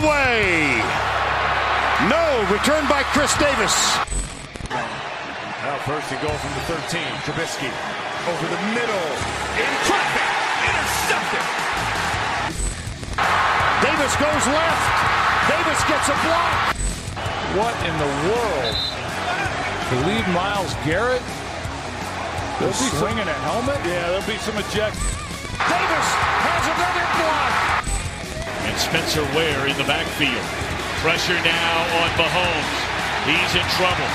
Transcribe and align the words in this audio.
way. 0.00 0.80
No, 2.08 2.24
returned 2.48 2.88
by 2.88 3.02
Chris 3.12 3.32
Davis. 3.36 3.74
Now 4.68 5.76
first 5.84 6.10
and 6.12 6.20
goal 6.24 6.36
from 6.40 6.52
the 6.56 6.64
13. 6.88 7.04
Trubisky 7.28 7.68
over 8.28 8.46
the 8.48 8.60
middle. 8.72 9.06
In 9.60 9.72
traffic. 9.84 10.28
Intercepted. 10.64 11.44
Davis 13.84 14.14
goes 14.16 14.44
left. 14.48 14.84
Davis 15.48 15.80
gets 15.88 16.08
a 16.08 16.16
block. 16.24 16.76
What 17.60 17.74
in 17.84 17.94
the 18.00 18.10
world? 18.28 18.76
Believe 19.90 20.26
Miles 20.32 20.72
Garrett? 20.84 21.22
They'll 22.60 22.68
be 22.68 22.92
swinging 22.96 23.28
a 23.28 23.38
helmet? 23.44 23.80
Yeah, 23.84 24.08
there'll 24.12 24.26
be 24.26 24.36
some 24.38 24.56
eject. 24.56 24.96
Spencer 28.80 29.22
Ware 29.36 29.68
in 29.68 29.76
the 29.76 29.84
backfield. 29.84 30.40
Pressure 31.04 31.36
now 31.44 31.74
on 32.00 32.08
Mahomes. 32.16 32.80
He's 33.28 33.52
in 33.52 33.66
trouble. 33.76 34.08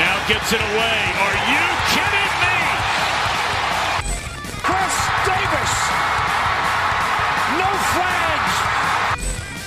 Now 0.00 0.16
gets 0.24 0.48
it 0.48 0.62
away. 0.64 1.00
Are 1.20 1.38
you 1.52 1.64
kidding 1.92 2.32
me? 2.40 2.58
Chris 4.64 4.96
Davis. 5.28 5.74
No 7.60 7.68
flags. 7.92 8.54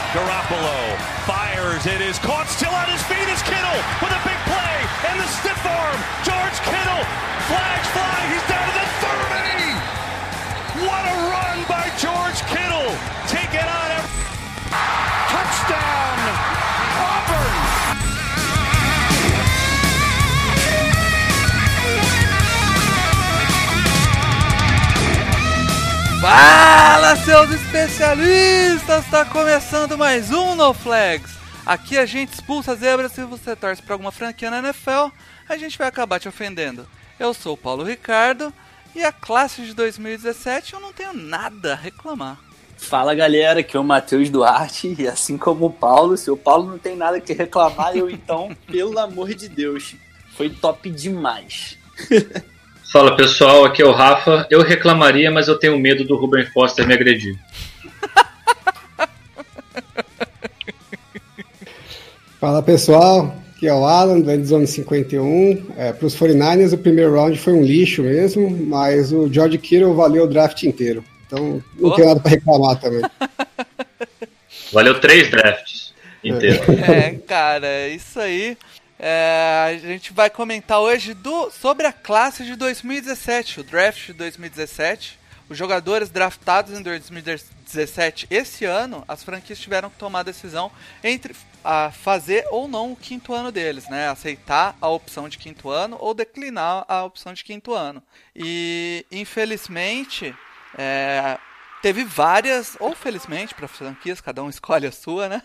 Garoppolo 0.10 0.98
fires. 1.30 1.86
It 1.86 2.02
is 2.02 2.18
caught 2.26 2.50
still 2.50 2.74
on 2.74 2.90
his 2.90 3.04
feet 3.06 3.30
is 3.30 3.46
Kittle 3.46 3.80
with 4.02 4.10
a 4.10 4.22
big 4.26 4.40
play 4.50 4.76
and 5.14 5.22
the 5.22 5.30
stiff 5.30 5.62
arm. 5.70 6.00
George 6.26 6.58
Kittle. 6.66 7.04
Flags 7.46 7.90
fly. 7.94 8.20
He's 8.34 8.46
down 8.50 8.66
to 8.66 8.74
the 8.74 8.88
30. 10.82 10.90
What 10.90 11.06
a 11.06 11.16
run 11.30 11.45
seus 27.26 27.50
especialistas! 27.50 29.04
Está 29.04 29.26
começando 29.26 29.98
mais 29.98 30.30
um 30.30 30.54
No 30.54 30.76
Flags. 30.76 31.36
Aqui 31.66 31.98
a 31.98 32.06
gente 32.06 32.34
expulsa 32.34 32.76
zebras 32.76 33.14
se 33.14 33.24
você 33.24 33.56
torce 33.56 33.82
para 33.82 33.96
alguma 33.96 34.12
franquia 34.12 34.52
na 34.52 34.60
NFL, 34.60 35.10
a 35.50 35.58
gente 35.58 35.76
vai 35.76 35.88
acabar 35.88 36.20
te 36.20 36.28
ofendendo. 36.30 36.86
Eu 37.20 37.34
sou 37.34 37.56
o 37.56 37.58
Paulo 37.58 37.84
Ricardo 37.84 38.54
e 38.94 39.04
a 39.04 39.12
classe 39.12 39.64
de 39.64 39.74
2017 39.74 40.76
eu 40.76 40.80
não 40.80 40.94
tenho 40.94 41.14
nada 41.14 41.74
a 41.74 41.76
reclamar. 41.76 42.38
Fala 42.78 43.16
galera, 43.16 43.62
aqui 43.62 43.76
é 43.76 43.80
o 43.80 43.84
Matheus 43.84 44.30
Duarte 44.30 44.96
e 44.96 45.08
assim 45.08 45.36
como 45.36 45.66
o 45.66 45.74
Paulo, 45.74 46.16
se 46.18 46.30
o 46.30 46.38
Paulo 46.38 46.70
não 46.70 46.78
tem 46.78 46.96
nada 46.96 47.20
que 47.20 47.34
reclamar, 47.34 47.98
eu 47.98 48.08
então, 48.08 48.56
pelo 48.72 49.00
amor 49.00 49.34
de 49.34 49.50
Deus, 49.50 49.96
foi 50.38 50.52
top 50.52 50.92
demais. 50.92 51.76
Fala 52.96 53.14
pessoal, 53.18 53.66
aqui 53.66 53.82
é 53.82 53.86
o 53.86 53.92
Rafa. 53.92 54.48
Eu 54.50 54.62
reclamaria, 54.62 55.30
mas 55.30 55.50
eu 55.50 55.60
tenho 55.60 55.78
medo 55.78 56.06
do 56.06 56.16
Ruben 56.16 56.46
Foster 56.46 56.88
me 56.88 56.94
agredir. 56.94 57.38
Fala 62.40 62.64
pessoal, 62.64 63.36
aqui 63.54 63.68
é 63.68 63.74
o 63.74 63.84
Alan 63.84 64.22
do 64.22 64.32
Endzone 64.32 64.66
51. 64.66 65.74
É, 65.76 65.92
Para 65.92 66.08
os 66.08 66.16
49ers, 66.16 66.72
o 66.72 66.78
primeiro 66.78 67.14
round 67.16 67.38
foi 67.38 67.52
um 67.52 67.64
lixo 67.64 68.02
mesmo, 68.02 68.50
mas 68.66 69.12
o 69.12 69.28
George 69.30 69.58
Kittle 69.58 69.94
valeu 69.94 70.24
o 70.24 70.28
draft 70.28 70.64
inteiro. 70.64 71.04
Então 71.28 71.62
não 71.78 71.90
Oh. 71.90 71.96
tem 71.96 72.06
nada 72.06 72.22
para 72.22 72.32
reclamar 72.32 72.80
também. 72.80 73.02
Valeu 74.72 75.02
três 75.02 75.30
drafts 75.30 75.94
inteiros. 76.24 76.62
É, 76.88 77.12
cara, 77.28 77.68
é 77.68 77.90
isso 77.90 78.18
aí. 78.22 78.58
É, 78.98 79.66
a 79.68 79.78
gente 79.78 80.14
vai 80.14 80.30
comentar 80.30 80.80
hoje 80.80 81.14
do, 81.14 81.52
sobre 81.52 81.86
a 81.86 81.92
classe 81.92 82.44
de 82.46 82.56
2017, 82.56 83.60
o 83.60 83.64
draft 83.64 84.08
de 84.08 84.14
2017. 84.14 85.20
Os 85.48 85.58
jogadores 85.58 86.10
draftados 86.10 86.78
em 86.78 86.82
2017 86.82 88.28
esse 88.32 88.66
ano, 88.66 89.04
as 89.08 89.24
franquias 89.24 89.60
tiveram 89.60 89.92
que 89.92 89.98
tomar 89.98 90.22
a 90.22 90.24
decisão 90.24 90.72
entre 91.04 91.36
a 91.64 91.92
fazer 91.92 92.46
ou 92.52 92.68
não 92.68 92.94
o 92.94 92.96
quinto 92.96 93.34
ano 93.34 93.52
deles, 93.52 93.88
né? 93.90 94.08
Aceitar 94.08 94.76
a 94.82 94.88
opção 94.88 95.28
de 95.30 95.38
quinto 95.38 95.70
ano 95.70 95.98
ou 96.00 96.14
declinar 96.14 96.86
a 96.88 97.04
opção 97.04 97.34
de 97.34 97.44
quinto 97.44 97.74
ano. 97.74 98.02
E 98.36 99.06
infelizmente, 99.12 100.34
é, 100.78 101.38
teve 101.82 102.04
várias, 102.04 102.76
ou 102.80 102.96
felizmente 102.96 103.54
para 103.54 103.68
franquias, 103.68 104.22
cada 104.22 104.44
um 104.44 104.50
escolhe 104.50 104.88
a 104.88 104.92
sua, 104.92 105.30
né? 105.30 105.42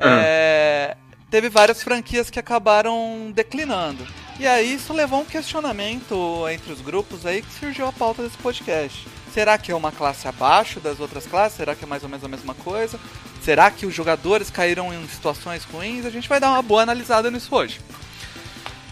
É, 0.00 0.96
teve 1.30 1.48
várias 1.48 1.82
franquias 1.82 2.30
que 2.30 2.38
acabaram 2.38 3.30
declinando. 3.34 4.06
E 4.38 4.46
aí 4.46 4.74
isso 4.74 4.92
levou 4.92 5.18
a 5.18 5.22
um 5.22 5.26
questionamento 5.26 6.46
entre 6.50 6.72
os 6.72 6.80
grupos 6.80 7.26
aí 7.26 7.42
que 7.42 7.58
surgiu 7.58 7.86
a 7.86 7.92
pauta 7.92 8.22
desse 8.22 8.38
podcast. 8.38 9.06
Será 9.32 9.58
que 9.58 9.70
é 9.70 9.74
uma 9.74 9.92
classe 9.92 10.26
abaixo 10.26 10.80
das 10.80 11.00
outras 11.00 11.26
classes? 11.26 11.56
Será 11.56 11.74
que 11.74 11.84
é 11.84 11.86
mais 11.86 12.02
ou 12.02 12.08
menos 12.08 12.24
a 12.24 12.28
mesma 12.28 12.54
coisa? 12.54 12.98
Será 13.42 13.70
que 13.70 13.86
os 13.86 13.94
jogadores 13.94 14.50
caíram 14.50 14.92
em 14.92 15.06
situações 15.08 15.64
ruins? 15.64 16.06
A 16.06 16.10
gente 16.10 16.28
vai 16.28 16.40
dar 16.40 16.50
uma 16.50 16.62
boa 16.62 16.82
analisada 16.82 17.30
nisso 17.30 17.54
hoje. 17.54 17.80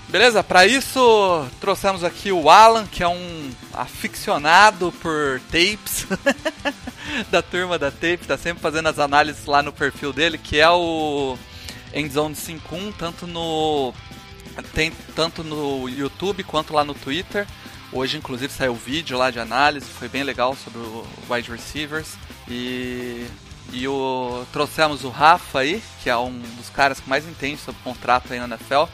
Beleza? 0.08 0.42
Para 0.44 0.66
isso, 0.66 1.46
trouxemos 1.60 2.04
aqui 2.04 2.30
o 2.30 2.48
Alan, 2.48 2.86
que 2.86 3.02
é 3.02 3.08
um 3.08 3.50
aficionado 3.72 4.92
por 5.02 5.40
tapes 5.50 6.06
da 7.30 7.42
turma 7.42 7.76
da 7.76 7.90
tape, 7.90 8.26
tá 8.26 8.38
sempre 8.38 8.62
fazendo 8.62 8.88
as 8.88 9.00
análises 9.00 9.46
lá 9.46 9.62
no 9.62 9.72
perfil 9.72 10.12
dele, 10.12 10.38
que 10.38 10.60
é 10.60 10.70
o 10.70 11.36
Endzone 11.96 12.34
51, 12.34 12.92
tanto 12.92 13.26
no 13.26 13.94
tem 14.74 14.92
tanto 15.14 15.42
no 15.42 15.88
YouTube 15.88 16.44
quanto 16.44 16.74
lá 16.74 16.84
no 16.84 16.94
Twitter. 16.94 17.46
Hoje, 17.92 18.18
inclusive, 18.18 18.52
saiu 18.52 18.74
vídeo 18.74 19.16
lá 19.16 19.30
de 19.30 19.38
análise, 19.38 19.86
foi 19.86 20.08
bem 20.08 20.22
legal 20.22 20.54
sobre 20.54 20.78
o 20.78 21.06
wide 21.30 21.50
receivers. 21.50 22.14
E, 22.48 23.26
e 23.72 23.88
o, 23.88 24.44
trouxemos 24.52 25.04
o 25.04 25.08
Rafa 25.08 25.60
aí, 25.60 25.82
que 26.02 26.10
é 26.10 26.16
um 26.16 26.38
dos 26.56 26.68
caras 26.68 27.00
que 27.00 27.08
mais 27.08 27.26
entende 27.26 27.58
sobre 27.58 27.80
contrato 27.82 28.32
aí 28.32 28.38
na 28.38 28.46
NFL. 28.46 28.84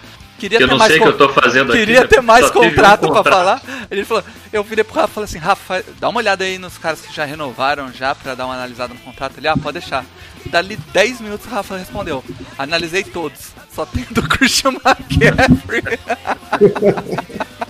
Queria 0.42 0.58
Eu 0.58 0.66
ter 0.66 0.72
não 0.72 0.78
mais 0.78 0.92
sei 0.92 1.00
o 1.00 1.02
que 1.04 1.08
eu 1.08 1.16
tô 1.16 1.28
fazendo 1.28 1.70
aqui. 1.70 1.78
Queria 1.78 2.00
né? 2.00 2.06
ter 2.08 2.20
mais 2.20 2.46
tive 2.46 2.58
um 2.58 2.62
contrato 2.62 3.00
pra 3.00 3.08
contrato. 3.10 3.32
falar. 3.32 3.62
Ele 3.88 4.04
falou, 4.04 4.24
eu 4.52 4.64
virei 4.64 4.82
pro 4.82 4.96
Rafa 4.96 5.08
e 5.08 5.14
falei 5.14 5.24
assim, 5.26 5.38
Rafa, 5.38 5.84
dá 6.00 6.08
uma 6.08 6.18
olhada 6.18 6.42
aí 6.42 6.58
nos 6.58 6.76
caras 6.76 7.00
que 7.00 7.14
já 7.14 7.24
renovaram 7.24 7.92
já 7.92 8.12
pra 8.12 8.34
dar 8.34 8.46
uma 8.46 8.54
analisada 8.54 8.92
no 8.92 8.98
contrato. 8.98 9.34
Ele, 9.38 9.46
ah, 9.46 9.56
pode 9.56 9.78
deixar. 9.78 10.04
Dali 10.46 10.74
10 10.74 11.20
minutos 11.20 11.46
o 11.46 11.48
Rafa 11.48 11.76
respondeu, 11.76 12.24
analisei 12.58 13.04
todos. 13.04 13.52
Só 13.72 13.86
tem 13.86 14.04
do 14.10 14.20
Christian 14.28 14.72
McCaffrey. 14.72 15.82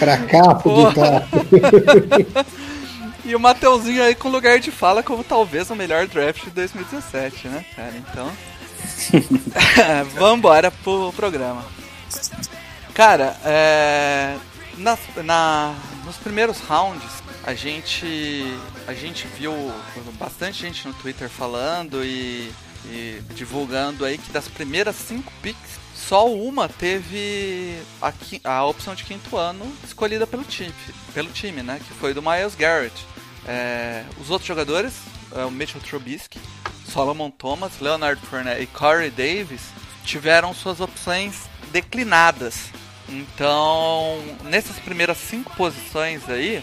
De 0.00 0.62
Porra. 0.62 0.94
tá. 0.94 2.44
e 3.24 3.34
o 3.34 3.40
Mateuzinho 3.40 4.02
aí 4.02 4.14
com 4.14 4.28
lugar 4.28 4.58
de 4.60 4.70
fala 4.70 5.02
como 5.02 5.24
talvez 5.24 5.70
o 5.70 5.76
melhor 5.76 6.06
draft 6.06 6.44
de 6.44 6.50
2017, 6.50 7.48
né, 7.48 7.64
cara? 7.74 7.92
Então. 7.96 8.30
Vambora 10.14 10.70
pro 10.70 11.12
programa. 11.14 11.64
Cara, 12.94 13.36
é. 13.44 14.36
nas- 14.76 14.98
na, 15.24 15.74
nos 16.04 16.16
primeiros 16.16 16.58
rounds, 16.60 17.10
a 17.44 17.54
gente. 17.54 18.44
A 18.86 18.92
gente 18.94 19.26
viu 19.38 19.52
bastante 20.18 20.62
gente 20.62 20.86
no 20.86 20.94
Twitter 20.94 21.28
falando 21.28 22.04
e, 22.04 22.52
e 22.86 23.22
divulgando 23.34 24.04
aí 24.04 24.18
que 24.18 24.32
das 24.32 24.48
primeiras 24.48 24.96
cinco 24.96 25.32
picks, 25.40 25.78
só 25.94 26.28
uma 26.28 26.68
teve 26.68 27.78
a, 28.02 28.12
a 28.44 28.64
opção 28.64 28.94
de 28.94 29.04
quinto 29.04 29.36
ano 29.36 29.64
escolhida 29.84 30.26
pelo 30.26 30.42
time, 30.42 30.74
pelo 31.14 31.28
time, 31.30 31.62
né? 31.62 31.80
Que 31.86 31.94
foi 31.94 32.12
do 32.12 32.20
Miles 32.22 32.54
Garrett. 32.56 33.06
É, 33.52 34.04
os 34.20 34.30
outros 34.30 34.46
jogadores, 34.46 34.94
é, 35.34 35.44
o 35.44 35.50
Mitchell 35.50 35.80
Trubisky, 35.80 36.38
Solomon 36.88 37.32
Thomas, 37.32 37.80
Leonard 37.80 38.24
Fournette 38.26 38.62
e 38.62 38.66
Corey 38.68 39.10
Davis, 39.10 39.62
tiveram 40.04 40.54
suas 40.54 40.78
opções 40.78 41.48
declinadas. 41.72 42.70
Então, 43.08 44.22
nessas 44.44 44.78
primeiras 44.78 45.18
cinco 45.18 45.52
posições 45.56 46.28
aí, 46.28 46.62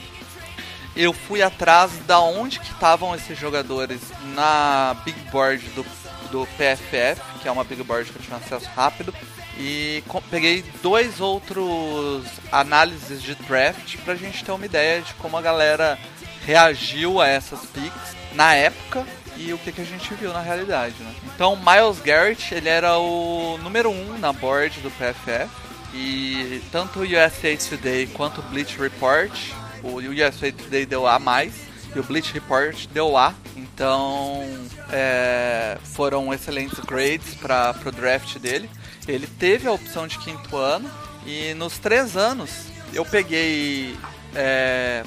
eu 0.96 1.12
fui 1.12 1.42
atrás 1.42 1.92
da 2.08 2.22
onde 2.22 2.58
que 2.58 2.72
estavam 2.72 3.14
esses 3.14 3.38
jogadores 3.38 4.00
na 4.34 4.96
Big 5.04 5.20
Board 5.30 5.68
do, 5.72 5.86
do 6.32 6.48
PFF, 6.56 7.22
que 7.42 7.50
é 7.50 7.52
uma 7.52 7.66
Big 7.66 7.84
Board 7.84 8.10
que 8.10 8.18
eu 8.18 8.24
tinha 8.24 8.38
acesso 8.38 8.70
rápido, 8.74 9.14
e 9.60 10.02
peguei 10.30 10.64
dois 10.82 11.20
outros 11.20 12.26
análises 12.50 13.22
de 13.22 13.36
draft 13.36 13.98
pra 14.06 14.16
gente 14.16 14.46
ter 14.46 14.54
uma 14.54 14.66
ideia 14.66 15.02
de 15.02 15.14
como 15.16 15.36
a 15.36 15.42
galera 15.42 16.00
reagiu 16.48 17.20
a 17.20 17.28
essas 17.28 17.60
picks 17.66 18.16
na 18.34 18.54
época 18.54 19.06
e 19.36 19.52
o 19.52 19.58
que, 19.58 19.70
que 19.70 19.82
a 19.82 19.86
gente 19.86 20.14
viu 20.14 20.32
na 20.32 20.40
realidade, 20.40 20.96
né? 21.04 21.14
Então, 21.36 21.58
Miles 21.58 22.00
Garrett, 22.00 22.56
ele 22.56 22.70
era 22.70 22.98
o 22.98 23.58
número 23.62 23.90
um 23.90 24.18
na 24.18 24.32
board 24.32 24.80
do 24.80 24.90
PFF 24.90 25.50
e 25.94 26.62
tanto 26.72 27.00
o 27.00 27.04
USA 27.04 27.58
Today 27.58 28.08
quanto 28.08 28.40
o 28.40 28.44
Bleach 28.44 28.80
Report, 28.80 29.38
o 29.84 29.98
USA 29.98 30.50
Today 30.50 30.86
deu 30.86 31.06
A+, 31.06 31.20
e 31.46 32.00
o 32.00 32.04
Bleach 32.04 32.34
Report 32.34 32.88
deu 32.94 33.18
A. 33.18 33.36
Então, 33.58 34.42
é, 34.90 35.78
foram 35.84 36.34
excelentes 36.34 36.80
grades 36.80 37.36
para 37.36 37.76
o 37.86 37.92
draft 37.92 38.38
dele. 38.40 38.70
Ele 39.06 39.28
teve 39.28 39.68
a 39.68 39.72
opção 39.74 40.08
de 40.08 40.18
quinto 40.18 40.56
ano 40.56 40.90
e 41.26 41.54
nos 41.56 41.78
três 41.78 42.16
anos 42.16 42.52
eu 42.94 43.04
peguei 43.04 43.98
é, 44.34 45.04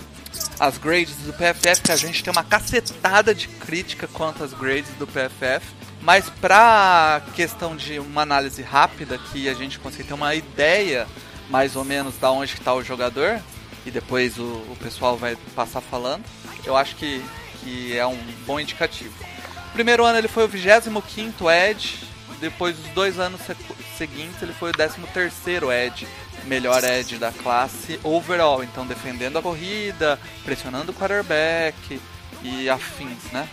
as 0.59 0.79
grades 0.79 1.17
do 1.17 1.33
PFF, 1.33 1.83
que 1.83 1.93
a 1.93 1.97
gente 1.97 2.23
tem 2.23 2.31
uma 2.31 2.45
cacetada 2.45 3.35
de 3.35 3.49
crítica 3.49 4.07
quanto 4.07 4.45
às 4.45 4.53
grades 4.53 4.91
do 4.99 5.07
PFF. 5.07 5.67
Mas 6.03 6.31
para 6.31 7.23
questão 7.35 7.77
de 7.77 7.99
uma 7.99 8.23
análise 8.23 8.63
rápida, 8.63 9.19
que 9.19 9.49
a 9.49 9.55
gente 9.55 9.79
consiga 9.79 10.05
ter 10.05 10.15
uma 10.15 10.35
ideia 10.35 11.07
mais 11.51 11.77
ou 11.77 11.85
menos 11.85 12.17
da 12.17 12.31
onde 12.31 12.55
está 12.55 12.73
o 12.73 12.83
jogador, 12.83 13.41
e 13.85 13.91
depois 13.91 14.39
o, 14.39 14.45
o, 14.45 14.77
pessoal 14.81 15.17
vai 15.17 15.37
passar 15.55 15.81
falando, 15.81 16.25
eu 16.65 16.77
acho 16.77 16.97
que, 16.97 17.23
que 17.61 17.97
é 17.97 18.07
um 18.07 18.19
bom 18.47 18.61
indicativo. 18.61 19.15
Primeiro 19.73 20.05
ano 20.05 20.19
ele 20.19 20.29
foi 20.29 20.45
o 20.45 20.49
25 20.49 21.51
Edge, 21.51 21.99
depois 22.41 22.79
os 22.79 22.87
dois 22.89 23.19
anos 23.19 23.41
seguintes 23.99 24.41
ele 24.43 24.53
foi 24.53 24.71
o 24.71 24.73
13 24.73 24.97
Edge, 25.85 26.07
melhor 26.45 26.83
Edge 26.85 27.17
da 27.17 27.33
classe 27.33 28.01
overall, 28.03 28.63
então 28.63 28.87
defendendo 28.87 29.39
a 29.39 29.43
corrida, 29.43 30.19
pressionando 30.45 30.93
o 30.93 30.95
quarterback 30.95 32.01
e 32.43 32.69
afins, 32.69 33.31
né? 33.33 33.49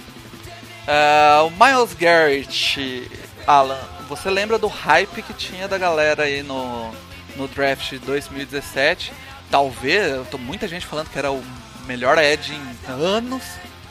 Uh, 0.88 1.48
o 1.48 1.52
Miles 1.52 1.94
Garrett, 1.94 3.12
Alan, 3.46 3.80
você 4.08 4.30
lembra 4.30 4.58
do 4.58 4.68
hype 4.68 5.22
que 5.22 5.34
tinha 5.34 5.68
da 5.68 5.78
galera 5.78 6.24
aí 6.24 6.42
no, 6.42 6.92
no 7.36 7.48
draft 7.48 7.90
de 7.90 8.00
2017? 8.00 9.12
Talvez, 9.52 10.28
tô, 10.30 10.38
muita 10.38 10.68
gente 10.68 10.86
falando 10.86 11.10
que 11.10 11.20
era 11.20 11.32
o 11.32 11.44
melhor 11.86 12.18
Edge 12.18 12.54
em 12.54 12.92
anos, 12.92 13.44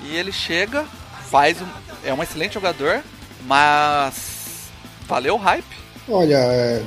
e 0.03 0.17
ele 0.17 0.33
chega, 0.33 0.85
faz 1.31 1.61
um, 1.61 1.67
é 2.05 2.15
um 2.15 2.23
excelente 2.23 2.55
jogador, 2.55 3.03
mas 3.43 4.71
valeu 5.07 5.35
o 5.35 5.39
hype. 5.39 5.86
Olha, 6.09 6.37
é, 6.37 6.83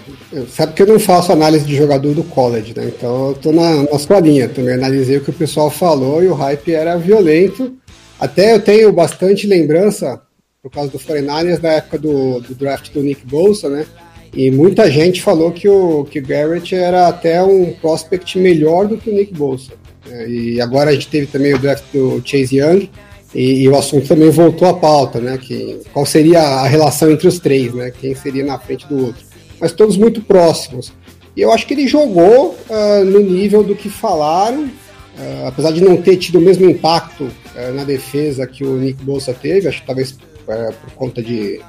sabe 0.48 0.74
que 0.74 0.82
eu 0.82 0.88
não 0.88 1.00
faço 1.00 1.32
análise 1.32 1.66
de 1.66 1.76
jogador 1.76 2.14
do 2.14 2.24
college, 2.24 2.74
né? 2.76 2.86
Então 2.86 3.30
eu 3.30 3.34
tô 3.36 3.52
na, 3.52 3.84
na 3.84 4.00
sua 4.00 4.20
linha 4.20 4.48
também. 4.48 4.74
Analisei 4.74 5.18
o 5.18 5.22
que 5.22 5.30
o 5.30 5.34
pessoal 5.34 5.70
falou 5.70 6.24
e 6.24 6.28
o 6.28 6.34
hype 6.34 6.74
era 6.74 6.98
violento. 6.98 7.76
Até 8.20 8.54
eu 8.54 8.62
tenho 8.62 8.92
bastante 8.94 9.46
lembrança, 9.46 10.22
por 10.62 10.72
causa 10.72 10.92
do 10.92 11.00
49ers, 11.00 11.60
da 11.60 11.74
época 11.74 11.98
do, 11.98 12.40
do 12.40 12.56
draft 12.56 12.92
do 12.92 13.04
Nick 13.04 13.26
Bolsa, 13.26 13.70
né? 13.70 13.86
E 14.34 14.52
muita 14.52 14.90
gente 14.90 15.22
falou 15.22 15.52
que 15.52 15.68
o 15.68 16.06
que 16.06 16.22
Garrett 16.22 16.74
era 16.76 17.08
até 17.08 17.42
um 17.42 17.74
prospect 17.74 18.38
melhor 18.38 18.88
do 18.88 18.98
que 18.98 19.10
o 19.10 19.14
Nick 19.14 19.34
Bolsa. 19.34 19.74
Né? 20.06 20.30
E 20.30 20.62
agora 20.62 20.92
a 20.92 20.94
gente 20.94 21.08
teve 21.08 21.28
também 21.28 21.54
o 21.54 21.60
draft 21.60 21.84
do 21.92 22.22
Chase 22.24 22.58
Young, 22.58 22.90
e, 23.34 23.64
e, 23.64 23.70
o 23.70 23.78
assunto 23.78 24.08
também 24.08 24.30
voltou 24.30 24.68
à 24.68 24.74
pauta, 24.74 25.20
né? 25.20 25.38
Que, 25.38 25.80
qual 25.94 26.06
seria 26.06 26.42
a 26.42 26.68
relação 26.68 27.12
entre 27.12 27.28
os 27.28 27.40
três, 27.40 27.74
né? 27.74 27.92
Quem 27.92 28.16
seria 28.16 28.44
na 28.44 28.58
frente 28.58 28.88
do 28.88 29.06
outro. 29.06 29.24
Mas 29.60 29.72
todos 29.72 29.98
muito 29.98 30.22
próximos. 30.22 30.92
E 31.36 31.42
eu 31.42 31.52
acho 31.52 31.68
que 31.68 31.74
ele 31.74 31.88
jogou 31.88 32.58
uh, 32.70 33.06
no 33.06 33.20
nível 33.20 33.64
do 33.64 33.76
que 33.76 33.90
falaram, 33.90 34.64
uh, 34.64 35.48
apesar 35.48 35.72
de 35.72 35.82
não 35.82 35.98
ter 35.98 36.18
tido 36.18 36.40
o 36.40 36.42
mesmo 36.42 36.68
impacto 36.68 37.26
uh, 37.26 37.74
na 37.76 37.84
defesa 37.84 38.48
que 38.48 38.64
o 38.64 38.78
Nick 38.78 39.04
Bolsa 39.04 39.34
teve, 39.34 39.68
acho 39.68 39.82
que 39.82 39.88
talvez 39.88 40.18
por 40.46 40.92
conta 40.96 41.22
de 41.22 41.62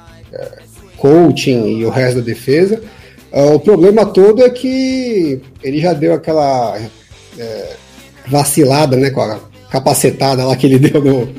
coaching 0.97 1.77
e 1.77 1.85
o 1.85 1.89
resto 1.91 2.15
da 2.15 2.25
defesa. 2.25 2.81
o 3.31 3.59
problema 3.59 4.07
todo 4.07 4.43
é 4.43 4.49
que 4.49 5.39
ele 5.61 5.79
já 5.79 5.93
deu 5.93 6.15
aquela 6.15 6.79
vacilada 8.27 8.97
né, 8.97 9.11
com 9.11 9.21
a 9.21 9.39
capacetada 9.71 10.45
lá 10.45 10.55
que 10.55 10.67
ele 10.67 10.77
deu 10.89 11.01
no, 11.01 11.33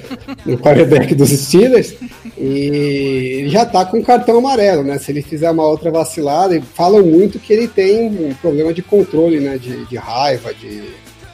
no 0.46 0.58
quarterback 0.58 1.14
dos 1.14 1.30
Steelers. 1.30 1.94
E 2.38 3.44
já 3.48 3.64
tá 3.64 3.84
com 3.84 4.02
cartão 4.02 4.38
amarelo, 4.38 4.82
né? 4.82 4.98
Se 4.98 5.12
ele 5.12 5.22
fizer 5.22 5.50
uma 5.50 5.64
outra 5.64 5.90
vacilada, 5.90 6.60
falam 6.74 7.04
muito 7.04 7.38
que 7.38 7.52
ele 7.52 7.68
tem 7.68 8.06
um 8.06 8.34
problema 8.34 8.72
de 8.72 8.82
controle, 8.82 9.38
né? 9.38 9.58
De, 9.58 9.84
de 9.84 9.96
raiva, 9.96 10.52
de. 10.52 10.82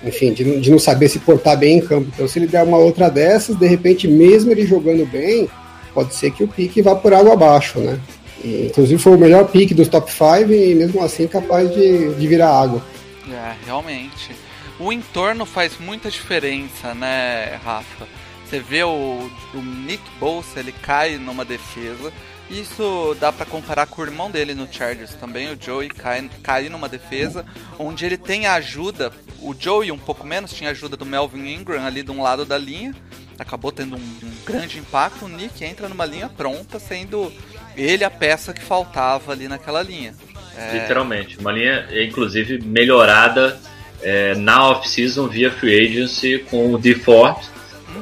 Enfim, 0.04 0.32
de, 0.32 0.60
de 0.60 0.70
não 0.70 0.78
saber 0.78 1.08
se 1.08 1.18
portar 1.18 1.56
bem 1.56 1.78
em 1.78 1.80
campo. 1.80 2.08
Então, 2.14 2.28
se 2.28 2.38
ele 2.38 2.46
der 2.46 2.62
uma 2.62 2.78
outra 2.78 3.08
dessas, 3.08 3.56
de 3.56 3.66
repente, 3.66 4.06
mesmo 4.06 4.52
ele 4.52 4.64
jogando 4.64 5.04
bem, 5.10 5.48
pode 5.92 6.14
ser 6.14 6.30
que 6.30 6.44
o 6.44 6.48
pique 6.48 6.82
vá 6.82 6.94
por 6.94 7.12
água 7.12 7.32
abaixo, 7.32 7.80
né? 7.80 7.98
E, 8.44 8.66
inclusive 8.66 9.02
foi 9.02 9.16
o 9.16 9.18
melhor 9.18 9.48
pique 9.48 9.74
dos 9.74 9.88
top 9.88 10.08
5 10.12 10.52
e 10.52 10.74
mesmo 10.74 11.02
assim 11.02 11.26
capaz 11.26 11.72
de, 11.74 12.14
de 12.14 12.26
virar 12.28 12.50
água. 12.50 12.80
É, 13.28 13.54
realmente 13.66 14.30
o 14.78 14.92
entorno 14.92 15.44
faz 15.44 15.78
muita 15.78 16.10
diferença, 16.10 16.94
né, 16.94 17.56
Rafa? 17.64 18.06
Você 18.44 18.60
vê 18.60 18.82
o, 18.82 19.30
o 19.54 19.58
Nick 19.58 20.02
Bolsa, 20.18 20.60
ele 20.60 20.72
cai 20.72 21.18
numa 21.18 21.44
defesa. 21.44 22.12
Isso 22.48 23.14
dá 23.20 23.30
para 23.30 23.44
comparar 23.44 23.86
com 23.86 24.00
o 24.00 24.04
irmão 24.04 24.30
dele 24.30 24.54
no 24.54 24.72
Chargers 24.72 25.12
também, 25.14 25.52
o 25.52 25.58
Joey 25.60 25.90
cai, 25.90 26.30
cai 26.42 26.68
numa 26.70 26.88
defesa, 26.88 27.44
onde 27.78 28.06
ele 28.06 28.16
tem 28.16 28.46
a 28.46 28.54
ajuda, 28.54 29.12
o 29.40 29.54
Joey 29.54 29.92
um 29.92 29.98
pouco 29.98 30.26
menos, 30.26 30.54
tinha 30.54 30.70
ajuda 30.70 30.96
do 30.96 31.04
Melvin 31.04 31.46
Ingram 31.46 31.84
ali 31.84 32.02
de 32.02 32.10
um 32.10 32.22
lado 32.22 32.46
da 32.46 32.56
linha, 32.56 32.94
acabou 33.38 33.70
tendo 33.70 33.96
um, 33.96 34.00
um 34.00 34.32
grande 34.46 34.78
impacto, 34.78 35.26
o 35.26 35.28
Nick 35.28 35.62
entra 35.62 35.90
numa 35.90 36.06
linha 36.06 36.30
pronta, 36.30 36.78
sendo 36.78 37.30
ele 37.76 38.02
a 38.02 38.10
peça 38.10 38.54
que 38.54 38.62
faltava 38.62 39.30
ali 39.32 39.46
naquela 39.46 39.82
linha. 39.82 40.14
É... 40.56 40.78
Literalmente, 40.78 41.38
uma 41.38 41.52
linha 41.52 41.86
inclusive 42.02 42.62
melhorada 42.64 43.60
é, 44.02 44.34
na 44.34 44.70
off-season 44.70 45.26
via 45.28 45.50
free 45.50 45.86
agency 45.86 46.38
com 46.50 46.72
o 46.72 46.78
DeFort. 46.78 47.46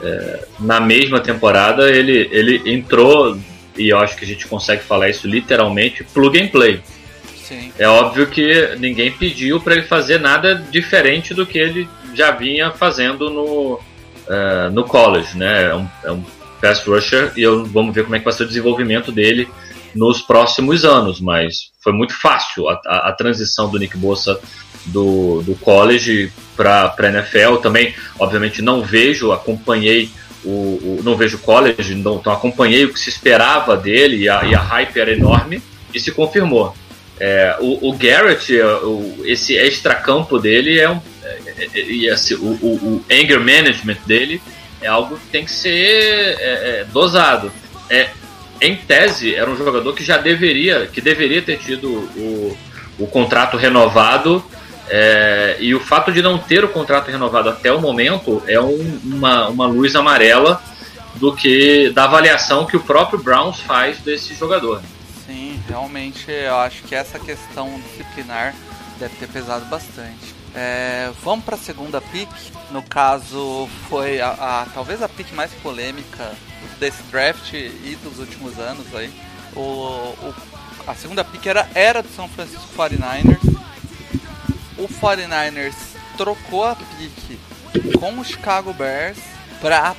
É, 0.02 0.46
na 0.60 0.80
mesma 0.80 1.20
temporada 1.20 1.90
ele, 1.90 2.28
ele 2.30 2.62
entrou, 2.70 3.38
e 3.76 3.88
eu 3.88 3.98
acho 3.98 4.16
que 4.16 4.24
a 4.24 4.28
gente 4.28 4.46
consegue 4.46 4.82
falar 4.82 5.08
isso 5.08 5.26
literalmente, 5.26 6.04
plug 6.04 6.38
and 6.40 6.48
play. 6.48 6.80
Sim. 7.36 7.72
É 7.78 7.86
óbvio 7.86 8.26
que 8.26 8.74
ninguém 8.78 9.12
pediu 9.12 9.60
para 9.60 9.74
ele 9.74 9.84
fazer 9.84 10.18
nada 10.18 10.54
diferente 10.54 11.32
do 11.32 11.46
que 11.46 11.58
ele 11.58 11.88
já 12.12 12.32
vinha 12.32 12.72
fazendo 12.72 13.30
no, 13.30 13.74
uh, 13.74 14.70
no 14.72 14.82
college, 14.84 15.36
né? 15.36 15.70
É 15.70 15.74
um, 15.74 15.88
é 16.04 16.10
um 16.12 16.24
pass 16.60 16.82
rusher 16.84 17.32
e 17.36 17.42
eu, 17.42 17.64
vamos 17.64 17.94
ver 17.94 18.02
como 18.02 18.16
é 18.16 18.18
que 18.18 18.24
vai 18.24 18.34
ser 18.34 18.42
o 18.42 18.48
desenvolvimento 18.48 19.12
dele 19.12 19.48
nos 19.94 20.20
próximos 20.20 20.84
anos, 20.84 21.20
mas 21.20 21.70
foi 21.82 21.92
muito 21.92 22.20
fácil 22.20 22.68
a, 22.68 22.80
a, 22.86 23.08
a 23.08 23.12
transição 23.12 23.70
do 23.70 23.78
Nick 23.78 23.96
Bossa 23.96 24.38
do, 24.86 25.42
do 25.42 25.54
college 25.56 26.32
para 26.56 26.94
a 26.96 27.08
NFL. 27.08 27.56
Também, 27.56 27.94
obviamente, 28.18 28.62
não 28.62 28.82
vejo, 28.82 29.32
acompanhei 29.32 30.10
o, 30.44 30.50
o 30.50 31.00
não 31.02 31.16
vejo 31.16 31.38
college, 31.38 31.94
não, 31.94 32.16
então 32.16 32.32
acompanhei 32.32 32.84
o 32.84 32.92
que 32.92 33.00
se 33.00 33.10
esperava 33.10 33.76
dele 33.76 34.16
e 34.16 34.28
a, 34.28 34.44
e 34.44 34.54
a 34.54 34.60
hype 34.60 34.98
era 34.98 35.12
enorme 35.12 35.60
e 35.92 35.98
se 35.98 36.12
confirmou. 36.12 36.74
É, 37.18 37.56
o, 37.60 37.88
o, 37.88 37.92
Garrett, 37.94 38.56
é, 38.56 38.64
o, 38.64 39.22
esse 39.24 39.56
extra-campo 39.56 40.38
dele 40.38 40.78
é 40.78 40.88
um. 40.88 41.00
É, 41.22 41.68
é, 41.74 42.06
é 42.06 42.10
assim, 42.10 42.34
o, 42.34 42.46
o, 42.46 43.04
anger 43.10 43.40
management 43.40 43.98
dele 44.06 44.40
é 44.80 44.86
algo 44.86 45.16
que 45.16 45.26
tem 45.26 45.44
que 45.44 45.50
ser 45.50 46.86
dosado. 46.92 47.50
É, 47.88 48.10
em 48.60 48.76
tese, 48.76 49.34
era 49.34 49.50
um 49.50 49.56
jogador 49.56 49.92
que 49.94 50.04
já 50.04 50.18
deveria, 50.18 50.86
que 50.86 51.00
deveria 51.00 51.42
ter 51.42 51.58
tido 51.58 51.88
o, 51.88 52.56
o 52.98 53.06
contrato 53.06 53.56
renovado 53.56 54.44
é, 54.88 55.56
e 55.58 55.74
o 55.74 55.80
fato 55.80 56.12
de 56.12 56.22
não 56.22 56.38
ter 56.38 56.64
o 56.64 56.68
contrato 56.68 57.10
renovado 57.10 57.48
até 57.48 57.72
o 57.72 57.80
momento 57.80 58.42
é 58.46 58.60
um, 58.60 59.00
uma, 59.04 59.48
uma 59.48 59.66
luz 59.66 59.96
amarela 59.96 60.62
do 61.14 61.34
que 61.34 61.90
da 61.90 62.04
avaliação 62.04 62.66
que 62.66 62.76
o 62.76 62.80
próprio 62.80 63.18
Browns 63.18 63.60
faz 63.60 63.98
desse 63.98 64.34
jogador. 64.34 64.82
Sim, 65.26 65.60
realmente 65.68 66.30
eu 66.30 66.56
acho 66.56 66.82
que 66.84 66.94
essa 66.94 67.18
questão 67.18 67.80
disciplinar 67.80 68.54
deve 68.98 69.16
ter 69.16 69.28
pesado 69.28 69.64
bastante. 69.66 70.34
É, 70.54 71.10
vamos 71.22 71.44
para 71.44 71.56
a 71.56 71.58
segunda 71.58 72.00
pick. 72.00 72.30
No 72.70 72.82
caso, 72.82 73.68
foi 73.88 74.20
a, 74.20 74.30
a, 74.30 74.66
talvez 74.72 75.02
a 75.02 75.08
pick 75.08 75.32
mais 75.32 75.52
polêmica 75.62 76.32
desse 76.78 77.02
draft 77.04 77.52
e 77.52 77.98
dos 78.02 78.18
últimos 78.18 78.58
anos 78.58 78.86
aí. 78.94 79.12
O, 79.54 79.60
o, 79.60 80.34
a 80.86 80.94
segunda 80.94 81.24
pick 81.24 81.46
era, 81.46 81.68
era 81.74 82.02
do 82.02 82.08
São 82.08 82.28
Francisco 82.28 82.68
49ers 82.76 83.56
o 84.78 84.88
49ers 84.88 85.74
trocou 86.16 86.64
a 86.64 86.74
pique 86.74 87.38
com 87.98 88.18
o 88.18 88.24
Chicago 88.24 88.72
Bears 88.72 89.18
pra. 89.60 89.94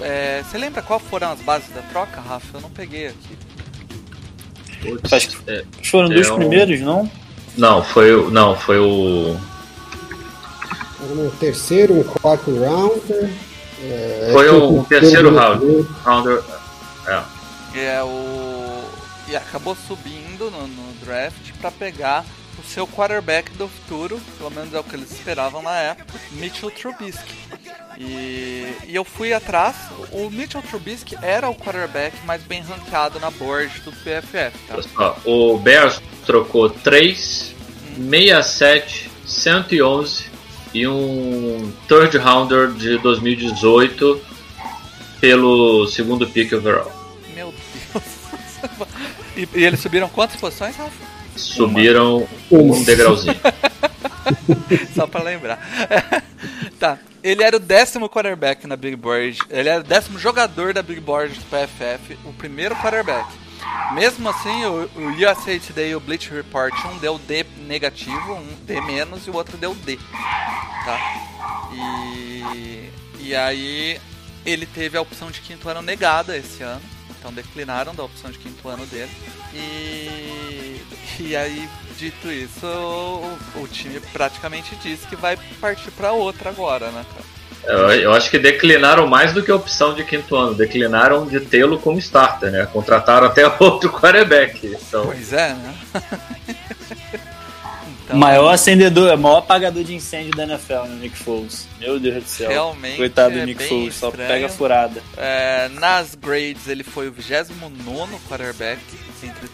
É, 0.00 0.42
você 0.42 0.56
lembra 0.56 0.80
qual 0.80 0.98
foram 0.98 1.30
as 1.32 1.40
bases 1.40 1.68
da 1.74 1.82
troca, 1.82 2.20
Rafa? 2.20 2.56
Eu 2.56 2.60
não 2.62 2.70
peguei 2.70 3.08
aqui. 3.08 3.38
Putz, 4.80 5.12
acho 5.12 5.28
que 5.28 5.50
é, 5.50 5.64
foram 5.84 6.08
dois 6.08 6.28
é 6.28 6.34
primeiros, 6.34 6.80
não? 6.80 7.10
Não, 7.56 7.84
foi 7.84 8.14
o. 8.14 8.30
Não, 8.30 8.56
foi 8.56 8.78
o. 8.78 9.36
Um 11.02 11.30
terceiro, 11.38 12.00
um 12.00 12.04
quarto 12.04 12.50
rounder. 12.50 13.30
É, 13.82 14.30
foi 14.32 14.48
o, 14.50 14.84
terceiro 14.84 15.34
round, 15.34 15.86
rounder. 16.04 16.42
É. 17.06 17.80
é 17.80 18.02
o. 18.02 18.84
E 19.28 19.36
acabou 19.36 19.76
subindo 19.86 20.50
no, 20.50 20.66
no 20.66 20.92
draft 21.04 21.52
para 21.60 21.70
pegar 21.70 22.24
o 22.60 22.68
seu 22.68 22.86
quarterback 22.86 23.50
do 23.52 23.66
futuro, 23.66 24.20
pelo 24.38 24.50
menos 24.50 24.72
é 24.74 24.78
o 24.78 24.84
que 24.84 24.94
eles 24.94 25.10
esperavam 25.10 25.62
na 25.62 25.76
época, 25.76 26.18
Mitchell 26.32 26.70
Trubisky. 26.70 27.34
E, 27.98 28.72
e 28.86 28.94
eu 28.94 29.04
fui 29.04 29.32
atrás, 29.32 29.76
o 30.12 30.30
Mitchell 30.30 30.62
Trubisky 30.62 31.16
era 31.22 31.48
o 31.48 31.54
quarterback 31.54 32.14
mais 32.24 32.42
bem 32.42 32.62
ranqueado 32.62 33.18
na 33.18 33.30
board 33.30 33.80
do 33.80 33.92
PFF, 33.92 34.52
tá? 34.68 35.16
O 35.24 35.58
Bears 35.58 36.00
trocou 36.24 36.70
3, 36.70 37.54
67, 38.10 39.10
111 39.26 40.24
e 40.72 40.86
um 40.86 41.72
third 41.88 42.16
rounder 42.18 42.72
de 42.72 42.98
2018 42.98 44.20
pelo 45.20 45.86
segundo 45.88 46.28
pick 46.28 46.52
overall. 46.52 46.92
Meu 47.34 47.52
Deus. 47.92 48.04
E, 49.36 49.48
e 49.54 49.64
eles 49.64 49.78
subiram 49.78 50.08
quantas 50.08 50.38
posições, 50.38 50.76
Rafa? 50.76 51.19
Subiram 51.36 52.28
um 52.50 52.82
degrauzinho. 52.82 53.36
Só 54.94 55.06
pra 55.06 55.22
lembrar. 55.22 55.58
tá. 56.78 56.98
Ele 57.22 57.42
era 57.42 57.56
o 57.56 57.60
décimo 57.60 58.08
quarterback 58.08 58.66
na 58.66 58.76
Big 58.76 58.96
Board. 58.96 59.38
Ele 59.50 59.68
era 59.68 59.80
o 59.80 59.84
décimo 59.84 60.18
jogador 60.18 60.72
da 60.72 60.82
Big 60.82 61.00
Board 61.00 61.34
do 61.34 61.44
PFF, 61.44 62.18
o 62.24 62.32
primeiro 62.32 62.74
quarterback. 62.76 63.28
Mesmo 63.92 64.28
assim, 64.28 64.64
o, 64.64 64.88
o 64.96 65.10
USA 65.16 65.58
Today 65.58 65.90
e 65.90 65.94
o 65.94 66.00
Bleach 66.00 66.30
Report, 66.30 66.72
um 66.86 66.98
deu 66.98 67.18
D 67.18 67.44
negativo, 67.66 68.34
um 68.34 68.56
D 68.64 68.80
menos 68.80 69.26
e 69.26 69.30
o 69.30 69.34
outro 69.34 69.58
deu 69.58 69.74
D. 69.74 69.98
Tá? 70.84 70.98
E, 71.74 72.90
e 73.18 73.34
aí 73.34 74.00
ele 74.44 74.64
teve 74.64 74.96
a 74.96 75.02
opção 75.02 75.30
de 75.30 75.40
quinto 75.40 75.68
ano 75.68 75.82
negada 75.82 76.36
esse 76.36 76.62
ano. 76.62 76.82
Então 77.18 77.32
declinaram 77.32 77.94
da 77.94 78.02
opção 78.02 78.30
de 78.30 78.38
quinto 78.38 78.66
ano 78.68 78.86
dele. 78.86 79.10
E, 79.52 80.69
e 81.22 81.36
aí, 81.36 81.68
dito 81.98 82.30
isso, 82.30 82.66
o, 82.66 83.38
o 83.62 83.68
time 83.68 84.00
praticamente 84.12 84.74
disse 84.76 85.06
que 85.06 85.16
vai 85.16 85.38
partir 85.60 85.90
para 85.92 86.12
outra 86.12 86.50
agora, 86.50 86.90
né, 86.90 87.04
cara? 87.12 87.40
Eu, 87.62 87.90
eu 87.92 88.12
acho 88.12 88.30
que 88.30 88.38
declinaram 88.38 89.06
mais 89.06 89.32
do 89.34 89.42
que 89.42 89.50
a 89.50 89.56
opção 89.56 89.94
de 89.94 90.02
quinto 90.02 90.34
ano. 90.34 90.54
Declinaram 90.54 91.26
de 91.26 91.40
tê-lo 91.40 91.78
como 91.78 91.98
starter, 91.98 92.50
né? 92.50 92.66
Contrataram 92.72 93.26
até 93.26 93.46
outro 93.60 93.90
quarterback. 93.90 94.66
Então, 94.66 95.04
Pois 95.06 95.32
é, 95.32 95.54
né? 95.54 95.74
Então, 98.10 98.18
Maior 98.18 98.48
acendedor, 98.52 99.16
maior 99.16 99.38
apagador 99.38 99.84
de 99.84 99.94
incêndio 99.94 100.32
da 100.32 100.42
NFL, 100.42 100.82
né, 100.88 100.98
Nick 101.02 101.16
Foles. 101.16 101.68
Meu 101.78 102.00
Deus 102.00 102.24
do 102.24 102.28
céu. 102.28 102.50
Realmente 102.50 102.96
Coitado 102.96 103.34
do 103.34 103.38
é 103.40 103.46
Nick 103.46 103.68
Foles, 103.68 103.94
só 103.94 104.08
estranho. 104.08 104.28
pega 104.28 104.48
furada. 104.48 105.00
É, 105.16 105.68
nas 105.74 106.16
grades 106.16 106.66
ele 106.66 106.82
foi 106.82 107.06
o 107.06 107.12
29 107.12 108.16
quarterback, 108.28 108.80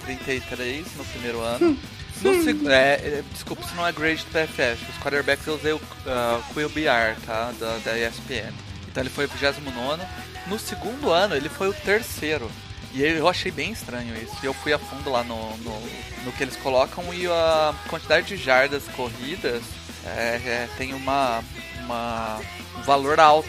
33 0.07 0.87
no 0.97 1.05
primeiro 1.05 1.41
ano. 1.41 1.79
No 2.23 2.43
seg- 2.43 2.67
é, 2.67 2.95
é, 2.95 3.25
desculpa, 3.33 3.63
isso 3.63 3.75
não 3.75 3.87
é 3.87 3.93
grade 3.93 4.25
do 4.25 4.31
PFF. 4.31 4.91
Os 4.91 4.97
quarterbacks 5.03 5.47
eu 5.47 5.55
usei 5.55 5.73
o 5.73 5.77
uh, 5.77 6.43
QBR, 6.55 7.21
tá? 7.27 7.53
Da, 7.61 7.77
da 7.85 7.99
ESPN. 7.99 8.53
Então 8.89 9.03
ele 9.03 9.11
foi 9.11 9.27
o 9.27 9.29
29. 9.29 10.03
No 10.47 10.59
segundo 10.59 11.11
ano 11.11 11.35
ele 11.37 11.49
foi 11.51 11.69
o 11.69 11.75
terceiro. 11.75 12.51
E 12.95 13.03
eu 13.03 13.29
achei 13.29 13.51
bem 13.53 13.73
estranho 13.73 14.17
isso. 14.17 14.35
E 14.43 14.47
eu 14.47 14.55
fui 14.55 14.73
a 14.73 14.79
fundo 14.79 15.11
lá 15.11 15.23
no, 15.23 15.55
no, 15.59 15.81
no 16.25 16.33
que 16.33 16.43
eles 16.43 16.57
colocam 16.57 17.13
e 17.13 17.27
a 17.27 17.75
quantidade 17.91 18.27
de 18.29 18.37
jardas 18.39 18.85
corridas 18.97 19.63
é, 20.07 20.41
é, 20.47 20.69
tem 20.79 20.95
uma, 20.95 21.45
uma, 21.81 22.41
um 22.79 22.83
valor 22.83 23.21
alto 23.21 23.49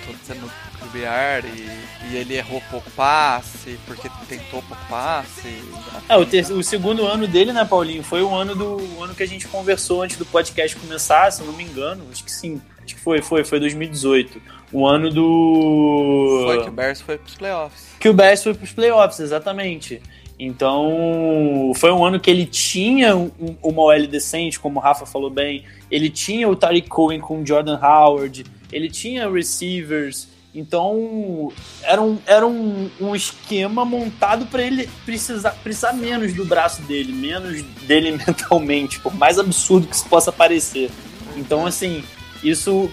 no 0.82 0.88
QBR 0.88 1.46
e, 1.48 2.14
e 2.14 2.18
ele 2.18 2.36
errou 2.36 2.62
pouco 2.70 2.90
passe, 2.92 3.78
porque 3.86 4.10
tentou 4.28 4.62
pouco 4.64 4.78
passe. 4.90 5.62
É, 6.08 6.16
o, 6.18 6.26
ter- 6.26 6.52
o 6.52 6.64
segundo 6.64 7.06
ano 7.06 7.28
dele, 7.28 7.52
né, 7.54 7.66
Paulinho, 7.66 8.04
foi 8.04 8.22
o 8.22 8.34
ano 8.34 8.56
do 8.56 8.78
o 8.98 9.04
ano 9.04 9.14
que 9.16 9.24
a 9.24 9.28
gente 9.28 9.48
conversou 9.48 10.04
antes 10.04 10.18
do 10.18 10.26
podcast 10.26 10.76
começar, 10.78 11.32
se 11.32 11.42
eu 11.42 11.48
não 11.48 11.54
me 11.54 11.64
engano. 11.64 12.04
Acho 12.12 12.24
que 12.24 12.32
sim. 12.32 12.62
Acho 12.84 12.96
que 12.96 13.02
foi, 13.02 13.22
foi, 13.22 13.44
foi 13.44 13.60
2018. 13.60 14.42
O 14.72 14.86
ano 14.86 15.10
do. 15.12 16.44
Foi 16.46 16.64
que 16.64 16.70
o 16.70 16.72
Bears 16.72 17.02
foi 17.02 17.18
pros 17.18 17.36
playoffs. 17.36 17.88
que 18.00 18.10
o 18.10 18.14
Bears 18.14 18.44
foi 18.44 18.54
pros 18.54 18.72
playoffs, 18.72 19.20
exatamente. 19.20 20.02
Então, 20.40 21.72
foi 21.76 21.92
um 21.92 22.06
ano 22.06 22.20
que 22.20 22.30
ele 22.30 22.46
tinha 22.46 23.16
um- 23.16 23.32
uma 23.64 23.82
OL 23.82 24.08
decente, 24.08 24.60
como 24.60 24.80
o 24.80 24.82
Rafa 24.82 25.06
falou 25.06 25.30
bem. 25.30 25.64
Ele 25.90 26.10
tinha 26.10 26.48
o 26.48 26.56
Tariq 26.56 26.88
Cohen 26.88 27.20
com 27.20 27.42
o 27.42 27.46
Jordan 27.46 27.80
Howard. 27.82 28.46
Ele 28.72 28.90
tinha 28.90 29.30
receivers. 29.30 30.28
Então, 30.58 31.54
era 31.84 32.02
um, 32.02 32.18
era 32.26 32.48
um, 32.48 32.90
um 33.00 33.16
esquema 33.16 33.86
montado 33.86 34.48
para 34.48 34.64
ele 34.64 34.90
precisar, 35.06 35.52
precisar 35.64 35.94
menos 35.94 36.34
do 36.34 36.44
braço 36.44 36.82
dele, 36.82 37.14
menos 37.14 37.62
dele 37.86 38.12
mentalmente, 38.26 39.00
por 39.00 39.14
mais 39.14 39.38
absurdo 39.38 39.86
que 39.86 39.96
isso 39.96 40.10
possa 40.10 40.32
parecer. 40.32 40.90
Então, 41.36 41.64
assim, 41.64 42.04
isso 42.44 42.90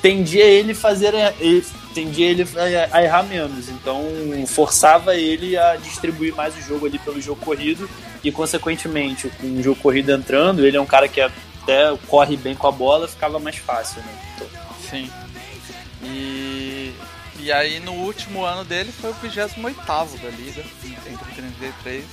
tendia 0.00 0.44
ele 0.44 0.72
fazer 0.72 1.12
ele- 1.38 1.66
tendia 1.92 2.30
ele 2.30 2.46
a 2.90 3.02
errar 3.02 3.22
menos. 3.24 3.68
Então 3.68 4.02
forçava 4.46 5.14
ele 5.14 5.58
a 5.58 5.76
distribuir 5.76 6.34
mais 6.34 6.56
o 6.56 6.60
jogo 6.62 6.86
ali 6.86 6.98
pelo 6.98 7.20
jogo 7.20 7.44
corrido 7.44 7.88
e 8.24 8.32
consequentemente 8.32 9.28
com 9.40 9.46
o 9.46 9.62
jogo 9.62 9.80
corrido 9.80 10.10
entrando, 10.12 10.64
ele 10.66 10.76
é 10.76 10.80
um 10.80 10.86
cara 10.86 11.08
que 11.08 11.20
até 11.20 11.94
corre 12.06 12.36
bem 12.36 12.54
com 12.54 12.66
a 12.66 12.72
bola, 12.72 13.08
ficava 13.08 13.38
mais 13.38 13.56
fácil, 13.56 14.00
né? 14.00 14.14
Então, 14.36 14.46
Sim. 14.88 15.10
E, 16.02 16.77
e 17.38 17.52
aí 17.52 17.80
no 17.80 17.92
último 17.92 18.44
ano 18.44 18.64
dele 18.64 18.92
foi 18.92 19.10
o 19.10 19.14
28 19.14 19.60
da 20.18 20.28
liga, 20.30 20.64
entre 20.84 21.32
33. 21.34 22.04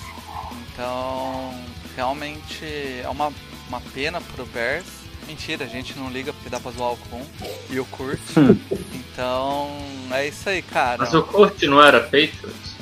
Então, 0.72 1.53
realmente 1.96 2.63
é 3.03 3.10
uma, 3.10 3.32
uma 3.67 3.82
pena 3.94 4.22
pro 4.22 4.46
Bears. 4.46 4.86
Mentira, 5.27 5.65
a 5.65 5.67
gente 5.67 5.98
não 5.98 6.10
liga 6.12 6.32
porque 6.34 6.50
dá 6.50 6.60
pra 6.60 6.72
zoar 6.72 6.94
o 6.94 6.98
Kun 6.98 7.25
e 7.70 7.79
o 7.79 7.86
Kurt. 7.86 8.20
então, 8.94 9.70
é 10.12 10.27
isso 10.27 10.48
aí, 10.48 10.62
cara. 10.62 10.98
mas 11.00 11.13
o 11.13 11.24
Kurt 11.24 11.63
não 11.63 11.82
era 11.82 12.00
Patriots? 12.01 12.75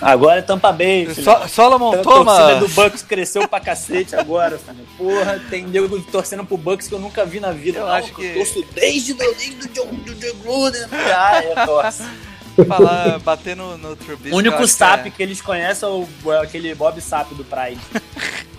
Agora 0.00 0.38
é 0.38 0.42
Tampa 0.42 0.72
Bay, 0.72 1.06
filho. 1.06 1.24
So, 1.24 1.48
Solomon 1.48 1.92
a 1.92 1.98
torcida 1.98 2.24
Thomas! 2.24 2.58
do 2.60 2.68
Bucks 2.68 3.02
cresceu 3.02 3.46
pra 3.48 3.60
cacete 3.60 4.14
agora, 4.16 4.58
filho. 4.58 4.86
Porra, 4.96 5.40
tem 5.50 5.64
nego 5.66 6.00
torcendo 6.02 6.44
pro 6.44 6.56
Bucks 6.56 6.88
que 6.88 6.94
eu 6.94 6.98
nunca 6.98 7.24
vi 7.24 7.40
na 7.40 7.52
vida. 7.52 7.80
Eu 7.80 7.86
Não, 7.86 7.92
acho 7.92 8.14
que- 8.14 8.24
Eu 8.24 8.34
torço 8.34 8.64
desde, 8.74 9.14
do- 9.14 9.34
desde 9.34 9.66
o 9.66 9.68
John, 9.68 9.94
do 9.94 10.14
John 10.14 10.36
Gruden. 10.42 10.82
Ah, 11.14 11.42
é, 11.42 11.66
torce. 11.66 12.02
falar, 12.66 13.18
bater 13.20 13.56
no, 13.56 13.78
no 13.78 13.96
Trubisky. 13.96 14.34
O 14.34 14.38
único 14.38 14.66
SAP 14.66 15.02
que 15.02 15.08
é- 15.08 15.10
que 15.12 15.22
eles 15.22 15.40
conhecem 15.40 15.88
é, 15.88 15.92
o, 15.92 16.08
é 16.32 16.38
aquele 16.42 16.74
Bob 16.74 17.00
Sap 17.00 17.30
do 17.34 17.44
Pride. 17.44 17.80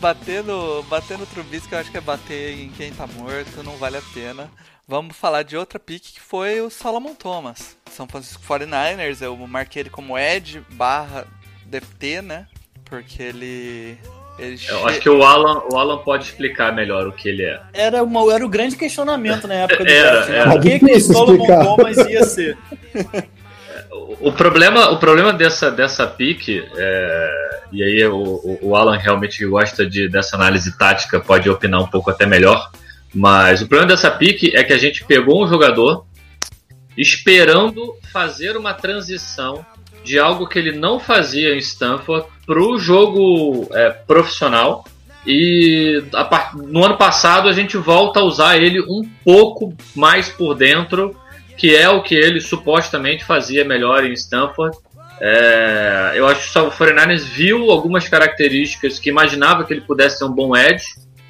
bater 0.00 0.44
no, 0.44 0.82
bater 0.84 1.16
no 1.18 1.26
Trubisky 1.26 1.72
eu 1.72 1.78
acho 1.78 1.90
que 1.90 1.96
é 1.96 2.00
bater 2.00 2.58
em 2.60 2.68
quem 2.70 2.92
tá 2.92 3.06
morto, 3.06 3.62
não 3.64 3.76
vale 3.76 3.96
a 3.96 4.02
pena. 4.12 4.50
Vamos 4.86 5.16
falar 5.16 5.42
de 5.42 5.56
outra 5.56 5.78
pick 5.78 6.02
que 6.14 6.20
foi 6.20 6.60
o 6.60 6.68
Solomon 6.68 7.14
Thomas. 7.14 7.76
São 7.90 8.06
Francisco 8.06 8.42
49ers, 8.46 9.22
eu 9.22 9.34
marquei 9.46 9.80
ele 9.82 9.90
como 9.90 10.18
Edge 10.18 10.62
barra 10.72 11.24
DFT, 11.66 12.20
né? 12.22 12.46
Porque 12.84 13.22
ele. 13.22 13.96
ele 14.38 14.54
Eu 14.54 14.58
che- 14.58 14.72
acho 14.88 15.00
que 15.00 15.08
o 15.08 15.22
Alan, 15.24 15.62
o 15.72 15.78
Alan 15.78 15.98
pode 15.98 16.24
explicar 16.24 16.72
melhor 16.74 17.06
o 17.08 17.12
que 17.12 17.28
ele 17.30 17.44
é. 17.44 17.60
Era, 17.72 18.02
uma, 18.02 18.30
era 18.34 18.44
o 18.44 18.48
grande 18.48 18.76
questionamento 18.76 19.48
na 19.48 19.54
época 19.54 19.84
do 19.84 19.90
Era, 19.90 20.10
draft. 20.10 20.28
né? 20.30 20.36
era. 20.38 20.54
O 20.54 20.60
que, 20.60 20.78
que 20.78 20.86
Difícil 20.86 21.12
Solomon 21.14 21.34
explicar. 21.44 21.64
Thomas 21.64 21.96
ia 21.96 22.24
ser? 22.24 22.58
O 24.20 24.32
problema, 24.32 24.90
o 24.90 24.98
problema 24.98 25.32
dessa, 25.32 25.70
dessa 25.70 26.06
pique, 26.06 26.62
é, 26.76 27.60
e 27.72 27.82
aí 27.82 28.04
o, 28.06 28.16
o- 28.18 28.58
o 28.62 28.76
Alan 28.76 28.96
realmente 28.98 29.44
gosta 29.46 29.86
de, 29.88 30.08
dessa 30.08 30.36
análise 30.36 30.76
tática, 30.76 31.20
pode 31.20 31.48
opinar 31.48 31.80
um 31.80 31.86
pouco 31.86 32.10
até 32.10 32.26
melhor, 32.26 32.70
mas 33.14 33.62
o 33.62 33.68
problema 33.68 33.92
dessa 33.92 34.10
pique 34.10 34.52
é 34.54 34.64
que 34.64 34.72
a 34.72 34.78
gente 34.78 35.04
pegou 35.04 35.44
um 35.44 35.48
jogador 35.48 36.04
esperando 36.96 37.96
fazer 38.12 38.56
uma 38.56 38.74
transição 38.74 39.64
de 40.04 40.18
algo 40.18 40.46
que 40.46 40.58
ele 40.58 40.72
não 40.72 41.00
fazia 41.00 41.54
em 41.54 41.58
Stanford 41.58 42.26
para 42.46 42.60
o 42.60 42.78
jogo 42.78 43.68
é, 43.72 43.90
profissional. 43.90 44.84
E 45.26 46.04
a 46.14 46.52
no 46.54 46.84
ano 46.84 46.98
passado 46.98 47.48
a 47.48 47.52
gente 47.52 47.78
volta 47.78 48.20
a 48.20 48.24
usar 48.24 48.58
ele 48.58 48.80
um 48.82 49.08
pouco 49.24 49.74
mais 49.96 50.28
por 50.28 50.54
dentro, 50.54 51.16
que 51.56 51.74
é 51.74 51.88
o 51.88 52.02
que 52.02 52.14
ele 52.14 52.40
supostamente 52.40 53.24
fazia 53.24 53.64
melhor 53.64 54.04
em 54.04 54.12
Stanford. 54.12 54.76
É, 55.20 56.12
eu 56.16 56.26
acho 56.26 56.52
que 56.52 56.58
o 56.58 56.70
49ers 56.70 57.22
viu 57.22 57.70
algumas 57.70 58.06
características 58.06 58.98
que 58.98 59.08
imaginava 59.08 59.64
que 59.64 59.72
ele 59.72 59.80
pudesse 59.80 60.18
ser 60.18 60.24
um 60.24 60.32
bom 60.32 60.54
edge. 60.54 60.84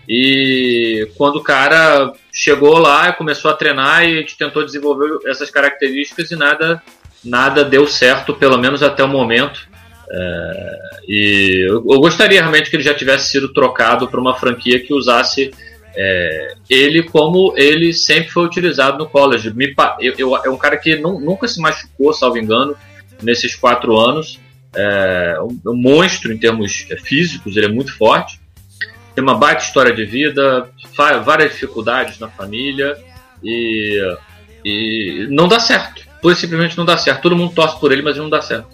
E 0.09 1.09
quando 1.17 1.37
o 1.37 1.43
cara 1.43 2.13
chegou 2.33 2.79
lá, 2.79 3.13
começou 3.13 3.51
a 3.51 3.55
treinar 3.55 4.05
e 4.05 4.13
a 4.13 4.21
gente 4.21 4.37
tentou 4.37 4.65
desenvolver 4.65 5.19
essas 5.27 5.51
características 5.51 6.31
e 6.31 6.37
nada, 6.37 6.83
nada 7.25 7.65
deu 7.65 7.87
certo, 7.87 8.35
pelo 8.35 8.59
menos 8.59 8.83
até 8.83 9.03
o 9.03 9.09
momento. 9.09 9.67
É, 10.11 10.81
e 11.09 11.67
eu, 11.69 11.77
eu 11.77 12.01
gostaria 12.01 12.41
realmente 12.41 12.69
que 12.69 12.77
ele 12.77 12.83
já 12.83 12.95
tivesse 12.95 13.31
sido 13.31 13.53
trocado 13.53 14.07
para 14.09 14.21
uma 14.21 14.35
franquia 14.37 14.79
que 14.79 14.93
usasse 14.93 15.51
é, 15.97 16.55
ele 16.69 17.05
como 17.05 17.55
ele 17.57 17.93
sempre 17.95 18.31
foi 18.31 18.45
utilizado 18.45 18.99
no 18.99 19.09
college. 19.09 19.55
Me 19.55 19.75
eu, 20.01 20.15
eu- 20.19 20.37
é 20.37 20.51
um 20.51 20.59
cara 20.59 20.77
que 20.77 20.97
nu- 20.97 21.21
nunca 21.21 21.49
se 21.49 21.61
machucou, 21.61 22.13
salvo 22.13 22.37
engano, 22.39 22.77
nesses 23.23 23.55
quatro 23.55 23.97
anos. 23.97 24.39
É 24.77 25.37
um, 25.41 25.71
um 25.71 25.77
monstro 25.77 26.33
em 26.33 26.37
termos 26.37 26.85
é, 26.91 26.97
físicos, 26.97 27.57
ele 27.57 27.67
é 27.67 27.69
muito 27.69 27.97
forte. 27.97 28.41
Tem 29.15 29.23
uma 29.23 29.35
baita 29.35 29.63
história 29.63 29.95
de 29.95 30.05
vida, 30.05 30.69
várias 31.25 31.53
dificuldades 31.53 32.19
na 32.19 32.29
família 32.29 32.97
e, 33.43 34.17
e 34.65 35.27
não 35.31 35.47
dá 35.47 35.61
certo. 35.61 36.05
Pois 36.21 36.39
simplesmente 36.39 36.77
não 36.77 36.85
dá 36.85 36.97
certo. 36.97 37.23
Todo 37.23 37.37
mundo 37.37 37.55
torce 37.55 37.79
por 37.79 37.93
ele, 37.93 38.03
mas 38.03 38.17
não 38.17 38.31
dá 38.31 38.41
certo. 38.41 38.69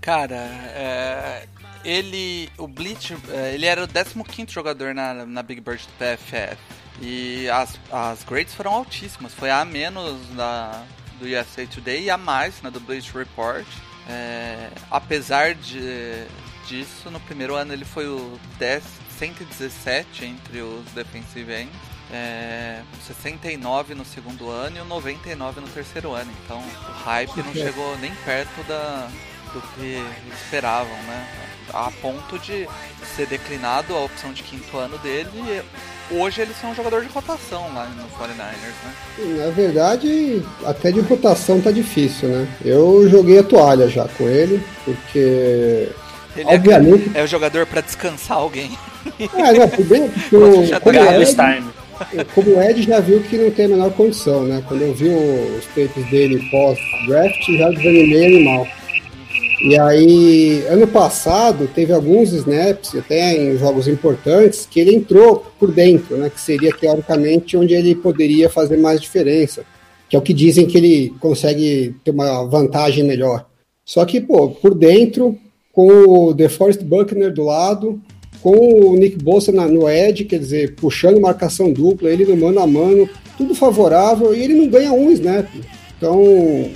Cara, 0.00 0.34
é, 0.34 1.46
ele, 1.84 2.50
o 2.58 2.66
Bleach, 2.66 3.16
é, 3.30 3.54
ele 3.54 3.66
era 3.66 3.82
o 3.82 3.88
15 3.88 4.52
jogador 4.52 4.94
na, 4.94 5.24
na 5.24 5.42
Big 5.42 5.60
Bird 5.60 5.82
do 5.84 5.92
PFF. 5.92 6.56
E 7.00 7.48
as, 7.48 7.78
as 7.92 8.24
grades 8.24 8.54
foram 8.54 8.72
altíssimas. 8.72 9.32
Foi 9.32 9.50
a 9.50 9.64
menos 9.64 10.18
da, 10.30 10.82
do 11.20 11.26
USA 11.26 11.66
Today 11.66 12.04
e 12.04 12.10
a 12.10 12.16
mais 12.16 12.60
na 12.62 12.70
do 12.70 12.80
Bleach 12.80 13.12
Report. 13.16 13.66
É, 14.08 14.68
apesar 14.90 15.54
de, 15.54 16.24
disso, 16.66 17.10
no 17.10 17.20
primeiro 17.20 17.54
ano 17.54 17.72
ele 17.72 17.84
foi 17.84 18.06
o 18.06 18.38
10, 18.58 18.84
117 19.18 20.24
entre 20.24 20.60
os 20.60 20.84
defensive 20.92 21.52
ends. 21.52 21.96
É, 22.12 22.82
69 23.04 23.94
no 23.96 24.04
segundo 24.04 24.48
ano 24.48 24.76
e 24.76 24.80
o 24.80 24.84
99 24.84 25.60
no 25.60 25.66
terceiro 25.68 26.12
ano. 26.12 26.30
Então 26.44 26.58
o 26.58 26.92
hype 27.04 27.42
não 27.42 27.52
chegou 27.52 27.98
nem 27.98 28.12
perto 28.24 28.62
da, 28.68 29.08
do 29.52 29.60
que 29.60 30.02
esperavam, 30.32 30.96
né? 31.02 31.28
A 31.72 31.90
ponto 32.00 32.38
de 32.38 32.68
ser 33.16 33.26
declinado 33.26 33.94
a 33.94 34.04
opção 34.04 34.32
de 34.32 34.42
quinto 34.42 34.76
ano 34.76 34.96
dele. 34.98 35.62
Hoje 36.08 36.40
eles 36.40 36.56
são 36.60 36.70
um 36.70 36.74
jogador 36.74 37.02
de 37.02 37.08
rotação 37.08 37.74
lá 37.74 37.86
no 37.86 38.04
49ers, 38.16 38.76
né? 38.84 39.44
Na 39.44 39.50
verdade, 39.50 40.40
até 40.64 40.92
de 40.92 41.00
rotação 41.00 41.60
tá 41.60 41.72
difícil, 41.72 42.28
né? 42.28 42.48
Eu 42.64 43.08
joguei 43.08 43.40
a 43.40 43.42
toalha 43.42 43.88
já 43.88 44.06
com 44.06 44.28
ele, 44.28 44.64
porque. 44.84 45.88
Ele 46.36 46.44
obviamente... 46.44 47.10
é, 47.16 47.20
é 47.20 47.24
o 47.24 47.26
jogador 47.26 47.66
para 47.66 47.80
descansar 47.80 48.36
alguém. 48.36 48.78
É, 49.18 49.52
não, 49.58 49.68
bem, 49.84 50.08
porque 50.08 50.80
como, 50.80 50.98
Ed, 50.98 51.36
como 52.34 52.50
o 52.50 52.62
Ed 52.62 52.82
já 52.82 53.00
viu 53.00 53.20
que 53.22 53.38
não 53.38 53.50
tem 53.50 53.66
a 53.66 53.68
menor 53.68 53.92
condição, 53.92 54.44
né? 54.44 54.62
Quando 54.66 54.82
eu 54.82 54.94
vi 54.94 55.08
os 55.08 55.64
tapes 55.66 56.10
dele 56.10 56.46
pós-draft, 56.50 57.46
já 57.56 57.70
desanimei 57.70 58.26
animal. 58.26 58.66
E 59.62 59.78
aí, 59.78 60.64
ano 60.68 60.86
passado, 60.86 61.68
teve 61.74 61.92
alguns 61.92 62.32
snaps, 62.32 62.94
até 62.94 63.36
em 63.36 63.56
jogos 63.56 63.88
importantes, 63.88 64.68
que 64.70 64.78
ele 64.78 64.94
entrou 64.94 65.46
por 65.58 65.72
dentro, 65.72 66.16
né? 66.16 66.28
Que 66.28 66.40
seria 66.40 66.72
teoricamente 66.76 67.56
onde 67.56 67.72
ele 67.72 67.94
poderia 67.94 68.50
fazer 68.50 68.76
mais 68.76 69.00
diferença. 69.00 69.64
Que 70.08 70.14
é 70.14 70.18
o 70.18 70.22
que 70.22 70.34
dizem 70.34 70.66
que 70.66 70.76
ele 70.76 71.14
consegue 71.18 71.96
ter 72.04 72.10
uma 72.10 72.44
vantagem 72.44 73.02
melhor. 73.02 73.46
Só 73.84 74.04
que, 74.04 74.20
pô, 74.20 74.50
por 74.50 74.74
dentro, 74.74 75.38
com 75.72 75.88
o 75.88 76.34
DeForest 76.34 76.82
Buckner 76.82 77.32
do 77.32 77.44
lado, 77.44 78.00
com 78.42 78.90
o 78.90 78.96
Nick 78.96 79.22
Bosa 79.22 79.52
na, 79.52 79.66
no 79.66 79.88
edge, 79.88 80.24
quer 80.24 80.38
dizer, 80.38 80.74
puxando 80.74 81.20
marcação 81.20 81.72
dupla, 81.72 82.10
ele 82.10 82.24
no 82.24 82.36
mano 82.36 82.60
a 82.60 82.66
mano, 82.66 83.08
tudo 83.36 83.54
favorável, 83.54 84.34
e 84.34 84.42
ele 84.42 84.54
não 84.54 84.68
ganha 84.68 84.92
um 84.92 85.10
snap. 85.12 85.48
Então, 85.96 86.70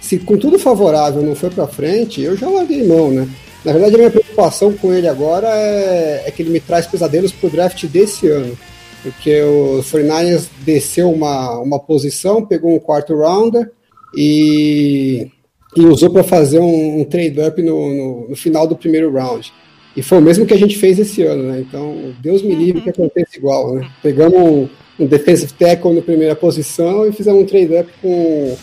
se 0.00 0.18
com 0.18 0.36
tudo 0.36 0.58
favorável 0.58 1.22
não 1.22 1.34
foi 1.34 1.50
para 1.50 1.66
frente, 1.66 2.20
eu 2.20 2.36
já 2.36 2.48
larguei 2.48 2.86
mão, 2.86 3.10
né? 3.10 3.28
Na 3.64 3.72
verdade, 3.72 3.96
a 3.96 3.98
minha 3.98 4.10
preocupação 4.10 4.72
com 4.72 4.92
ele 4.92 5.08
agora 5.08 5.48
é, 5.48 6.22
é 6.26 6.30
que 6.30 6.40
ele 6.40 6.50
me 6.50 6.60
traz 6.60 6.86
pesadelos 6.86 7.32
pro 7.32 7.50
draft 7.50 7.84
desse 7.86 8.28
ano. 8.28 8.56
Porque 9.02 9.42
o 9.42 9.82
49ers 9.82 10.46
desceu 10.64 11.10
uma, 11.10 11.58
uma 11.58 11.78
posição, 11.78 12.46
pegou 12.46 12.74
um 12.74 12.78
quarto 12.78 13.16
rounder 13.16 13.70
e, 14.16 15.28
e 15.76 15.84
usou 15.84 16.10
para 16.10 16.22
fazer 16.22 16.60
um, 16.60 17.00
um 17.00 17.04
trade-up 17.04 17.60
no, 17.60 17.88
no, 17.88 18.28
no, 18.30 18.36
final 18.36 18.66
do 18.66 18.76
primeiro 18.76 19.12
round. 19.12 19.52
E 19.96 20.02
foi 20.02 20.18
o 20.18 20.22
mesmo 20.22 20.44
que 20.44 20.52
a 20.52 20.58
gente 20.58 20.76
fez 20.76 20.98
esse 20.98 21.22
ano, 21.22 21.44
né? 21.44 21.60
Então, 21.60 22.14
Deus 22.20 22.42
me 22.42 22.54
livre 22.54 22.82
que 22.82 22.90
aconteça 22.90 23.36
igual, 23.36 23.74
né? 23.74 23.90
Pegamos 24.02 24.38
um, 24.38 24.68
um 24.98 25.06
defensive 25.06 25.52
tackle 25.54 25.94
na 25.94 26.02
primeira 26.02 26.36
posição 26.36 27.08
e 27.08 27.12
fizemos 27.12 27.42
um 27.42 27.46
trade-up 27.46 27.90
com 28.02 28.56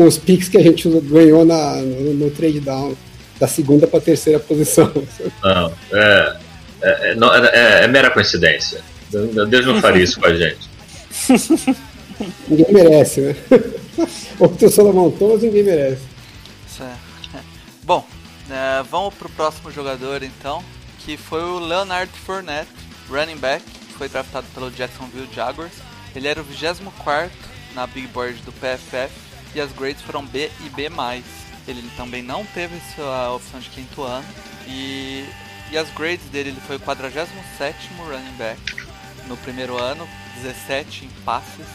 com 0.00 0.06
os 0.06 0.16
picks 0.16 0.48
que 0.48 0.56
a 0.56 0.62
gente 0.62 0.88
ganhou 0.88 1.44
na, 1.44 1.76
no, 1.76 2.14
no 2.14 2.30
trade 2.30 2.60
down, 2.60 2.96
da 3.38 3.46
segunda 3.46 3.86
para 3.86 4.00
terceira 4.00 4.38
posição. 4.38 4.90
Não, 5.44 5.72
é, 5.92 6.36
é, 6.80 7.12
é, 7.12 7.84
é, 7.84 7.86
mera 7.86 8.10
coincidência. 8.10 8.80
Deus 9.10 9.66
não 9.66 9.78
faria 9.80 10.04
isso 10.04 10.18
com 10.18 10.26
a 10.26 10.34
gente. 10.34 10.70
ninguém 12.48 12.72
merece, 12.72 13.20
né? 13.20 13.36
Outro 14.38 14.70
Solomon 14.70 15.10
Thomas 15.10 15.42
ninguém 15.42 15.64
merece. 15.64 16.02
Certo. 16.66 17.44
Bom, 17.82 18.06
é, 18.48 18.82
vamos 18.90 19.14
pro 19.14 19.28
próximo 19.28 19.70
jogador 19.70 20.22
então, 20.22 20.62
que 21.04 21.16
foi 21.16 21.42
o 21.42 21.58
Leonard 21.58 22.12
Fournette, 22.20 22.70
running 23.08 23.36
back, 23.36 23.64
foi 23.96 24.08
draftado 24.08 24.46
pelo 24.54 24.70
Jacksonville 24.70 25.28
Jaguars. 25.32 25.72
Ele 26.14 26.28
era 26.28 26.40
o 26.40 26.44
24 26.44 27.30
na 27.74 27.86
Big 27.86 28.06
Board 28.08 28.40
do 28.42 28.52
PFF 28.52 29.10
e 29.54 29.60
as 29.60 29.72
grades 29.72 30.02
foram 30.02 30.24
B 30.24 30.50
e 30.64 30.68
B+. 30.70 30.90
Ele 31.66 31.90
também 31.96 32.22
não 32.22 32.44
teve 32.46 32.80
sua 32.94 33.32
opção 33.32 33.60
de 33.60 33.68
quinto 33.70 34.02
ano 34.02 34.26
e, 34.66 35.24
e 35.70 35.78
as 35.78 35.90
grades 35.90 36.26
dele 36.26 36.50
ele 36.50 36.60
foi 36.60 36.76
o 36.76 36.80
47 36.80 37.88
running 37.98 38.36
back 38.36 38.60
no 39.26 39.36
primeiro 39.36 39.78
ano, 39.78 40.08
17 40.42 41.04
em 41.04 41.10
passes, 41.24 41.66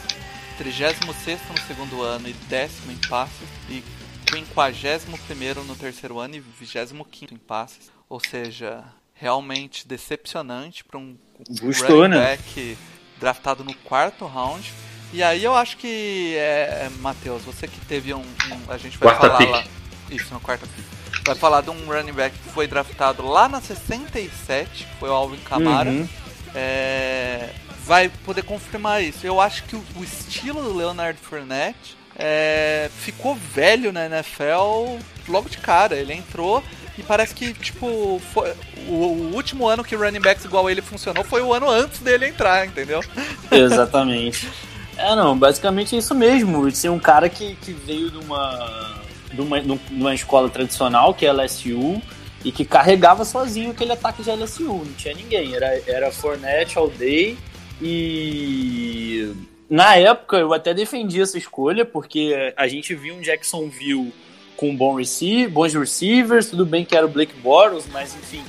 36 0.58 0.98
no 1.06 1.58
segundo 1.66 2.02
ano 2.02 2.28
e 2.28 2.32
décimo 2.32 2.92
em 2.92 3.08
passes 3.08 3.48
e 3.68 3.82
51 4.30 5.64
no 5.64 5.76
terceiro 5.76 6.18
ano 6.18 6.34
e 6.34 6.40
25 6.40 7.34
em 7.34 7.38
passes. 7.38 7.90
Ou 8.08 8.20
seja, 8.20 8.84
realmente 9.16 9.88
decepcionante 9.88 10.84
para 10.84 10.98
um 10.98 11.16
Gostou, 11.60 12.02
running 12.02 12.16
né? 12.16 12.36
back 12.36 12.78
draftado 13.18 13.64
no 13.64 13.74
quarto 13.74 14.26
round 14.26 14.72
e 15.12 15.22
aí 15.22 15.44
eu 15.44 15.54
acho 15.54 15.76
que, 15.76 16.34
é, 16.36 16.90
Matheus, 17.00 17.42
você 17.42 17.66
que 17.66 17.80
teve 17.86 18.12
um, 18.12 18.20
um 18.20 18.72
A 18.72 18.76
gente 18.76 18.98
vai 18.98 19.14
quarta 19.14 19.26
falar 19.26 19.38
pick. 19.38 19.50
lá. 19.50 19.64
Isso, 20.10 20.34
no 20.34 20.40
quarta 20.40 20.66
pick. 20.66 21.24
Vai 21.24 21.34
falar 21.34 21.60
de 21.62 21.70
um 21.70 21.86
running 21.86 22.12
back 22.12 22.36
que 22.36 22.50
foi 22.50 22.66
draftado 22.66 23.26
lá 23.26 23.48
na 23.48 23.60
67, 23.60 24.84
que 24.84 24.94
foi 24.98 25.08
o 25.08 25.12
Alvin 25.12 25.38
Kamara. 25.38 25.90
Uhum. 25.90 26.08
É, 26.54 27.50
vai 27.84 28.08
poder 28.24 28.42
confirmar 28.42 29.02
isso. 29.02 29.26
Eu 29.26 29.40
acho 29.40 29.64
que 29.64 29.76
o, 29.76 29.84
o 29.96 30.04
estilo 30.04 30.62
do 30.62 30.74
Leonard 30.74 31.18
Fournette 31.18 31.96
é, 32.16 32.90
ficou 32.98 33.34
velho 33.34 33.92
na 33.92 34.06
NFL 34.06 34.98
logo 35.28 35.48
de 35.48 35.58
cara. 35.58 35.96
Ele 35.96 36.12
entrou 36.12 36.62
e 36.98 37.02
parece 37.02 37.34
que, 37.34 37.52
tipo, 37.52 38.20
foi, 38.32 38.52
o, 38.88 38.92
o, 38.92 39.34
último 39.34 39.68
ano 39.68 39.84
que 39.84 39.94
running 39.94 40.20
backs 40.20 40.44
igual 40.44 40.70
ele 40.70 40.80
funcionou 40.80 41.22
foi 41.22 41.42
o 41.42 41.52
ano 41.52 41.68
antes 41.68 42.00
dele 42.00 42.28
entrar, 42.28 42.66
entendeu? 42.66 43.00
Exatamente. 43.50 44.48
É, 44.96 45.14
não, 45.14 45.38
basicamente 45.38 45.94
é 45.94 45.98
isso 45.98 46.14
mesmo. 46.14 46.70
Ser 46.70 46.88
um 46.88 46.98
cara 46.98 47.28
que, 47.28 47.54
que 47.56 47.72
veio 47.72 48.10
de 48.10 48.16
uma, 48.16 49.02
de, 49.32 49.40
uma, 49.40 49.60
de 49.60 49.78
uma 49.90 50.14
escola 50.14 50.48
tradicional, 50.48 51.12
que 51.12 51.26
é 51.26 51.32
LSU, 51.32 52.00
e 52.42 52.50
que 52.50 52.64
carregava 52.64 53.24
sozinho 53.24 53.72
aquele 53.72 53.92
ataque 53.92 54.22
de 54.22 54.30
LSU. 54.30 54.64
Não 54.64 54.92
tinha 54.94 55.14
ninguém. 55.14 55.54
Era, 55.54 55.82
era 55.86 56.10
Fournette 56.10 56.78
all 56.78 56.88
day. 56.88 57.36
E 57.80 59.34
na 59.68 59.96
época 59.96 60.38
eu 60.38 60.54
até 60.54 60.72
defendi 60.72 61.20
essa 61.20 61.36
escolha, 61.36 61.84
porque 61.84 62.54
a 62.56 62.66
gente 62.66 62.94
viu 62.94 63.16
um 63.16 63.20
Jacksonville 63.20 64.12
com 64.56 64.74
bom 64.74 64.94
receiver, 64.94 65.50
bons 65.50 65.74
receivers, 65.74 66.48
tudo 66.50 66.64
bem 66.64 66.84
que 66.84 66.96
era 66.96 67.06
o 67.06 67.08
Blake 67.08 67.34
Bortles, 67.40 67.84
mas 67.92 68.14
enfim, 68.14 68.42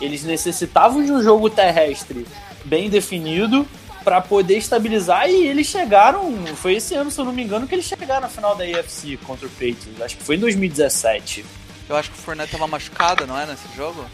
eles 0.00 0.24
necessitavam 0.24 1.04
de 1.04 1.12
um 1.12 1.22
jogo 1.22 1.48
terrestre 1.48 2.26
bem 2.64 2.88
definido 2.90 3.66
para 4.04 4.20
poder 4.20 4.58
estabilizar 4.58 5.28
e 5.28 5.46
eles 5.46 5.66
chegaram, 5.66 6.34
foi 6.56 6.74
esse 6.74 6.94
ano, 6.94 7.10
se 7.10 7.18
eu 7.18 7.24
não 7.24 7.32
me 7.32 7.42
engano, 7.42 7.66
que 7.66 7.74
eles 7.74 7.86
chegaram 7.86 8.20
na 8.20 8.28
final 8.28 8.54
da 8.54 8.64
AFC 8.64 9.16
contra 9.24 9.46
o 9.46 9.50
Patriots. 9.50 10.00
Acho 10.00 10.16
que 10.18 10.22
foi 10.22 10.36
em 10.36 10.40
2017. 10.40 11.44
Eu 11.88 11.96
acho 11.96 12.10
que 12.10 12.18
o 12.18 12.20
Fournette 12.20 12.52
tava 12.52 12.66
machucado, 12.66 13.26
não 13.26 13.38
é, 13.38 13.46
nesse 13.46 13.64
jogo? 13.74 14.04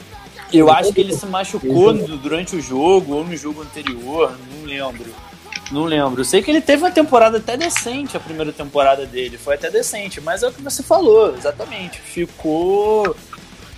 Eu 0.52 0.70
acho 0.70 0.92
que 0.92 1.00
ele 1.00 1.12
se 1.12 1.26
machucou 1.26 1.92
durante 2.18 2.56
o 2.56 2.60
jogo 2.60 3.14
ou 3.14 3.24
no 3.24 3.36
jogo 3.36 3.62
anterior, 3.62 4.36
não 4.52 4.66
lembro. 4.66 5.12
Não 5.70 5.84
lembro. 5.84 6.20
Eu 6.20 6.24
sei 6.24 6.42
que 6.42 6.50
ele 6.50 6.60
teve 6.60 6.82
uma 6.82 6.90
temporada 6.90 7.38
até 7.38 7.56
decente, 7.56 8.16
a 8.16 8.20
primeira 8.20 8.52
temporada 8.52 9.06
dele. 9.06 9.38
Foi 9.38 9.54
até 9.54 9.70
decente, 9.70 10.20
mas 10.20 10.42
é 10.42 10.48
o 10.48 10.52
que 10.52 10.62
você 10.62 10.82
falou, 10.82 11.34
exatamente. 11.36 12.00
Ficou. 12.00 13.16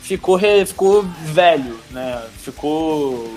Ficou, 0.00 0.38
ficou 0.38 1.02
velho, 1.02 1.78
né? 1.90 2.22
Ficou 2.38 3.32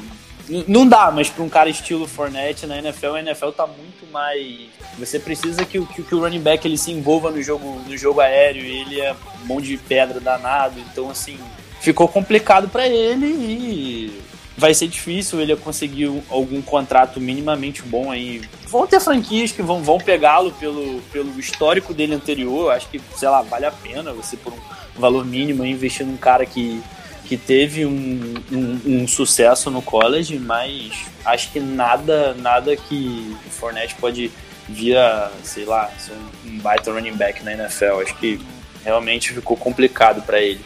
não 0.68 0.88
dá, 0.88 1.12
mas 1.12 1.30
para 1.30 1.44
um 1.44 1.50
cara 1.50 1.70
estilo 1.70 2.08
Fournette 2.08 2.68
na 2.68 2.78
NFL, 2.78 3.16
a 3.16 3.20
NFL 3.20 3.50
tá 3.50 3.66
muito 3.66 4.06
mais. 4.12 4.70
Você 5.00 5.20
precisa 5.20 5.66
que, 5.66 5.84
que, 5.88 6.04
que, 6.04 6.16
o 6.16 6.20
running 6.20 6.40
back 6.40 6.68
ele 6.68 6.78
se 6.78 6.92
envolva 6.92 7.32
no 7.32 7.42
jogo, 7.42 7.82
no 7.88 7.98
jogo 7.98 8.22
aéreo, 8.22 8.64
ele 8.64 9.02
é 9.02 9.16
mão 9.46 9.60
de 9.60 9.76
pedra 9.78 10.20
danado, 10.20 10.80
então 10.80 11.10
assim, 11.10 11.40
ficou 11.82 12.08
complicado 12.08 12.70
para 12.70 12.88
ele 12.88 13.26
e 13.26 14.22
vai 14.58 14.74
ser 14.74 14.88
difícil 14.88 15.42
ele 15.42 15.56
conseguir 15.56 16.24
algum 16.30 16.62
contrato 16.62 17.20
minimamente 17.20 17.82
bom 17.82 18.12
aí. 18.12 18.42
Vão 18.68 18.88
ter 18.88 19.00
franquias 19.00 19.52
que 19.52 19.62
vão, 19.62 19.84
vão 19.84 19.98
pegá-lo 19.98 20.52
pelo, 20.52 21.02
pelo 21.12 21.40
histórico 21.40 21.94
dele 21.94 22.16
anterior, 22.16 22.72
acho 22.72 22.88
que, 22.90 23.02
sei 23.16 23.28
lá, 23.28 23.42
vale 23.42 23.66
a 23.66 23.72
pena 23.72 24.14
você 24.14 24.38
por 24.38 24.54
um 24.54 25.00
valor 25.00 25.26
mínimo 25.26 25.66
investir 25.66 26.06
num 26.06 26.18
cara 26.18 26.46
que 26.46 26.82
que 27.26 27.38
teve 27.38 27.88
um, 27.88 28.36
um, 28.52 28.82
um, 28.86 29.08
sucesso 29.08 29.72
no 29.72 29.82
college, 29.82 30.38
mas 30.38 30.92
acho 31.26 31.52
que 31.52 31.60
nada 31.60 32.36
nada 32.36 32.76
que 32.78 33.36
o 33.48 33.50
Fournette 33.50 33.96
pode 33.96 34.32
via, 34.70 35.32
sei 35.44 35.66
lá, 35.66 35.90
ser 35.98 36.14
um, 36.14 36.50
um 36.50 36.60
baita 36.60 36.92
running 36.92 37.16
back 37.16 37.44
na 37.44 37.54
NFL. 37.54 38.02
Acho 38.02 38.16
que 38.18 38.40
realmente 38.84 39.34
ficou 39.34 39.58
complicado 39.58 40.22
para 40.22 40.40
ele. 40.40 40.64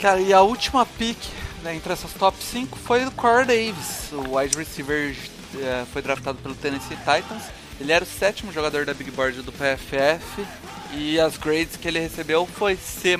Cara, 0.00 0.20
e 0.20 0.32
a 0.32 0.40
última 0.40 0.86
pick 0.86 1.18
né, 1.62 1.74
entre 1.74 1.92
essas 1.92 2.12
top 2.14 2.36
5 2.42 2.78
foi 2.78 3.04
do 3.04 3.10
Corey 3.10 3.46
Davis, 3.46 4.12
o 4.12 4.36
wide 4.36 4.56
receiver 4.56 5.16
é, 5.58 5.84
foi 5.92 6.02
draftado 6.02 6.38
pelo 6.38 6.54
Tennessee 6.54 6.96
Titans. 6.96 7.44
Ele 7.80 7.92
era 7.92 8.04
o 8.04 8.06
sétimo 8.06 8.52
jogador 8.52 8.84
da 8.84 8.92
Big 8.92 9.10
Board 9.10 9.40
do 9.42 9.52
PFF 9.52 10.44
e 10.92 11.18
as 11.18 11.38
grades 11.38 11.76
que 11.76 11.88
ele 11.88 11.98
recebeu 11.98 12.46
foi 12.46 12.76
C+, 12.76 13.16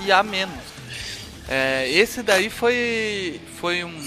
e 0.00 0.12
A-. 0.12 0.24
É, 1.48 1.90
esse 1.90 2.22
daí 2.22 2.48
foi, 2.48 3.40
foi 3.60 3.82
um 3.82 4.00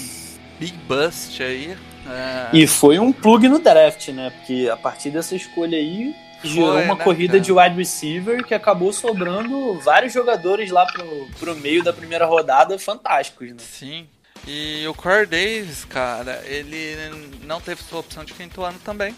big 0.58 0.76
bust 0.88 1.42
aí. 1.42 1.76
É... 2.08 2.48
E 2.52 2.66
foi 2.66 2.98
um 2.98 3.12
plug 3.12 3.48
no 3.48 3.58
draft, 3.58 4.08
né? 4.08 4.30
Porque 4.30 4.68
a 4.72 4.76
partir 4.76 5.10
dessa 5.10 5.36
escolha 5.36 5.76
aí 5.76 6.14
gerou 6.42 6.80
uma 6.80 6.94
né, 6.94 7.04
corrida 7.04 7.34
cara? 7.34 7.40
de 7.40 7.52
wide 7.52 7.76
receiver 7.76 8.44
que 8.44 8.54
acabou 8.54 8.92
sobrando 8.92 9.78
vários 9.80 10.12
jogadores 10.12 10.70
lá 10.70 10.86
pro, 10.86 11.28
pro 11.38 11.56
meio 11.56 11.82
da 11.82 11.92
primeira 11.92 12.26
rodada 12.26 12.78
fantásticos, 12.78 13.48
né? 13.50 13.56
Sim. 13.58 14.08
E 14.46 14.84
o 14.88 14.94
Corey 14.94 15.26
Davis, 15.26 15.84
cara, 15.84 16.42
ele 16.46 16.96
não 17.44 17.60
teve 17.60 17.82
sua 17.82 18.00
opção 18.00 18.24
de 18.24 18.32
quinto 18.34 18.62
ano 18.64 18.78
também. 18.84 19.14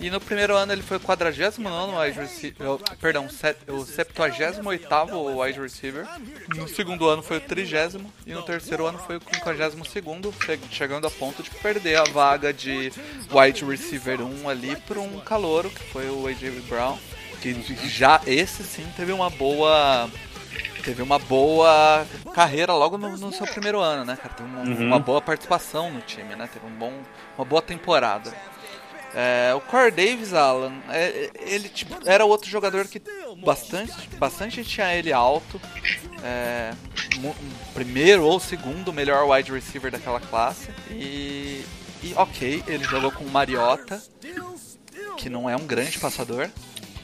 E 0.00 0.10
no 0.10 0.20
primeiro 0.20 0.56
ano 0.56 0.72
ele 0.72 0.82
foi 0.82 0.96
o 0.96 1.00
49 1.00 1.62
wide 1.62 2.18
receiver, 2.18 2.78
perdão, 3.00 3.26
o 3.68 3.84
78 3.84 4.60
wide 5.38 5.60
receiver. 5.60 6.06
No 6.54 6.68
segundo 6.68 7.08
ano 7.08 7.22
foi 7.22 7.38
o 7.38 7.40
30 7.40 8.00
e 8.26 8.32
no 8.32 8.42
terceiro 8.42 8.86
ano 8.86 8.98
foi 8.98 9.16
o 9.16 9.20
52 9.20 9.74
chegando 10.70 11.06
a 11.06 11.10
ponto 11.10 11.42
de 11.42 11.50
perder 11.50 11.96
a 11.96 12.04
vaga 12.04 12.52
de 12.52 12.92
wide 13.30 13.64
receiver 13.64 14.20
1 14.20 14.48
ali 14.48 14.76
para 14.76 15.00
um 15.00 15.20
calouro, 15.20 15.70
que 15.70 15.82
foi 15.84 16.08
o 16.10 16.26
AJ 16.26 16.60
Brown, 16.68 16.98
que 17.40 17.54
já 17.88 18.20
esse 18.26 18.62
sim 18.62 18.86
teve 18.96 19.12
uma 19.12 19.30
boa 19.30 20.10
teve 20.84 21.02
uma 21.02 21.18
boa 21.18 22.06
carreira 22.34 22.74
logo 22.74 22.98
no, 22.98 23.16
no 23.16 23.32
seu 23.32 23.46
primeiro 23.46 23.80
ano, 23.80 24.04
né? 24.04 24.18
Teve 24.36 24.48
uma, 24.48 24.60
uhum. 24.60 24.86
uma, 24.86 24.98
boa 24.98 25.20
participação 25.20 25.90
no 25.90 26.00
time, 26.02 26.36
né? 26.36 26.48
Teve 26.52 26.66
um 26.66 26.78
bom, 26.78 26.92
uma 27.38 27.44
boa 27.44 27.62
temporada. 27.62 28.32
É, 29.14 29.54
o 29.54 29.60
Corey 29.60 29.92
Davis, 29.92 30.32
Alan, 30.32 30.72
é, 30.90 31.30
ele 31.46 31.68
tipo, 31.68 31.94
era 32.04 32.24
outro 32.24 32.50
jogador 32.50 32.86
que 32.88 33.00
bastante, 33.44 33.92
bastante 34.18 34.64
tinha 34.64 34.92
ele 34.94 35.12
alto. 35.12 35.60
É, 36.22 36.72
primeiro 37.72 38.24
ou 38.24 38.40
segundo 38.40 38.92
melhor 38.92 39.28
wide 39.28 39.52
receiver 39.52 39.90
daquela 39.90 40.18
classe. 40.18 40.68
E, 40.90 41.64
e 42.02 42.12
ok, 42.16 42.64
ele 42.66 42.82
jogou 42.84 43.12
com 43.12 43.24
o 43.24 43.30
Mariota, 43.30 44.02
que 45.16 45.30
não 45.30 45.48
é 45.48 45.56
um 45.56 45.66
grande 45.66 45.98
passador. 45.98 46.48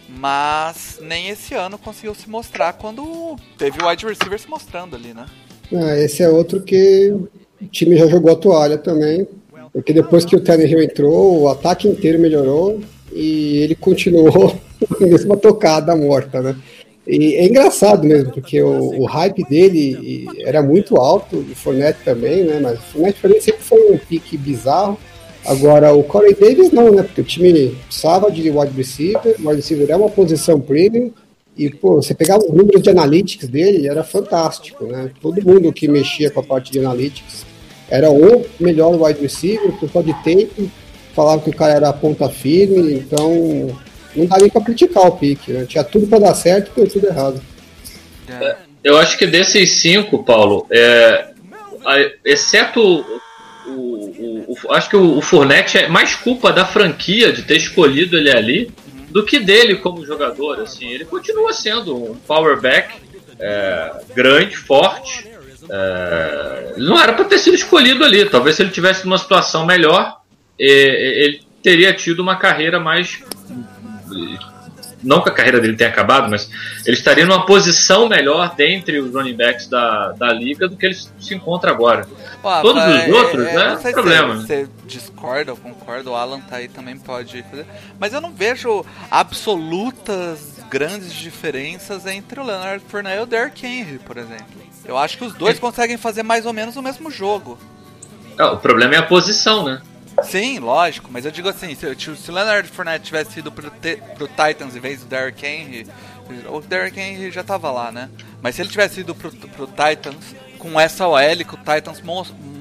Mas 0.09 0.99
nem 1.01 1.29
esse 1.29 1.55
ano 1.55 1.79
conseguiu 1.79 2.15
se 2.17 2.29
mostrar 2.29 2.73
quando 2.73 3.37
teve 3.57 3.81
o 3.81 3.89
wide 3.89 4.05
receiver 4.05 4.41
se 4.41 4.49
mostrando 4.49 4.97
ali, 4.97 5.15
né? 5.15 5.27
Ah, 5.73 5.97
esse 5.97 6.25
é 6.25 6.29
outro 6.29 6.61
que 6.61 7.13
o 7.13 7.67
time 7.69 7.97
já 7.97 8.09
jogou 8.09 8.33
a 8.33 8.37
toalha 8.37 8.77
também. 8.77 9.29
Porque 9.73 9.93
depois 9.93 10.25
que 10.25 10.35
o 10.35 10.41
Tannehill 10.41 10.83
entrou, 10.83 11.43
o 11.43 11.49
ataque 11.49 11.89
inteiro 11.89 12.19
melhorou 12.19 12.81
e 13.13 13.59
ele 13.59 13.75
continuou 13.75 14.57
na 15.01 15.07
mesma 15.07 15.37
tocada 15.37 15.95
morta, 15.95 16.41
né? 16.41 16.57
E 17.07 17.35
é 17.35 17.47
engraçado 17.47 18.07
mesmo, 18.07 18.33
porque 18.33 18.63
o, 18.63 19.01
o 19.01 19.05
hype 19.05 19.43
dele 19.49 20.27
era 20.45 20.63
muito 20.63 20.97
alto, 20.97 21.39
o 21.39 21.55
Fournette 21.55 22.01
também, 22.05 22.45
né? 22.45 22.61
Mas 22.61 22.79
o 22.79 22.83
Fournette 22.83 23.21
pra 23.21 23.31
mim 23.31 23.41
sempre 23.41 23.63
foi 23.63 23.93
um 23.93 23.99
pique 23.99 24.37
bizarro. 24.37 24.99
Agora, 25.45 25.95
o 25.95 26.05
Corey 26.05 26.35
Davis 26.35 26.71
não, 26.71 26.93
né? 26.93 27.03
Porque 27.03 27.23
o 27.23 27.25
time 27.25 27.75
precisava 27.87 28.31
de 28.31 28.51
wide 28.51 28.77
receiver, 28.77 29.37
o 29.39 29.49
wide 29.49 29.57
receiver 29.57 29.91
é 29.91 29.97
uma 29.97 30.11
posição 30.11 30.61
premium, 30.61 31.11
e, 31.57 31.69
pô, 31.69 31.97
você 31.97 32.15
pegava 32.15 32.45
os 32.45 32.53
números 32.53 32.83
de 32.83 32.91
analytics 32.91 33.49
dele, 33.49 33.89
era 33.89 34.05
fantástico, 34.05 34.87
né? 34.87 35.11
Todo 35.21 35.45
mundo 35.45 35.73
que 35.73 35.89
mexia 35.89 36.31
com 36.31 36.41
a 36.41 36.45
parte 36.45 36.71
de 36.71 36.79
analytics 36.79 37.45
era 37.91 38.11
o 38.11 38.47
melhor 38.59 38.95
wide 39.01 39.21
receiver, 39.21 39.71
o 39.71 39.79
pessoal 39.79 40.05
de 40.05 40.13
tape 40.15 40.71
falava 41.15 41.43
que 41.43 41.51
o 41.51 41.57
cara 41.57 41.75
era 41.75 41.93
ponta 41.93 42.29
firme, 42.29 42.95
então 42.95 43.77
não 44.15 44.27
dá 44.27 44.39
nem 44.39 44.49
pra 44.49 44.61
criticar 44.61 45.07
o 45.07 45.13
pique, 45.13 45.53
né? 45.53 45.67
Tinha 45.67 45.85
tudo 45.85 46.07
para 46.07 46.21
dar 46.21 46.35
certo 46.35 46.71
e 46.71 46.81
deu 46.81 46.91
tudo 46.91 47.07
errado. 47.07 47.41
É, 48.29 48.57
eu 48.83 48.97
acho 48.97 49.19
que 49.19 49.27
desses 49.27 49.71
cinco, 49.81 50.23
Paulo, 50.23 50.67
é, 50.71 51.31
exceto 52.25 52.81
o, 52.81 53.71
o, 53.71 54.57
o, 54.65 54.73
acho 54.73 54.89
que 54.89 54.97
o, 54.97 55.19
o 55.19 55.23
Fournette 55.23 55.79
é 55.79 55.89
mais 55.89 56.15
culpa 56.15 56.53
da 56.53 56.65
franquia 56.65 57.33
de 57.33 57.43
ter 57.43 57.57
escolhido 57.57 58.17
ele 58.17 58.31
ali 58.31 58.71
do 59.11 59.25
que 59.25 59.39
dele 59.41 59.77
como 59.77 60.07
jogador. 60.07 60.61
Assim, 60.61 60.89
ele 60.89 61.05
continua 61.05 61.53
sendo 61.53 61.95
um 61.97 62.15
power 62.27 62.61
back 62.61 62.95
é, 63.39 63.93
grande, 64.15 64.57
forte, 64.57 65.29
é, 65.73 66.75
não 66.77 67.01
era 67.01 67.13
para 67.13 67.25
ter 67.25 67.39
sido 67.39 67.55
escolhido 67.55 68.05
ali. 68.05 68.29
Talvez 68.29 68.57
se 68.57 68.63
ele 68.63 68.71
tivesse 68.71 69.05
numa 69.05 69.19
situação 69.19 69.65
melhor, 69.65 70.21
ele 70.59 71.43
teria 71.63 71.95
tido 71.95 72.21
uma 72.21 72.37
carreira 72.37 72.81
mais. 72.81 73.23
Não 75.03 75.23
que 75.23 75.31
a 75.31 75.33
carreira 75.33 75.61
dele 75.61 75.77
tenha 75.77 75.89
acabado, 75.89 76.29
mas 76.29 76.51
ele 76.85 76.97
estaria 76.97 77.25
numa 77.25 77.47
posição 77.47 78.07
melhor 78.07 78.55
dentre 78.55 78.99
os 78.99 79.15
running 79.15 79.35
backs 79.35 79.67
da, 79.67 80.13
da 80.13 80.31
liga 80.31 80.69
do 80.69 80.77
que 80.77 80.85
ele 80.85 80.95
se 80.95 81.35
encontra 81.35 81.71
agora. 81.71 82.07
Todos 82.61 82.83
os 82.83 82.95
é, 82.95 83.11
outros, 83.11 83.47
é, 83.47 83.55
né? 83.55 83.81
Não 83.83 83.93
problema. 83.93 84.37
Se 84.41 84.47
você 84.47 84.69
discorda 84.85 85.53
ou 85.53 85.57
concorda, 85.57 86.11
o 86.11 86.15
Alan 86.15 86.41
tá 86.41 86.57
aí 86.57 86.69
também 86.69 86.99
pode 86.99 87.43
fazer. 87.45 87.65
Mas 87.99 88.13
eu 88.13 88.21
não 88.21 88.33
vejo 88.33 88.85
absolutas 89.11 90.60
grandes 90.71 91.13
diferenças 91.13 92.07
entre 92.07 92.39
o 92.39 92.45
Leonard 92.45 92.83
Fournette 92.89 93.19
e 93.19 93.23
o 93.23 93.27
Derrick 93.27 93.67
Henry, 93.67 93.99
por 93.99 94.17
exemplo. 94.17 94.47
Eu 94.85 94.97
acho 94.97 95.19
que 95.19 95.25
os 95.25 95.35
dois 95.35 95.57
é. 95.57 95.61
conseguem 95.61 95.97
fazer 95.97 96.23
mais 96.23 96.47
ou 96.47 96.53
menos 96.53 96.77
o 96.77 96.83
mesmo 96.83 97.11
jogo. 97.11 97.59
o 98.39 98.57
problema 98.57 98.95
é 98.95 98.99
a 98.99 99.03
posição, 99.03 99.65
né? 99.65 99.83
Sim, 100.23 100.59
lógico, 100.59 101.09
mas 101.11 101.25
eu 101.25 101.31
digo 101.31 101.49
assim, 101.49 101.75
se, 101.75 101.95
se 101.97 102.31
o 102.31 102.35
Leonard 102.35 102.69
Fournette 102.69 103.07
tivesse 103.07 103.41
ido 103.41 103.51
pro, 103.51 103.71
pro 103.71 104.29
Titans 104.29 104.77
em 104.77 104.81
vez 104.81 105.01
do 105.01 105.07
Derrick 105.07 105.45
Henry, 105.45 105.87
o 106.49 106.61
Derrick 106.61 106.99
Henry 106.99 107.31
já 107.31 107.43
tava 107.43 107.71
lá, 107.71 107.91
né? 107.91 108.09
Mas 108.41 108.55
se 108.55 108.63
ele 108.63 108.69
tivesse 108.69 109.01
ido 109.01 109.15
pro, 109.15 109.31
pro 109.33 109.67
Titans 109.67 110.35
com 110.59 110.79
essa 110.79 111.07
OL 111.07 111.37
que 111.37 111.55
o 111.55 111.59
Titans 111.59 112.01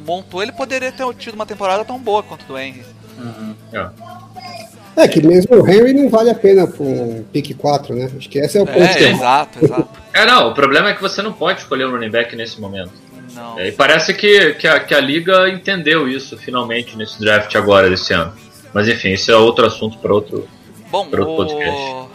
montou, 0.06 0.41
ele 0.41 0.52
poderia 0.52 0.91
ter 0.91 1.13
tido 1.15 1.36
uma 1.36 1.45
temporada 1.45 1.86
tão 1.86 2.00
boa 2.00 2.24
quanto 2.24 2.45
do 2.45 2.58
Henry. 2.58 2.86
Uhum. 3.17 3.56
É. 3.74 3.89
é. 5.03 5.07
que 5.07 5.25
mesmo 5.25 5.55
o 5.55 5.67
Henry 5.67 5.93
não 5.93 6.09
vale 6.09 6.29
a 6.29 6.35
pena 6.35 6.67
para 6.67 6.83
um 6.83 7.23
pick 7.31 7.55
4, 7.57 7.95
né? 7.95 8.09
Acho 8.17 8.29
que 8.29 8.39
esse 8.39 8.57
é 8.57 8.62
o 8.62 8.65
ponto. 8.65 8.79
É, 8.79 9.12
exato, 9.12 9.63
exato. 9.63 9.89
É, 10.13 10.25
não, 10.25 10.49
o 10.49 10.53
problema 10.53 10.89
é 10.89 10.93
que 10.93 11.01
você 11.01 11.21
não 11.21 11.33
pode 11.33 11.59
escolher 11.59 11.85
um 11.85 11.91
running 11.91 12.09
back 12.09 12.35
nesse 12.35 12.59
momento. 12.59 12.91
Não. 13.33 13.59
É, 13.59 13.67
e 13.67 13.71
parece 13.71 14.13
que, 14.13 14.53
que 14.55 14.67
a, 14.67 14.79
que, 14.79 14.93
a, 14.93 14.99
liga 14.99 15.49
entendeu 15.49 16.07
isso 16.07 16.38
finalmente 16.38 16.97
nesse 16.97 17.19
draft 17.19 17.53
agora 17.55 17.89
desse 17.89 18.13
ano. 18.13 18.33
Mas 18.73 18.88
enfim, 18.88 19.13
isso 19.13 19.31
é 19.31 19.35
outro 19.35 19.65
assunto 19.65 19.97
para 19.99 20.13
outro, 20.13 20.47
Bom, 20.89 21.05
outro 21.05 21.23
o... 21.23 21.35
podcast. 21.38 22.09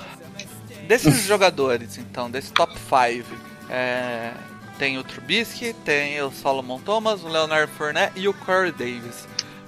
Desses 0.86 1.24
jogadores, 1.24 1.96
então, 1.98 2.30
desse 2.30 2.52
top 2.52 2.74
5, 2.74 3.26
é... 3.70 4.32
tem 4.78 4.98
o 4.98 5.04
Trubisky, 5.04 5.72
tem 5.84 6.20
o 6.20 6.30
Solomon 6.30 6.78
Thomas, 6.78 7.22
o 7.22 7.28
Leonard 7.28 7.70
Fournette 7.72 8.12
e 8.16 8.28
o 8.28 8.34
Corey 8.34 8.72
Davis. 8.72 9.26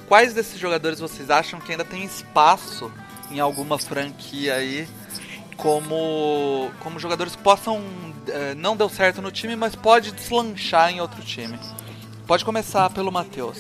Quais 0.08 0.34
desses 0.34 0.58
jogadores 0.58 1.00
vocês 1.00 1.30
acham 1.30 1.58
que 1.58 1.72
ainda 1.72 1.84
tem 1.84 2.04
espaço 2.04 2.92
em 3.30 3.40
alguma 3.40 3.78
franquia 3.78 4.54
aí 4.54 4.88
como, 5.56 6.70
como 6.80 6.98
jogadores 6.98 7.34
que 7.34 7.42
possam. 7.42 7.82
É, 8.28 8.54
não 8.54 8.76
deu 8.76 8.88
certo 8.88 9.22
no 9.22 9.30
time, 9.30 9.56
mas 9.56 9.74
pode 9.74 10.12
deslanchar 10.12 10.90
em 10.90 11.00
outro 11.00 11.22
time. 11.22 11.58
Pode 12.26 12.44
começar 12.44 12.90
pelo 12.90 13.10
Matheus. 13.12 13.58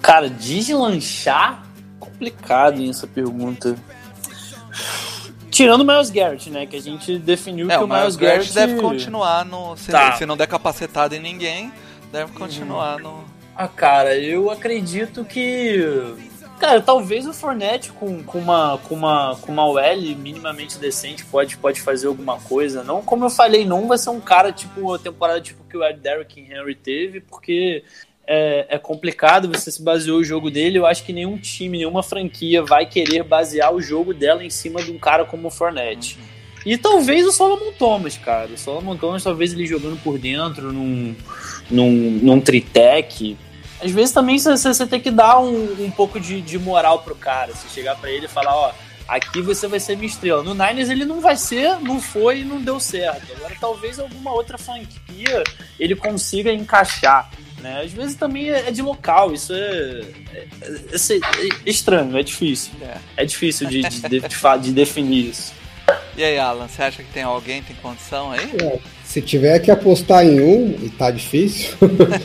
Cara, 0.00 0.28
deslanchar? 0.30 1.62
Complicado 1.98 2.82
essa 2.82 3.06
pergunta. 3.06 3.76
Tirando 5.50 5.82
o 5.82 5.84
Miles 5.84 6.10
Garrett, 6.10 6.48
né? 6.48 6.64
Que 6.64 6.76
a 6.76 6.80
gente 6.80 7.18
definiu 7.18 7.70
é, 7.70 7.76
que 7.76 7.84
o 7.84 7.86
Miles, 7.86 8.00
Miles 8.02 8.16
Garrett 8.16 8.52
deve 8.52 8.80
continuar 8.80 9.44
no. 9.44 9.76
Se, 9.76 9.90
tá. 9.90 10.12
se 10.12 10.24
não 10.24 10.36
der 10.36 10.46
capacetado 10.46 11.14
em 11.14 11.20
ninguém, 11.20 11.70
deve 12.10 12.32
continuar 12.32 12.96
uhum. 12.96 13.02
no. 13.02 13.24
Ah, 13.54 13.68
cara, 13.68 14.16
eu 14.16 14.50
acredito 14.50 15.22
que 15.22 16.29
Cara, 16.60 16.78
talvez 16.82 17.26
o 17.26 17.32
Fornette 17.32 17.90
com, 17.90 18.22
com, 18.22 18.38
uma, 18.38 18.78
com, 18.86 18.94
uma, 18.94 19.34
com 19.40 19.50
uma 19.50 19.66
OL 19.66 20.16
minimamente 20.18 20.76
decente 20.76 21.24
pode, 21.24 21.56
pode 21.56 21.80
fazer 21.80 22.06
alguma 22.06 22.38
coisa. 22.38 22.84
Não, 22.84 23.00
como 23.00 23.24
eu 23.24 23.30
falei, 23.30 23.64
não 23.64 23.88
vai 23.88 23.96
ser 23.96 24.10
um 24.10 24.20
cara 24.20 24.52
tipo 24.52 24.78
uma 24.78 24.98
temporada 24.98 25.40
tipo 25.40 25.64
que 25.64 25.74
o 25.74 25.92
Derrick 25.94 26.38
Henry 26.38 26.74
teve, 26.74 27.22
porque 27.22 27.82
é, 28.26 28.66
é, 28.68 28.78
complicado, 28.78 29.48
você 29.48 29.72
se 29.72 29.82
baseou 29.82 30.18
o 30.18 30.24
jogo 30.24 30.50
dele. 30.50 30.78
Eu 30.78 30.84
acho 30.84 31.02
que 31.02 31.14
nenhum 31.14 31.38
time, 31.38 31.78
nenhuma 31.78 32.02
franquia 32.02 32.62
vai 32.62 32.84
querer 32.84 33.22
basear 33.22 33.74
o 33.74 33.80
jogo 33.80 34.12
dela 34.12 34.44
em 34.44 34.50
cima 34.50 34.82
de 34.82 34.92
um 34.92 34.98
cara 34.98 35.24
como 35.24 35.48
o 35.48 35.50
Fornette. 35.50 36.18
E 36.66 36.76
talvez 36.76 37.26
o 37.26 37.32
Solomon 37.32 37.72
Thomas, 37.78 38.18
cara. 38.18 38.50
O 38.52 38.58
Solomon 38.58 38.98
Thomas, 38.98 39.24
talvez 39.24 39.54
ele 39.54 39.64
jogando 39.64 39.98
por 40.02 40.18
dentro 40.18 40.70
num, 40.70 41.16
num, 41.70 42.20
num 42.22 42.38
tritec 42.38 43.34
às 43.82 43.90
vezes 43.90 44.12
também 44.12 44.38
você, 44.38 44.56
você 44.56 44.86
tem 44.86 45.00
que 45.00 45.10
dar 45.10 45.38
um, 45.40 45.84
um 45.84 45.90
pouco 45.90 46.20
de, 46.20 46.40
de 46.40 46.58
moral 46.58 47.00
pro 47.00 47.14
cara. 47.14 47.54
Se 47.54 47.68
chegar 47.68 47.96
para 47.96 48.10
ele 48.10 48.26
e 48.26 48.28
falar, 48.28 48.54
ó, 48.54 48.72
Aqui 49.10 49.42
você 49.42 49.66
vai 49.66 49.80
ser 49.80 49.96
minha 49.96 50.06
estrela. 50.06 50.40
No 50.44 50.54
Niners 50.54 50.88
ele 50.88 51.04
não 51.04 51.20
vai 51.20 51.34
ser, 51.34 51.80
não 51.80 52.00
foi 52.00 52.42
e 52.42 52.44
não 52.44 52.60
deu 52.60 52.78
certo. 52.78 53.32
Agora 53.32 53.56
talvez 53.60 53.98
alguma 53.98 54.32
outra 54.32 54.56
franquia 54.56 55.42
ele 55.80 55.96
consiga 55.96 56.52
encaixar. 56.52 57.28
Né? 57.60 57.82
Às 57.84 57.92
vezes 57.92 58.14
também 58.14 58.50
é, 58.50 58.68
é 58.68 58.70
de 58.70 58.80
local, 58.80 59.34
isso 59.34 59.52
é, 59.52 60.04
é, 60.32 60.46
é, 60.62 60.96
é 60.96 61.70
estranho, 61.70 62.16
é 62.16 62.22
difícil. 62.22 62.72
É, 63.16 63.24
difícil 63.24 63.68
de, 63.68 63.82
de, 63.82 64.00
de, 64.00 64.20
de, 64.60 64.72
definir 64.72 65.30
isso. 65.30 65.52
E 66.16 66.22
aí, 66.22 66.38
Alan, 66.38 66.68
você 66.68 66.82
acha 66.82 67.02
que 67.02 67.12
tem 67.12 67.24
alguém, 67.24 67.64
tem 67.64 67.74
condição 67.76 68.30
aí? 68.30 68.48
Se 69.10 69.20
tiver 69.20 69.58
que 69.58 69.72
apostar 69.72 70.24
em 70.24 70.40
um, 70.40 70.72
e 70.84 70.88
tá 70.88 71.10
difícil, 71.10 71.70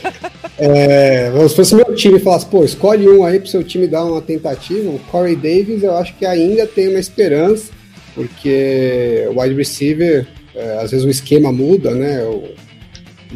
é, 0.56 1.32
se 1.48 1.56
fosse 1.56 1.74
meu 1.74 1.92
time 1.96 2.18
e 2.18 2.20
falasse, 2.20 2.46
pô, 2.46 2.64
escolhe 2.64 3.08
um 3.08 3.24
aí 3.24 3.40
pro 3.40 3.48
seu 3.48 3.64
time 3.64 3.88
dar 3.88 4.04
uma 4.04 4.22
tentativa, 4.22 4.88
o 4.88 5.00
Corey 5.10 5.34
Davis 5.34 5.82
eu 5.82 5.96
acho 5.96 6.14
que 6.14 6.24
ainda 6.24 6.64
tem 6.64 6.86
uma 6.88 7.00
esperança, 7.00 7.72
porque 8.14 9.26
o 9.34 9.40
wide 9.40 9.56
receiver, 9.56 10.28
é, 10.54 10.78
às 10.80 10.92
vezes 10.92 11.04
o 11.04 11.10
esquema 11.10 11.50
muda, 11.50 11.90
né? 11.90 12.22
O, 12.22 12.54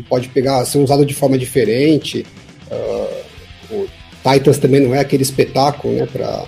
pode 0.08 0.28
pegar, 0.28 0.64
ser 0.64 0.78
usado 0.78 1.04
de 1.04 1.12
forma 1.12 1.36
diferente. 1.36 2.24
Uh, 2.70 3.74
o 3.74 3.88
Titans 4.22 4.58
também 4.58 4.80
não 4.80 4.94
é 4.94 5.00
aquele 5.00 5.24
espetáculo, 5.24 5.94
né? 5.94 6.08
Pra, 6.10 6.44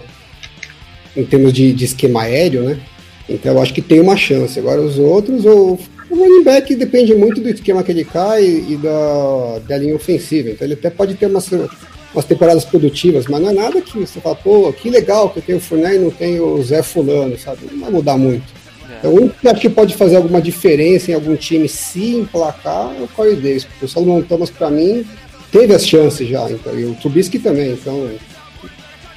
em 1.16 1.24
termos 1.24 1.52
de, 1.52 1.72
de 1.72 1.84
esquema 1.84 2.22
aéreo, 2.22 2.62
né? 2.62 2.80
Então 3.28 3.52
eu 3.52 3.60
acho 3.60 3.74
que 3.74 3.82
tem 3.82 4.00
uma 4.00 4.16
chance. 4.16 4.58
Agora 4.58 4.80
os 4.80 4.98
outros, 4.98 5.44
o 5.44 5.78
o 6.12 6.14
running 6.14 6.44
back 6.44 6.74
depende 6.74 7.14
muito 7.14 7.40
do 7.40 7.48
esquema 7.48 7.82
que 7.82 7.90
ele 7.90 8.04
cai 8.04 8.44
e 8.44 8.76
da, 8.76 9.60
da 9.66 9.78
linha 9.78 9.96
ofensiva. 9.96 10.50
Então 10.50 10.66
ele 10.66 10.74
até 10.74 10.90
pode 10.90 11.14
ter 11.14 11.24
umas, 11.24 11.50
umas 11.50 12.24
temporadas 12.26 12.66
produtivas, 12.66 13.26
mas 13.26 13.40
não 13.40 13.48
é 13.48 13.52
nada 13.54 13.80
que 13.80 13.98
você 13.98 14.20
fala, 14.20 14.36
pô, 14.36 14.70
que 14.74 14.90
legal 14.90 15.30
que 15.30 15.38
eu 15.38 15.42
tenho 15.42 15.56
o 15.56 15.60
Furné 15.60 15.96
e 15.96 15.98
não 15.98 16.10
tenho 16.10 16.44
o 16.44 16.62
Zé 16.62 16.82
Fulano, 16.82 17.38
sabe? 17.38 17.60
Não 17.72 17.80
vai 17.80 17.90
mudar 17.90 18.18
muito. 18.18 18.44
É. 18.90 18.98
Então, 18.98 19.14
um 19.14 19.26
que 19.26 19.48
acho 19.48 19.60
que 19.62 19.70
pode 19.70 19.96
fazer 19.96 20.16
alguma 20.16 20.42
diferença 20.42 21.10
em 21.10 21.14
algum 21.14 21.34
time 21.34 21.66
se 21.66 22.14
emplacar 22.16 22.94
é 22.94 23.02
o 23.02 23.08
Corey 23.08 23.36
Davis. 23.36 23.66
O 23.80 23.88
Solomon 23.88 24.20
Thomas, 24.20 24.50
para 24.50 24.70
mim, 24.70 25.06
teve 25.50 25.74
as 25.74 25.86
chances 25.86 26.28
já. 26.28 26.50
Então, 26.50 26.78
e 26.78 26.84
o 26.84 26.94
Trubisky 26.94 27.38
também. 27.38 27.72
Então, 27.72 28.10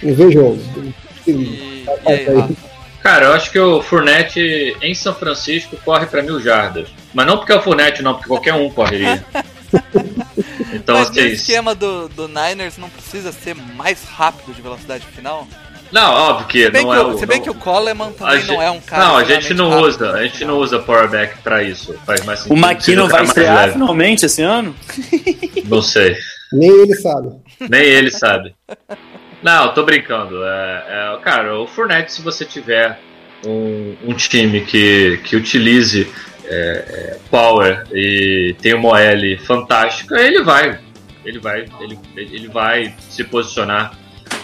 não 0.01 0.13
vejo. 0.13 0.57
E, 1.27 1.31
e 1.31 1.85
aí, 2.05 2.55
Cara, 3.05 3.25
eu 3.25 3.33
acho 3.33 3.51
que 3.51 3.59
o 3.59 3.83
Fournette 3.83 4.75
em 4.81 4.95
São 4.95 5.13
Francisco 5.13 5.77
corre 5.85 6.07
para 6.07 6.23
mil 6.23 6.41
jardas. 6.41 6.87
Mas 7.13 7.27
não 7.27 7.37
porque 7.37 7.51
é 7.51 7.55
o 7.55 7.61
Fournette, 7.61 8.01
não, 8.01 8.15
porque 8.15 8.27
qualquer 8.27 8.55
um 8.55 8.67
correria. 8.67 9.23
então, 10.73 10.97
Mas 10.97 11.11
assim, 11.11 11.21
o 11.21 11.27
esquema 11.27 11.75
do, 11.75 12.09
do 12.09 12.27
Niners 12.27 12.79
não 12.79 12.89
precisa 12.89 13.31
ser 13.31 13.53
mais 13.53 14.03
rápido 14.05 14.55
de 14.55 14.59
velocidade 14.59 15.05
final? 15.05 15.47
Não, 15.91 16.13
óbvio 16.15 16.47
que 16.47 16.63
não 16.71 16.71
que 16.71 16.97
é 16.97 16.99
o, 17.03 17.17
Se 17.19 17.27
bem 17.27 17.37
não, 17.37 17.43
que 17.43 17.49
o 17.51 17.53
Coleman 17.53 18.11
também 18.11 18.39
gente, 18.39 18.47
não 18.47 18.59
é 18.59 18.71
um 18.71 18.81
cara. 18.81 19.05
Não, 19.05 19.17
a 19.17 19.23
gente 19.23 19.53
não 19.53 19.69
rápido, 19.69 19.87
usa, 19.87 20.11
a 20.11 20.23
gente 20.23 20.43
não 20.43 20.57
usa 20.57 20.79
powerback 20.79 21.37
pra 21.43 21.61
isso. 21.61 21.93
Faz 22.07 22.25
mais 22.25 22.39
sentido. 22.39 22.59
O 22.59 22.67
McKinnon 22.67 23.07
vai 23.07 23.23
estrear 23.23 23.71
finalmente 23.71 24.25
esse 24.25 24.41
ano? 24.41 24.75
Não 25.65 25.83
sei. 25.83 26.17
Nem 26.51 26.71
ele 26.71 26.95
sabe. 26.95 27.29
Nem 27.69 27.83
ele 27.83 28.09
sabe. 28.09 28.55
Não, 29.45 29.71
tô 29.75 29.83
brincando. 29.83 30.43
É, 30.43 30.83
é, 30.87 31.19
cara, 31.21 31.59
o 31.59 31.67
Fournette, 31.67 32.11
se 32.11 32.23
você 32.23 32.43
tiver 32.43 32.99
um, 33.45 33.95
um 34.03 34.13
time 34.15 34.61
que, 34.61 35.19
que 35.23 35.35
utilize 35.35 36.11
é, 36.45 36.49
é 36.51 37.17
power 37.29 37.85
e 37.93 38.55
tem 38.59 38.73
uma 38.73 38.89
OL 38.89 39.37
fantástica, 39.45 40.19
ele 40.19 40.41
vai. 40.41 40.79
Ele 41.23 41.37
vai, 41.37 41.67
ele, 41.79 41.99
ele 42.15 42.47
vai 42.47 42.95
se 43.07 43.23
posicionar 43.23 43.95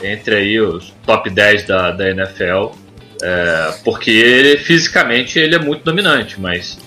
entre 0.03 0.35
aí 0.35 0.59
os 0.59 0.93
top 1.03 1.31
10 1.31 1.65
da, 1.65 1.89
da 1.89 2.07
NFL. 2.11 2.75
É, 3.23 3.73
porque 3.83 4.11
ele, 4.11 4.57
fisicamente 4.57 5.39
ele 5.39 5.55
é 5.55 5.59
muito 5.59 5.83
dominante, 5.83 6.39
mas. 6.39 6.77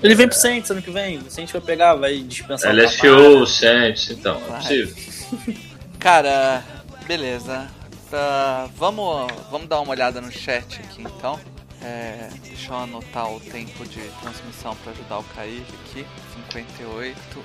Ele 0.00 0.14
vem 0.14 0.28
pro 0.28 0.36
Saints 0.36 0.70
ano 0.70 0.80
que 0.80 0.92
vem. 0.92 1.18
O 1.18 1.28
Saints 1.28 1.50
vai 1.50 1.60
pegar, 1.60 1.96
vai 1.96 2.18
dispensar 2.18 2.72
LSU, 2.72 3.40
o 3.42 3.46
Saints, 3.46 4.10
então, 4.10 4.40
é 4.48 4.56
possível. 4.58 4.94
Cara, 5.98 6.62
Beleza. 7.06 7.70
Uh, 8.12 8.70
vamos, 8.76 9.32
vamos 9.50 9.68
dar 9.68 9.80
uma 9.80 9.90
olhada 9.90 10.20
no 10.20 10.30
chat 10.32 10.80
aqui 10.80 11.02
então. 11.02 11.38
É, 11.82 12.30
deixa 12.42 12.72
eu 12.72 12.78
anotar 12.78 13.30
o 13.30 13.38
tempo 13.38 13.86
de 13.86 14.00
transmissão 14.22 14.74
para 14.76 14.92
ajudar 14.92 15.18
o 15.18 15.24
Kaique 15.24 15.74
aqui. 15.84 16.06
58. 16.48 17.44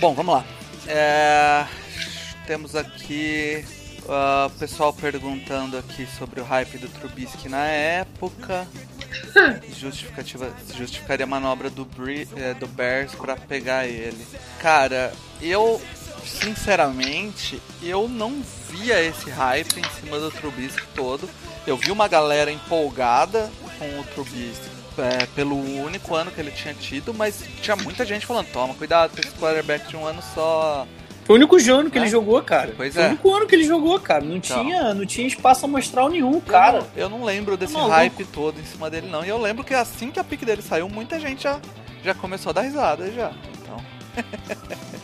Bom, 0.00 0.14
vamos 0.14 0.34
lá. 0.34 0.44
É, 0.88 1.64
temos 2.44 2.74
aqui 2.74 3.64
o 4.04 4.46
uh, 4.46 4.50
pessoal 4.58 4.92
perguntando 4.92 5.78
aqui 5.78 6.08
sobre 6.18 6.40
o 6.40 6.44
hype 6.44 6.78
do 6.78 6.88
Trubisky 6.88 7.48
na 7.48 7.66
época. 7.66 8.66
Justificativa, 9.78 10.52
justificaria 10.76 11.24
a 11.24 11.28
manobra 11.28 11.70
do, 11.70 11.86
é, 12.36 12.54
do 12.54 12.66
Bears 12.66 13.14
para 13.14 13.36
pegar 13.36 13.86
ele. 13.86 14.26
Cara, 14.58 15.12
eu 15.40 15.80
sinceramente, 16.24 17.60
eu 17.82 18.08
não 18.08 18.42
via 18.70 19.02
esse 19.02 19.30
hype 19.30 19.80
em 19.80 20.00
cima 20.00 20.18
do 20.18 20.30
Trubisky 20.30 20.86
todo. 20.94 21.28
Eu 21.66 21.76
vi 21.76 21.90
uma 21.90 22.08
galera 22.08 22.50
empolgada 22.50 23.50
com 23.78 24.00
o 24.00 24.04
Trubisky 24.04 24.70
é, 24.98 25.26
pelo 25.34 25.56
único 25.56 26.14
ano 26.14 26.30
que 26.30 26.40
ele 26.40 26.50
tinha 26.50 26.74
tido, 26.74 27.14
mas 27.14 27.44
tinha 27.62 27.76
muita 27.76 28.04
gente 28.04 28.26
falando: 28.26 28.46
toma 28.52 28.74
cuidado 28.74 29.12
com 29.12 29.20
esse 29.20 29.34
quarterback 29.36 29.88
de 29.88 29.96
um 29.96 30.06
ano 30.06 30.22
só. 30.34 30.86
Foi 31.24 31.34
o 31.34 31.36
único 31.36 31.56
ano 31.70 31.90
que 31.90 31.98
é? 31.98 32.00
ele 32.00 32.10
jogou, 32.10 32.42
cara. 32.42 32.74
Pois 32.76 32.94
Foi 32.94 33.02
é. 33.02 33.06
o 33.06 33.08
único 33.10 33.34
ano 33.34 33.46
que 33.46 33.54
ele 33.54 33.64
jogou, 33.64 34.00
cara. 34.00 34.24
Não, 34.24 34.36
então. 34.36 34.64
tinha, 34.64 34.94
não 34.94 35.06
tinha 35.06 35.26
espaço 35.26 35.64
amostral 35.64 36.08
nenhum, 36.08 36.40
cara. 36.40 36.78
Eu 36.96 37.08
não, 37.08 37.16
eu 37.16 37.20
não 37.20 37.24
lembro 37.24 37.56
desse 37.56 37.74
tá 37.74 37.86
hype 37.86 38.24
todo 38.24 38.58
em 38.58 38.64
cima 38.64 38.90
dele, 38.90 39.08
não. 39.08 39.24
E 39.24 39.28
eu 39.28 39.38
lembro 39.38 39.62
que 39.62 39.74
assim 39.74 40.10
que 40.10 40.18
a 40.18 40.24
pique 40.24 40.44
dele 40.44 40.62
saiu, 40.62 40.88
muita 40.88 41.20
gente 41.20 41.44
já, 41.44 41.60
já 42.02 42.14
começou 42.14 42.50
a 42.50 42.54
dar 42.54 42.62
risada 42.62 43.12
já. 43.12 43.32
Então. 43.62 43.80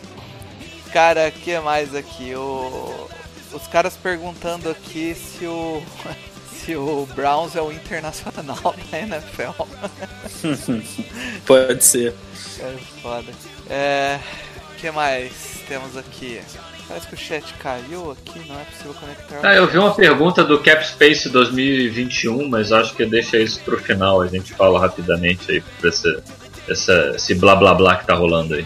Cara, 0.91 1.27
o 1.27 1.31
que 1.31 1.59
mais 1.59 1.93
aqui? 1.95 2.33
O... 2.35 3.09
Os 3.53 3.67
caras 3.67 3.95
perguntando 3.95 4.69
aqui 4.69 5.15
se 5.15 5.45
o. 5.45 5.81
se 6.51 6.75
o 6.75 7.07
Browns 7.15 7.55
é 7.55 7.61
o 7.61 7.71
internacional 7.71 8.75
da 8.91 8.99
NFL. 8.99 9.63
Pode 11.45 11.83
ser. 11.83 12.13
É 12.59 12.75
foda. 13.01 13.31
É. 13.69 14.19
O 14.71 14.75
que 14.79 14.91
mais 14.91 15.31
temos 15.67 15.95
aqui? 15.97 16.41
Parece 16.87 17.07
que 17.07 17.15
o 17.15 17.17
chat 17.17 17.53
caiu 17.55 18.11
aqui, 18.11 18.39
não 18.47 18.59
é 18.59 18.63
possível 18.63 18.93
conectar. 18.93 19.39
Ah, 19.43 19.55
eu 19.55 19.67
vi 19.67 19.77
uma 19.77 19.93
pergunta 19.93 20.43
do 20.43 20.59
Cap 20.59 20.87
Space 20.87 21.27
2021, 21.27 22.47
mas 22.47 22.71
acho 22.71 22.95
que 22.95 23.05
deixa 23.05 23.37
isso 23.37 23.59
pro 23.61 23.77
final, 23.77 24.21
a 24.21 24.27
gente 24.27 24.53
fala 24.53 24.79
rapidamente 24.79 25.51
aí 25.51 25.61
pra 25.81 25.89
esse, 25.89 26.17
essa, 26.69 27.11
esse 27.15 27.35
blá 27.35 27.55
blá 27.55 27.73
blá 27.73 27.97
que 27.97 28.05
tá 28.05 28.13
rolando 28.13 28.53
aí. 28.53 28.65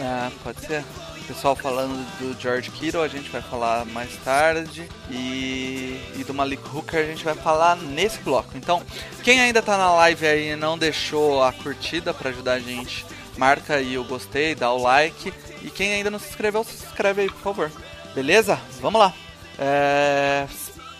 Ah, 0.00 0.30
pode 0.42 0.60
ser 0.60 0.82
pessoal 1.28 1.54
falando 1.54 1.94
do 2.18 2.40
George 2.40 2.70
Kittle, 2.70 3.02
a 3.02 3.08
gente 3.08 3.28
vai 3.28 3.42
falar 3.42 3.84
mais 3.84 4.16
tarde. 4.24 4.88
E, 5.10 6.00
e 6.16 6.24
do 6.24 6.32
Malik 6.32 6.62
Hooker 6.74 7.00
a 7.00 7.06
gente 7.06 7.22
vai 7.22 7.34
falar 7.34 7.76
nesse 7.76 8.18
bloco. 8.20 8.56
Então, 8.56 8.82
quem 9.22 9.38
ainda 9.38 9.60
tá 9.60 9.76
na 9.76 9.92
live 9.92 10.26
aí 10.26 10.52
e 10.52 10.56
não 10.56 10.78
deixou 10.78 11.42
a 11.44 11.52
curtida 11.52 12.14
para 12.14 12.30
ajudar 12.30 12.54
a 12.54 12.58
gente, 12.58 13.04
marca 13.36 13.74
aí 13.74 13.98
o 13.98 14.04
gostei, 14.04 14.54
dá 14.54 14.72
o 14.72 14.82
like. 14.82 15.32
E 15.62 15.70
quem 15.70 15.92
ainda 15.92 16.10
não 16.10 16.18
se 16.18 16.30
inscreveu, 16.30 16.64
se 16.64 16.86
inscreve 16.86 17.22
aí, 17.22 17.28
por 17.28 17.40
favor. 17.40 17.72
Beleza? 18.14 18.58
Vamos 18.80 18.98
lá. 18.98 19.12
É... 19.58 20.46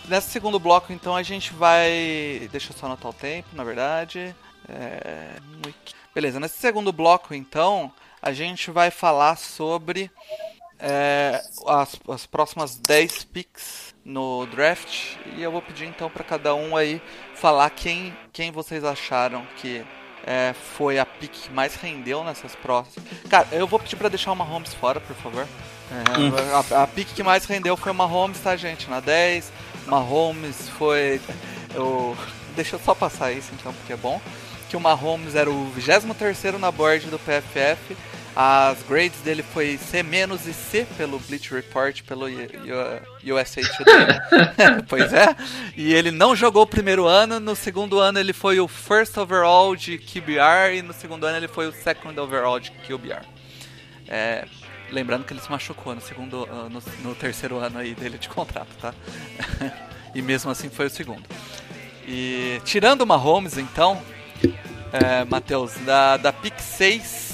Nesse 0.07 0.29
segundo 0.29 0.59
bloco, 0.59 0.93
então, 0.93 1.15
a 1.15 1.23
gente 1.23 1.53
vai. 1.53 2.47
Deixa 2.51 2.71
eu 2.71 2.77
só 2.77 2.85
anotar 2.85 3.09
o 3.09 3.13
tempo, 3.13 3.49
na 3.53 3.63
verdade. 3.63 4.35
É... 4.67 5.37
Beleza, 6.13 6.39
nesse 6.39 6.59
segundo 6.59 6.91
bloco, 6.91 7.33
então, 7.33 7.91
a 8.21 8.31
gente 8.31 8.71
vai 8.71 8.91
falar 8.91 9.37
sobre 9.37 10.11
é, 10.79 11.41
as, 11.67 11.99
as 12.09 12.25
próximas 12.25 12.75
10 12.75 13.25
picks 13.25 13.93
no 14.03 14.45
draft 14.47 15.17
e 15.35 15.43
eu 15.43 15.51
vou 15.51 15.61
pedir 15.61 15.85
então 15.85 16.09
para 16.09 16.23
cada 16.23 16.55
um 16.55 16.75
aí 16.75 17.01
falar 17.35 17.69
quem, 17.69 18.15
quem 18.31 18.51
vocês 18.51 18.83
acharam 18.83 19.45
que 19.57 19.83
é, 20.25 20.53
foi 20.75 20.99
a 20.99 21.05
pick 21.05 21.31
que 21.31 21.51
mais 21.51 21.75
rendeu 21.75 22.23
nessas 22.23 22.55
próximas. 22.55 23.07
Cara, 23.29 23.47
eu 23.51 23.65
vou 23.65 23.79
pedir 23.79 23.95
para 23.95 24.09
deixar 24.09 24.31
uma 24.31 24.43
Holmes 24.43 24.73
fora, 24.73 24.99
por 24.99 25.15
favor. 25.15 25.47
É, 25.91 26.75
a, 26.75 26.83
a 26.83 26.87
pick 26.87 27.07
que 27.13 27.23
mais 27.23 27.45
rendeu 27.45 27.75
foi 27.75 27.91
uma 27.91 28.05
Holmes, 28.05 28.39
tá, 28.39 28.55
gente? 28.55 28.89
Na 28.89 28.99
10. 28.99 29.51
Uma 29.87 29.99
Holmes 29.99 30.69
foi. 30.77 31.19
Eu, 31.73 32.15
deixa 32.55 32.75
eu 32.75 32.79
só 32.79 32.93
passar 32.93 33.31
isso 33.31 33.49
então, 33.53 33.73
porque 33.73 33.93
é 33.93 33.97
bom. 33.97 34.21
Que 34.69 34.77
o 34.77 34.79
Mahomes 34.79 35.33
era 35.33 35.49
o 35.49 35.65
23 35.71 36.59
na 36.59 36.71
board 36.71 37.07
do 37.07 37.17
PFF 37.17 37.97
as 38.35 38.81
grades 38.83 39.19
dele 39.21 39.43
foi 39.43 39.77
C- 39.77 39.99
e 39.99 40.53
C 40.53 40.87
pelo 40.97 41.19
Bleach 41.19 41.53
Report, 41.53 42.03
pelo 42.03 42.25
USA 42.27 43.61
Today. 43.77 44.19
pois 44.87 45.11
é. 45.11 45.35
E 45.75 45.93
ele 45.93 46.11
não 46.11 46.35
jogou 46.35 46.63
o 46.63 46.67
primeiro 46.67 47.05
ano, 47.05 47.39
no 47.39 47.55
segundo 47.55 47.99
ano 47.99 48.19
ele 48.19 48.33
foi 48.33 48.59
o 48.59 48.67
first 48.67 49.17
overall 49.17 49.75
de 49.75 49.97
QBR 49.97 50.77
e 50.77 50.81
no 50.81 50.93
segundo 50.93 51.25
ano 51.25 51.37
ele 51.37 51.47
foi 51.47 51.67
o 51.67 51.71
second 51.71 52.17
overall 52.19 52.59
de 52.59 52.71
QBR. 52.71 53.25
É, 54.07 54.45
Lembrando 54.91 55.23
que 55.23 55.33
ele 55.33 55.39
se 55.39 55.49
machucou 55.51 55.93
no 55.93 56.01
segundo, 56.01 56.43
uh, 56.43 56.69
no, 56.69 56.81
no, 57.03 57.15
terceiro 57.15 57.57
ano 57.57 57.77
aí 57.77 57.93
dele 57.93 58.17
de 58.17 58.27
contrato, 58.27 58.69
tá? 58.81 58.93
e 60.15 60.21
mesmo 60.21 60.49
assim 60.49 60.69
foi 60.69 60.87
o 60.87 60.89
segundo. 60.89 61.23
E 62.07 62.59
tirando 62.65 63.01
uma 63.01 63.15
Holmes, 63.15 63.57
então, 63.57 64.01
é, 64.91 65.23
Matheus, 65.25 65.73
da, 65.85 66.17
da 66.17 66.33
pick 66.33 66.59
6 66.59 67.28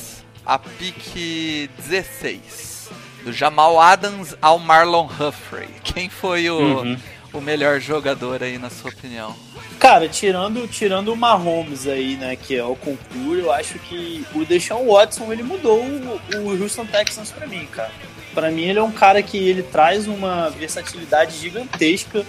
a 0.45 0.59
pick 0.59 1.69
16, 1.77 2.89
do 3.23 3.33
Jamal 3.33 3.79
Adams 3.79 4.35
ao 4.41 4.59
Marlon 4.59 5.07
Humphrey, 5.07 5.67
quem 5.83 6.09
foi 6.09 6.49
o, 6.49 6.57
uhum. 6.57 6.97
o 7.33 7.41
melhor 7.41 7.79
jogador 7.79 8.43
aí 8.43 8.57
na 8.57 8.69
sua 8.69 8.91
opinião? 8.91 9.35
Cara, 9.79 10.07
tirando, 10.07 10.67
tirando 10.67 11.11
o 11.11 11.15
Mahomes 11.15 11.87
aí, 11.87 12.15
né, 12.15 12.35
que 12.35 12.55
é 12.55 12.63
o 12.63 12.75
concurso, 12.75 13.41
eu 13.41 13.51
acho 13.51 13.77
que 13.79 14.25
o 14.33 14.45
Deshaun 14.45 14.85
Watson, 14.85 15.31
ele 15.31 15.43
mudou 15.43 15.81
o, 15.83 16.19
o 16.37 16.61
Houston 16.61 16.85
Texans 16.85 17.31
para 17.31 17.45
mim, 17.47 17.65
cara. 17.65 17.91
Para 18.33 18.51
mim 18.51 18.63
ele 18.63 18.79
é 18.79 18.83
um 18.83 18.91
cara 18.91 19.21
que 19.21 19.37
ele 19.37 19.63
traz 19.63 20.07
uma 20.07 20.49
versatilidade 20.49 21.37
gigantesca 21.37 22.25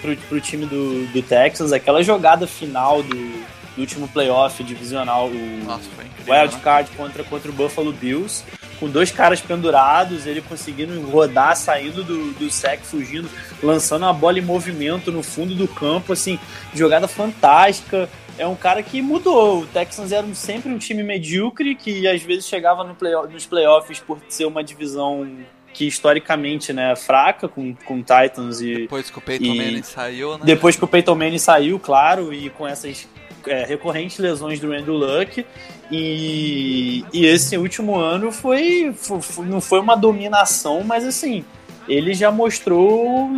pro, 0.00 0.16
pro 0.16 0.40
time 0.40 0.66
do, 0.66 1.06
do 1.06 1.22
Texans, 1.22 1.72
aquela 1.72 2.02
jogada 2.02 2.46
final 2.46 3.02
do, 3.02 3.44
do 3.74 3.80
último 3.80 4.08
playoff 4.08 4.62
divisional, 4.62 5.28
o 5.28 5.64
Nossa, 5.64 5.88
Wild 6.28 6.54
né? 6.54 6.60
Card 6.62 6.90
contra, 6.96 7.24
contra 7.24 7.50
o 7.50 7.54
Buffalo 7.54 7.92
Bills 7.92 8.44
com 8.82 8.88
dois 8.88 9.12
caras 9.12 9.40
pendurados, 9.40 10.26
ele 10.26 10.40
conseguindo 10.40 11.00
rodar, 11.02 11.56
saindo 11.56 12.02
do, 12.02 12.32
do 12.32 12.50
sec, 12.50 12.80
fugindo, 12.82 13.30
lançando 13.62 14.06
a 14.06 14.12
bola 14.12 14.40
em 14.40 14.42
movimento 14.42 15.12
no 15.12 15.22
fundo 15.22 15.54
do 15.54 15.68
campo, 15.68 16.12
assim, 16.12 16.36
jogada 16.74 17.06
fantástica. 17.06 18.10
É 18.36 18.44
um 18.44 18.56
cara 18.56 18.82
que 18.82 19.00
mudou. 19.00 19.60
O 19.60 19.66
Texans 19.68 20.10
era 20.10 20.26
sempre 20.34 20.72
um 20.72 20.78
time 20.78 21.04
medíocre 21.04 21.76
que 21.76 22.08
às 22.08 22.22
vezes 22.22 22.48
chegava 22.48 22.82
no 22.82 22.96
play, 22.96 23.14
nos 23.30 23.46
playoffs 23.46 24.00
por 24.00 24.18
ser 24.28 24.46
uma 24.46 24.64
divisão 24.64 25.30
que 25.72 25.86
historicamente 25.86 26.72
né, 26.72 26.96
fraca 26.96 27.46
com, 27.46 27.76
com 27.86 27.98
Titans 27.98 28.60
e. 28.60 28.78
Depois 28.78 29.08
que 29.08 29.18
o 29.18 29.22
Peyton 29.22 29.44
e, 29.44 29.58
Manning 29.58 29.82
saiu, 29.84 30.38
né? 30.38 30.44
Depois 30.44 30.74
que 30.74 30.84
o 30.84 30.88
Peyton 30.88 31.14
Manning 31.14 31.38
saiu, 31.38 31.78
claro, 31.78 32.34
e 32.34 32.50
com 32.50 32.66
essas 32.66 33.06
é, 33.46 33.64
recorrentes 33.64 34.18
lesões 34.18 34.60
do 34.60 34.72
Andrew 34.72 34.94
Luck. 34.94 35.44
E, 35.90 37.04
e 37.12 37.26
esse 37.26 37.56
último 37.56 37.96
ano 37.96 38.32
foi, 38.32 38.94
foi, 38.94 39.44
não 39.44 39.60
foi 39.60 39.80
uma 39.80 39.94
dominação, 39.94 40.82
mas 40.82 41.04
assim, 41.04 41.44
ele 41.88 42.14
já 42.14 42.30
mostrou 42.30 43.30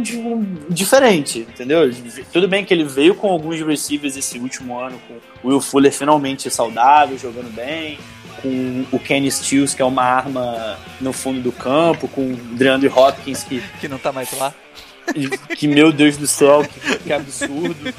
diferente, 0.69 1.41
entendeu? 1.41 1.91
Tudo 2.33 2.47
bem 2.47 2.65
que 2.65 2.73
ele 2.73 2.85
veio 2.85 3.15
com 3.15 3.29
alguns 3.29 3.61
receivers 3.61 4.17
esse 4.17 4.39
último 4.39 4.79
ano, 4.79 5.01
com 5.09 5.15
o 5.43 5.51
Will 5.51 5.61
Fuller 5.61 5.93
finalmente 5.93 6.51
saudável, 6.51 7.19
jogando 7.19 7.53
bem, 7.53 7.99
com 8.43 8.85
o 8.93 8.99
Kenny 8.99 9.31
Stills, 9.31 9.75
que 9.75 9.81
é 9.81 9.85
uma 9.85 10.03
arma 10.03 10.79
no 11.01 11.13
fundo 11.13 11.41
do 11.41 11.51
campo, 11.51 12.07
com 12.09 12.33
o 12.33 12.37
DeAndre 12.37 12.89
Hopkins, 12.89 13.43
que, 13.43 13.63
que 13.81 13.89
não 13.89 13.99
tá 13.99 14.13
mais 14.13 14.31
lá. 14.39 14.55
Que, 15.57 15.69
meu 15.69 15.93
Deus 15.93 16.17
do 16.17 16.27
céu, 16.27 16.65
que, 16.65 16.99
que 16.99 17.13
absurdo. 17.13 17.95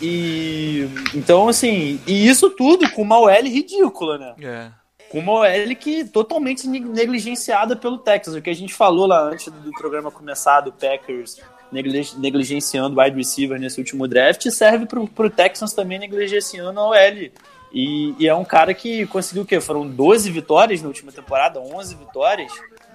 E 0.00 0.88
então, 1.14 1.48
assim, 1.48 2.00
e 2.06 2.28
isso 2.28 2.50
tudo 2.50 2.90
com 2.90 3.02
uma 3.02 3.18
OL 3.18 3.42
ridícula, 3.44 4.18
né? 4.18 4.34
É. 4.42 4.70
Com 5.08 5.20
uma 5.20 5.32
OL 5.32 5.76
que 5.78 6.04
totalmente 6.04 6.66
negligenciada 6.66 7.74
pelo 7.74 7.98
Texas. 7.98 8.34
O 8.34 8.42
que 8.42 8.50
a 8.50 8.54
gente 8.54 8.74
falou 8.74 9.06
lá 9.06 9.22
antes 9.22 9.50
do 9.50 9.70
programa 9.72 10.10
começar, 10.10 10.60
do 10.60 10.72
Packers 10.72 11.40
negligenciando 11.72 12.96
o 12.96 13.02
wide 13.02 13.16
receiver 13.16 13.58
nesse 13.58 13.80
último 13.80 14.06
draft, 14.06 14.48
serve 14.50 14.86
pro, 14.86 15.08
pro 15.08 15.30
Texans 15.30 15.72
também 15.72 15.98
negligenciando 15.98 16.78
a 16.78 16.88
OL. 16.88 17.30
E, 17.72 18.14
e, 18.20 18.28
é 18.28 18.34
um 18.34 18.44
cara 18.44 18.72
que 18.72 19.04
conseguiu 19.06 19.42
o 19.42 19.46
quê? 19.46 19.60
Foram 19.60 19.88
12 19.88 20.30
vitórias 20.30 20.80
na 20.80 20.86
última 20.86 21.10
temporada, 21.10 21.58
11 21.60 21.96
vitórias. 21.96 22.52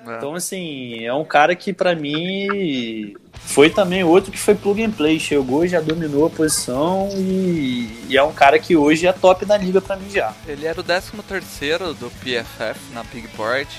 É. 0.08 0.18
Então, 0.18 0.36
assim, 0.36 1.04
é 1.04 1.14
um 1.14 1.26
cara 1.26 1.56
que 1.56 1.74
para 1.74 1.96
mim 1.96 3.14
foi 3.34 3.70
também 3.70 4.04
outro 4.04 4.32
que 4.32 4.40
foi 4.40 4.56
plug 4.56 4.84
and 4.84 4.92
play. 4.92 5.20
Chegou, 5.20 5.68
já 5.68 5.82
dominou 5.82 6.28
a 6.28 6.30
posição 6.30 7.10
e, 7.16 8.06
e 8.08 8.18
é 8.18 8.24
um 8.24 8.34
cara 8.34 8.60
que 8.60 8.76
hoje 8.76 9.08
é 9.08 9.14
top 9.14 9.46
da 9.46 9.58
liga 9.58 9.82
para 9.82 9.96
mim 9.96 10.10
já. 10.10 10.34
Ele 10.48 10.66
era 10.66 10.80
o 10.80 10.84
13 10.84 11.12
terceiro 11.28 11.94
do 11.94 12.10
PFF 12.10 12.94
na 12.94 13.04
Big 13.04 13.28
Board 13.36 13.70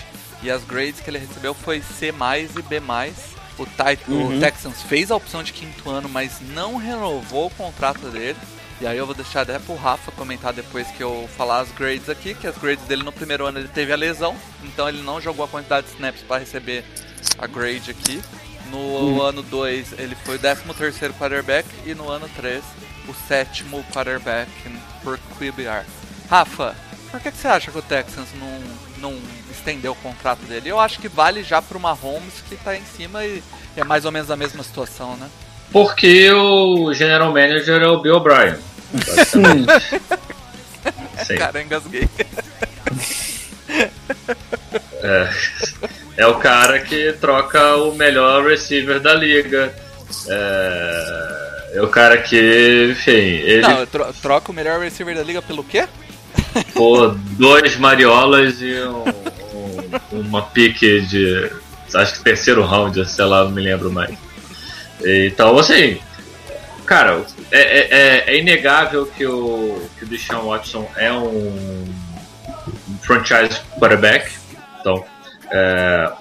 e 0.42 0.50
as 0.50 0.64
grades 0.64 1.00
que 1.00 1.10
ele 1.10 1.18
recebeu 1.18 1.54
foi 1.54 1.80
C+, 1.80 2.08
e 2.08 2.62
B+. 2.62 2.80
O, 3.58 3.66
Titan, 3.66 4.12
uhum. 4.12 4.36
o 4.36 4.40
Texans 4.40 4.80
fez 4.82 5.10
a 5.10 5.16
opção 5.16 5.42
de 5.42 5.52
quinto 5.52 5.90
ano, 5.90 6.08
mas 6.08 6.40
não 6.54 6.76
renovou 6.76 7.48
o 7.48 7.50
contrato 7.50 8.08
dele. 8.08 8.38
E 8.80 8.86
aí 8.86 8.96
eu 8.96 9.04
vou 9.04 9.14
deixar 9.14 9.42
até 9.42 9.58
pro 9.58 9.76
Rafa 9.76 10.10
comentar 10.12 10.54
depois 10.54 10.86
que 10.88 11.02
eu 11.02 11.28
falar 11.36 11.60
as 11.60 11.70
grades 11.70 12.08
aqui, 12.08 12.34
que 12.34 12.46
as 12.46 12.56
grades 12.56 12.84
dele 12.86 13.02
no 13.02 13.12
primeiro 13.12 13.46
ano 13.46 13.58
ele 13.58 13.68
teve 13.68 13.92
a 13.92 13.96
lesão, 13.96 14.34
então 14.64 14.88
ele 14.88 15.02
não 15.02 15.20
jogou 15.20 15.44
a 15.44 15.48
quantidade 15.48 15.86
de 15.86 15.92
snaps 15.92 16.22
para 16.22 16.38
receber 16.38 16.82
a 17.38 17.46
grade 17.46 17.90
aqui. 17.90 18.22
No 18.70 18.78
uhum. 18.78 19.22
ano 19.22 19.42
2 19.42 19.98
ele 19.98 20.14
foi 20.24 20.36
o 20.36 20.38
13 20.38 20.62
terceiro 20.78 21.14
quarterback 21.14 21.68
e 21.84 21.94
no 21.94 22.08
ano 22.08 22.28
3 22.36 22.62
o 23.06 23.14
sétimo 23.28 23.84
quarterback 23.92 24.50
por 25.02 25.18
QBR. 25.38 25.84
Rafa, 26.30 26.74
por 27.10 27.20
que, 27.20 27.32
que 27.32 27.36
você 27.36 27.48
acha 27.48 27.70
que 27.70 27.78
o 27.78 27.82
Texans 27.82 28.28
não, 28.38 29.10
não 29.10 29.20
estendeu 29.50 29.92
o 29.92 29.96
contrato 29.96 30.40
dele? 30.46 30.70
Eu 30.70 30.78
acho 30.78 31.00
que 31.00 31.08
vale 31.08 31.42
já 31.42 31.60
para 31.60 31.76
uma 31.76 31.92
Holmes 31.92 32.42
que 32.48 32.54
está 32.54 32.76
em 32.76 32.84
cima 32.84 33.24
e 33.24 33.42
é 33.76 33.84
mais 33.84 34.04
ou 34.06 34.12
menos 34.12 34.30
a 34.30 34.36
mesma 34.36 34.62
situação, 34.62 35.16
né? 35.16 35.28
Porque 35.72 36.30
o 36.32 36.92
general 36.92 37.32
manager 37.32 37.80
é 37.82 37.88
o 37.88 38.00
Bill 38.00 38.16
O'Brien. 38.16 38.56
Sim. 41.26 41.36
Cara, 41.36 41.62
engasguei. 41.62 42.08
É, 45.02 45.28
é 46.18 46.26
o 46.26 46.34
cara 46.36 46.80
que 46.80 47.12
troca 47.14 47.76
o 47.76 47.94
melhor 47.94 48.46
receiver 48.46 49.00
da 49.00 49.14
liga. 49.14 49.72
É, 50.28 51.70
é 51.74 51.82
o 51.82 51.88
cara 51.88 52.18
que, 52.18 52.90
enfim, 52.92 53.12
ele. 53.12 53.62
Não, 53.62 53.86
tro 53.86 54.12
troca 54.20 54.50
o 54.50 54.54
melhor 54.54 54.80
receiver 54.80 55.14
da 55.14 55.22
liga 55.22 55.40
pelo 55.40 55.64
quê? 55.64 55.86
Por 56.74 57.14
dois 57.14 57.76
mariolas 57.76 58.60
e 58.60 58.80
um, 58.82 59.04
um, 60.12 60.20
uma 60.20 60.42
pique 60.42 61.00
de. 61.02 61.50
Acho 61.94 62.14
que 62.14 62.24
terceiro 62.24 62.64
round, 62.64 63.04
sei 63.08 63.24
lá, 63.24 63.44
não 63.44 63.50
me 63.50 63.62
lembro 63.62 63.90
mais. 63.90 64.16
Então, 65.02 65.58
assim, 65.58 65.98
cara, 66.84 67.24
é, 67.50 67.60
é, 67.60 67.88
é, 67.90 68.24
é 68.26 68.38
inegável 68.38 69.06
que 69.06 69.26
o, 69.26 69.88
que 69.98 70.04
o 70.04 70.08
Deshaun 70.08 70.48
Watson 70.48 70.88
é 70.96 71.12
um, 71.12 71.84
franchise 73.02 73.60
quarterback. 73.78 74.30
Então, 74.80 75.04
é, 75.50 76.12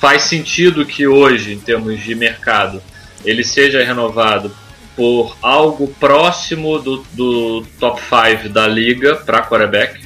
faz 0.00 0.22
sentido 0.22 0.84
que 0.84 1.06
hoje, 1.06 1.52
em 1.52 1.60
termos 1.60 2.00
de 2.00 2.14
mercado, 2.14 2.82
ele 3.24 3.44
seja 3.44 3.84
renovado 3.84 4.54
por 4.96 5.36
algo 5.42 5.88
próximo 5.98 6.78
do, 6.78 7.04
do 7.12 7.66
top 7.78 8.00
5 8.00 8.48
da 8.48 8.66
liga 8.66 9.16
para 9.16 9.42
quarterback. 9.42 10.04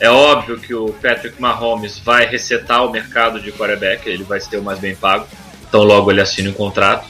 É 0.00 0.08
óbvio 0.08 0.58
que 0.58 0.72
o 0.74 0.92
Patrick 1.02 1.40
Mahomes 1.40 1.98
vai 1.98 2.24
resetar 2.26 2.84
o 2.84 2.92
mercado 2.92 3.40
de 3.40 3.50
quarterback, 3.50 4.08
ele 4.08 4.22
vai 4.22 4.40
ser 4.40 4.58
o 4.58 4.62
mais 4.62 4.78
bem 4.78 4.94
pago, 4.94 5.26
então 5.68 5.82
logo 5.82 6.10
ele 6.10 6.20
assina 6.20 6.50
um 6.50 6.52
contrato. 6.52 7.08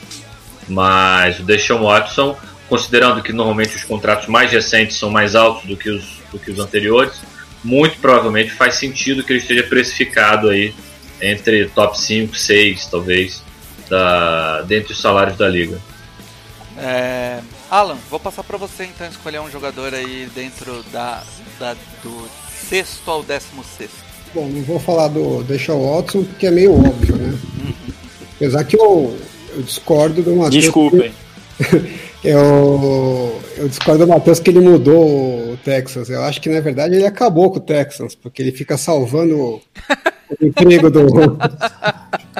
Mas 0.67 1.39
o 1.39 1.43
Deshaun 1.43 1.83
Watson, 1.83 2.35
considerando 2.69 3.21
que 3.23 3.33
normalmente 3.33 3.75
os 3.75 3.83
contratos 3.83 4.27
mais 4.27 4.51
recentes 4.51 4.97
são 4.97 5.09
mais 5.09 5.35
altos 5.35 5.65
do 5.65 5.75
que 5.75 5.89
os, 5.89 6.21
do 6.31 6.37
que 6.37 6.51
os 6.51 6.59
anteriores, 6.59 7.21
muito 7.63 7.97
provavelmente 7.97 8.51
faz 8.51 8.75
sentido 8.75 9.23
que 9.23 9.33
ele 9.33 9.39
esteja 9.39 9.63
precificado 9.63 10.49
aí 10.49 10.73
entre 11.21 11.65
top 11.69 11.99
5, 11.99 12.35
6, 12.35 12.85
talvez, 12.85 13.43
da, 13.89 14.61
dentre 14.61 14.93
os 14.93 15.01
salários 15.01 15.37
da 15.37 15.49
liga. 15.49 15.81
É, 16.77 17.41
Alan, 17.69 17.97
vou 18.09 18.19
passar 18.19 18.43
para 18.43 18.57
você 18.57 18.85
então 18.85 19.05
escolher 19.07 19.41
um 19.41 19.51
jogador 19.51 19.93
aí 19.93 20.29
dentro 20.33 20.81
da, 20.93 21.21
da 21.59 21.75
do 22.01 22.29
sexto 22.69 23.11
ao 23.11 23.21
décimo 23.21 23.63
sexto. 23.63 23.97
Bom, 24.33 24.47
não 24.47 24.61
vou 24.61 24.79
falar 24.79 25.09
do 25.09 25.43
Deshaun 25.43 25.95
Watson 25.95 26.23
porque 26.23 26.47
é 26.47 26.51
meio 26.51 26.73
óbvio, 26.73 27.17
né? 27.17 27.37
Uhum. 27.57 27.73
Apesar 28.35 28.63
que 28.63 28.79
eu, 28.79 29.17
eu 29.55 29.61
discordo 29.63 30.21
do 30.21 30.35
Matheus. 30.35 30.63
Desculpem. 30.63 31.11
Eu, 32.23 33.39
eu 33.55 33.69
discordo 33.69 34.05
do 34.05 34.09
Matheus 34.09 34.39
que 34.39 34.49
ele 34.49 34.59
mudou 34.59 35.53
o 35.53 35.57
Texas. 35.63 36.09
Eu 36.09 36.21
acho 36.23 36.41
que, 36.41 36.49
na 36.49 36.59
verdade, 36.59 36.95
ele 36.95 37.05
acabou 37.05 37.49
com 37.49 37.57
o 37.57 37.61
Texas, 37.61 38.13
porque 38.13 38.41
ele 38.41 38.51
fica 38.51 38.77
salvando 38.77 39.37
o 39.37 39.61
emprego 40.41 40.89
do, 40.89 41.07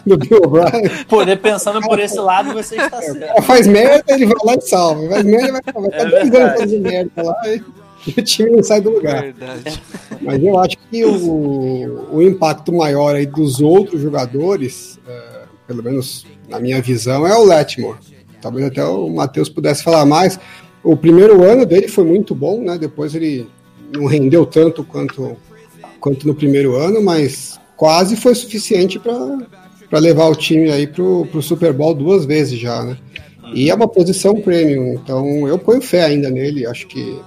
do 0.06 0.18
Bill 0.18 0.42
O'Brien. 0.44 1.06
Pô, 1.08 1.26
pensando 1.38 1.80
por 1.82 1.98
esse 1.98 2.20
lado, 2.20 2.54
você 2.54 2.76
está 2.76 3.02
certo. 3.02 3.42
Faz 3.44 3.68
merda, 3.68 4.14
ele 4.14 4.26
vai 4.26 4.36
lá 4.44 4.56
e 4.56 4.62
salva. 4.62 5.10
Faz 5.10 5.26
merda, 5.26 5.62
vai, 5.64 5.90
vai 5.90 6.00
é 6.00 6.06
dois 6.06 6.34
anos 6.34 6.60
fazendo 6.60 6.84
merda 6.84 7.24
lá 7.24 7.42
e, 7.46 7.64
o 8.20 8.22
time 8.22 8.50
não 8.50 8.64
sai 8.64 8.82
do 8.82 8.90
lugar. 8.90 9.22
Verdade. 9.22 9.82
Mas 10.22 10.44
eu 10.44 10.60
acho 10.60 10.78
que 10.92 11.06
o, 11.06 12.08
o 12.12 12.22
impacto 12.22 12.74
maior 12.74 13.16
aí 13.16 13.26
dos 13.26 13.62
outros 13.62 14.02
jogadores, 14.02 15.00
é, 15.08 15.44
pelo 15.66 15.82
menos 15.82 16.26
na 16.50 16.60
minha 16.60 16.82
visão, 16.82 17.26
é 17.26 17.34
o 17.34 17.46
Letmore 17.46 17.98
talvez 18.42 18.66
até 18.66 18.84
o 18.84 19.10
Matheus 19.10 19.50
pudesse 19.50 19.84
falar 19.84 20.06
mais. 20.06 20.40
O 20.84 20.96
primeiro 20.96 21.44
ano 21.44 21.66
dele 21.66 21.88
foi 21.88 22.04
muito 22.04 22.34
bom, 22.34 22.62
né? 22.62 22.78
Depois 22.78 23.14
ele 23.14 23.48
não 23.94 24.06
rendeu 24.06 24.46
tanto 24.46 24.84
quanto, 24.84 25.36
quanto 26.00 26.28
no 26.28 26.34
primeiro 26.34 26.76
ano, 26.76 27.02
mas 27.02 27.60
quase 27.76 28.16
foi 28.16 28.36
suficiente 28.36 29.00
para 29.00 30.00
levar 30.00 30.28
o 30.28 30.36
time 30.36 30.72
aí 30.72 30.88
pro, 30.88 31.26
pro 31.32 31.42
Super 31.42 31.74
Bowl 31.74 31.94
duas 31.94 32.26
vezes 32.26 32.60
já, 32.60 32.84
né? 32.84 32.98
E 33.54 33.70
é 33.70 33.74
uma 33.74 33.88
posição 33.88 34.36
premium, 34.36 34.94
então 34.94 35.48
eu 35.48 35.58
ponho 35.58 35.82
fé 35.82 36.04
ainda 36.04 36.30
nele. 36.30 36.68
Acho 36.68 36.88
que 36.88 37.20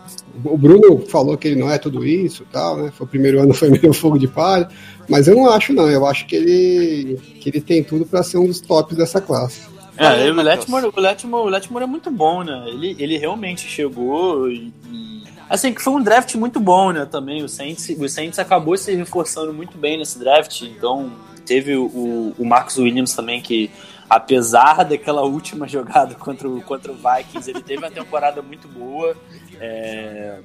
o 0.44 0.56
Bruno 0.56 0.98
falou 1.06 1.36
que 1.36 1.48
ele 1.48 1.60
não 1.60 1.70
é 1.70 1.78
tudo 1.78 2.06
isso, 2.06 2.44
tal, 2.52 2.76
né? 2.76 2.92
Foi 2.96 3.06
o 3.06 3.10
primeiro 3.10 3.40
ano 3.40 3.52
foi 3.52 3.70
meio 3.70 3.92
fogo 3.92 4.18
de 4.18 4.28
palha, 4.28 4.68
mas 5.08 5.26
eu 5.26 5.34
não 5.34 5.50
acho 5.50 5.72
não. 5.72 5.90
Eu 5.90 6.06
acho 6.06 6.26
que 6.26 6.36
ele 6.36 7.18
que 7.40 7.48
ele 7.50 7.60
tem 7.60 7.82
tudo 7.82 8.06
para 8.06 8.22
ser 8.22 8.38
um 8.38 8.46
dos 8.46 8.60
tops 8.60 8.96
dessa 8.96 9.20
classe. 9.20 9.60
É, 9.96 10.30
o 10.30 10.34
Letmore, 10.34 10.86
o, 10.86 11.00
Letmore, 11.00 11.46
o 11.46 11.50
Letmore 11.50 11.84
é 11.84 11.86
muito 11.86 12.10
bom, 12.10 12.42
né? 12.42 12.64
Ele, 12.68 12.96
ele 12.98 13.18
realmente 13.18 13.68
chegou 13.68 14.50
e, 14.50 14.72
e, 14.86 15.22
Assim, 15.48 15.74
que 15.74 15.82
foi 15.82 15.92
um 15.92 16.02
draft 16.02 16.34
muito 16.36 16.58
bom, 16.58 16.92
né? 16.92 17.04
Também 17.04 17.42
o 17.42 17.48
Saints, 17.48 17.88
o 17.98 18.08
Saints 18.08 18.38
acabou 18.38 18.74
se 18.76 18.94
reforçando 18.94 19.52
muito 19.52 19.76
bem 19.76 19.98
nesse 19.98 20.18
draft. 20.18 20.62
Então, 20.62 21.12
teve 21.44 21.76
o, 21.76 22.34
o 22.38 22.44
Marcus 22.44 22.78
Williams 22.78 23.14
também, 23.14 23.42
que 23.42 23.70
apesar 24.08 24.82
daquela 24.84 25.22
última 25.22 25.68
jogada 25.68 26.14
contra 26.14 26.48
o, 26.48 26.62
contra 26.62 26.90
o 26.90 26.94
Vikings, 26.94 27.50
ele 27.50 27.62
teve 27.62 27.78
uma 27.78 27.90
temporada 27.90 28.40
muito 28.40 28.66
boa. 28.66 29.14
É... 29.60 30.38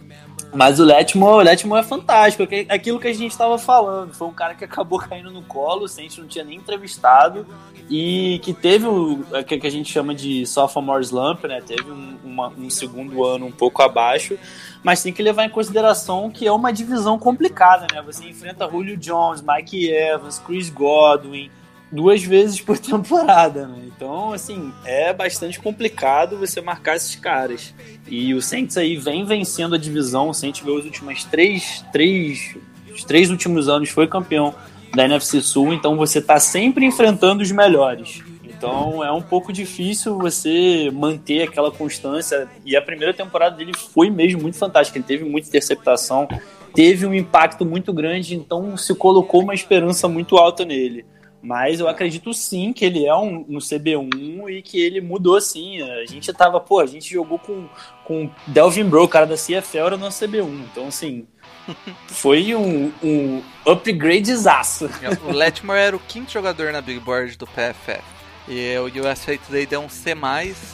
Mas 0.54 0.80
o 0.80 0.84
Letmore, 0.84 1.36
o 1.36 1.50
Letmore 1.50 1.82
é 1.82 1.84
fantástico, 1.84 2.48
é 2.52 2.66
aquilo 2.74 3.00
que 3.00 3.08
a 3.08 3.14
gente 3.14 3.32
estava 3.32 3.58
falando. 3.58 4.14
Foi 4.14 4.28
um 4.28 4.34
cara 4.34 4.56
que 4.56 4.64
acabou 4.64 5.00
caindo 5.00 5.30
no 5.30 5.42
colo, 5.44 5.86
a 5.86 6.02
gente 6.02 6.20
não 6.20 6.28
tinha 6.28 6.44
nem 6.44 6.58
entrevistado, 6.58 7.46
e 7.90 8.40
que 8.44 8.54
teve 8.54 8.86
o 8.86 9.24
que 9.46 9.68
a 9.68 9.72
gente 9.72 9.92
chama 9.92 10.14
de 10.14 10.46
sophomore 10.46 11.04
slump, 11.04 11.46
né? 11.46 11.62
Teve 11.62 11.90
um, 11.90 12.18
uma, 12.24 12.50
um 12.50 12.70
segundo 12.70 13.24
ano 13.24 13.46
um 13.46 13.52
pouco 13.52 13.82
abaixo, 13.82 14.38
mas 14.84 15.02
tem 15.02 15.14
que 15.14 15.24
levar 15.24 15.46
em 15.46 15.50
consideração 15.50 16.30
que 16.30 16.46
é 16.46 16.52
uma 16.52 16.72
divisão 16.72 17.18
complicada, 17.18 17.88
né? 17.94 18.02
Você 18.02 18.28
enfrenta 18.28 18.70
Julio 18.70 18.98
Jones, 18.98 19.42
Mike 19.42 19.90
Evans, 19.90 20.40
Chris 20.40 20.70
Godwin, 20.70 21.50
duas 21.92 22.24
vezes 22.24 22.62
por 22.62 22.78
temporada, 22.80 23.68
né? 23.68 23.84
Então, 23.86 24.34
assim, 24.34 24.72
é 24.86 25.14
bastante 25.14 25.60
complicado 25.60 26.38
você 26.38 26.62
marcar 26.62 26.96
esses 26.96 27.16
caras. 27.16 27.74
E 28.08 28.34
o 28.34 28.42
Saints 28.42 28.78
aí 28.78 28.96
vem 28.96 29.26
vencendo 29.26 29.76
a 29.76 29.78
divisão. 29.78 30.30
O 30.30 30.34
Saints 30.34 30.62
ganhou 30.62 30.80
os 30.80 30.86
últimos 30.86 31.24
três, 31.24 31.84
três, 31.92 32.56
os 32.94 33.04
três 33.04 33.30
últimos 33.30 33.68
anos 33.68 33.90
foi 33.90 34.08
campeão 34.08 34.54
da 34.94 35.06
NFC 35.06 35.42
Sul, 35.42 35.74
então 35.74 35.98
você 35.98 36.22
tá 36.22 36.40
sempre 36.40 36.86
enfrentando 36.86 37.44
os 37.44 37.52
melhores. 37.52 38.24
Então 38.44 39.04
é 39.04 39.12
um 39.12 39.22
pouco 39.22 39.54
difícil 39.54 40.18
você 40.18 40.90
manter 40.92 41.44
aquela 41.44 41.72
constância. 41.72 42.48
E 42.66 42.76
a 42.76 42.82
primeira 42.82 43.14
temporada 43.14 43.56
dele 43.56 43.72
foi 43.76 44.10
mesmo 44.10 44.42
muito 44.42 44.58
fantástica. 44.58 44.98
Ele 44.98 45.06
teve 45.06 45.24
muita 45.24 45.48
interceptação, 45.48 46.28
teve 46.74 47.06
um 47.06 47.14
impacto 47.14 47.64
muito 47.64 47.94
grande, 47.94 48.36
então 48.36 48.76
se 48.76 48.96
colocou 48.96 49.44
uma 49.44 49.54
esperança 49.54 50.08
muito 50.08 50.38
alta 50.38 50.66
nele. 50.66 51.06
Mas 51.42 51.80
eu 51.80 51.88
acredito 51.88 52.34
sim 52.34 52.74
que 52.74 52.84
ele 52.84 53.06
é 53.06 53.16
um, 53.16 53.46
um 53.48 53.58
CB1 53.58 54.50
e 54.50 54.62
que 54.62 54.82
ele 54.82 55.00
mudou 55.00 55.40
sim. 55.40 55.82
A 55.82 56.06
gente 56.06 56.32
tava, 56.34 56.60
pô, 56.60 56.80
a 56.80 56.86
gente 56.86 57.14
jogou 57.14 57.38
com, 57.38 57.68
com 58.04 58.30
Delvin 58.48 58.86
Bro, 58.86 59.08
cara 59.08 59.26
da 59.26 59.36
CFL, 59.36 59.78
era 59.78 59.98
no 59.98 60.08
CB1. 60.08 60.66
Então, 60.72 60.88
assim, 60.88 61.28
foi 62.08 62.56
um, 62.56 62.92
um 63.04 63.42
upgradezaço. 63.66 64.90
O 65.28 65.32
Letmore 65.32 65.80
era 65.80 65.96
o 65.96 66.00
quinto 66.00 66.32
jogador 66.32 66.72
na 66.72 66.82
Big 66.82 67.00
Board 67.00 67.38
do 67.38 67.46
PFF. 67.46 68.02
E 68.48 68.76
o 68.78 68.86
USA 69.02 69.38
Today 69.38 69.66
deu 69.66 69.82
um 69.82 69.90
C+, 69.90 70.16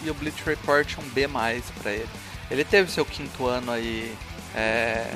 e 0.03 0.09
o 0.09 0.13
Bleach 0.13 0.43
Report 0.45 0.97
um 0.99 1.09
B+, 1.09 1.27
pra 1.81 1.91
ele. 1.91 2.09
Ele 2.49 2.63
teve 2.63 2.91
seu 2.91 3.05
quinto 3.05 3.47
ano 3.47 3.71
aí... 3.71 4.13
É... 4.55 5.07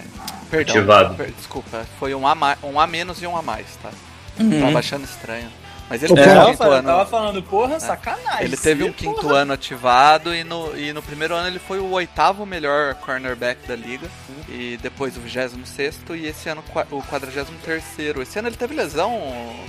Perdão, 0.49 0.73
per, 1.15 1.31
desculpa, 1.31 1.85
foi 1.99 2.15
um 2.15 2.27
A, 2.27 2.35
um 2.63 2.79
a 2.79 2.87
menos 2.87 3.21
e 3.21 3.27
um 3.27 3.37
A 3.37 3.41
mais, 3.43 3.75
tá? 3.75 3.91
Uhum. 4.39 4.61
Tava 4.61 4.79
achando 4.79 5.05
estranho. 5.05 5.49
Mas 5.89 6.03
ele 6.03 6.13
teve 6.15 6.29
é, 6.29 6.41
um 6.41 6.45
quinto 6.47 6.63
ano. 6.63 6.87
tava 6.87 7.05
falando, 7.05 7.43
porra, 7.43 7.75
é. 7.75 7.79
sacanagem. 7.79 8.43
Ele 8.43 8.57
teve 8.57 8.83
um 8.83 8.91
quinto 8.91 9.21
porra. 9.21 9.37
ano 9.37 9.53
ativado 9.53 10.35
e 10.35 10.43
no, 10.43 10.77
e 10.77 10.91
no 10.91 11.01
primeiro 11.01 11.33
ano 11.33 11.47
ele 11.47 11.59
foi 11.59 11.79
o 11.79 11.89
oitavo 11.91 12.45
melhor 12.45 12.93
cornerback 12.95 13.65
da 13.65 13.75
liga. 13.75 14.07
Uhum. 14.27 14.53
E 14.53 14.77
depois 14.81 15.15
o 15.15 15.21
26 15.21 16.01
e 16.15 16.25
esse 16.25 16.49
ano 16.49 16.63
o 16.91 17.01
43 17.03 17.47
Esse 18.21 18.39
ano 18.39 18.49
ele 18.49 18.57
teve 18.57 18.75
lesão, 18.75 19.17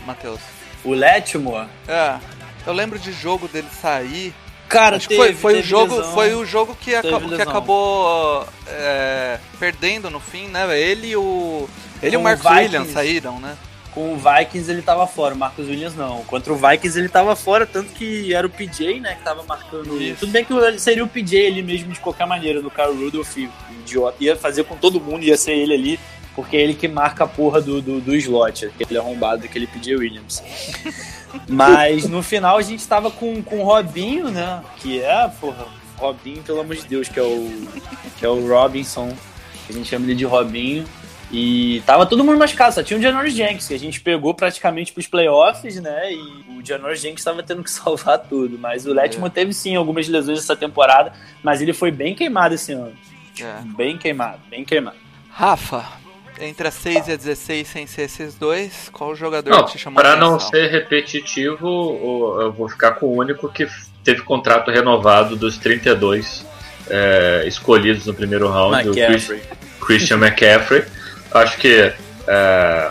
Matheus? 0.05 0.41
O 0.85 0.93
Letmore? 0.93 1.69
É. 1.87 2.19
Eu 2.67 2.73
lembro 2.73 2.99
de 2.99 3.13
jogo 3.13 3.47
dele 3.47 3.69
sair. 3.81 4.35
Cara, 4.69 4.97
Acho 4.97 5.09
teve, 5.09 5.21
foi, 5.21 5.35
foi 5.35 5.61
o 5.61 5.63
jogo, 5.63 5.97
lesão. 5.97 6.15
foi 6.15 6.35
o 6.35 6.45
jogo 6.45 6.77
que, 6.79 6.95
acabou, 6.95 7.29
que 7.31 7.43
acabou 7.43 8.49
é, 8.67 9.39
perdendo 9.59 10.11
no 10.11 10.21
fim, 10.21 10.49
né? 10.49 10.79
Ele 10.79 11.09
e 11.09 11.17
o 11.17 11.69
ele 12.03 12.15
e 12.15 12.17
o 12.19 12.23
Marcos 12.23 12.45
Williams 12.45 12.93
saíram, 12.93 13.41
né? 13.41 13.57
Com 13.99 14.13
o 14.13 14.17
Vikings 14.17 14.71
ele 14.71 14.81
tava 14.81 15.09
fora, 15.09 15.35
o 15.35 15.37
Marcos 15.37 15.67
Williams 15.67 15.97
não. 15.97 16.23
Contra 16.23 16.53
o 16.53 16.57
Vikings 16.57 16.97
ele 16.97 17.09
tava 17.09 17.35
fora, 17.35 17.67
tanto 17.67 17.93
que 17.95 18.33
era 18.33 18.47
o 18.47 18.51
PJ, 18.51 19.01
né, 19.01 19.17
que 19.17 19.25
tava 19.25 19.43
marcando. 19.43 20.01
Isso. 20.01 20.21
Tudo 20.21 20.31
bem 20.31 20.45
que 20.45 20.79
seria 20.79 21.03
o 21.03 21.09
PJ 21.09 21.49
ali 21.49 21.65
mesmo 21.65 21.93
de 21.93 21.99
qualquer 21.99 22.25
maneira, 22.25 22.63
do 22.63 22.71
Carl 22.71 22.95
Rudolph, 22.95 23.37
idiota. 23.81 24.17
Ia 24.21 24.37
fazer 24.37 24.63
com 24.63 24.77
todo 24.77 25.01
mundo, 25.01 25.25
ia 25.25 25.37
ser 25.37 25.55
ele 25.55 25.75
ali, 25.75 26.01
porque 26.37 26.57
é 26.57 26.61
ele 26.61 26.75
que 26.75 26.87
marca 26.87 27.25
a 27.25 27.27
porra 27.27 27.61
do, 27.61 27.83
do, 27.83 28.01
do 28.01 28.15
slot, 28.15 28.67
aquele 28.67 28.97
arrombado, 28.97 29.45
aquele 29.45 29.67
PJ 29.67 29.97
Williams. 29.97 30.45
Mas 31.49 32.09
no 32.09 32.23
final 32.23 32.57
a 32.57 32.63
gente 32.63 32.87
tava 32.87 33.11
com, 33.11 33.43
com 33.43 33.59
o 33.59 33.65
Robinho, 33.65 34.31
né, 34.31 34.63
que 34.77 35.03
é, 35.03 35.29
porra, 35.41 35.67
Robinho, 35.97 36.41
pelo 36.45 36.61
amor 36.61 36.77
de 36.77 36.87
Deus, 36.87 37.09
que 37.09 37.19
é 37.19 37.25
o, 37.25 37.69
que 38.17 38.25
é 38.25 38.29
o 38.29 38.47
Robinson, 38.47 39.13
a 39.69 39.73
gente 39.73 39.89
chama 39.89 40.07
ele 40.07 40.15
de 40.15 40.25
Robinho. 40.25 40.87
E 41.31 41.83
tava 41.85 42.07
todo 42.07 42.25
mundo 42.25 42.39
machucado, 42.39 42.75
só 42.75 42.83
tinha 42.83 42.99
o 42.99 43.03
Janoris 43.03 43.35
Jenks, 43.35 43.69
que 43.69 43.75
a 43.75 43.79
gente 43.79 44.01
pegou 44.01 44.33
praticamente 44.33 44.93
pros 44.93 45.07
playoffs, 45.07 45.77
né? 45.77 46.13
E 46.13 46.59
o 46.59 46.65
Janoris 46.65 47.01
Jenks 47.01 47.23
tava 47.23 47.43
tendo 47.43 47.63
que 47.63 47.71
salvar 47.71 48.19
tudo. 48.19 48.59
Mas 48.59 48.87
o 48.87 48.95
Letman 48.95 49.27
é. 49.27 49.31
teve 49.31 49.53
sim 49.53 49.77
algumas 49.77 50.09
lesões 50.09 50.39
essa 50.39 50.57
temporada, 50.57 51.13
mas 51.43 51.61
ele 51.61 51.73
foi 51.73 51.91
bem 51.91 52.15
queimado 52.15 52.55
esse 52.55 52.73
ano. 52.73 52.95
É. 53.41 53.61
Bem 53.77 53.99
queimado, 53.99 54.41
bem 54.49 54.65
queimado. 54.65 54.97
Rafa, 55.31 55.85
entre 56.41 56.67
a 56.67 56.71
6 56.71 57.09
e 57.09 57.13
a 57.13 57.17
16, 57.17 57.69
sem 57.69 57.87
ser 57.87 58.03
esses 58.03 58.35
dois, 58.35 58.89
qual 58.91 59.15
jogador 59.15 59.51
não, 59.51 59.65
te 59.67 59.79
chamou 59.79 60.01
Pra 60.01 60.17
não 60.17 60.41
ser 60.41 60.69
repetitivo, 60.69 62.39
eu 62.41 62.53
vou 62.53 62.69
ficar 62.69 62.93
com 62.93 63.07
o 63.07 63.17
único 63.17 63.49
que 63.49 63.69
teve 64.03 64.23
contrato 64.23 64.71
renovado 64.71 65.37
dos 65.37 65.59
32 65.59 66.45
é, 66.89 67.45
escolhidos 67.47 68.07
no 68.07 68.15
primeiro 68.15 68.49
round, 68.49 68.89
McCaffrey. 68.89 69.43
o 69.81 69.85
Christian 69.85 70.17
McCaffrey. 70.17 70.85
Acho 71.33 71.59
que 71.59 71.93
é, 72.27 72.91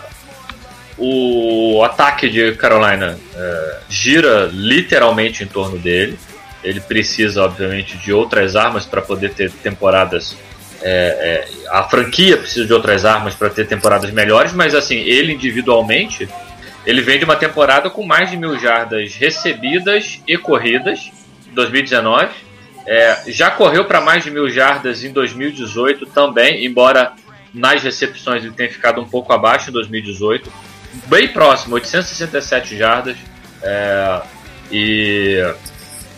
o 0.98 1.82
ataque 1.84 2.28
de 2.28 2.52
Carolina 2.56 3.18
é, 3.34 3.76
gira 3.88 4.50
literalmente 4.52 5.44
em 5.44 5.46
torno 5.46 5.78
dele. 5.78 6.18
Ele 6.62 6.80
precisa, 6.80 7.44
obviamente, 7.44 7.96
de 7.98 8.12
outras 8.12 8.56
armas 8.56 8.84
para 8.84 9.00
poder 9.00 9.32
ter 9.32 9.50
temporadas. 9.50 10.36
É, 10.82 11.46
é, 11.46 11.68
a 11.70 11.84
franquia 11.84 12.36
precisa 12.36 12.66
de 12.66 12.72
outras 12.72 13.04
armas 13.04 13.34
para 13.34 13.48
ter 13.48 13.66
temporadas 13.66 14.10
melhores, 14.10 14.52
mas 14.52 14.74
assim, 14.74 14.96
ele 14.96 15.32
individualmente, 15.32 16.28
ele 16.84 17.00
vem 17.00 17.18
de 17.18 17.24
uma 17.24 17.36
temporada 17.36 17.90
com 17.90 18.04
mais 18.04 18.30
de 18.30 18.36
mil 18.36 18.58
jardas 18.58 19.14
recebidas 19.14 20.20
e 20.26 20.36
corridas, 20.36 21.10
2019. 21.52 22.28
É, 22.86 23.22
já 23.28 23.50
correu 23.50 23.84
para 23.84 24.00
mais 24.00 24.24
de 24.24 24.30
mil 24.30 24.48
jardas 24.48 25.04
em 25.04 25.12
2018 25.12 26.06
também, 26.06 26.64
embora 26.64 27.12
nas 27.58 27.82
recepções 27.82 28.44
ele 28.44 28.54
tem 28.54 28.70
ficado 28.70 29.00
um 29.00 29.08
pouco 29.08 29.32
abaixo 29.32 29.70
em 29.70 29.72
2018. 29.72 30.50
Bem 31.06 31.28
próximo, 31.28 31.74
867 31.74 32.76
jardas. 32.76 33.16
É, 33.62 34.22
e 34.70 35.54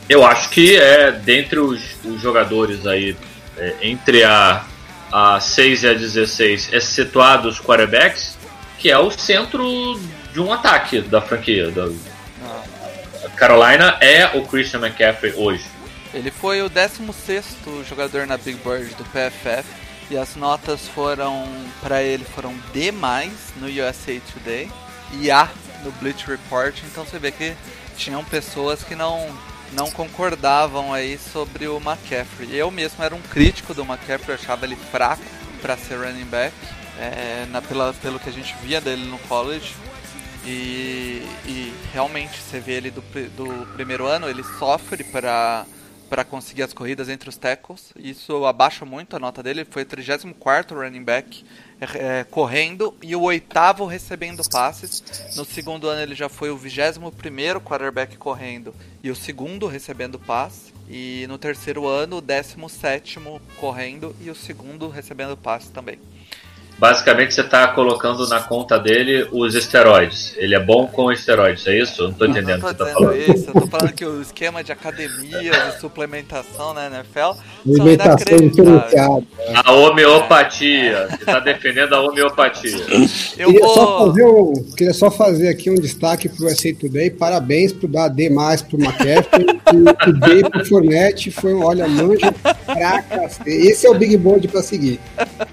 eu 0.09 0.25
acho 0.25 0.51
que 0.51 0.77
é 0.77 1.11
dentre 1.11 1.59
os, 1.59 1.83
os 2.05 2.21
jogadores 2.21 2.87
aí, 2.87 3.17
é, 3.57 3.75
entre 3.83 4.23
a, 4.23 4.65
a 5.11 5.41
6 5.41 5.83
e 5.83 5.89
a 5.89 5.95
16, 5.95 6.73
excetuado 6.73 7.49
os 7.49 7.59
quarterbacks, 7.59 8.37
que 8.79 8.91
é 8.91 8.99
o 8.99 9.11
centro 9.11 9.99
de 10.33 10.41
um 10.41 10.53
ataque 10.53 11.01
da 11.01 11.21
franquia. 11.21 11.71
Da, 11.71 11.89
Carolina 13.37 13.97
é 14.01 14.37
o 14.37 14.47
Christian 14.47 14.81
McCaffrey 14.81 15.33
hoje. 15.35 15.65
Ele 16.13 16.31
foi 16.31 16.61
o 16.61 16.69
16 16.69 17.57
jogador 17.89 18.27
na 18.27 18.37
Big 18.37 18.59
Board 18.59 18.95
do 18.95 19.05
PFF 19.05 19.80
e 20.11 20.19
as 20.19 20.35
notas 20.35 20.89
foram 20.89 21.47
para 21.81 22.03
ele 22.03 22.25
foram 22.25 22.53
D+ 22.73 22.93
no 23.57 23.67
USA 23.67 24.21
Today 24.33 24.71
e 25.21 25.31
A 25.31 25.49
no 25.85 25.93
Bleach 25.93 26.27
Report. 26.27 26.77
Então 26.85 27.05
você 27.05 27.19
vê 27.19 27.31
que 27.31 27.55
tinham 27.97 28.25
pessoas 28.25 28.83
que 28.83 28.95
não 28.95 29.29
não 29.73 29.89
concordavam 29.91 30.93
aí 30.93 31.17
sobre 31.17 31.69
o 31.69 31.77
McCaffrey. 31.77 32.57
Eu 32.57 32.73
mesmo 32.73 33.05
era 33.05 33.15
um 33.15 33.23
crítico 33.23 33.73
do 33.73 33.83
McCaffrey, 33.83 34.35
achava 34.35 34.67
ele 34.67 34.75
fraco 34.75 35.23
para 35.63 35.77
ser 35.77 35.97
running 35.97 36.25
back, 36.25 36.53
é, 36.99 37.47
na, 37.51 37.63
pela, 37.63 37.93
pelo 37.95 38.19
que 38.19 38.29
a 38.29 38.33
gente 38.33 38.53
via 38.63 38.81
dele 38.81 39.05
no 39.05 39.19
college. 39.21 39.75
E, 40.45 41.23
e 41.47 41.75
realmente 41.93 42.37
você 42.39 42.59
vê 42.59 42.73
ele 42.73 42.91
do, 42.91 43.03
do 43.37 43.67
primeiro 43.75 44.07
ano, 44.07 44.29
ele 44.29 44.43
sofre 44.59 45.05
para 45.05 45.65
para 46.11 46.25
conseguir 46.25 46.65
as 46.65 46.73
corridas 46.73 47.09
entre 47.09 47.29
os 47.29 47.37
tackles. 47.37 47.93
Isso 47.97 48.45
abaixa 48.45 48.85
muito 48.85 49.15
a 49.15 49.19
nota 49.21 49.45
dele. 49.45 49.65
Foi 49.65 49.83
o 49.83 49.87
34 49.87 50.77
running 50.77 51.05
back 51.05 51.45
é, 51.81 52.25
correndo 52.25 52.95
e 53.01 53.15
o 53.15 53.23
oitavo 53.23 53.87
recebendo 53.87 54.43
passes. 54.51 55.35
No 55.37 55.45
segundo 55.45 55.89
ano 55.89 56.03
ele 56.03 56.17
já 56.17 56.29
foi 56.29 56.51
o 56.51 56.57
21 56.57 57.11
primeiro 57.13 57.61
quarterback 57.61 58.17
correndo 58.17 58.75
e 59.03 59.11
o 59.11 59.15
segundo 59.15 59.69
recebendo 59.69 60.19
passe. 60.19 60.75
E 60.89 61.25
no 61.29 61.39
terceiro 61.39 61.87
ano, 61.87 62.17
o 62.17 62.21
17 62.21 63.21
correndo 63.61 64.15
e 64.21 64.29
o 64.29 64.35
segundo 64.35 64.89
recebendo 64.89 65.37
passe 65.37 65.71
também. 65.71 66.01
Basicamente, 66.79 67.35
você 67.35 67.43
está 67.43 67.69
colocando 67.69 68.27
na 68.29 68.41
conta 68.41 68.79
dele 68.79 69.29
os 69.33 69.55
esteroides. 69.55 70.35
Ele 70.37 70.55
é 70.55 70.61
bom 70.61 70.87
com 70.87 71.13
esteroides, 71.13 71.67
é 71.67 71.79
isso? 71.79 72.01
Eu 72.01 72.05
não 72.05 72.13
estou 72.13 72.27
entendendo 72.27 72.59
o 72.65 72.69
que 72.69 72.77
você 72.77 72.83
está 72.83 72.87
falando. 72.87 73.17
Isso. 73.17 73.49
Eu 73.49 73.61
tô 73.61 73.67
falando 73.67 73.93
que 73.93 74.05
o 74.05 74.23
esquema 74.23 74.65
de 74.65 74.73
academia, 74.73 75.51
de 75.51 75.81
suplementação 75.81 76.73
na 76.73 76.87
NFL 76.87 77.41
Alimentação 77.67 78.39
diferenciada. 78.49 79.23
A 79.65 79.73
homeopatia. 79.73 81.09
Você 81.09 81.15
está 81.17 81.41
defendendo 81.41 81.95
a 81.95 82.01
homeopatia. 82.01 82.79
Eu 83.37 83.49
queria, 83.49 83.61
vou... 83.61 83.75
só 83.75 84.07
fazer 84.07 84.25
um, 84.25 84.53
queria 84.77 84.95
só 84.95 85.11
fazer 85.11 85.49
aqui 85.49 85.71
um 85.71 85.75
destaque 85.75 86.29
pro 86.29 86.47
USA 86.47 86.75
Today. 86.75 87.11
Parabéns 87.11 87.73
por 87.73 87.89
dar 87.89 88.09
D 88.09 88.31
mais 88.31 88.63
pro 88.63 88.79
McCaffrey 88.79 89.47
e 89.47 90.09
o 90.09 90.13
D 90.13 90.51
pro 90.51 90.65
Fournette. 90.65 91.31
Foi 91.31 91.55
um 91.55 91.65
olha 91.65 91.87
manja 91.87 92.33
pra 92.65 93.03
cacete. 93.03 93.51
Esse 93.51 93.87
é 93.87 93.91
o 93.91 93.95
Big 93.95 94.17
Board 94.17 94.47
pra 94.49 94.63
seguir. 94.63 94.99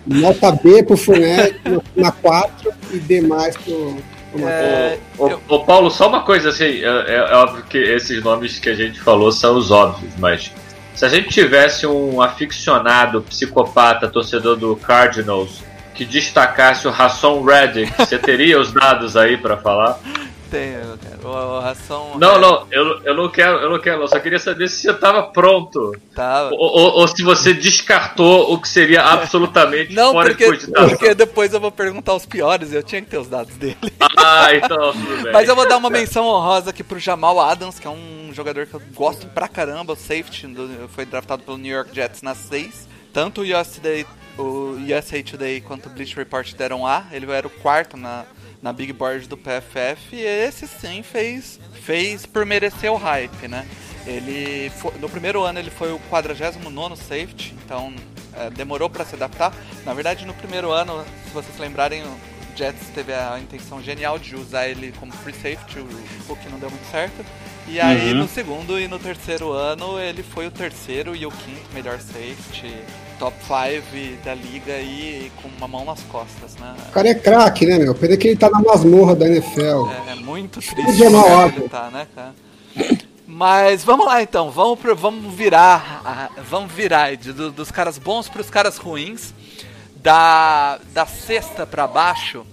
Nota 0.05 0.51
B 0.51 0.83
pro 0.83 0.97
Fournette 1.07 1.59
na 1.95 2.11
4 2.11 2.71
e 2.91 2.97
D 2.99 3.21
mais 3.21 3.55
pro. 3.57 3.97
É, 4.39 4.97
Ô, 5.17 5.29
eu- 5.29 5.41
ô, 5.47 5.59
Paulo, 5.63 5.89
só 5.89 6.09
uma 6.09 6.21
coisa 6.21 6.49
assim, 6.49 6.65
é, 6.65 6.85
é- 6.85 7.27
é 7.31 7.35
óbvio 7.35 7.63
que 7.63 7.77
esses 7.77 8.21
nomes 8.23 8.59
que 8.59 8.69
a 8.69 8.75
gente 8.75 8.99
falou 8.99 9.31
são 9.31 9.57
os 9.57 9.71
óbvios, 9.71 10.13
mas 10.19 10.51
se 10.93 11.05
a 11.05 11.09
gente 11.09 11.29
tivesse 11.29 11.87
um 11.87 12.21
aficionado, 12.21 13.21
psicopata, 13.21 14.07
torcedor 14.09 14.57
do 14.57 14.75
Cardinals, 14.75 15.63
que 15.95 16.05
destacasse 16.05 16.87
o 16.87 16.91
Rasson 16.91 17.41
Reddick, 17.43 17.91
você 17.97 18.19
teria 18.19 18.59
os 18.59 18.71
dados 18.71 19.15
aí 19.17 19.37
pra 19.37 19.57
falar? 19.57 19.97
Tenho, 20.51 20.97
ração. 21.61 22.17
Não, 22.17 22.39
não, 22.39 22.67
eu, 22.71 23.01
eu 23.03 23.15
não 23.15 23.29
quero, 23.29 23.57
eu 23.57 23.69
não 23.69 23.79
quero, 23.79 24.01
eu 24.01 24.07
só 24.07 24.19
queria 24.19 24.39
saber 24.39 24.67
se 24.67 24.81
você 24.81 24.93
tava 24.93 25.23
pronto. 25.23 25.95
Tá. 26.15 26.49
Ou, 26.51 26.57
ou- 26.59 26.91
ou 26.99 27.07
se 27.07 27.21
você 27.23 27.53
descartou 27.53 28.53
o 28.53 28.59
que 28.61 28.67
seria 28.67 29.03
absolutamente 29.03 29.93
Não, 29.95 30.11
fora 30.13 30.29
porque, 30.29 30.43
de 30.45 30.49
cogitação. 30.51 30.89
porque 30.89 31.13
depois 31.13 31.53
eu 31.53 31.59
vou 31.59 31.71
perguntar 31.71 32.13
os 32.15 32.25
piores 32.25 32.71
eu 32.73 32.83
tinha 32.83 33.01
que 33.01 33.09
ter 33.09 33.17
os 33.17 33.27
dados 33.27 33.55
dele. 33.55 33.77
Ah, 34.17 34.53
então 34.53 34.91
tudo 34.93 35.23
bem. 35.23 35.31
Mas 35.33 35.47
eu 35.47 35.55
vou 35.55 35.67
dar 35.67 35.77
uma 35.77 35.89
menção 35.89 36.25
honrosa 36.25 36.69
aqui 36.71 36.83
pro 36.83 36.99
Jamal 36.99 37.39
Adams, 37.39 37.79
que 37.79 37.87
é 37.87 37.89
um 37.89 38.29
jogador 38.33 38.65
que 38.65 38.73
eu 38.73 38.81
gosto 38.93 39.27
pra 39.27 39.47
caramba, 39.47 39.93
o 39.93 39.95
safety, 39.95 40.47
foi 40.89 41.05
draftado 41.05 41.43
pelo 41.43 41.57
New 41.57 41.73
York 41.73 41.93
Jets 41.93 42.21
na 42.21 42.35
6. 42.35 42.87
Tanto 43.13 43.41
o 43.41 43.45
Today, 43.45 44.05
o 44.37 44.75
USA 44.87 45.23
Today 45.23 45.61
quanto 45.61 45.87
o 45.87 45.89
Bleach 45.89 46.15
Report 46.15 46.53
deram 46.53 46.85
A, 46.85 47.05
ele 47.11 47.29
era 47.31 47.47
o 47.47 47.49
quarto 47.49 47.97
na, 47.97 48.25
na 48.67 48.73
Big 48.73 48.91
Board 48.91 49.29
do 49.29 49.37
PFF, 49.37 50.13
e 50.13 50.19
esse 50.21 50.67
sim 50.67 51.01
fez, 51.01 51.57
fez 51.83 52.25
por 52.25 52.45
merecer 52.45 52.91
o 52.91 52.97
hype, 52.97 53.47
né? 53.47 53.65
Ele 54.05 54.69
fo- 54.71 54.91
no 54.99 55.07
primeiro 55.07 55.41
ano 55.43 55.57
ele 55.57 55.69
foi 55.71 55.93
o 55.93 55.99
49 56.09 56.97
safety, 56.97 57.55
então 57.63 57.93
é, 58.33 58.49
demorou 58.49 58.89
pra 58.89 59.05
se 59.05 59.15
adaptar. 59.15 59.53
Na 59.85 59.93
verdade, 59.93 60.25
no 60.25 60.33
primeiro 60.33 60.69
ano, 60.71 61.01
se 61.25 61.29
vocês 61.33 61.57
lembrarem, 61.57 62.03
o 62.03 62.17
Jets 62.57 62.89
teve 62.93 63.13
a 63.13 63.39
intenção 63.39 63.81
genial 63.81 64.19
de 64.19 64.35
usar 64.35 64.67
ele 64.67 64.93
como 64.99 65.13
free 65.13 65.33
safety, 65.33 65.79
o, 65.79 66.33
o 66.33 66.35
que 66.35 66.49
não 66.49 66.59
deu 66.59 66.69
muito 66.69 66.91
certo. 66.91 67.25
E 67.69 67.79
aí 67.79 68.11
Uhum. 68.11 68.19
no 68.19 68.27
segundo 68.27 68.77
e 68.77 68.85
no 68.89 68.99
terceiro 68.99 69.51
ano 69.53 69.97
ele 69.97 70.23
foi 70.23 70.47
o 70.47 70.51
terceiro 70.51 71.15
e 71.15 71.25
o 71.25 71.31
quinto 71.31 71.73
melhor 71.73 71.99
safety, 71.99 72.73
top 73.19 73.35
5 73.43 74.23
da 74.23 74.33
liga 74.33 74.77
e 74.79 75.31
com 75.41 75.47
uma 75.57 75.67
mão 75.67 75.85
nas 75.85 76.01
costas, 76.03 76.55
né? 76.55 76.75
O 76.89 76.91
cara 76.91 77.09
é 77.09 77.15
craque, 77.15 77.65
né, 77.65 77.77
meu? 77.79 77.93
Pena 77.95 78.15
que 78.17 78.27
ele 78.27 78.37
tá 78.37 78.49
na 78.49 78.59
masmorra 78.61 79.15
da 79.15 79.27
NFL. 79.27 79.89
É, 80.07 80.11
é 80.11 80.15
muito 80.15 80.59
triste 80.59 81.03
como 81.03 81.25
Adams. 81.25 81.57
ele 81.57 81.69
tá, 81.69 81.89
né, 81.91 82.07
cara? 82.15 82.35
Mas 83.25 83.83
vamos 83.83 84.05
lá 84.05 84.21
então, 84.21 84.49
vamos, 84.51 84.79
pro, 84.79 84.95
vamos 84.95 85.33
virar, 85.33 86.31
vamos 86.49 86.71
virar 86.71 87.15
de- 87.17 87.33
do- 87.33 87.51
dos 87.51 87.69
caras 87.71 87.97
bons 87.97 88.29
para 88.29 88.41
os 88.41 88.49
caras 88.49 88.77
ruins. 88.77 89.33
Da, 89.95 90.79
da 90.93 91.05
sexta 91.05 91.65
para 91.67 91.85
baixo, 91.87 92.45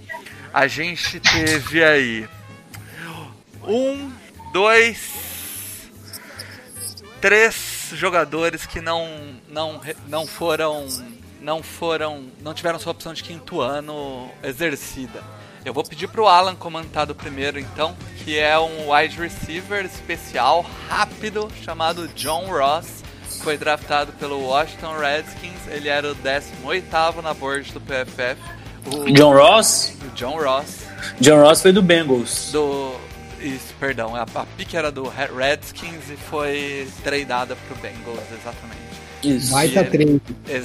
a 0.52 0.66
gente 0.66 1.20
teve 1.20 1.84
aí 1.84 2.26
um, 3.68 4.10
dois, 4.52 4.98
três 7.20 7.54
jogadores 7.90 8.66
que 8.66 8.80
não, 8.80 9.08
não, 9.48 9.80
não 10.08 10.26
foram, 10.26 10.86
não 11.40 11.62
foram, 11.62 12.24
não 12.40 12.54
tiveram 12.54 12.78
sua 12.78 12.92
opção 12.92 13.12
de 13.12 13.22
quinto 13.22 13.60
ano 13.60 14.30
exercida. 14.42 15.22
Eu 15.64 15.72
vou 15.72 15.82
pedir 15.82 16.08
pro 16.08 16.26
Alan 16.26 16.54
comentar 16.54 17.06
do 17.06 17.14
primeiro 17.14 17.58
então, 17.58 17.96
que 18.22 18.38
é 18.38 18.58
um 18.58 18.92
wide 18.92 19.18
receiver 19.18 19.84
especial 19.84 20.64
rápido 20.88 21.48
chamado 21.62 22.06
John 22.08 22.46
Ross. 22.46 23.02
Foi 23.42 23.56
draftado 23.56 24.12
pelo 24.12 24.40
Washington 24.40 24.98
Redskins, 24.98 25.66
ele 25.68 25.88
era 25.88 26.12
o 26.12 26.16
18º 26.16 27.22
na 27.22 27.32
board 27.34 27.72
do 27.72 27.80
PFF. 27.80 28.40
O, 28.86 29.10
John 29.12 29.32
Ross? 29.32 29.96
o 30.02 30.10
John 30.14 30.36
Ross 30.38 30.84
John 31.20 31.42
Ross 31.42 31.62
foi 31.62 31.72
do 31.72 31.82
Bengals. 31.82 32.50
do. 32.52 32.94
Isso, 33.44 33.74
perdão. 33.78 34.14
A, 34.16 34.22
a 34.22 34.46
pick 34.56 34.74
era 34.74 34.90
do 34.90 35.04
Re- 35.08 35.28
Redskins 35.36 36.08
e 36.10 36.16
foi 36.16 36.88
tradeada 37.02 37.56
pro 37.68 37.76
Bengals, 37.76 38.20
exatamente. 38.32 38.84
Isso. 39.22 39.52
Baita 39.52 39.80
ele- 39.92 40.20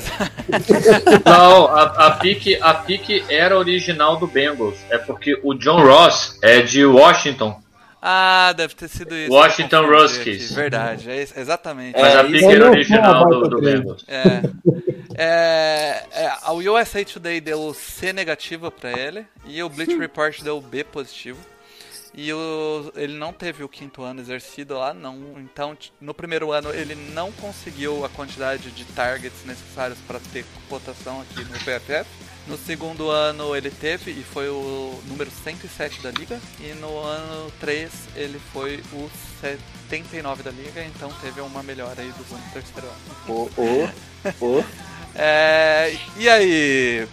Não, 1.25 1.67
a, 1.67 1.83
a, 2.07 2.11
pique, 2.11 2.57
a 2.61 2.73
pique 2.73 3.23
era 3.29 3.57
original 3.57 4.17
do 4.17 4.27
Bengals. 4.27 4.77
É 4.89 4.97
porque 4.97 5.39
o 5.43 5.53
John 5.53 5.81
Ross 5.83 6.37
é 6.41 6.61
de 6.61 6.85
Washington. 6.85 7.61
ah, 8.01 8.53
deve 8.55 8.75
ter 8.75 8.87
sido 8.89 9.15
isso. 9.15 9.31
Washington 9.31 9.85
Ruskies. 9.87 10.51
Verdade, 10.53 11.09
é 11.09 11.21
exatamente. 11.21 11.97
Mas 11.99 12.13
É, 12.13 12.19
a 12.19 12.23
pique 12.23 12.45
era 12.45 12.69
original 12.69 13.25
do, 13.29 13.47
do 13.49 13.61
Bengals. 13.61 14.05
É. 14.07 14.41
É, 15.21 16.03
é, 16.13 16.31
a 16.43 16.53
USA 16.53 17.03
Today 17.03 17.41
deu 17.41 17.73
C 17.73 18.13
negativa 18.13 18.71
pra 18.71 18.91
ele 18.97 19.25
e 19.45 19.61
o 19.61 19.67
Bleach 19.69 19.97
Report 19.97 20.41
deu 20.41 20.61
B 20.61 20.83
positivo. 20.83 21.39
E 22.13 22.33
o, 22.33 22.91
ele 22.95 23.17
não 23.17 23.31
teve 23.31 23.63
o 23.63 23.69
quinto 23.69 24.01
ano 24.03 24.19
exercido 24.19 24.77
lá, 24.77 24.93
não. 24.93 25.39
Então, 25.39 25.77
no 26.01 26.13
primeiro 26.13 26.51
ano 26.51 26.71
ele 26.73 26.95
não 26.95 27.31
conseguiu 27.31 28.03
a 28.03 28.09
quantidade 28.09 28.71
de 28.71 28.85
targets 28.85 29.45
necessários 29.45 29.99
para 30.07 30.19
ter 30.19 30.45
cotação 30.67 31.21
aqui 31.21 31.43
no 31.43 31.53
PFF. 31.59 32.09
No 32.47 32.57
segundo 32.57 33.09
ano 33.09 33.55
ele 33.55 33.69
teve 33.69 34.11
e 34.11 34.23
foi 34.23 34.49
o 34.49 34.99
número 35.07 35.29
107 35.29 36.01
da 36.01 36.11
liga. 36.11 36.39
E 36.59 36.73
no 36.73 36.97
ano 36.99 37.51
3 37.59 37.91
ele 38.15 38.39
foi 38.51 38.83
o 38.91 39.09
79 39.41 40.43
da 40.43 40.51
liga, 40.51 40.83
então 40.83 41.11
teve 41.21 41.41
uma 41.41 41.61
melhora 41.61 42.01
aí 42.01 42.11
do 42.11 42.35
ano 42.35 42.43
terceiro 42.51 42.87
ano. 42.87 43.27
Ô, 43.27 43.49
ô, 43.61 44.57
ô. 44.57 44.63
É, 45.15 45.97
e 46.17 46.29
aí, 46.29 47.07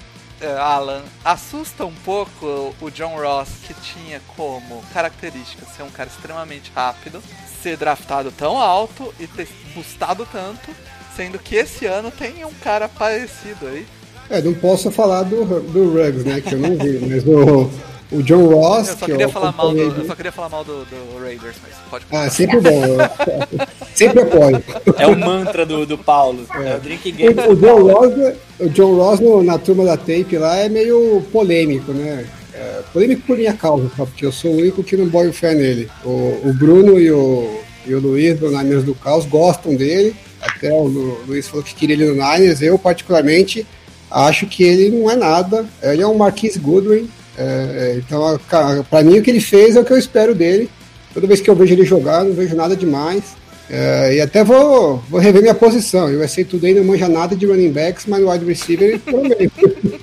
Alan, 0.45 1.03
assusta 1.25 1.85
um 1.85 1.95
pouco 2.05 2.75
o 2.81 2.91
John 2.91 3.17
Ross, 3.17 3.49
que 3.67 3.75
tinha 3.75 4.21
como 4.37 4.83
característica 4.93 5.65
ser 5.67 5.83
um 5.83 5.91
cara 5.91 6.09
extremamente 6.09 6.71
rápido, 6.75 7.23
ser 7.63 7.77
draftado 7.77 8.31
tão 8.31 8.59
alto 8.59 9.15
e 9.19 9.27
ter 9.27 9.49
custado 9.75 10.27
tanto, 10.31 10.71
sendo 11.15 11.39
que 11.39 11.57
esse 11.57 11.87
ano 11.87 12.11
tem 12.11 12.45
um 12.45 12.53
cara 12.63 12.89
parecido 12.89 13.67
aí. 13.67 13.87
É, 14.29 14.43
não 14.43 14.55
posso 14.55 14.91
falar 14.91 15.23
do, 15.23 15.45
do 15.61 15.93
Ruggs, 15.93 16.25
né? 16.25 16.41
Que 16.41 16.55
eu 16.55 16.59
não 16.59 16.77
vi, 16.77 16.99
mas 17.07 17.25
o, 17.27 17.71
o 18.13 18.23
John 18.23 18.47
Ross. 18.47 18.89
Eu 18.89 18.95
só 18.97 19.07
que 19.07 19.13
queria 19.13 19.25
eu 19.27 19.31
falar 19.31 19.53
mal 19.53 19.73
do, 19.73 19.81
eu 19.81 20.07
só 20.07 20.15
queria 20.15 20.33
falar 20.33 20.49
mal 20.49 20.65
do, 20.65 20.85
do 20.85 21.19
Raiders, 21.21 21.57
mas 21.63 21.73
pode 21.91 22.05
Ah, 22.11 22.25
continuar. 22.25 22.31
sempre 22.31 22.61
bom. 22.61 22.85
eu- 22.85 23.67
sempre 23.95 24.21
apoio. 24.23 24.63
É 24.99 25.07
o 25.07 25.19
mantra 25.19 25.65
do, 25.67 25.85
do 25.87 25.99
Paulo. 25.99 26.47
É, 26.55 26.77
o 26.77 26.81
drink 26.81 27.11
game. 27.13 27.35
O, 27.41 27.53
o 27.53 27.57
John 27.57 27.83
Ross, 27.83 28.35
o 28.61 28.69
John 28.71 28.95
Ross 28.97 29.21
no- 29.21 29.43
na 29.43 29.59
turma 29.59 29.85
da 29.85 29.97
tape 29.97 30.37
lá 30.39 30.57
é 30.57 30.69
meio 30.69 31.23
polêmico, 31.33 31.93
né? 31.93 32.27
É, 32.55 32.81
polêmico 32.93 33.23
por 33.27 33.37
minha 33.37 33.53
causa, 33.53 33.91
tá? 33.97 34.07
porque 34.07 34.25
eu 34.25 34.33
sou 34.33 34.51
o 34.53 34.57
único 34.59 34.83
que 34.83 34.97
não 34.97 35.07
boio 35.07 35.33
fé 35.33 35.55
nele. 35.55 35.91
O, 36.05 36.41
o 36.45 36.53
Bruno 36.55 36.99
e 36.99 37.11
o, 37.11 37.61
e 37.87 37.95
o 37.95 38.01
Luiz 38.01 38.39
do 38.39 38.49
Niners 38.51 38.83
do 38.85 38.95
Caos 38.95 39.27
gostam 39.27 39.75
dele. 39.75 40.15
Até 40.41 40.73
o 40.73 40.85
Lu- 40.85 41.21
Luiz 41.27 41.49
falou 41.49 41.63
que 41.65 41.75
queria 41.75 41.95
ele 41.97 42.07
no 42.07 42.13
Niners. 42.15 42.63
Eu, 42.63 42.79
particularmente, 42.79 43.67
acho 44.11 44.47
que 44.47 44.63
ele 44.65 44.91
não 44.97 45.11
é 45.11 45.17
nada. 45.17 45.67
Ele 45.83 46.01
é 46.03 46.07
um 46.07 46.15
Marquise 46.15 46.59
Goodwin. 46.59 47.11
É, 47.39 47.43
é, 47.43 47.95
então, 47.99 48.27
a 48.27 48.39
ca- 48.39 48.85
pra 48.89 49.03
mim, 49.03 49.19
o 49.19 49.23
que 49.23 49.31
ele 49.31 49.41
fez 49.41 49.77
é 49.77 49.81
o 49.81 49.85
que 49.85 49.93
eu 49.93 49.99
espero 49.99 50.35
dele. 50.35 50.71
Toda 51.13 51.27
vez 51.27 51.41
que 51.41 51.49
eu 51.49 51.55
vejo 51.57 51.75
ele 51.75 51.85
jogar, 51.85 52.25
não 52.25 52.33
vejo 52.33 52.55
nada 52.55 52.77
demais. 52.77 53.23
É, 53.69 54.15
e 54.15 54.21
até 54.21 54.45
vou, 54.45 54.99
vou 55.09 55.19
rever 55.21 55.43
minha 55.43 55.55
posição. 55.55 56.09
Eu 56.09 56.27
sei 56.29 56.45
tudo 56.45 56.67
aí, 56.67 56.75
não 56.75 56.85
manja 56.85 57.09
nada 57.09 57.35
de 57.35 57.47
running 57.47 57.73
backs, 57.73 58.07
mas 58.07 58.21
no 58.23 58.31
wide 58.31 58.45
receiver 58.45 59.01
bem. 59.05 59.51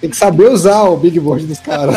Tem 0.00 0.10
que 0.10 0.16
saber 0.16 0.48
usar 0.50 0.82
o 0.84 0.96
big 0.96 1.18
board 1.18 1.44
dos 1.46 1.58
caras. 1.58 1.96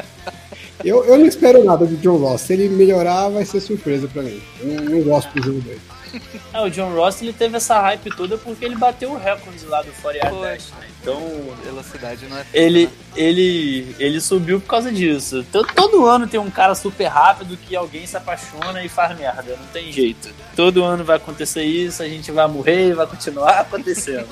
eu, 0.84 1.04
eu 1.04 1.18
não 1.18 1.26
espero 1.26 1.62
nada 1.64 1.84
do 1.84 1.96
John 1.96 2.16
Ross. 2.16 2.42
Se 2.42 2.54
ele 2.54 2.68
melhorar, 2.68 3.28
vai 3.28 3.44
ser 3.44 3.60
surpresa 3.60 4.08
pra 4.08 4.22
mim. 4.22 4.40
Eu 4.60 4.68
não, 4.68 4.84
não 4.84 5.02
gosto 5.02 5.30
do 5.34 5.42
jogo 5.42 5.60
dele. 5.60 5.80
É, 6.52 6.60
o 6.60 6.68
John 6.70 6.94
Ross 6.94 7.20
ele 7.22 7.32
teve 7.32 7.56
essa 7.56 7.80
hype 7.80 8.10
toda 8.16 8.38
porque 8.38 8.64
ele 8.64 8.76
bateu 8.76 9.12
o 9.12 9.18
recorde 9.18 9.64
lá 9.66 9.82
do 9.82 9.90
40 10.00 10.28
Foi. 10.30 10.40
Dash, 10.42 10.72
né? 10.78 10.86
Então, 11.02 11.20
Velocidade 11.64 12.26
não 12.28 12.38
é. 12.38 12.46
ele, 12.54 12.86
né? 12.86 12.92
ele, 13.16 13.96
ele 13.98 14.20
subiu 14.20 14.60
por 14.60 14.68
causa 14.68 14.92
disso. 14.92 15.44
To- 15.50 15.64
Todo 15.74 16.06
ano 16.06 16.28
tem 16.28 16.38
um 16.38 16.48
cara 16.50 16.76
super 16.76 17.06
rápido 17.06 17.56
que 17.56 17.74
alguém 17.74 18.06
se 18.06 18.16
apaixona 18.16 18.84
e 18.84 18.88
faz 18.88 19.18
merda, 19.18 19.56
não 19.60 19.66
tem 19.66 19.90
jeito. 19.92 20.30
Todo 20.54 20.84
ano 20.84 21.02
vai 21.04 21.16
acontecer 21.16 21.64
isso, 21.64 22.02
a 22.04 22.08
gente 22.08 22.30
vai 22.30 22.46
morrer 22.46 22.90
e 22.90 22.92
vai 22.94 23.06
continuar 23.08 23.58
acontecendo. 23.66 24.28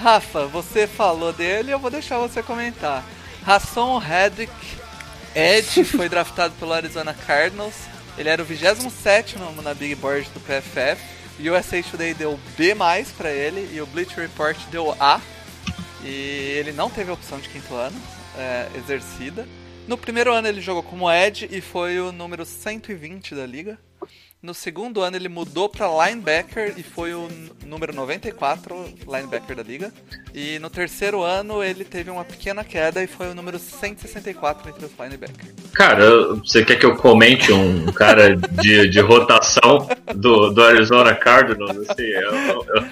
Rafa, 0.00 0.46
você 0.46 0.86
falou 0.86 1.32
dele, 1.32 1.72
eu 1.72 1.78
vou 1.78 1.90
deixar 1.90 2.18
você 2.18 2.42
comentar. 2.42 3.04
Rasson 3.44 3.98
Reddick 3.98 4.52
Edge 5.34 5.84
foi 5.86 6.08
draftado 6.08 6.54
pelo 6.58 6.72
Arizona 6.72 7.14
Cardinals. 7.14 7.74
Ele 8.18 8.28
era 8.28 8.42
o 8.42 8.44
27 8.44 9.38
no, 9.38 9.62
na 9.62 9.74
Big 9.74 9.94
Board 9.94 10.28
do 10.34 10.40
PFF. 10.40 11.00
O 11.38 11.52
USA 11.52 11.82
Today 11.82 12.14
deu 12.14 12.38
B 12.56 12.74
pra 13.16 13.30
ele 13.30 13.70
e 13.72 13.80
o 13.80 13.86
Bleacher 13.86 14.18
Report 14.20 14.56
deu 14.70 14.94
A. 14.98 15.20
E 16.04 16.56
ele 16.58 16.72
não 16.72 16.88
teve 16.90 17.10
a 17.10 17.14
opção 17.14 17.38
de 17.38 17.48
quinto 17.48 17.74
ano 17.74 17.96
é, 18.38 18.66
exercida. 18.76 19.46
No 19.88 19.96
primeiro 19.96 20.32
ano 20.32 20.48
ele 20.48 20.60
jogou 20.60 20.82
como 20.82 21.10
Edge 21.10 21.48
e 21.50 21.60
foi 21.60 21.98
o 22.00 22.12
número 22.12 22.44
120 22.44 23.34
da 23.34 23.46
liga. 23.46 23.78
No 24.42 24.52
segundo 24.52 25.00
ano 25.00 25.16
ele 25.16 25.28
mudou 25.28 25.68
para 25.68 25.88
linebacker 26.06 26.74
e 26.76 26.82
foi 26.82 27.14
o 27.14 27.28
número 27.64 27.92
94 27.94 28.94
linebacker 29.08 29.56
da 29.56 29.62
liga. 29.62 29.92
E 30.34 30.58
no 30.58 30.68
terceiro 30.68 31.22
ano 31.22 31.62
ele 31.62 31.84
teve 31.84 32.10
uma 32.10 32.24
pequena 32.24 32.62
queda 32.62 33.02
e 33.02 33.06
foi 33.06 33.30
o 33.30 33.34
número 33.34 33.58
164 33.58 34.68
entre 34.68 34.84
os 34.84 34.92
linebackers. 35.00 35.54
Cara, 35.72 36.34
você 36.34 36.64
quer 36.64 36.76
que 36.76 36.86
eu 36.86 36.96
comente 36.96 37.52
um 37.52 37.86
cara 37.86 38.36
de, 38.36 38.88
de 38.88 39.00
rotação 39.00 39.88
do, 40.14 40.50
do 40.50 40.62
Arizona 40.62 41.14
Cardinals? 41.14 41.88
Assim, 41.88 42.02
eu, 42.04 42.32
eu- 42.76 42.84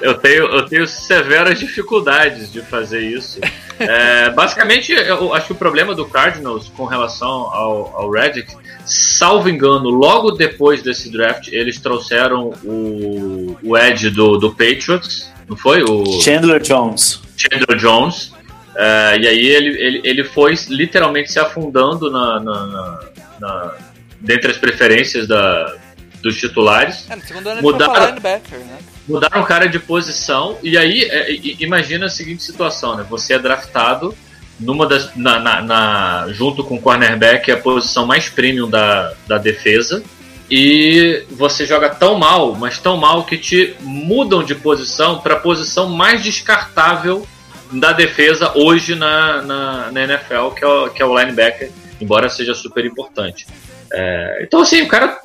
eu 0.00 0.14
tenho, 0.14 0.44
eu 0.46 0.66
tenho 0.66 0.86
severas 0.86 1.58
dificuldades 1.58 2.52
de 2.52 2.60
fazer 2.62 3.00
isso. 3.00 3.38
É, 3.78 4.30
basicamente, 4.30 4.92
eu 4.92 5.32
acho 5.34 5.46
que 5.48 5.52
o 5.52 5.56
problema 5.56 5.94
do 5.94 6.06
Cardinals 6.06 6.68
com 6.76 6.84
relação 6.84 7.28
ao, 7.28 7.94
ao 7.96 8.10
Reddick, 8.10 8.52
salvo 8.84 9.48
engano, 9.48 9.88
logo 9.90 10.32
depois 10.32 10.82
desse 10.82 11.10
draft, 11.10 11.48
eles 11.48 11.78
trouxeram 11.78 12.52
o, 12.64 13.56
o 13.62 13.76
Edge 13.76 14.10
do, 14.10 14.38
do 14.38 14.50
Patriots, 14.50 15.30
não 15.48 15.56
foi? 15.56 15.82
O, 15.82 16.20
Chandler 16.20 16.60
Jones. 16.62 17.20
Chandler 17.36 17.78
Jones. 17.78 18.32
É, 18.74 19.18
e 19.20 19.26
aí 19.28 19.46
ele, 19.46 19.68
ele, 19.80 20.00
ele 20.04 20.24
foi 20.24 20.54
literalmente 20.68 21.32
se 21.32 21.38
afundando 21.38 22.10
na, 22.10 22.40
na, 22.40 22.66
na, 22.66 23.00
na- 23.40 23.74
dentre 24.20 24.50
as 24.50 24.56
preferências 24.56 25.26
da, 25.26 25.76
dos 26.22 26.36
titulares. 26.38 27.06
É, 27.08 27.16
no 27.16 27.22
segundo 27.22 27.48
ano 27.48 27.62
Mudaram- 27.62 28.06
linebacker, 28.06 28.58
né? 28.58 28.78
Mudaram 29.08 29.40
o 29.42 29.44
cara 29.46 29.66
de 29.68 29.78
posição 29.78 30.58
e 30.62 30.76
aí 30.76 31.04
é, 31.04 31.30
imagina 31.60 32.06
a 32.06 32.10
seguinte 32.10 32.42
situação, 32.42 32.96
né? 32.96 33.06
Você 33.08 33.34
é 33.34 33.38
draftado 33.38 34.14
numa 34.58 34.86
das, 34.86 35.14
na, 35.14 35.38
na- 35.38 35.62
na- 35.62 36.26
junto 36.30 36.64
com 36.64 36.76
o 36.76 36.80
cornerback, 36.80 37.50
é 37.50 37.54
a 37.54 37.58
posição 37.58 38.06
mais 38.06 38.28
premium 38.28 38.68
da, 38.68 39.12
da 39.26 39.38
defesa. 39.38 40.02
E 40.50 41.24
você 41.30 41.66
joga 41.66 41.88
tão 41.90 42.16
mal, 42.18 42.54
mas 42.54 42.78
tão 42.78 42.96
mal 42.96 43.24
que 43.24 43.36
te 43.36 43.74
mudam 43.80 44.42
de 44.44 44.54
posição 44.54 45.18
para 45.20 45.34
a 45.34 45.38
posição 45.40 45.88
mais 45.90 46.22
descartável 46.22 47.26
da 47.72 47.92
defesa 47.92 48.52
hoje 48.56 48.94
na, 48.94 49.42
na, 49.42 49.90
na 49.90 50.02
NFL, 50.04 50.50
que 50.56 50.64
é, 50.64 50.68
o, 50.68 50.88
que 50.88 51.02
é 51.02 51.04
o 51.04 51.18
linebacker, 51.18 51.70
embora 52.00 52.28
seja 52.28 52.54
super 52.54 52.84
importante. 52.84 53.44
É, 53.92 54.38
então, 54.42 54.60
assim, 54.60 54.82
o 54.82 54.88
cara 54.88 55.18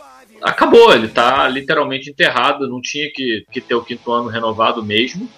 acabou, 0.43 0.93
ele 0.93 1.07
tá 1.07 1.47
literalmente 1.47 2.09
enterrado, 2.09 2.67
não 2.67 2.81
tinha 2.81 3.09
que, 3.11 3.45
que 3.51 3.61
ter 3.61 3.75
o 3.75 3.83
quinto 3.83 4.11
ano 4.11 4.27
renovado 4.29 4.83
mesmo. 4.83 5.29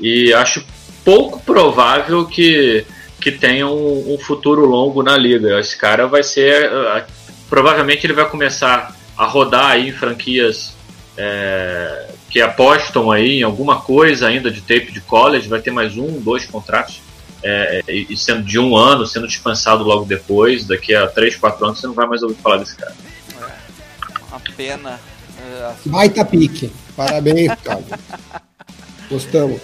E 0.00 0.32
acho 0.34 0.64
pouco 1.04 1.40
provável 1.40 2.26
que, 2.26 2.84
que 3.20 3.32
tenha 3.32 3.66
um, 3.66 4.14
um 4.14 4.18
futuro 4.18 4.66
longo 4.66 5.02
na 5.02 5.16
liga. 5.16 5.58
Esse 5.58 5.76
cara 5.76 6.06
vai 6.06 6.22
ser. 6.22 6.70
ah, 6.72 7.06
Provavelmente 7.48 8.04
ele 8.04 8.12
vai 8.12 8.28
começar 8.28 8.94
a 9.16 9.24
rodar 9.24 9.70
aí 9.70 9.88
em 9.88 9.92
franquias 9.92 10.74
é, 11.16 12.08
que 12.28 12.40
apostam 12.40 13.10
aí 13.10 13.38
em 13.38 13.42
alguma 13.42 13.80
coisa 13.80 14.26
ainda 14.26 14.50
de 14.50 14.60
tape 14.60 14.92
de 14.92 15.00
college, 15.00 15.48
vai 15.48 15.60
ter 15.60 15.70
mais 15.70 15.96
um, 15.96 16.20
dois 16.20 16.44
contratos. 16.44 17.00
é, 17.42 17.82
e 17.88 18.06
e 18.10 18.16
sendo 18.16 18.42
de 18.42 18.58
um 18.58 18.76
ano, 18.76 19.06
sendo 19.06 19.28
dispensado 19.28 19.84
logo 19.84 20.04
depois, 20.04 20.66
daqui 20.66 20.94
a 20.94 21.06
três, 21.06 21.36
quatro 21.36 21.64
anos, 21.64 21.78
você 21.80 21.86
não 21.86 21.94
vai 21.94 22.06
mais 22.06 22.22
ouvir 22.22 22.34
falar 22.36 22.58
desse 22.58 22.76
cara. 22.76 22.94
Uma 24.36 24.54
pena. 24.54 25.00
é, 25.40 25.74
Baita 25.86 26.24
pique. 26.24 26.70
Parabéns, 26.94 27.52
Thiago. 27.62 27.86
Gostamos. 29.08 29.60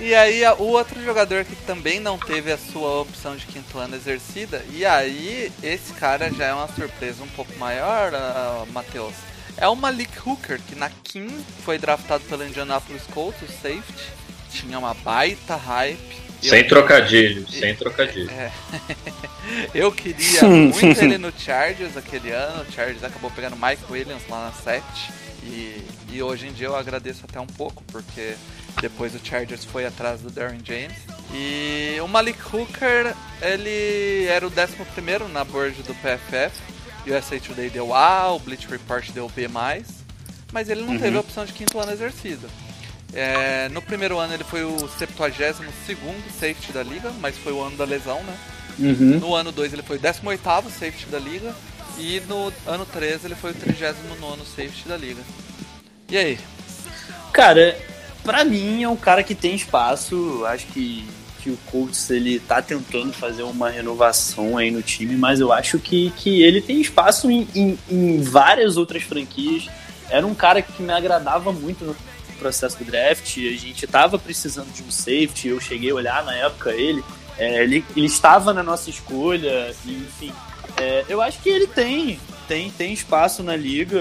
E 0.00 0.14
aí 0.14 0.42
o 0.58 0.64
outro 0.64 1.02
jogador 1.04 1.44
que 1.44 1.54
também 1.64 2.00
não 2.00 2.18
teve 2.18 2.50
a 2.50 2.58
sua 2.58 3.02
opção 3.02 3.36
de 3.36 3.46
quinto 3.46 3.78
ano 3.78 3.94
exercida, 3.94 4.64
e 4.72 4.84
aí 4.84 5.52
esse 5.62 5.92
cara 5.92 6.30
já 6.32 6.46
é 6.46 6.54
uma 6.54 6.68
surpresa 6.68 7.22
um 7.22 7.28
pouco 7.28 7.56
maior, 7.58 8.12
ah, 8.14 8.64
Matheus. 8.72 9.14
É 9.56 9.68
o 9.68 9.76
Malik 9.76 10.12
Hooker, 10.24 10.60
que 10.60 10.74
na 10.74 10.90
15 10.90 11.44
foi 11.64 11.78
draftado 11.78 12.24
pelo 12.24 12.44
Indianapolis 12.44 13.04
Colts, 13.12 13.40
o 13.42 13.46
safety. 13.46 14.12
Tinha 14.50 14.78
uma 14.78 14.92
baita 14.92 15.56
hype. 15.56 16.25
Sem 16.40 16.60
Eu- 16.60 16.68
trocadilho, 16.68 17.48
sem 17.50 17.74
trocadilho. 17.74 18.30
Eu 19.74 19.92
queria 19.92 20.42
muito 20.42 21.02
ele 21.02 21.18
no 21.18 21.32
Chargers 21.36 21.96
aquele 21.96 22.30
ano. 22.30 22.62
O 22.68 22.72
Chargers 22.72 23.04
acabou 23.04 23.30
pegando 23.30 23.56
Mike 23.56 23.82
Williams 23.90 24.22
lá 24.28 24.46
na 24.46 24.52
7. 24.52 24.84
E, 25.44 25.80
e 26.10 26.22
hoje 26.22 26.48
em 26.48 26.52
dia 26.52 26.66
eu 26.66 26.76
agradeço 26.76 27.24
até 27.24 27.38
um 27.40 27.46
pouco, 27.46 27.82
porque 27.84 28.34
depois 28.80 29.14
o 29.14 29.20
Chargers 29.22 29.64
foi 29.64 29.86
atrás 29.86 30.20
do 30.20 30.30
Darren 30.30 30.60
James. 30.64 30.96
E 31.32 31.96
o 32.00 32.08
Malik 32.08 32.38
Hooker, 32.52 33.14
ele 33.40 34.26
era 34.26 34.46
o 34.46 34.50
11 34.50 35.32
na 35.32 35.44
board 35.44 35.82
do 35.82 35.94
PFF. 35.94 36.60
O 37.06 37.10
USA 37.16 37.38
Today 37.38 37.70
deu 37.70 37.94
A, 37.94 38.32
o 38.32 38.40
Bleach 38.40 38.66
Report 38.66 39.08
deu 39.12 39.28
B+, 39.28 39.48
mas 40.52 40.68
ele 40.68 40.82
não 40.82 40.98
teve 40.98 41.16
a 41.16 41.20
opção 41.20 41.44
de 41.44 41.52
quinto 41.52 41.78
ano 41.78 41.92
exercido. 41.92 42.48
É, 43.18 43.70
no 43.70 43.80
primeiro 43.80 44.18
ano 44.18 44.34
ele 44.34 44.44
foi 44.44 44.62
o 44.62 44.76
72º 44.76 45.64
safety 46.38 46.70
da 46.70 46.82
liga, 46.82 47.10
mas 47.18 47.38
foi 47.38 47.50
o 47.50 47.62
ano 47.62 47.74
da 47.74 47.86
lesão, 47.86 48.22
né? 48.22 48.36
Uhum. 48.78 49.18
No 49.18 49.34
ano 49.34 49.50
2 49.50 49.72
ele 49.72 49.82
foi 49.82 49.96
o 49.96 50.00
18º 50.00 50.64
safety 50.64 51.06
da 51.06 51.18
liga. 51.18 51.54
E 51.98 52.20
no 52.28 52.52
ano 52.66 52.84
3 52.84 53.24
ele 53.24 53.34
foi 53.34 53.52
o 53.52 53.54
39º 53.54 54.44
safety 54.44 54.86
da 54.86 54.98
liga. 54.98 55.22
E 56.10 56.16
aí? 56.18 56.38
Cara, 57.32 57.78
pra 58.22 58.44
mim 58.44 58.82
é 58.82 58.88
um 58.88 58.96
cara 58.96 59.22
que 59.22 59.34
tem 59.34 59.54
espaço. 59.54 60.44
Acho 60.44 60.66
que, 60.66 61.08
que 61.40 61.48
o 61.48 61.56
Colts 61.70 62.10
ele 62.10 62.38
tá 62.38 62.60
tentando 62.60 63.14
fazer 63.14 63.44
uma 63.44 63.70
renovação 63.70 64.58
aí 64.58 64.70
no 64.70 64.82
time, 64.82 65.16
mas 65.16 65.40
eu 65.40 65.50
acho 65.50 65.78
que, 65.78 66.10
que 66.10 66.42
ele 66.42 66.60
tem 66.60 66.82
espaço 66.82 67.30
em, 67.30 67.48
em, 67.54 67.78
em 67.90 68.20
várias 68.20 68.76
outras 68.76 69.02
franquias. 69.02 69.70
Era 70.10 70.26
um 70.26 70.34
cara 70.34 70.60
que 70.60 70.82
me 70.82 70.92
agradava 70.92 71.50
muito 71.50 71.82
no 71.82 71.94
processo 72.36 72.78
do 72.78 72.84
draft. 72.84 73.36
A 73.38 73.56
gente 73.56 73.86
tava 73.86 74.18
precisando 74.18 74.72
de 74.72 74.82
um 74.82 74.90
safety. 74.90 75.48
Eu 75.48 75.60
cheguei 75.60 75.90
a 75.90 75.94
olhar 75.94 76.24
na 76.24 76.34
época 76.34 76.70
ele. 76.70 77.02
É, 77.38 77.62
ele, 77.62 77.84
ele 77.94 78.06
estava 78.06 78.52
na 78.52 78.62
nossa 78.62 78.88
escolha, 78.88 79.74
enfim. 79.84 80.32
É, 80.76 81.04
eu 81.08 81.20
acho 81.20 81.40
que 81.40 81.48
ele 81.48 81.66
tem, 81.66 82.18
tem, 82.48 82.70
tem 82.70 82.92
espaço 82.92 83.42
na 83.42 83.56
liga. 83.56 84.00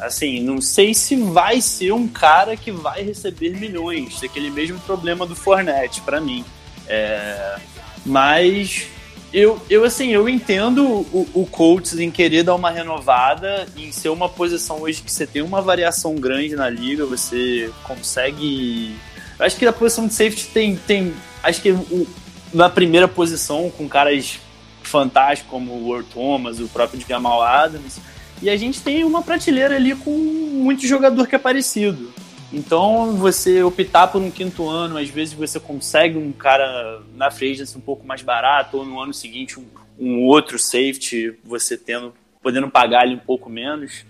Assim, 0.00 0.40
não 0.40 0.60
sei 0.60 0.94
se 0.94 1.16
vai 1.16 1.60
ser 1.60 1.92
um 1.92 2.08
cara 2.08 2.56
que 2.56 2.70
vai 2.70 3.02
receber 3.02 3.50
milhões. 3.50 4.22
Aquele 4.22 4.50
mesmo 4.50 4.78
problema 4.80 5.26
do 5.26 5.34
Fornette, 5.34 6.00
para 6.00 6.20
mim. 6.20 6.44
É, 6.86 7.56
mas 8.04 8.88
eu, 9.34 9.60
eu, 9.68 9.82
assim, 9.82 10.12
eu 10.12 10.28
entendo 10.28 10.86
o, 10.86 11.28
o 11.34 11.44
Colts 11.44 11.98
em 11.98 12.08
querer 12.08 12.44
dar 12.44 12.54
uma 12.54 12.70
renovada, 12.70 13.66
em 13.76 13.90
ser 13.90 14.10
uma 14.10 14.28
posição 14.28 14.82
hoje 14.82 15.02
que 15.02 15.10
você 15.10 15.26
tem 15.26 15.42
uma 15.42 15.60
variação 15.60 16.14
grande 16.14 16.54
na 16.54 16.70
liga, 16.70 17.04
você 17.04 17.68
consegue. 17.82 18.94
Eu 19.36 19.44
acho 19.44 19.56
que 19.56 19.66
a 19.66 19.72
posição 19.72 20.06
de 20.06 20.14
safety 20.14 20.46
tem. 20.54 20.76
tem 20.76 21.12
acho 21.42 21.60
que 21.60 21.72
o, 21.72 22.06
na 22.52 22.70
primeira 22.70 23.08
posição, 23.08 23.68
com 23.76 23.88
caras 23.88 24.38
fantásticos 24.84 25.50
como 25.50 25.72
o 25.72 25.92
Earl 25.92 26.06
Thomas, 26.14 26.60
o 26.60 26.68
próprio 26.68 27.04
Jamal 27.06 27.42
Adams. 27.42 27.98
E 28.40 28.48
a 28.48 28.56
gente 28.56 28.80
tem 28.82 29.02
uma 29.02 29.20
prateleira 29.20 29.74
ali 29.74 29.96
com 29.96 30.12
muito 30.12 30.86
jogador 30.86 31.26
que 31.26 31.34
é 31.34 31.38
parecido. 31.38 32.12
Então, 32.54 33.16
você 33.16 33.64
optar 33.64 34.06
por 34.06 34.22
um 34.22 34.30
quinto 34.30 34.68
ano, 34.68 34.96
às 34.96 35.08
vezes 35.08 35.34
você 35.34 35.58
consegue 35.58 36.16
um 36.16 36.30
cara 36.30 37.02
na 37.16 37.26
agency 37.26 37.76
um 37.76 37.80
pouco 37.80 38.06
mais 38.06 38.22
barato, 38.22 38.76
ou 38.76 38.86
no 38.86 39.00
ano 39.00 39.12
seguinte 39.12 39.58
um, 39.58 39.66
um 39.98 40.22
outro 40.22 40.56
safety, 40.56 41.34
você 41.42 41.76
tendo, 41.76 42.14
podendo 42.40 42.70
pagar 42.70 43.04
ele 43.04 43.16
um 43.16 43.18
pouco 43.18 43.50
menos. 43.50 44.04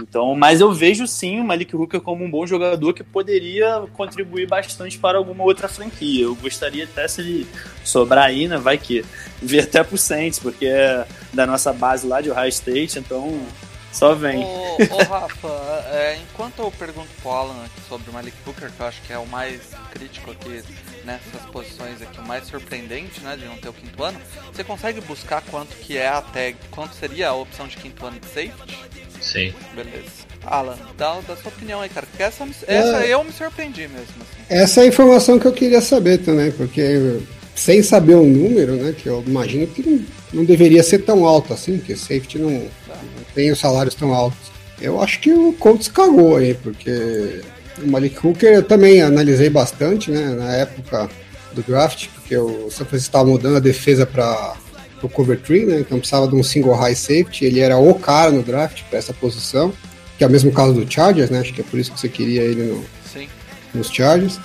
Então, 0.00 0.36
mas 0.36 0.60
eu 0.60 0.72
vejo 0.72 1.08
sim 1.08 1.40
o 1.40 1.44
Malik 1.44 1.74
Hooker 1.74 2.00
como 2.00 2.24
um 2.24 2.30
bom 2.30 2.46
jogador 2.46 2.94
que 2.94 3.02
poderia 3.02 3.82
contribuir 3.94 4.46
bastante 4.46 4.96
para 4.96 5.18
alguma 5.18 5.42
outra 5.42 5.66
franquia. 5.66 6.22
Eu 6.22 6.36
gostaria 6.36 6.84
até 6.84 7.08
se 7.08 7.20
ele 7.20 7.48
sobrar 7.82 8.26
aí, 8.26 8.46
né? 8.46 8.58
Vai 8.58 8.78
que 8.78 9.04
vir 9.42 9.58
até 9.64 9.82
pro 9.82 9.98
Saints, 9.98 10.38
porque 10.38 10.66
é 10.66 11.04
da 11.34 11.44
nossa 11.48 11.72
base 11.72 12.06
lá 12.06 12.20
de 12.20 12.30
Ohio 12.30 12.48
State, 12.48 13.00
então 13.00 13.40
Só 13.98 14.14
vem. 14.14 14.44
Ô, 14.44 14.76
ô 14.76 15.02
Rafa, 15.10 15.48
é, 15.92 16.18
enquanto 16.22 16.60
eu 16.60 16.70
pergunto 16.70 17.08
pro 17.20 17.30
Alan 17.32 17.64
aqui 17.64 17.80
sobre 17.88 18.08
o 18.08 18.12
Malik 18.12 18.36
Hooker, 18.46 18.70
que 18.70 18.80
eu 18.80 18.86
acho 18.86 19.02
que 19.02 19.12
é 19.12 19.18
o 19.18 19.26
mais 19.26 19.60
crítico 19.90 20.30
aqui 20.30 20.62
nessas 21.04 21.42
posições 21.52 22.00
aqui, 22.00 22.20
o 22.20 22.22
mais 22.22 22.46
surpreendente, 22.46 23.20
né, 23.22 23.36
de 23.36 23.44
não 23.44 23.56
ter 23.56 23.68
o 23.68 23.72
quinto 23.72 24.04
ano, 24.04 24.16
você 24.52 24.62
consegue 24.62 25.00
buscar 25.00 25.42
quanto 25.50 25.74
que 25.78 25.96
é 25.96 26.06
a 26.06 26.22
tag, 26.22 26.56
quanto 26.70 26.94
seria 26.94 27.30
a 27.30 27.34
opção 27.34 27.66
de 27.66 27.76
quinto 27.76 28.06
ano 28.06 28.20
de 28.20 28.26
safety? 28.26 28.78
Sim. 29.20 29.52
Beleza. 29.74 30.28
Alan, 30.46 30.78
dá, 30.96 31.18
dá 31.26 31.36
sua 31.36 31.48
opinião 31.48 31.80
aí, 31.80 31.88
cara, 31.88 32.06
porque 32.06 32.22
essa, 32.22 32.46
essa 32.68 33.04
É. 33.04 33.12
eu 33.12 33.24
me 33.24 33.32
surpreendi 33.32 33.88
mesmo, 33.88 34.14
assim. 34.22 34.42
Essa 34.48 34.80
é 34.80 34.84
a 34.84 34.86
informação 34.86 35.40
que 35.40 35.46
eu 35.46 35.52
queria 35.52 35.80
saber 35.80 36.18
também, 36.18 36.52
porque 36.52 37.18
sem 37.56 37.82
saber 37.82 38.14
o 38.14 38.22
número, 38.24 38.74
né, 38.76 38.94
que 38.96 39.08
eu 39.08 39.24
imagino 39.26 39.66
que 39.66 39.82
não, 39.82 40.04
não 40.32 40.44
deveria 40.44 40.84
ser 40.84 41.00
tão 41.00 41.24
alto 41.24 41.52
assim, 41.52 41.78
porque 41.78 41.96
safety 41.96 42.38
não, 42.38 42.50
não 42.50 43.17
tem 43.38 43.52
os 43.52 43.60
salários 43.60 43.94
tão 43.94 44.12
altos. 44.12 44.50
Eu 44.80 45.00
acho 45.00 45.20
que 45.20 45.32
o 45.32 45.52
Colts 45.52 45.86
cagou 45.86 46.36
aí, 46.36 46.54
porque 46.54 47.40
o 47.80 47.88
Malik 47.88 48.18
Hooker 48.26 48.52
eu 48.52 48.62
também 48.64 49.00
analisei 49.00 49.48
bastante, 49.48 50.10
né, 50.10 50.34
na 50.36 50.52
época 50.56 51.08
do 51.52 51.62
draft, 51.62 52.08
porque 52.16 52.36
o 52.36 52.68
San 52.68 52.84
Francisco 52.84 53.10
estava 53.10 53.26
mudando 53.28 53.56
a 53.56 53.60
defesa 53.60 54.04
para 54.04 54.54
o 55.04 55.08
cover 55.08 55.38
3, 55.40 55.68
né, 55.68 55.76
então 55.80 55.98
precisava 56.00 56.26
de 56.26 56.34
um 56.34 56.42
single 56.42 56.74
high 56.74 56.96
safety, 56.96 57.44
ele 57.44 57.60
era 57.60 57.78
o 57.78 57.94
cara 57.94 58.32
no 58.32 58.42
draft 58.42 58.82
para 58.90 58.98
essa 58.98 59.12
posição, 59.12 59.72
que 60.16 60.24
é 60.24 60.26
o 60.26 60.30
mesmo 60.30 60.50
caso 60.50 60.72
do 60.72 60.92
Chargers, 60.92 61.30
né, 61.30 61.38
acho 61.38 61.54
que 61.54 61.60
é 61.60 61.64
por 61.64 61.78
isso 61.78 61.92
que 61.92 62.00
você 62.00 62.08
queria 62.08 62.42
ele 62.42 62.64
no, 62.64 62.84
Sim. 63.12 63.28
nos 63.72 63.88
Chargers. 63.88 64.40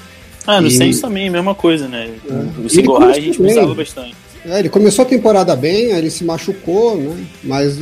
Ah, 0.46 0.62
no 0.62 0.68
E- 0.68 0.72
Saints 0.72 1.02
também, 1.02 1.32
mesma 1.32 1.56
coisa, 1.56 1.88
né? 1.88 2.12
É. 2.30 2.62
O 2.64 2.70
single 2.70 2.98
Ele 2.98 3.06
high 3.06 3.18
a 3.18 3.22
gente 3.22 3.42
usava 3.42 3.68
bem. 3.68 3.76
bastante. 3.76 4.16
É, 4.46 4.60
ele 4.60 4.70
começou 4.70 5.04
a 5.04 5.08
temporada 5.08 5.56
bem, 5.56 5.94
aí 5.94 6.00
ele 6.00 6.12
se 6.12 6.24
machucou, 6.24 6.98
né? 6.98 7.26
Mas 7.44 7.78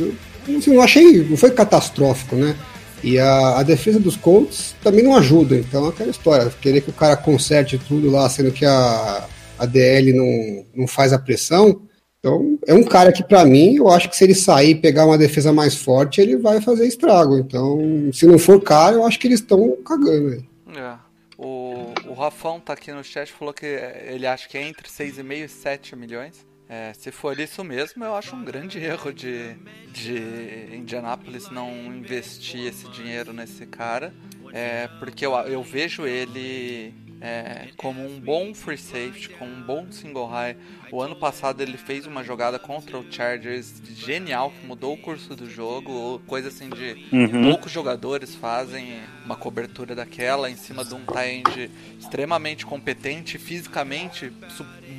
não 0.48 0.82
achei, 0.82 1.24
não 1.24 1.36
foi 1.36 1.50
catastrófico, 1.50 2.36
né? 2.36 2.56
E 3.02 3.18
a, 3.18 3.58
a 3.58 3.62
defesa 3.62 3.98
dos 3.98 4.16
Colts 4.16 4.76
também 4.82 5.02
não 5.02 5.16
ajuda, 5.16 5.56
então 5.56 5.88
aquela 5.88 6.10
história, 6.10 6.52
querer 6.60 6.80
que 6.80 6.90
o 6.90 6.94
cara 6.94 7.16
conserte 7.16 7.76
tudo 7.76 8.10
lá, 8.10 8.28
sendo 8.28 8.52
que 8.52 8.64
a, 8.64 9.26
a 9.58 9.66
DL 9.66 10.12
não, 10.12 10.64
não 10.74 10.86
faz 10.86 11.12
a 11.12 11.18
pressão. 11.18 11.82
Então, 12.20 12.56
é 12.68 12.72
um 12.72 12.84
cara 12.84 13.12
que, 13.12 13.24
pra 13.24 13.44
mim, 13.44 13.74
eu 13.74 13.88
acho 13.88 14.08
que 14.08 14.16
se 14.16 14.22
ele 14.22 14.34
sair 14.34 14.70
e 14.70 14.74
pegar 14.76 15.06
uma 15.06 15.18
defesa 15.18 15.52
mais 15.52 15.74
forte, 15.74 16.20
ele 16.20 16.36
vai 16.36 16.60
fazer 16.60 16.86
estrago. 16.86 17.36
Então, 17.36 18.10
se 18.12 18.26
não 18.26 18.38
for 18.38 18.62
cara, 18.62 18.94
eu 18.94 19.04
acho 19.04 19.18
que 19.18 19.26
eles 19.26 19.40
estão 19.40 19.76
cagando. 19.84 20.44
É. 20.68 20.94
O, 21.36 21.92
o 22.06 22.14
Rafão 22.14 22.60
tá 22.60 22.74
aqui 22.74 22.92
no 22.92 23.02
chat 23.02 23.32
falou 23.32 23.52
que 23.52 23.66
ele 23.66 24.24
acha 24.24 24.48
que 24.48 24.56
é 24.56 24.62
entre 24.62 24.88
6,5 24.88 25.44
e 25.44 25.48
7 25.48 25.96
milhões. 25.96 26.46
É, 26.74 26.94
se 26.94 27.12
for 27.12 27.38
isso 27.38 27.62
mesmo, 27.62 28.02
eu 28.02 28.14
acho 28.14 28.34
um 28.34 28.42
grande 28.42 28.78
erro 28.78 29.12
de, 29.12 29.52
de 29.92 30.74
Indianapolis 30.74 31.50
não 31.50 31.70
investir 31.94 32.66
esse 32.66 32.88
dinheiro 32.88 33.30
nesse 33.30 33.66
cara. 33.66 34.14
É, 34.54 34.88
porque 34.98 35.26
eu, 35.26 35.34
eu 35.34 35.62
vejo 35.62 36.06
ele 36.06 36.94
é, 37.22 37.68
como 37.76 38.04
um 38.04 38.18
bom 38.18 38.52
free 38.52 38.76
safety, 38.76 39.28
como 39.38 39.52
um 39.52 39.62
bom 39.62 39.86
single 39.92 40.26
high. 40.26 40.56
O 40.90 41.00
ano 41.00 41.14
passado 41.14 41.60
ele 41.62 41.76
fez 41.76 42.04
uma 42.04 42.24
jogada 42.24 42.58
contra 42.58 42.98
o 42.98 43.04
Chargers 43.10 43.80
genial, 43.94 44.50
que 44.50 44.66
mudou 44.66 44.94
o 44.94 44.96
curso 44.96 45.36
do 45.36 45.48
jogo, 45.48 46.20
coisa 46.26 46.48
assim 46.48 46.68
de 46.68 47.06
Uhum. 47.12 47.42
poucos 47.50 47.70
jogadores 47.70 48.34
fazem 48.34 49.00
uma 49.24 49.36
cobertura 49.36 49.94
daquela 49.94 50.50
em 50.50 50.56
cima 50.56 50.84
de 50.84 50.94
um 50.94 51.04
tight 51.04 51.70
extremamente 52.00 52.66
competente, 52.66 53.38
fisicamente 53.38 54.32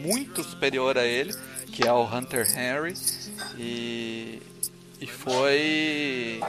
muito 0.01 0.43
superior 0.43 0.97
a 0.97 1.05
ele, 1.05 1.33
que 1.73 1.85
é 1.85 1.91
o 1.91 2.03
Hunter 2.03 2.47
Henry. 2.57 2.93
E, 3.57 4.41
e 5.01 5.07
foi. 5.07 6.39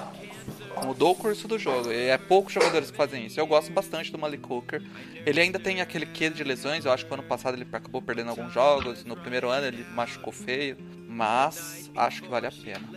Mudou 0.83 1.13
o 1.13 1.15
curso 1.15 1.47
do 1.47 1.59
jogo. 1.59 1.93
E 1.93 2.09
é 2.09 2.19
poucos 2.19 2.53
jogadores 2.53 2.91
que 2.91 2.97
fazem 2.97 3.27
isso. 3.27 3.39
Eu 3.39 3.47
gosto 3.47 3.71
bastante 3.73 4.11
do 4.11 4.19
Malik 4.19 4.45
Hooker. 4.51 4.83
Ele 5.25 5.41
ainda 5.41 5.59
tem 5.59 5.81
aquele 5.81 6.07
quê 6.07 6.29
de 6.31 6.43
lesões. 6.43 6.85
Eu 6.85 6.93
acho 6.93 7.07
que 7.07 7.13
ano 7.15 7.23
passado 7.23 7.55
ele 7.55 7.67
acabou 7.71 8.03
perdendo 8.03 8.31
alguns 8.31 8.53
jogos. 8.53 9.05
No 9.05 9.17
primeiro 9.17 9.49
ano 9.49 9.67
ele 9.67 9.85
machucou 9.95 10.33
feio. 10.33 10.77
Mas 11.09 11.91
acho 11.97 12.23
que 12.23 12.29
vale 12.29 12.47
a 12.47 12.53
pena. 12.53 12.89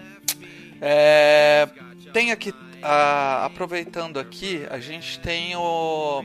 É, 0.82 1.67
tem 2.13 2.32
aqui, 2.32 2.53
aproveitando 3.43 4.19
aqui, 4.19 4.65
a 4.69 4.80
gente 4.80 5.19
tem 5.19 5.55
o 5.55 6.23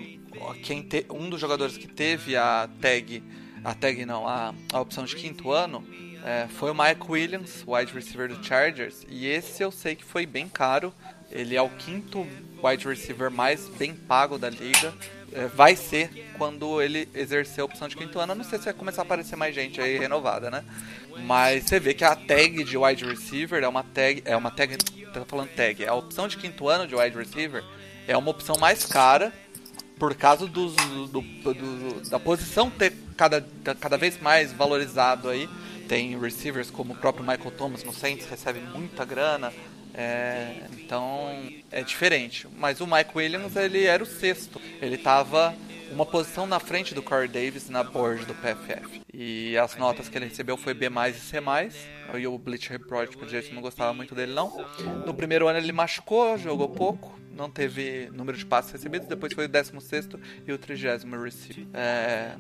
quem 0.63 0.83
te- 0.83 1.07
um 1.11 1.29
dos 1.29 1.41
jogadores 1.41 1.77
que 1.77 1.87
teve 1.87 2.37
a 2.37 2.69
tag, 2.81 3.23
a 3.63 3.75
tag 3.75 4.05
não, 4.07 4.27
a, 4.27 4.55
a 4.73 4.81
opção 4.81 5.05
de 5.05 5.15
quinto 5.15 5.51
ano 5.53 5.87
é, 6.25 6.47
foi 6.49 6.71
o 6.71 6.75
Mike 6.75 7.11
Williams, 7.11 7.65
wide 7.67 7.93
receiver 7.93 8.29
do 8.29 8.43
Chargers, 8.45 9.05
e 9.09 9.27
esse 9.27 9.63
eu 9.63 9.71
sei 9.71 9.95
que 9.95 10.05
foi 10.05 10.25
bem 10.25 10.49
caro. 10.49 10.93
Ele 11.33 11.57
é 11.57 11.63
o 11.63 11.69
quinto 11.71 12.27
wide 12.63 12.87
receiver 12.87 13.31
mais 13.31 13.69
bem 13.69 13.95
pago 13.95 14.39
da 14.39 14.49
liga. 14.51 14.93
É, 15.35 15.47
vai 15.47 15.75
ser 15.75 16.11
quando 16.37 16.81
ele 16.83 17.09
exercer 17.15 17.63
a 17.63 17.65
opção 17.65 17.89
de 17.89 17.97
quinto 17.97 18.21
ano. 18.21 18.35
Não 18.35 18.45
sei 18.45 18.59
se 18.59 18.67
vai 18.67 18.75
começar 18.75 19.01
a 19.03 19.05
aparecer 19.05 19.35
mais 19.35 19.55
gente 19.55 19.81
aí 19.81 19.99
renovada, 19.99 20.51
né? 20.51 20.63
Mas 21.25 21.65
você 21.65 21.81
vê 21.81 21.95
que 21.95 22.05
a 22.05 22.15
tag 22.15 22.63
de 22.65 22.77
wide 22.77 23.05
receiver 23.05 23.63
é 23.65 23.69
uma 23.69 23.83
tag. 23.83 24.23
É 24.27 24.37
uma 24.37 24.51
tag. 24.51 24.77
Tá 24.77 25.25
falando 25.27 25.49
tag. 25.51 25.87
A 25.87 25.95
opção 25.95 26.29
de 26.29 26.37
quinto 26.37 26.69
ano 26.69 26.87
de 26.87 26.95
wide 26.95 27.17
receiver 27.17 27.65
é 28.07 28.17
uma 28.17 28.31
opção 28.31 28.57
mais 28.59 28.85
cara 28.85 29.33
por 29.99 30.15
causa 30.15 30.47
dos, 30.47 30.75
do, 30.75 31.07
do- 31.23 32.11
da 32.11 32.19
posição 32.19 32.69
ter 32.71 32.93
cada, 33.17 33.47
cada 33.81 33.97
vez 33.97 34.21
mais 34.21 34.53
valorizado 34.53 35.29
aí. 35.31 35.49
Tem 35.89 36.19
receivers 36.19 36.71
como 36.71 36.93
o 36.95 36.97
próprio 36.97 37.25
Michael 37.25 37.51
Thomas 37.53 37.85
no 37.85 37.93
Saints, 37.93 38.27
recebe 38.29 38.61
muita 38.61 39.05
grana. 39.05 39.53
É, 39.95 40.63
então 40.79 41.31
é 41.71 41.83
diferente. 41.83 42.47
Mas 42.57 42.81
o 42.81 42.87
Mike 42.87 43.11
Williams 43.15 43.57
ele 43.57 43.85
era 43.85 44.03
o 44.03 44.07
sexto. 44.07 44.61
Ele 44.81 44.97
tava 44.97 45.55
uma 45.91 46.07
posição 46.07 46.47
na 46.47 46.59
frente 46.59 46.95
do 46.95 47.03
Corey 47.03 47.29
Davis 47.29 47.69
na 47.69 47.83
board 47.83 48.25
do 48.25 48.35
PFF. 48.35 49.03
E 49.13 49.57
as 49.59 49.77
notas 49.77 50.09
que 50.09 50.17
ele 50.17 50.27
recebeu 50.27 50.57
foi 50.57 50.73
B 50.73 50.87
e 50.87 51.13
C+. 51.15 51.39
E 52.19 52.27
o 52.27 52.39
Bleacher 52.39 52.73
Report, 52.73 53.15
por 53.17 53.29
jeito, 53.29 53.55
não 53.55 53.63
gostava 53.63 53.93
muito 53.93 54.15
dele 54.15 54.33
não. 54.33 54.65
No 55.07 55.15
primeiro 55.15 55.49
ano 55.49 55.59
ele 55.59 55.73
machucou, 55.73 56.37
jogou 56.39 56.69
pouco, 56.69 57.19
não 57.31 57.51
teve 57.51 58.11
número 58.13 58.37
de 58.37 58.47
passes 58.47 58.73
recebidos, 58.73 59.07
depois 59.07 59.33
foi 59.33 59.47
o 59.47 59.49
16º 59.49 60.19
e 60.47 60.53
o 60.53 60.59
30º 60.59 61.23
receiver. 61.23 61.67
É, 61.75 62.35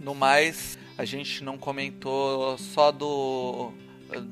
no 0.00 0.14
mais, 0.14 0.78
a 0.96 1.04
gente 1.04 1.44
não 1.44 1.58
comentou 1.58 2.56
só 2.58 2.90
do 2.90 3.72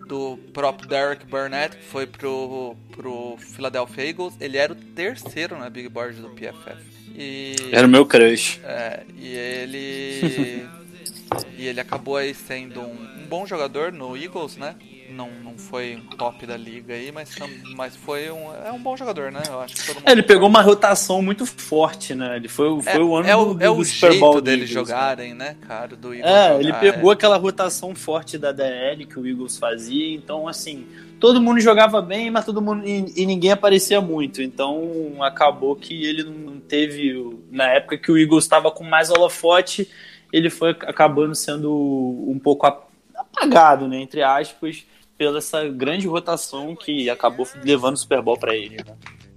do 0.06 0.38
próprio 0.52 0.88
Derek 0.88 1.26
Burnett, 1.26 1.76
que 1.76 1.84
foi 1.84 2.06
pro, 2.06 2.76
pro 2.92 3.36
Philadelphia 3.38 4.08
Eagles. 4.08 4.34
Ele 4.40 4.56
era 4.56 4.72
o 4.72 4.76
terceiro 4.76 5.58
na 5.58 5.68
Big 5.68 5.88
Board 5.88 6.20
do 6.20 6.30
PFF. 6.30 6.94
E, 7.16 7.54
Era 7.70 7.86
o 7.86 7.90
meu 7.90 8.04
crush. 8.04 8.60
é, 8.64 9.04
e 9.16 9.28
ele. 9.28 10.66
e 11.56 11.66
ele 11.66 11.80
acabou 11.80 12.16
aí 12.16 12.34
sendo 12.34 12.80
um, 12.80 12.92
um 13.22 13.26
bom 13.28 13.46
jogador 13.46 13.92
no 13.92 14.16
Eagles, 14.16 14.56
né? 14.56 14.74
Não, 15.14 15.30
não 15.44 15.56
foi 15.56 15.96
um 15.96 16.16
top 16.16 16.44
da 16.44 16.56
liga 16.56 16.92
aí, 16.92 17.12
mas, 17.12 17.34
mas 17.76 17.94
foi 17.94 18.30
um. 18.30 18.52
É 18.66 18.72
um 18.72 18.80
bom 18.80 18.96
jogador, 18.96 19.30
né? 19.30 19.40
Eu 19.48 19.60
acho. 19.60 19.74
É, 20.04 20.10
ele 20.10 20.22
pegou 20.22 20.48
uma 20.48 20.60
rotação 20.60 21.22
muito 21.22 21.46
forte, 21.46 22.14
né? 22.14 22.36
Ele 22.36 22.48
foi, 22.48 22.82
foi 22.82 22.92
é, 22.92 22.98
o 22.98 23.14
ano 23.14 23.28
é 23.28 23.32
do, 23.32 23.52
o, 23.52 23.62
é 23.62 23.66
do 23.66 23.76
o 23.76 23.84
Super 23.84 24.18
Bowl 24.18 24.32
jeito 24.32 24.34
do 24.34 24.40
deles 24.42 24.68
né? 24.68 24.74
jogarem, 24.74 25.34
né, 25.34 25.56
cara? 25.60 25.94
Do 25.94 26.12
Eagles 26.12 26.24
É, 26.32 26.48
jogar, 26.48 26.60
ele 26.60 26.72
pegou 26.72 27.10
aquela 27.12 27.36
rotação 27.36 27.94
forte 27.94 28.36
da 28.36 28.50
DL 28.50 29.06
que 29.06 29.18
o 29.18 29.26
Eagles 29.26 29.56
fazia, 29.56 30.14
então 30.14 30.48
assim, 30.48 30.84
todo 31.20 31.40
mundo 31.40 31.60
jogava 31.60 32.02
bem, 32.02 32.30
mas 32.30 32.44
todo 32.44 32.60
mundo 32.60 32.84
e, 32.84 33.12
e 33.22 33.24
ninguém 33.24 33.52
aparecia 33.52 34.00
muito. 34.00 34.42
Então 34.42 35.22
acabou 35.22 35.76
que 35.76 36.04
ele 36.04 36.24
não 36.24 36.58
teve 36.58 37.38
na 37.50 37.68
época 37.68 37.96
que 37.98 38.10
o 38.10 38.18
Eagles 38.18 38.44
estava 38.44 38.70
com 38.70 38.82
mais 38.82 39.10
holofote, 39.10 39.88
ele 40.32 40.50
foi 40.50 40.70
acabando 40.70 41.34
sendo 41.34 41.72
um 42.28 42.38
pouco 42.38 42.66
ap- 42.66 42.88
apagado, 43.14 43.86
né, 43.86 44.00
entre 44.00 44.22
aspas, 44.22 44.84
pela 45.16 45.38
essa 45.38 45.64
grande 45.68 46.06
rotação 46.06 46.74
que 46.76 47.08
acabou 47.08 47.46
levando 47.62 47.94
o 47.94 47.98
Super 47.98 48.20
Bowl 48.22 48.38
para 48.38 48.54
ele. 48.56 48.76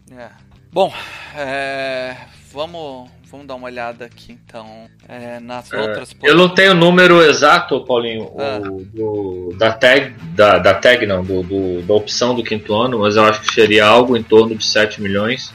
né? 0.10 0.20
É. 0.26 0.30
Bom, 0.72 0.92
é, 1.36 2.16
vamos, 2.52 3.10
vamos 3.32 3.48
dar 3.48 3.56
uma 3.56 3.66
olhada 3.68 4.06
aqui 4.06 4.38
então 4.46 4.88
é, 5.08 5.40
nas 5.40 5.72
outras 5.72 6.16
Eu 6.22 6.36
não 6.36 6.50
tenho 6.50 6.72
o 6.72 6.76
número 6.76 7.22
exato, 7.22 7.84
Paulinho, 7.86 8.24
o- 8.26 8.38
Ah. 8.40 8.60
do- 8.60 9.56
da 9.58 9.72
tag, 9.72 10.14
da, 10.36 10.58
da 10.60 10.74
tag 10.74 11.06
não, 11.06 11.24
do, 11.24 11.42
do- 11.44 11.82
da 11.84 11.94
opção 11.94 12.36
do 12.36 12.44
quinto 12.44 12.76
ano, 12.76 13.00
mas 13.00 13.16
eu 13.16 13.24
acho 13.24 13.42
que 13.42 13.54
seria 13.54 13.86
algo 13.86 14.16
em 14.18 14.24
torno 14.24 14.56
de 14.56 14.66
7 14.66 15.02
milhões. 15.02 15.54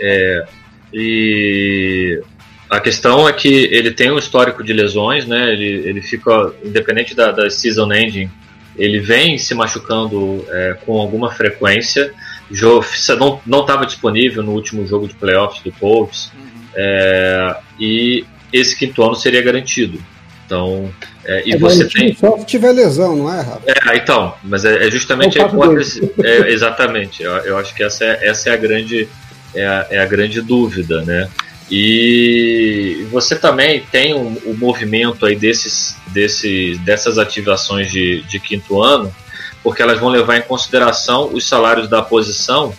É, 0.00 0.44
e 0.92 2.22
a 2.70 2.80
questão 2.80 3.28
é 3.28 3.32
que 3.32 3.48
ele 3.48 3.90
tem 3.92 4.10
um 4.10 4.18
histórico 4.18 4.62
de 4.64 4.72
lesões, 4.72 5.26
né? 5.26 5.52
Ele, 5.52 5.88
ele 5.88 6.00
fica, 6.02 6.52
independente 6.64 7.14
da, 7.14 7.30
da 7.30 7.48
season 7.50 7.92
ending, 7.92 8.30
ele 8.76 9.00
vem 9.00 9.38
se 9.38 9.54
machucando 9.54 10.44
é, 10.48 10.76
com 10.84 11.00
alguma 11.00 11.30
frequência. 11.30 12.12
Jo- 12.50 12.84
não 13.18 13.40
não 13.46 13.60
estava 13.60 13.86
disponível 13.86 14.42
no 14.42 14.52
último 14.52 14.86
jogo 14.86 15.08
de 15.08 15.14
playoffs 15.14 15.62
do 15.62 15.72
Colts. 15.72 16.30
Uhum. 16.34 16.50
É, 16.74 17.56
e 17.78 18.24
esse 18.52 18.76
quinto 18.76 19.02
ano 19.02 19.14
seria 19.14 19.42
garantido. 19.42 19.98
Então, 20.46 20.92
é, 21.24 21.42
e 21.46 21.56
você 21.56 21.86
tem. 21.88 22.14
Só 22.14 22.36
se 22.38 22.44
tiver 22.44 22.72
lesão, 22.72 23.16
não 23.16 23.32
é, 23.32 23.40
Rafa? 23.40 23.62
É, 23.66 23.96
então, 23.96 24.34
mas 24.42 24.64
é, 24.64 24.86
é 24.86 24.90
justamente 24.90 25.40
a 25.40 25.46
hipótese. 25.46 26.12
É, 26.22 26.50
exatamente. 26.52 27.22
Eu, 27.22 27.32
eu, 27.38 27.58
acho 27.58 27.74
que 27.74 27.82
essa 27.82 28.04
é, 28.04 28.28
essa 28.28 28.50
é 28.50 28.52
a 28.52 28.56
grande 28.56 29.08
é 29.54 29.66
a, 29.66 29.86
é 29.90 29.98
a 30.00 30.06
grande 30.06 30.42
dúvida, 30.42 31.02
né? 31.02 31.28
E 31.70 33.06
você 33.10 33.36
também 33.36 33.80
tem 33.90 34.12
o 34.12 34.18
um, 34.18 34.40
um 34.46 34.54
movimento 34.54 35.24
aí 35.24 35.34
desses, 35.34 35.96
desses, 36.08 36.78
dessas 36.80 37.18
ativações 37.18 37.90
de, 37.90 38.22
de 38.22 38.38
quinto 38.38 38.82
ano, 38.82 39.14
porque 39.62 39.80
elas 39.80 39.98
vão 39.98 40.10
levar 40.10 40.36
em 40.36 40.42
consideração 40.42 41.30
os 41.32 41.48
salários 41.48 41.88
da 41.88 42.02
posição, 42.02 42.74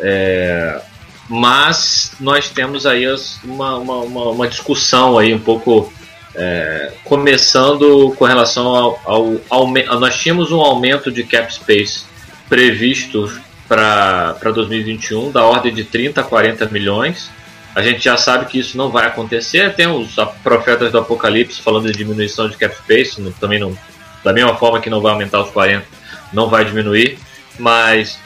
é, 0.00 0.80
mas 1.28 2.12
nós 2.20 2.50
temos 2.50 2.84
aí 2.84 3.06
uma, 3.42 3.78
uma, 3.78 3.96
uma, 4.00 4.30
uma 4.30 4.48
discussão 4.48 5.18
aí 5.18 5.32
um 5.32 5.38
pouco 5.38 5.90
é, 6.34 6.92
começando 7.04 8.14
com 8.18 8.24
relação 8.24 8.66
ao, 8.66 9.00
ao, 9.04 9.40
ao, 9.48 9.68
Nós 9.98 10.18
tínhamos 10.18 10.50
um 10.52 10.60
aumento 10.60 11.10
de 11.10 11.24
cap 11.24 11.52
space 11.52 12.04
previsto 12.48 13.30
para 13.66 14.50
2021 14.52 15.30
da 15.30 15.44
ordem 15.44 15.72
de 15.72 15.84
30 15.84 16.20
a 16.20 16.24
40 16.24 16.66
milhões. 16.66 17.30
A 17.74 17.82
gente 17.82 18.04
já 18.04 18.16
sabe 18.16 18.46
que 18.46 18.58
isso 18.58 18.76
não 18.76 18.90
vai 18.90 19.06
acontecer. 19.06 19.74
Tem 19.74 19.86
os 19.86 20.14
profetas 20.42 20.92
do 20.92 20.98
Apocalipse 20.98 21.60
falando 21.60 21.90
de 21.90 21.98
diminuição 21.98 22.48
de 22.48 22.56
cap 22.56 22.74
space, 22.76 23.20
também 23.40 23.58
não, 23.58 23.76
da 24.22 24.32
mesma 24.32 24.56
forma 24.56 24.80
que 24.80 24.88
não 24.88 25.00
vai 25.00 25.12
aumentar 25.12 25.42
os 25.42 25.50
40, 25.50 25.84
não 26.32 26.48
vai 26.48 26.64
diminuir. 26.64 27.18
Mas, 27.58 28.18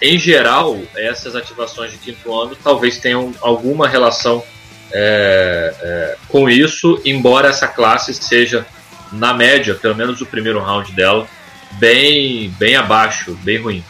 em 0.00 0.18
geral, 0.18 0.78
essas 0.96 1.36
ativações 1.36 1.92
de 1.92 1.98
quinto 1.98 2.34
ano 2.34 2.56
talvez 2.56 2.98
tenham 2.98 3.34
alguma 3.40 3.86
relação 3.86 4.42
é, 4.90 5.74
é, 5.80 6.16
com 6.28 6.48
isso, 6.48 7.00
embora 7.04 7.48
essa 7.48 7.68
classe 7.68 8.14
seja, 8.14 8.66
na 9.12 9.34
média, 9.34 9.74
pelo 9.74 9.94
menos 9.94 10.20
o 10.20 10.26
primeiro 10.26 10.60
round 10.60 10.92
dela, 10.92 11.26
bem, 11.72 12.50
bem 12.58 12.76
abaixo, 12.76 13.38
bem 13.42 13.58
ruim. 13.58 13.84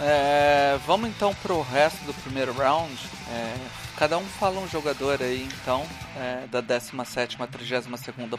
É, 0.00 0.78
vamos 0.86 1.08
então 1.08 1.34
pro 1.42 1.62
resto 1.62 2.04
do 2.04 2.14
primeiro 2.14 2.52
round. 2.52 2.92
É, 3.30 3.56
cada 3.96 4.18
um 4.18 4.24
fala 4.24 4.60
um 4.60 4.68
jogador 4.68 5.22
aí 5.22 5.48
então 5.62 5.86
é, 6.16 6.46
da 6.50 6.60
17 6.60 7.36
a 7.40 7.46
32 7.46 7.86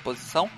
posição 0.02 0.50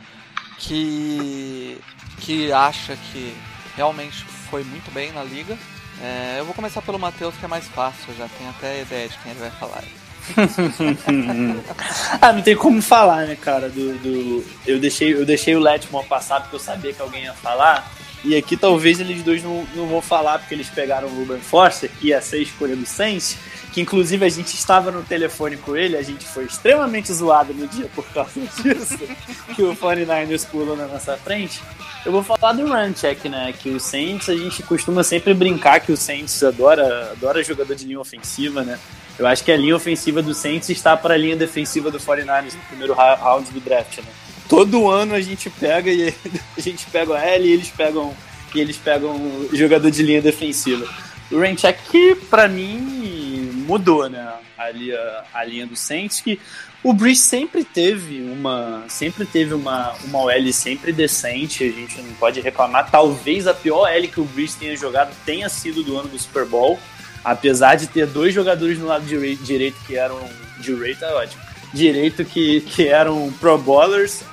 que, 0.58 1.80
que 2.20 2.52
acha 2.52 2.97
que 3.12 3.34
realmente 3.76 4.24
foi 4.50 4.64
muito 4.64 4.91
bem 4.91 5.12
na 5.12 5.24
liga. 5.24 5.58
É, 6.02 6.38
eu 6.39 6.45
vou 6.45 6.54
começar 6.54 6.82
pelo 6.82 7.00
Matheus, 7.00 7.36
que 7.36 7.45
é 7.45 7.47
mais 7.47 7.68
fácil, 7.68 8.14
já 8.18 8.28
tenho 8.38 8.50
até 8.50 8.82
ideia 8.82 9.10
de 9.10 9.18
quem 9.18 9.32
ele 9.32 9.39
vai 9.39 9.52
falar. 9.52 9.84
ah, 12.22 12.34
não 12.34 12.41
tem 12.41 12.56
como 12.56 12.82
falar, 12.82 13.26
né, 13.26 13.36
cara? 13.36 13.70
Do, 13.70 13.97
do... 13.97 14.45
Eu, 14.66 14.80
deixei, 14.80 15.14
eu 15.14 15.26
deixei 15.26 15.56
o 15.56 15.60
Letmore 15.60 16.08
passar 16.08 16.41
porque 16.41 16.56
eu 16.56 16.60
sabia 16.60 16.93
que 16.93 17.02
alguém 17.02 17.24
ia 17.24 17.34
falar. 17.34 17.89
E 18.24 18.36
aqui 18.36 18.57
talvez 18.57 18.99
eles 18.99 19.24
dois 19.24 19.41
não, 19.41 19.65
não 19.74 19.88
vão 19.88 20.01
falar 20.01 20.39
porque 20.39 20.53
eles 20.53 20.70
pegaram 20.70 21.07
o 21.07 21.15
Ruben 21.15 21.39
Foster, 21.39 21.89
que 21.99 22.07
ia 22.07 22.22
ser 22.22 22.41
escolha 22.41 22.76
do 22.76 22.86
Saints, 22.86 23.38
que 23.72 23.80
inclusive 23.80 24.26
a 24.26 24.30
gente 24.30 24.53
estava 24.53 24.91
no 24.91 25.03
telefone 25.03 25.55
com 25.55 25.76
ele, 25.76 25.95
a 25.95 26.01
gente 26.01 26.26
foi 26.26 26.43
extremamente 26.43 27.13
zoado 27.13 27.53
no 27.53 27.65
dia 27.67 27.89
por 27.95 28.05
causa 28.09 28.32
disso, 28.61 28.99
que 29.55 29.63
o 29.63 29.74
49ers 29.74 30.45
pulou 30.47 30.76
na 30.76 30.86
nossa 30.88 31.15
frente. 31.17 31.61
Eu 32.05 32.11
vou 32.11 32.24
falar 32.24 32.53
do 32.53 32.67
Runcheck, 32.67 33.28
né? 33.30 33.53
Que 33.57 33.70
o 33.70 33.80
Saints, 33.80 34.30
a 34.30 34.36
gente 34.36 34.63
costuma 34.63 35.03
sempre 35.03 35.34
brincar 35.34 35.80
que 35.80 35.91
o 35.91 35.97
Saints 35.97 36.41
adora, 36.43 37.11
adora 37.11 37.43
jogador 37.43 37.76
de 37.76 37.86
linha 37.86 37.99
ofensiva, 37.99 38.63
né? 38.63 38.80
Eu 39.17 39.28
acho 39.28 39.43
que 39.43 39.51
a 39.51 39.57
linha 39.57 39.76
ofensiva 39.76 40.22
do 40.22 40.34
Saints 40.34 40.70
está 40.70 40.95
para 40.95 41.13
a 41.13 41.17
linha 41.17 41.36
defensiva 41.36 41.91
do 41.91 41.99
49ers 41.99 42.53
no 42.53 42.61
primeiro 42.70 42.93
round 42.93 43.51
do 43.51 43.59
draft, 43.59 43.97
né? 43.97 44.11
Todo 44.50 44.89
ano 44.89 45.14
a 45.14 45.22
gente 45.22 45.50
pega 45.50 45.89
e 45.91 46.10
a 46.58 46.60
gente 46.60 46.86
pega 46.88 47.14
o 47.14 47.16
L 47.16 47.47
e 47.47 47.54
eles 47.54 47.70
pegam 47.70 48.14
e 48.54 48.60
eles 48.60 48.78
pegam 48.78 49.47
jogador 49.54 49.91
de 49.91 50.02
linha 50.02 50.22
defensiva. 50.22 50.86
O 51.32 51.39
Raincheck 51.39 51.80
que 51.91 52.16
para 52.16 52.47
mim 52.47 53.52
mudou, 53.68 54.10
né? 54.10 54.34
Ali 54.58 54.91
a, 54.93 55.24
a 55.36 55.43
linha 55.45 55.68
do 55.68 55.76
Saints 55.76 56.20
que 56.20 56.39
o 56.84 56.91
Breeze 56.91 57.22
sempre 57.22 57.64
teve 57.64 58.22
uma 58.24 58.86
sempre 58.88 59.26
teve 59.26 59.54
uma 59.54 59.93
uma 60.06 60.20
OL 60.24 60.52
sempre 60.52 60.91
decente, 60.91 61.64
a 61.64 61.72
gente 61.72 62.02
não 62.02 62.14
pode 62.16 62.41
reclamar. 62.41 62.89
Talvez 62.89 63.45
a 63.45 63.54
pior 63.54 63.88
L 63.88 64.08
que 64.08 64.20
o 64.20 64.26
Breeze 64.26 64.58
tenha 64.58 64.76
jogado 64.76 65.16
tenha 65.24 65.47
sido 65.47 65.84
do 65.84 65.95
ano 65.95 66.10
do 66.10 66.18
Super 66.18 66.45
Bowl, 66.45 66.80
apesar 67.24 67.76
de 67.76 67.86
ter 67.86 68.08
dois 68.08 68.34
jogadores 68.34 68.80
no 68.80 68.88
lado 68.88 69.06
direito 69.06 69.78
que 69.86 69.95
eram 69.95 70.20
direito 70.60 71.06
é 71.06 71.14
ótimo. 71.14 71.43
Direito 71.72 72.26
que, 72.26 72.62
que 72.62 72.88
eram 72.88 73.32
Pro 73.39 73.56
Bowlers 73.56 74.24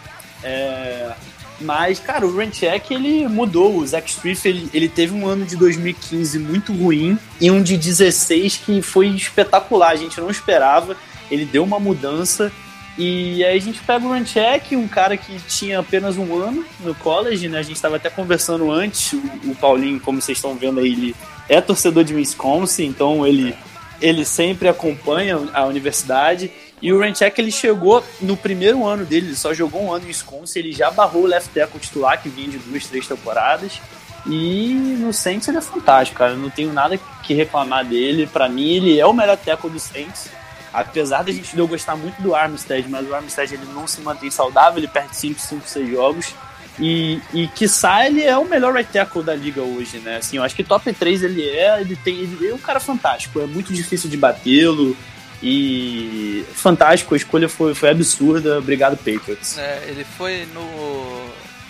é, 0.43 1.13
mas, 1.61 1.99
cara, 1.99 2.27
o 2.27 2.37
Ranchek, 2.37 2.93
ele 2.93 3.27
mudou. 3.29 3.77
O 3.77 3.87
Zach 3.87 4.09
Striff, 4.09 4.47
ele, 4.47 4.69
ele 4.73 4.89
teve 4.89 5.15
um 5.15 5.27
ano 5.27 5.45
de 5.45 5.57
2015 5.57 6.39
muito 6.39 6.73
ruim 6.73 7.19
e 7.41 7.51
um 7.51 7.63
de 7.63 7.77
16 7.77 8.59
que 8.59 8.83
foi 8.83 9.09
espetacular. 9.09 9.91
A 9.91 9.97
gente 9.97 10.21
não 10.21 10.31
esperava. 10.31 10.97
Ele 11.31 11.45
deu 11.45 11.65
uma 11.65 11.81
mudança. 11.81 12.53
E 12.99 13.45
aí 13.45 13.57
a 13.57 13.61
gente 13.61 13.81
pega 13.81 14.07
o 14.07 14.11
Ranchek, 14.11 14.75
um 14.75 14.89
cara 14.89 15.17
que 15.19 15.39
tinha 15.49 15.81
apenas 15.81 16.17
um 16.17 16.35
ano 16.35 16.65
no 16.81 16.95
college, 16.95 17.47
né? 17.49 17.59
A 17.59 17.63
gente 17.63 17.77
estava 17.77 17.97
até 17.97 18.09
conversando 18.09 18.71
antes. 18.71 19.13
O, 19.13 19.51
o 19.51 19.55
Paulinho, 19.55 20.01
como 20.01 20.21
vocês 20.21 20.39
estão 20.39 20.55
vendo 20.55 20.81
aí, 20.81 20.93
ele 20.93 21.17
é 21.49 21.61
torcedor 21.61 22.05
de 22.05 22.15
Wisconsin, 22.15 22.87
então 22.87 23.27
ele, 23.27 23.55
ele 24.01 24.25
sempre 24.25 24.69
acompanha 24.69 25.39
a 25.53 25.67
universidade. 25.67 26.51
E 26.81 26.93
o 26.93 27.01
Ranchek, 27.01 27.41
ele 27.41 27.51
chegou 27.51 28.05
no 28.21 28.37
primeiro 28.37 28.85
ano 28.85 29.05
dele, 29.05 29.29
ele 29.29 29.37
só 29.37 29.55
jogou 29.55 29.83
um 29.83 29.93
ano 29.93 30.05
em 30.05 30.09
Wisconsin, 30.09 30.59
ele 30.59 30.73
já 30.73 30.91
barrou 30.91 31.23
o 31.23 31.27
left 31.27 31.51
tackle 31.53 31.81
titular, 31.81 32.21
que 32.21 32.29
vinha 32.29 32.49
de 32.49 32.59
duas, 32.59 32.87
três 32.87 33.07
temporadas. 33.07 33.81
E 34.27 34.75
no 34.99 35.13
Saints 35.13 35.47
ele 35.49 35.59
é 35.59 35.63
fantástico, 35.63 36.19
cara. 36.19 36.33
Eu 36.33 36.39
não 36.39 36.51
tenho 36.51 36.73
nada 36.73 36.99
que 37.23 37.33
reclamar 37.33 37.85
dele. 37.85 38.27
Para 38.27 38.49
mim, 38.49 38.73
ele 38.73 38.99
é 38.99 39.07
o 39.07 39.13
melhor 39.13 39.37
tackle 39.37 39.71
do 39.71 39.79
Saints. 39.79 40.29
Apesar 40.73 41.23
da 41.23 41.33
gente 41.33 41.57
eu 41.57 41.67
gostar 41.67 41.97
muito 41.97 42.21
do 42.21 42.35
Armstead, 42.35 42.87
mas 42.89 43.09
o 43.09 43.15
Armstead 43.15 43.55
ele 43.55 43.65
não 43.73 43.87
se 43.87 44.01
mantém 44.01 44.31
saudável, 44.31 44.79
ele 44.79 44.89
perde 44.89 45.17
5, 45.17 45.41
5, 45.41 45.69
6 45.69 45.91
jogos. 45.91 46.35
E, 46.79 47.23
e 47.33 47.49
quiçá 47.49 48.07
ele 48.07 48.23
é 48.23 48.37
o 48.37 48.45
melhor 48.45 48.75
right 48.75 48.93
tackle 48.93 49.23
da 49.23 49.35
liga 49.35 49.63
hoje, 49.63 49.99
né? 49.99 50.17
Assim, 50.17 50.37
eu 50.37 50.43
acho 50.43 50.55
que 50.55 50.63
top 50.63 50.93
3 50.93 51.23
ele 51.23 51.49
é, 51.49 51.81
ele 51.81 51.97
tem. 51.97 52.19
Ele 52.19 52.49
é 52.49 52.55
um 52.55 52.59
cara 52.59 52.81
fantástico, 52.81 53.41
é 53.41 53.47
muito 53.47 53.73
difícil 53.73 54.11
de 54.11 54.17
batê-lo. 54.17 54.95
E 55.43 56.45
fantástico, 56.55 57.15
a 57.15 57.17
escolha 57.17 57.49
foi, 57.49 57.75
foi 57.75 57.91
absurda. 57.91 58.59
Obrigado, 58.59 58.97
Patriots. 58.97 59.59
É, 59.59 59.85
ele 59.89 60.05
foi 60.05 60.47
no 60.47 60.61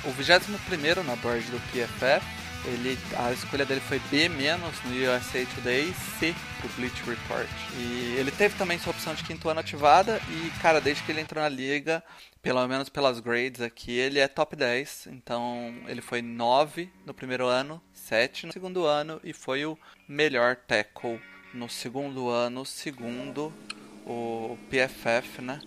o 0.05 0.13
21 0.13 1.03
na 1.05 1.17
board 1.17 1.45
do 1.51 1.59
PFF. 1.73 2.25
Ele, 2.65 2.99
a 3.17 3.33
escolha 3.33 3.65
dele 3.65 3.81
foi 3.81 4.01
B- 4.11 4.29
no 4.29 5.15
USA 5.15 5.47
Today, 5.55 5.93
C 6.19 6.35
pro 6.59 6.69
Bleach 6.71 7.01
Report. 7.09 7.47
E 7.79 8.17
ele 8.19 8.31
teve 8.33 8.57
também 8.57 8.77
sua 8.79 8.91
opção 8.91 9.15
de 9.15 9.23
quinto 9.23 9.49
ano 9.49 9.61
ativada 9.61 10.21
e, 10.29 10.51
cara, 10.61 10.81
desde 10.81 11.03
que 11.05 11.13
ele 11.13 11.21
entrou 11.21 11.41
na 11.43 11.49
liga, 11.49 12.03
pelo 12.43 12.67
menos 12.67 12.89
pelas 12.89 13.21
grades 13.21 13.61
aqui, 13.61 13.93
ele 13.93 14.19
é 14.19 14.27
top 14.27 14.57
10. 14.57 15.09
Então, 15.13 15.75
ele 15.87 16.01
foi 16.01 16.23
9 16.23 16.91
no 17.05 17.15
primeiro 17.15 17.47
ano, 17.47 17.81
7 17.93 18.47
no 18.47 18.53
segundo 18.53 18.85
ano 18.85 19.21
e 19.23 19.33
foi 19.33 19.65
o 19.65 19.79
melhor 20.09 20.57
tackle 20.57 21.21
no 21.57 21.69
segundo 21.69 22.29
ano, 22.29 22.65
segundo 22.65 23.53
o 24.07 24.57
PFF, 24.71 25.43
né? 25.43 25.61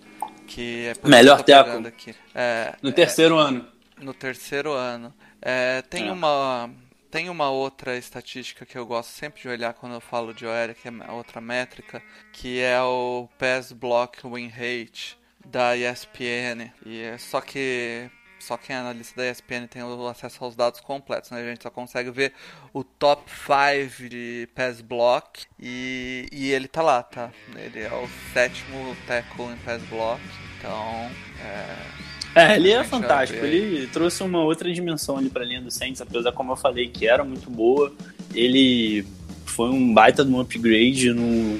Que 0.46 0.86
é 0.86 1.08
melhor 1.08 1.42
tackle 1.42 1.86
aqui. 1.86 2.14
É, 2.34 2.74
no 2.80 2.92
terceiro 2.92 3.38
é, 3.38 3.42
ano. 3.42 3.68
No 3.98 4.14
terceiro 4.14 4.72
ano. 4.72 5.12
É, 5.42 5.82
tem 5.82 6.08
é. 6.08 6.12
uma 6.12 6.70
tem 7.10 7.28
uma 7.28 7.50
outra 7.50 7.96
estatística 7.96 8.64
que 8.64 8.78
eu 8.78 8.86
gosto 8.86 9.10
sempre 9.10 9.42
de 9.42 9.48
olhar 9.48 9.74
quando 9.74 9.94
eu 9.94 10.00
falo 10.00 10.32
de 10.32 10.46
OL, 10.46 10.74
que 10.80 10.88
é 10.88 11.10
outra 11.10 11.40
métrica, 11.40 12.00
que 12.32 12.60
é 12.60 12.80
o 12.80 13.28
Pass 13.36 13.72
Block 13.72 14.20
Win 14.24 14.46
Rate 14.46 15.18
da 15.44 15.76
ESPN. 15.76 16.70
E 16.86 17.02
é 17.02 17.18
só 17.18 17.40
que 17.40 18.08
só 18.40 18.56
quem 18.56 18.74
é 18.74 18.78
analista 18.78 19.20
da 19.20 19.30
ESPN 19.30 19.66
tem 19.68 19.82
o 19.82 20.08
acesso 20.08 20.42
aos 20.44 20.56
dados 20.56 20.80
completos, 20.80 21.30
né? 21.30 21.40
A 21.40 21.44
gente 21.44 21.62
só 21.62 21.70
consegue 21.70 22.10
ver 22.10 22.32
o 22.72 22.82
top 22.82 23.30
5 23.30 24.08
de 24.08 24.48
pass 24.54 24.80
block 24.80 25.44
e, 25.58 26.26
e 26.32 26.50
ele 26.50 26.68
tá 26.68 26.82
lá, 26.82 27.02
tá? 27.02 27.30
Ele 27.54 27.80
é 27.80 27.92
o 27.92 28.08
sétimo 28.32 28.96
tackle 29.06 29.52
em 29.52 29.56
pass 29.58 29.82
block, 29.84 30.20
então 30.58 31.10
é... 31.42 32.10
É, 32.34 32.56
ele 32.56 32.70
é 32.70 32.84
fantástico. 32.84 33.44
Ele 33.44 33.88
trouxe 33.88 34.22
uma 34.22 34.42
outra 34.42 34.72
dimensão 34.72 35.16
ali 35.16 35.28
pra 35.28 35.44
linha 35.44 35.60
do 35.60 35.70
Saints, 35.70 36.00
apesar, 36.00 36.30
como 36.30 36.52
eu 36.52 36.56
falei, 36.56 36.88
que 36.88 37.08
era 37.08 37.24
muito 37.24 37.50
boa. 37.50 37.92
Ele 38.32 39.04
foi 39.44 39.68
um 39.68 39.92
baita 39.92 40.24
de 40.24 40.30
um 40.32 40.40
upgrade 40.40 41.12
no, 41.12 41.58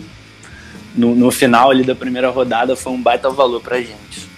no, 0.95 1.14
no 1.16 1.31
final 1.33 1.70
ali 1.70 1.83
da 1.83 1.95
primeira 1.95 2.31
rodada, 2.31 2.76
foi 2.76 2.93
um 2.93 3.03
baita 3.03 3.28
valor 3.31 3.61
pra 3.61 3.81
gente. 3.81 4.30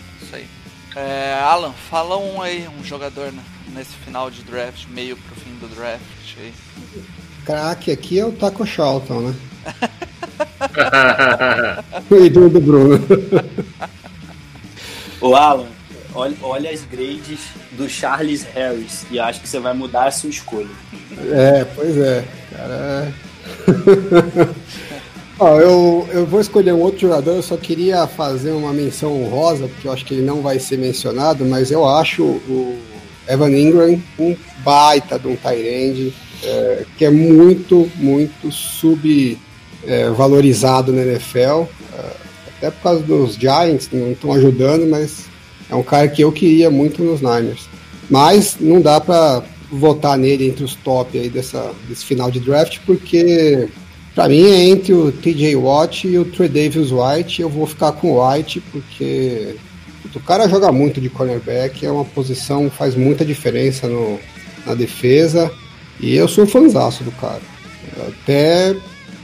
É, 0.94 1.40
Alan, 1.42 1.72
fala 1.72 2.18
um 2.18 2.42
aí, 2.42 2.68
um 2.78 2.84
jogador 2.84 3.32
né, 3.32 3.42
nesse 3.74 3.94
final 4.04 4.30
de 4.30 4.42
draft, 4.42 4.86
meio 4.88 5.16
pro 5.16 5.34
fim 5.36 5.54
do 5.58 5.74
draft 5.74 6.02
aí. 6.38 6.52
Crack 7.46 7.90
aqui 7.90 8.18
é 8.18 8.26
o 8.26 8.32
Taco 8.32 8.66
Charlton, 8.66 9.20
né? 9.20 9.34
o 12.10 12.16
ídolo 12.16 12.50
do 12.50 12.60
Bruno. 12.60 12.98
O 15.20 15.34
Alan, 15.34 15.66
olha, 16.14 16.36
olha 16.42 16.70
as 16.70 16.84
grades 16.84 17.40
do 17.72 17.88
Charles 17.88 18.42
Harris 18.42 19.06
e 19.10 19.18
acho 19.18 19.40
que 19.40 19.48
você 19.48 19.58
vai 19.58 19.72
mudar 19.72 20.08
a 20.08 20.10
sua 20.10 20.30
escolha. 20.30 20.68
É, 21.30 21.64
pois 21.64 21.96
é. 21.96 22.24
Cara. 22.50 23.14
Ó, 25.44 25.58
eu, 25.58 26.08
eu 26.12 26.24
vou 26.24 26.40
escolher 26.40 26.72
um 26.72 26.78
outro 26.78 27.00
jogador, 27.00 27.32
eu 27.32 27.42
só 27.42 27.56
queria 27.56 28.06
fazer 28.06 28.52
uma 28.52 28.72
menção 28.72 29.20
honrosa, 29.20 29.66
porque 29.66 29.88
eu 29.88 29.92
acho 29.92 30.04
que 30.04 30.14
ele 30.14 30.24
não 30.24 30.40
vai 30.40 30.60
ser 30.60 30.78
mencionado, 30.78 31.44
mas 31.44 31.72
eu 31.72 31.84
acho 31.84 32.22
o 32.22 32.78
Evan 33.28 33.50
Ingram 33.50 34.00
um 34.20 34.36
baita 34.64 35.18
de 35.18 35.26
um 35.26 35.34
Tyrande, 35.34 36.14
é, 36.44 36.84
que 36.96 37.04
é 37.04 37.10
muito, 37.10 37.90
muito 37.96 38.52
subvalorizado 38.52 40.92
é, 40.92 40.94
na 40.94 41.02
NFL. 41.10 41.64
É, 41.92 42.12
até 42.58 42.70
por 42.70 42.80
causa 42.80 43.02
dos 43.02 43.34
Giants, 43.34 43.88
não 43.92 44.12
estão 44.12 44.32
ajudando, 44.34 44.86
mas 44.86 45.24
é 45.68 45.74
um 45.74 45.82
cara 45.82 46.06
que 46.06 46.22
eu 46.22 46.30
queria 46.30 46.70
muito 46.70 47.02
nos 47.02 47.20
Niners. 47.20 47.68
Mas 48.08 48.58
não 48.60 48.80
dá 48.80 49.00
para 49.00 49.42
votar 49.72 50.16
nele 50.16 50.46
entre 50.46 50.62
os 50.62 50.76
top 50.76 51.18
aí 51.18 51.28
dessa, 51.28 51.72
desse 51.88 52.04
final 52.04 52.30
de 52.30 52.38
draft, 52.38 52.78
porque 52.86 53.68
para 54.14 54.28
mim 54.28 54.44
é 54.44 54.64
entre 54.68 54.92
o 54.92 55.10
TJ 55.10 55.56
Watt 55.56 56.06
e 56.06 56.18
o 56.18 56.24
Trey 56.24 56.48
Davis 56.48 56.90
White. 56.92 57.40
Eu 57.40 57.48
vou 57.48 57.66
ficar 57.66 57.92
com 57.92 58.12
o 58.12 58.28
White 58.28 58.60
porque 58.72 59.56
o 60.14 60.20
cara 60.20 60.48
joga 60.48 60.70
muito 60.70 61.00
de 61.00 61.08
cornerback, 61.08 61.84
é 61.84 61.90
uma 61.90 62.04
posição 62.04 62.70
faz 62.70 62.94
muita 62.94 63.24
diferença 63.24 63.88
no, 63.88 64.18
na 64.66 64.74
defesa. 64.74 65.50
E 66.00 66.14
eu 66.14 66.28
sou 66.28 66.46
fãzaço 66.46 67.04
do 67.04 67.12
cara. 67.12 67.40
Até 68.08 68.76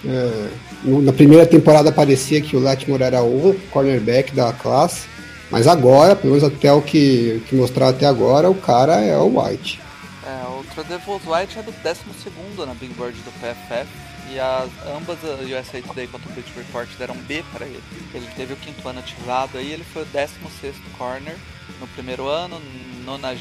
é, 0.05 0.49
na 0.85 1.13
primeira 1.13 1.45
temporada 1.45 1.93
parecia 1.93 2.41
que 2.41 2.57
o 2.57 2.61
Letmore 2.61 3.03
era 3.03 3.23
o 3.23 3.55
cornerback 3.71 4.35
da 4.35 4.53
classe. 4.53 5.07
Mas 5.51 5.67
agora, 5.67 6.15
pelo 6.15 6.35
menos 6.35 6.47
até 6.47 6.71
o 6.73 6.83
que, 6.83 7.43
que 7.49 7.57
mostraram 7.57 7.91
até 7.91 8.07
agora, 8.07 8.51
o 8.51 8.55
cara 8.55 9.01
é 9.01 9.17
o 9.17 9.41
White. 9.41 9.81
É, 10.27 10.47
o 10.47 10.63
Tradevos 10.75 11.23
White 11.27 11.59
é 11.59 11.63
do 11.63 11.73
12 11.73 12.67
na 12.67 12.75
Big 12.75 12.93
Board 12.95 13.19
do 13.21 13.31
PFF 13.33 14.08
e 14.33 14.39
as, 14.39 14.71
ambas 14.97 15.19
a 15.25 15.43
USA 15.43 15.81
Today 15.83 16.07
quanto 16.07 16.29
o 16.29 16.33
British 16.33 16.55
Report 16.55 16.89
deram 16.99 17.17
B 17.17 17.45
para 17.53 17.67
ele. 17.67 17.83
Ele 18.15 18.27
teve 18.37 18.53
o 18.53 18.57
quinto 18.57 18.87
ano 18.89 19.01
ativado 19.01 19.59
aí, 19.59 19.73
ele 19.73 19.85
foi 19.85 20.03
o 20.03 20.07
16 20.07 20.77
corner 20.97 21.37
no 21.81 21.87
primeiro 21.89 22.29
ano, 22.29 22.61
90 23.05 23.35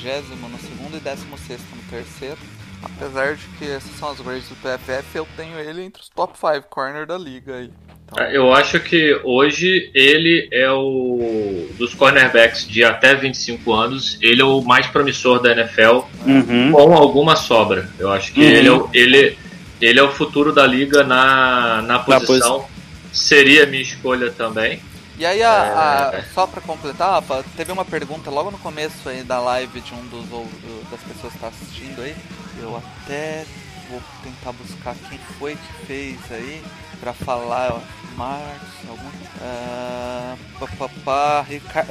no 0.50 0.60
segundo 0.60 0.98
e 0.98 1.00
16 1.00 1.60
no 1.76 1.82
terceiro. 1.90 2.38
Apesar 2.82 3.36
de 3.36 3.46
que 3.58 3.66
essas 3.66 3.92
são 3.98 4.10
as 4.10 4.20
grades 4.22 4.48
do 4.50 4.56
PFF, 4.56 5.18
eu 5.18 5.28
tenho 5.36 5.60
ele 5.60 5.84
entre 5.84 6.02
os 6.02 6.10
top 6.10 6.38
5 6.38 6.68
corner 6.70 7.08
da 7.08 7.18
liga 7.18 7.56
aí. 7.56 7.72
Então... 8.06 8.24
Eu 8.26 8.54
acho 8.54 8.80
que 8.80 9.20
hoje 9.24 9.90
ele 9.94 10.48
é 10.52 10.70
o 10.72 11.68
dos 11.78 11.94
cornerbacks 11.94 12.68
de 12.68 12.84
até 12.84 13.16
25 13.16 13.74
anos, 13.74 14.18
ele 14.22 14.42
é 14.42 14.46
o 14.46 14.62
mais 14.62 14.88
promissor 14.88 15.42
da 15.42 15.52
NFL 15.52 16.06
uhum. 16.26 16.72
com 16.72 16.96
alguma 16.96 17.36
sobra. 17.36 17.90
Eu 18.00 18.12
acho 18.12 18.32
que 18.32 18.42
uhum. 18.42 18.48
ele, 18.48 18.68
é 18.68 18.72
o, 18.72 18.90
ele, 18.94 19.38
ele 19.82 20.00
é 20.00 20.04
o 20.04 20.12
futuro 20.12 20.54
da 20.54 20.66
liga 20.66 21.04
na, 21.04 21.82
na 21.82 22.00
posição. 22.00 22.60
Na 22.60 22.78
Seria 23.14 23.66
minha 23.66 23.82
escolha 23.82 24.32
também. 24.32 24.82
E 25.18 25.26
aí, 25.26 25.42
a, 25.42 26.10
a, 26.10 26.24
só 26.34 26.46
para 26.46 26.62
completar, 26.62 27.10
Rafa, 27.14 27.44
teve 27.56 27.72
uma 27.72 27.84
pergunta 27.84 28.30
logo 28.30 28.52
no 28.52 28.60
começo 28.60 29.10
aí 29.10 29.24
da 29.24 29.40
live 29.40 29.82
de 29.82 29.94
um 29.94 30.06
dos 30.08 30.26
das 30.92 31.00
pessoas 31.02 31.34
que 31.34 31.38
está 31.38 31.48
assistindo 31.48 32.02
aí. 32.02 32.16
Eu 32.62 32.78
até 32.78 33.44
vou 33.90 34.02
tentar 34.24 34.52
buscar 34.52 34.96
quem 35.10 35.18
foi 35.40 35.56
que 35.56 35.86
fez 35.86 36.20
aí 36.32 36.62
para 37.00 37.14
falar. 37.14 37.82
Marcos, 38.16 38.90
algum. 38.90 39.08
Uh, 39.08 40.38
papapá, 40.60 41.46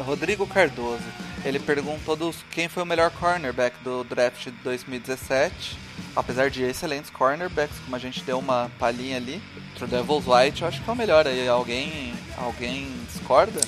Rodrigo 0.05 0.47
Cardoso. 0.47 1.05
Ele 1.45 1.61
perguntou 1.61 2.17
dos, 2.17 2.37
quem 2.51 2.69
foi 2.69 2.83
o 2.83 2.87
melhor 2.87 3.11
cornerback 3.13 3.77
do 3.83 4.03
draft 4.03 4.45
de 4.45 4.51
2017. 4.63 5.86
Apesar 6.17 6.49
de 6.49 6.65
excelentes 6.65 7.11
cornerbacks, 7.11 7.79
como 7.85 7.95
a 7.95 7.99
gente 7.99 8.25
deu 8.25 8.39
uma 8.39 8.71
palhinha 8.79 9.19
ali. 9.19 9.41
O 9.79 9.87
Devils 9.87 10.25
White 10.27 10.63
eu 10.63 10.69
acho 10.69 10.83
que 10.83 10.89
é 10.89 10.93
o 10.93 10.97
melhor 10.97 11.27
aí. 11.27 11.47
Alguém, 11.47 12.15
alguém 12.39 12.89
discorda? 13.13 13.61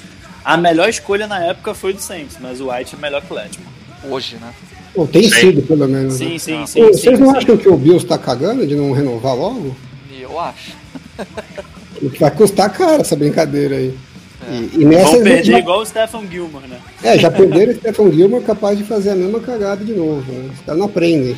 A 0.43 0.57
melhor 0.57 0.89
escolha 0.89 1.27
na 1.27 1.45
época 1.45 1.75
foi 1.75 1.93
do 1.93 2.01
Saints, 2.01 2.39
mas 2.41 2.61
o 2.61 2.71
White 2.71 2.95
é 2.95 2.99
melhor 2.99 3.21
que 3.21 3.31
o 3.31 3.37
Letman. 3.37 3.67
Hoje, 4.05 4.37
né? 4.37 4.55
Ou 4.95 5.07
tem 5.07 5.31
sido, 5.31 5.61
pelo 5.63 5.87
menos. 5.87 6.15
Sim, 6.15 6.33
né? 6.33 6.39
sim, 6.39 6.67
sim. 6.67 6.81
Vocês 6.85 7.19
sim, 7.19 7.23
não 7.23 7.33
sim. 7.33 7.37
acham 7.37 7.57
que 7.57 7.69
o 7.69 7.77
Bills 7.77 8.07
tá 8.07 8.17
cagando 8.17 8.67
de 8.67 8.75
não 8.75 8.93
renovar 8.93 9.37
logo? 9.37 9.77
Eu 10.19 10.41
acho. 10.41 10.73
Vai 12.19 12.31
custar 12.31 12.73
caro 12.73 13.03
essa 13.03 13.15
brincadeira 13.15 13.77
aí. 13.77 13.95
É. 14.49 14.55
E, 14.55 14.71
e 14.83 14.85
nessa 14.85 15.11
Vão 15.11 15.23
perder 15.23 15.45
já... 15.45 15.59
igual 15.59 15.81
o 15.81 15.87
Stephen 15.87 16.29
Gilmore, 16.31 16.67
né? 16.67 16.81
É, 17.03 17.19
já 17.19 17.31
perderam 17.31 17.73
o 17.73 17.77
Stephen 17.77 18.13
Gilmore 18.13 18.45
capaz 18.45 18.79
de 18.79 18.85
fazer 18.85 19.11
a 19.11 19.17
mesma 19.17 19.41
cagada 19.41 19.85
de 19.85 19.93
novo. 19.93 20.31
Né? 20.33 20.51
Os 20.55 20.61
caras 20.61 20.79
não 20.79 20.87
aprendem. 20.87 21.37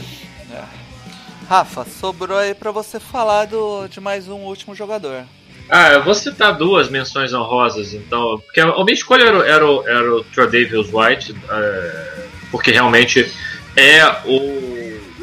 Rafa, 1.51 1.85
sobrou 1.85 2.39
aí 2.39 2.55
pra 2.55 2.71
você 2.71 3.01
falar 3.01 3.47
do, 3.47 3.89
de 3.89 4.01
mais 4.01 4.29
um 4.29 4.37
último 4.37 4.73
jogador. 4.73 5.25
Ah, 5.69 5.95
eu 5.95 6.05
vou 6.05 6.15
citar 6.15 6.57
duas 6.57 6.89
menções 6.89 7.35
honrosas, 7.35 7.93
então. 7.93 8.39
Porque 8.39 8.61
a 8.61 8.85
minha 8.85 8.95
escolha 8.95 9.25
era, 9.25 9.39
era, 9.39 9.65
era 9.65 10.15
o 10.15 10.23
Tredavious 10.23 10.89
White, 10.93 11.35
é, 11.51 12.25
porque 12.53 12.71
realmente 12.71 13.33
é 13.75 14.07
o, 14.27 14.37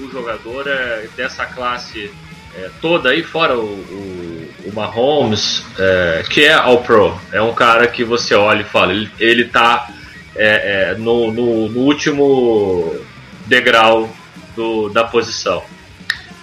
o 0.04 0.10
jogador 0.12 0.68
é, 0.68 1.08
dessa 1.16 1.46
classe 1.46 2.12
é, 2.56 2.70
toda 2.82 3.12
aí, 3.12 3.24
fora 3.24 3.58
o, 3.58 3.64
o, 3.64 4.50
o 4.66 4.76
Mahomes, 4.76 5.64
é, 5.80 6.26
que 6.30 6.44
é 6.44 6.56
All 6.56 6.84
Pro. 6.84 7.18
É 7.32 7.42
um 7.42 7.54
cara 7.54 7.88
que 7.88 8.04
você 8.04 8.36
olha 8.36 8.64
e 8.64 8.66
fala, 8.66 8.92
ele, 8.92 9.10
ele 9.18 9.46
tá 9.46 9.90
é, 10.36 10.92
é, 10.92 10.96
no, 10.96 11.32
no, 11.32 11.70
no, 11.70 11.80
último 11.80 13.00
degrau 13.46 14.14
do, 14.58 14.90
da 14.90 15.06
posição. 15.06 15.64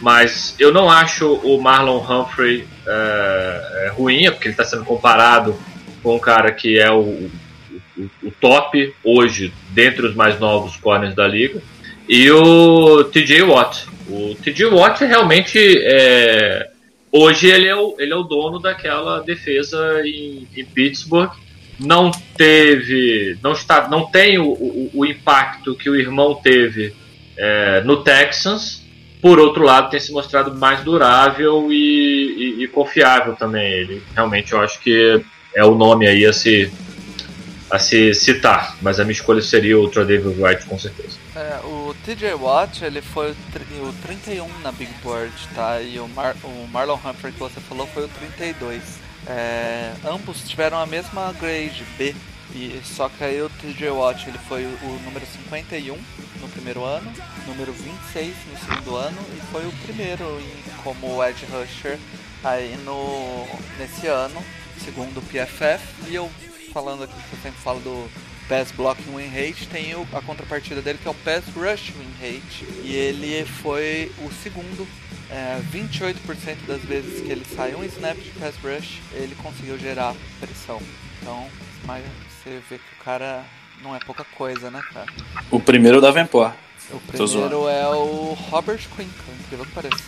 Mas 0.00 0.54
eu 0.58 0.72
não 0.72 0.90
acho 0.90 1.34
o 1.34 1.60
Marlon 1.60 1.98
Humphrey 1.98 2.66
é, 2.86 3.92
ruim, 3.96 4.30
porque 4.30 4.48
ele 4.48 4.52
está 4.52 4.64
sendo 4.64 4.84
comparado 4.84 5.56
com 6.02 6.16
um 6.16 6.18
cara 6.18 6.52
que 6.52 6.78
é 6.78 6.90
o, 6.90 7.30
o, 7.96 8.10
o 8.22 8.30
top 8.40 8.94
hoje, 9.02 9.52
dentre 9.70 10.06
os 10.06 10.14
mais 10.14 10.38
novos 10.38 10.76
corners 10.76 11.14
da 11.14 11.26
liga. 11.26 11.62
E 12.08 12.30
o 12.30 13.04
TJ 13.04 13.42
Watt. 13.42 13.86
O 14.08 14.34
TJ 14.34 14.66
Watt 14.66 15.02
realmente 15.04 15.58
é, 15.58 16.68
hoje 17.10 17.46
ele 17.46 17.66
é, 17.66 17.74
o, 17.74 17.96
ele 17.98 18.12
é 18.12 18.16
o 18.16 18.22
dono 18.22 18.58
daquela 18.58 19.20
defesa 19.20 20.02
em, 20.04 20.46
em 20.54 20.64
Pittsburgh. 20.64 21.30
Não 21.80 22.10
teve, 22.36 23.36
não 23.42 23.52
está, 23.52 23.88
não 23.88 24.06
tem 24.06 24.38
o, 24.38 24.44
o, 24.48 24.90
o 24.94 25.06
impacto 25.06 25.74
que 25.74 25.88
o 25.88 25.96
irmão 25.96 26.34
teve 26.34 26.94
é, 27.36 27.80
no 27.80 28.04
Texans. 28.04 28.83
Por 29.24 29.38
outro 29.38 29.62
lado, 29.62 29.88
tem 29.88 29.98
se 29.98 30.12
mostrado 30.12 30.54
mais 30.54 30.82
durável 30.82 31.72
e, 31.72 32.58
e, 32.58 32.64
e 32.64 32.68
confiável 32.68 33.34
também. 33.34 33.72
Ele 33.72 34.02
realmente 34.14 34.52
eu 34.52 34.60
acho 34.60 34.78
que 34.80 35.24
é 35.56 35.64
o 35.64 35.74
nome 35.74 36.06
aí 36.06 36.26
a 36.26 36.32
se 36.34 36.70
a 37.70 37.78
se 37.78 38.12
citar, 38.12 38.76
mas 38.82 39.00
a 39.00 39.02
minha 39.02 39.14
escolha 39.14 39.40
seria 39.40 39.80
o 39.80 39.88
David 39.88 40.38
White 40.38 40.66
com 40.66 40.78
certeza. 40.78 41.16
É, 41.34 41.58
o 41.64 41.96
TJ 42.04 42.34
Watt 42.34 42.84
ele 42.84 43.00
foi 43.00 43.30
o, 43.30 43.88
o 43.88 43.94
31 44.02 44.46
na 44.62 44.70
Big 44.70 44.92
Board, 45.02 45.32
tá? 45.54 45.80
E 45.80 45.98
o, 45.98 46.06
Mar 46.06 46.36
o 46.44 46.68
Marlon 46.70 46.98
Humphrey 47.02 47.32
que 47.32 47.40
você 47.40 47.60
falou 47.60 47.86
foi 47.86 48.04
o 48.04 48.08
32. 48.08 48.82
É, 49.26 49.94
ambos 50.04 50.46
tiveram 50.46 50.78
a 50.78 50.84
mesma 50.84 51.32
grade 51.40 51.82
B, 51.96 52.14
e, 52.54 52.80
só 52.84 53.08
que 53.08 53.24
aí 53.24 53.42
o 53.42 53.50
TJ 53.50 53.90
Watt 53.90 54.28
ele 54.28 54.38
foi 54.38 54.64
o, 54.64 55.00
número 55.04 55.26
51 55.26 55.96
no 56.40 56.48
primeiro 56.48 56.84
ano, 56.84 57.12
número 57.46 57.72
26 57.72 58.34
no 58.52 58.58
segundo 58.58 58.96
ano 58.96 59.18
e 59.36 59.40
foi 59.52 59.66
o 59.66 59.72
primeiro 59.84 60.24
em, 60.40 60.82
como 60.82 61.22
Edge 61.24 61.44
Rusher 61.46 61.98
aí 62.44 62.76
no, 62.84 63.46
nesse 63.78 64.06
ano, 64.06 64.40
segundo 64.78 65.18
o 65.18 65.22
PFF. 65.22 65.82
E 66.08 66.14
eu 66.14 66.30
falando 66.72 67.04
aqui, 67.04 67.14
que 67.14 67.36
eu 67.36 67.42
sempre 67.42 67.60
falo 67.60 67.80
do 67.80 68.10
Pass 68.48 68.70
Blocking 68.72 69.16
Win 69.16 69.28
Rate, 69.28 69.66
tem 69.68 69.94
o, 69.94 70.06
a 70.12 70.20
contrapartida 70.20 70.82
dele 70.82 70.98
que 71.00 71.08
é 71.08 71.10
o 71.10 71.14
Pass 71.14 71.44
Rush 71.56 71.92
Win 71.96 72.12
Rate. 72.20 72.64
E 72.84 72.94
ele 72.94 73.44
foi 73.44 74.12
o 74.18 74.30
segundo. 74.42 74.86
É, 75.30 75.58
28% 75.72 76.66
das 76.66 76.82
vezes 76.82 77.20
que 77.22 77.32
ele 77.32 77.44
saiu 77.44 77.78
um 77.78 77.84
snap 77.84 78.16
de 78.16 78.30
Pass 78.38 78.54
Rush, 78.62 79.00
ele 79.12 79.34
conseguiu 79.36 79.78
gerar 79.78 80.14
pressão. 80.38 80.80
Então, 81.20 81.48
mas 81.86 82.04
você 82.44 82.62
vê 82.68 82.78
que 82.78 83.00
o 83.00 83.04
cara 83.04 83.42
não 83.82 83.96
é 83.96 83.98
pouca 83.98 84.22
coisa, 84.36 84.70
né, 84.70 84.82
cara? 84.92 85.06
O 85.50 85.58
primeiro 85.58 85.96
é 85.96 85.98
o 85.98 86.02
Davenport. 86.02 86.54
O 86.90 87.00
primeiro 87.00 87.68
é 87.68 87.88
o 87.88 88.34
Robert 88.50 88.86
Quinn, 88.94 89.08
incrível 89.40 89.64
que 89.64 89.72
pareça. 89.72 90.04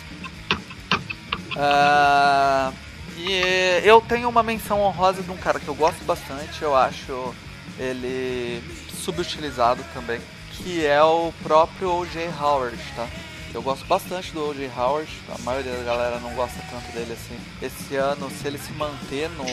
Uh, 1.55 2.73
e 3.17 3.81
eu 3.83 3.99
tenho 3.99 4.29
uma 4.29 4.43
menção 4.43 4.81
honrosa 4.81 5.23
de 5.23 5.31
um 5.31 5.37
cara 5.37 5.59
que 5.59 5.67
eu 5.67 5.73
gosto 5.73 6.03
bastante, 6.05 6.61
eu 6.61 6.75
acho 6.75 7.33
ele 7.79 8.61
subutilizado 8.93 9.83
também, 9.91 10.21
que 10.51 10.85
é 10.85 11.01
o 11.01 11.33
próprio 11.41 11.91
O.J. 11.91 12.29
Howard, 12.39 12.77
tá? 12.95 13.07
Eu 13.53 13.63
gosto 13.63 13.85
bastante 13.87 14.31
do 14.31 14.49
O.J. 14.49 14.69
Howard, 14.77 15.09
a 15.33 15.41
maioria 15.41 15.71
da 15.71 15.83
galera 15.83 16.19
não 16.19 16.31
gosta 16.35 16.59
tanto 16.69 16.91
dele 16.91 17.13
assim. 17.13 17.39
Esse 17.59 17.95
ano, 17.95 18.29
se 18.29 18.45
ele 18.47 18.59
se 18.59 18.71
manter 18.73 19.29
no 19.31 19.45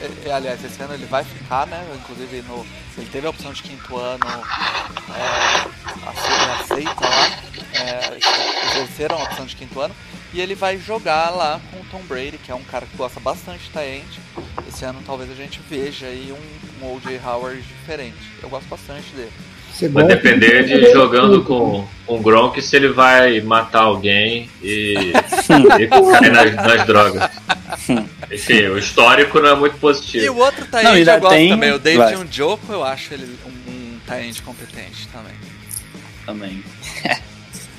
é, 0.00 0.32
aliás, 0.32 0.62
esse 0.64 0.80
ano 0.82 0.94
ele 0.94 1.06
vai 1.06 1.24
ficar, 1.24 1.66
né? 1.66 1.84
Inclusive 1.94 2.42
no, 2.42 2.66
ele 2.96 3.08
teve 3.10 3.26
a 3.26 3.30
opção 3.30 3.52
de 3.52 3.62
quinto 3.62 3.96
ano 3.96 4.26
é, 5.14 6.60
aceita 6.60 7.00
lá, 7.00 7.26
é, 7.72 8.18
exerceram 8.72 9.18
a 9.18 9.24
opção 9.24 9.46
de 9.46 9.56
quinto 9.56 9.80
ano, 9.80 9.94
e 10.32 10.40
ele 10.40 10.54
vai 10.54 10.76
jogar 10.78 11.30
lá 11.30 11.60
com 11.70 11.80
o 11.80 11.84
Tom 11.86 12.02
Brady, 12.02 12.38
que 12.38 12.50
é 12.50 12.54
um 12.54 12.64
cara 12.64 12.86
que 12.86 12.96
gosta 12.96 13.20
bastante 13.20 13.64
de 13.64 13.70
Taend. 13.70 14.20
Esse 14.68 14.84
ano 14.84 15.02
talvez 15.06 15.30
a 15.30 15.34
gente 15.34 15.60
veja 15.68 16.06
aí 16.06 16.32
um, 16.32 16.84
um 16.84 16.94
O.J. 16.94 17.18
Howard 17.24 17.62
diferente. 17.62 18.18
Eu 18.42 18.48
gosto 18.48 18.68
bastante 18.68 19.08
dele. 19.14 19.32
Vai 19.90 20.04
depender 20.04 20.64
de 20.64 20.90
jogando 20.92 21.44
com, 21.44 21.86
com 22.06 22.16
o 22.16 22.20
Gronk 22.20 22.60
se 22.62 22.76
ele 22.76 22.88
vai 22.88 23.40
matar 23.40 23.82
alguém 23.82 24.48
e, 24.62 25.12
e 25.78 25.86
cair 25.86 26.32
nas, 26.32 26.54
nas 26.54 26.86
drogas. 26.86 27.30
Enfim, 28.32 28.66
o 28.68 28.78
histórico 28.78 29.38
não 29.38 29.50
é 29.50 29.54
muito 29.54 29.76
positivo. 29.78 30.24
E 30.24 30.30
o 30.30 30.36
outro 30.36 30.64
Tyrande 30.66 31.08
eu 31.08 31.20
gosto 31.20 31.34
tem... 31.34 31.50
também, 31.50 31.72
o 31.72 31.78
David 31.78 32.24
Njoku, 32.24 32.72
eu 32.72 32.82
acho 32.82 33.12
ele 33.12 33.38
um, 33.44 33.70
um 33.70 33.98
Tyrande 34.06 34.40
competente 34.40 35.08
também. 35.08 35.34
Também. 36.24 36.64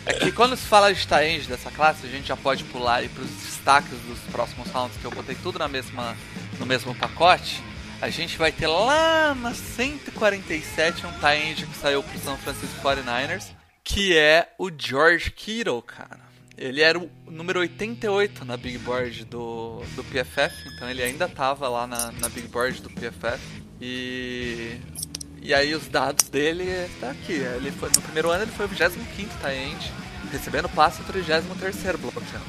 É 0.05 0.13
que 0.13 0.31
quando 0.31 0.55
se 0.55 0.65
fala 0.65 0.93
de 0.93 1.05
Tyrande 1.05 1.47
dessa 1.47 1.71
classe, 1.71 2.05
a 2.05 2.09
gente 2.09 2.27
já 2.27 2.37
pode 2.37 2.63
pular 2.65 3.03
para 3.09 3.23
os 3.23 3.29
destaques 3.29 3.97
dos 4.07 4.19
próximos 4.31 4.69
rounds, 4.69 4.95
que 5.01 5.05
eu 5.05 5.11
botei 5.11 5.35
tudo 5.41 5.57
na 5.57 5.67
mesma, 5.67 6.15
no 6.59 6.65
mesmo 6.65 6.93
pacote 6.95 7.61
a 8.01 8.09
gente 8.09 8.37
vai 8.37 8.51
ter 8.51 8.67
lá 8.67 9.33
na 9.33 9.53
147 9.53 11.05
um 11.05 11.11
tie 11.13 11.65
que 11.65 11.77
saiu 11.77 12.03
pro 12.03 12.19
São 12.19 12.37
Francisco 12.37 12.79
49ers, 12.81 13.47
que 13.83 14.15
é 14.15 14.53
o 14.57 14.69
George 14.75 15.31
Kittle, 15.31 15.81
cara. 15.81 16.27
Ele 16.57 16.81
era 16.81 16.97
o 16.97 17.09
número 17.27 17.59
88 17.59 18.43
na 18.43 18.57
Big 18.57 18.77
Board 18.79 19.25
do, 19.25 19.81
do 19.95 20.03
PFF, 20.03 20.69
então 20.75 20.89
ele 20.89 21.03
ainda 21.03 21.27
tava 21.27 21.67
lá 21.67 21.85
na, 21.85 22.11
na 22.13 22.29
Big 22.29 22.47
Board 22.47 22.81
do 22.81 22.89
PFF. 22.89 23.63
E, 23.79 24.79
e 25.41 25.53
aí 25.53 25.75
os 25.75 25.87
dados 25.87 26.29
dele 26.29 26.89
tá 26.99 27.11
aqui. 27.11 27.33
Ele 27.33 27.71
foi, 27.71 27.89
no 27.89 28.01
primeiro 28.01 28.31
ano 28.31 28.43
ele 28.43 28.51
foi 28.51 28.65
o 28.65 28.69
25 28.69 29.35
tie 29.39 29.91
recebendo 30.31 30.67
passe 30.69 31.01
33 31.03 31.75
bloqueando. 31.97 32.45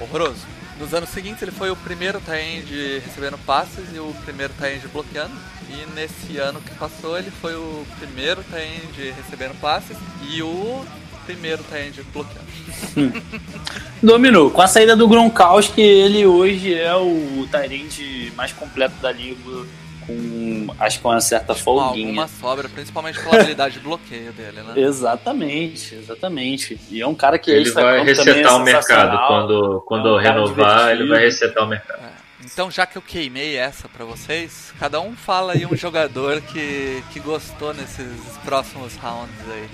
Horroroso. 0.00 0.57
Nos 0.78 0.94
anos 0.94 1.08
seguintes 1.08 1.42
ele 1.42 1.50
foi 1.50 1.70
o 1.70 1.76
primeiro 1.76 2.20
tie 2.20 3.00
recebendo 3.04 3.36
passes 3.44 3.92
e 3.92 3.98
o 3.98 4.14
primeiro 4.24 4.52
tie 4.54 4.78
bloqueando. 4.92 5.34
E 5.68 5.86
nesse 5.94 6.38
ano 6.38 6.60
que 6.60 6.72
passou 6.76 7.18
ele 7.18 7.30
foi 7.30 7.54
o 7.54 7.84
primeiro 7.98 8.44
tie 8.44 9.10
recebendo 9.10 9.58
passes 9.60 9.96
e 10.30 10.40
o 10.42 10.84
primeiro 11.26 11.64
tie 11.64 12.04
bloqueando. 12.12 13.22
Dominou. 14.00 14.50
Com 14.50 14.62
a 14.62 14.68
saída 14.68 14.94
do 14.94 15.08
Gronkowski, 15.08 15.80
ele 15.80 16.24
hoje 16.24 16.72
é 16.72 16.94
o 16.94 17.46
tie 17.50 18.32
mais 18.36 18.52
completo 18.52 18.94
da 19.02 19.10
liga 19.10 19.66
com 20.08 20.66
acho 20.78 21.00
que 21.00 21.06
uma 21.06 21.20
certa 21.20 21.54
folguinha. 21.54 22.06
Alguma 22.06 22.26
sobra, 22.26 22.68
principalmente 22.68 23.20
pela 23.20 23.36
habilidade 23.36 23.74
de 23.74 23.80
bloqueio 23.80 24.32
dele, 24.32 24.62
né? 24.62 24.72
Exatamente, 24.80 25.94
exatamente. 25.94 26.80
E 26.90 27.00
é 27.00 27.06
um 27.06 27.14
cara 27.14 27.38
que 27.38 27.50
ele 27.50 27.70
vai 27.70 28.02
resetar 28.02 28.56
o 28.56 28.60
mercado 28.60 29.26
quando 29.28 29.82
quando 29.86 30.08
é 30.08 30.12
um 30.12 30.16
renovar, 30.16 30.90
ele 30.90 31.06
vai 31.06 31.20
resetar 31.20 31.64
o 31.64 31.68
mercado. 31.68 32.00
É. 32.02 32.18
Então, 32.44 32.70
já 32.70 32.86
que 32.86 32.96
eu 32.96 33.02
queimei 33.02 33.56
essa 33.56 33.88
para 33.88 34.04
vocês, 34.04 34.72
cada 34.78 35.00
um 35.00 35.14
fala 35.14 35.52
aí 35.52 35.66
um 35.66 35.74
jogador 35.76 36.40
que, 36.40 37.02
que 37.12 37.20
gostou 37.20 37.74
nesses 37.74 38.08
próximos 38.44 38.96
rounds 38.96 39.34
aí. 39.52 39.68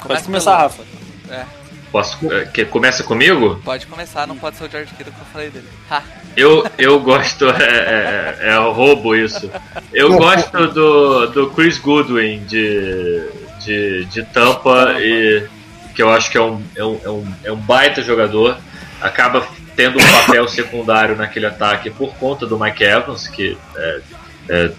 Começa 0.00 0.06
pode 0.06 0.24
começar, 0.24 0.56
pelo... 0.56 0.62
Rafa. 0.62 0.84
É. 1.30 1.46
Posso, 1.92 2.32
é, 2.32 2.46
que 2.46 2.64
começa 2.64 3.02
comigo? 3.02 3.60
Pode 3.64 3.86
começar, 3.86 4.26
não 4.26 4.38
pode 4.38 4.56
ser 4.56 4.64
o 4.64 4.70
George 4.70 4.94
Kittle 4.94 5.12
que 5.12 5.20
eu 5.20 5.26
falei 5.26 5.50
dele. 5.50 5.68
Ha. 5.90 6.02
Eu, 6.36 6.64
eu 6.78 7.00
gosto, 7.00 7.48
é, 7.50 8.36
é, 8.40 8.48
é 8.50 8.56
roubo 8.56 9.14
isso. 9.14 9.50
Eu 9.92 10.16
gosto 10.16 10.68
do, 10.68 11.26
do 11.26 11.50
Chris 11.50 11.78
Goodwin 11.78 12.44
de, 12.44 13.28
de, 13.64 14.04
de 14.06 14.22
Tampa 14.24 14.96
e 14.98 15.46
que 15.94 16.02
eu 16.02 16.10
acho 16.10 16.30
que 16.30 16.38
é 16.38 16.40
um, 16.40 16.62
é, 16.76 16.84
um, 16.84 17.00
é, 17.04 17.10
um, 17.10 17.34
é 17.44 17.52
um 17.52 17.56
baita 17.56 18.02
jogador. 18.02 18.58
Acaba 19.00 19.46
tendo 19.76 19.98
um 19.98 20.12
papel 20.12 20.46
secundário 20.48 21.16
naquele 21.16 21.46
ataque 21.46 21.90
por 21.90 22.14
conta 22.14 22.46
do 22.46 22.58
Mike 22.58 22.84
Evans, 22.84 23.26
que 23.26 23.58
é, 23.76 24.00
é, 24.48 24.70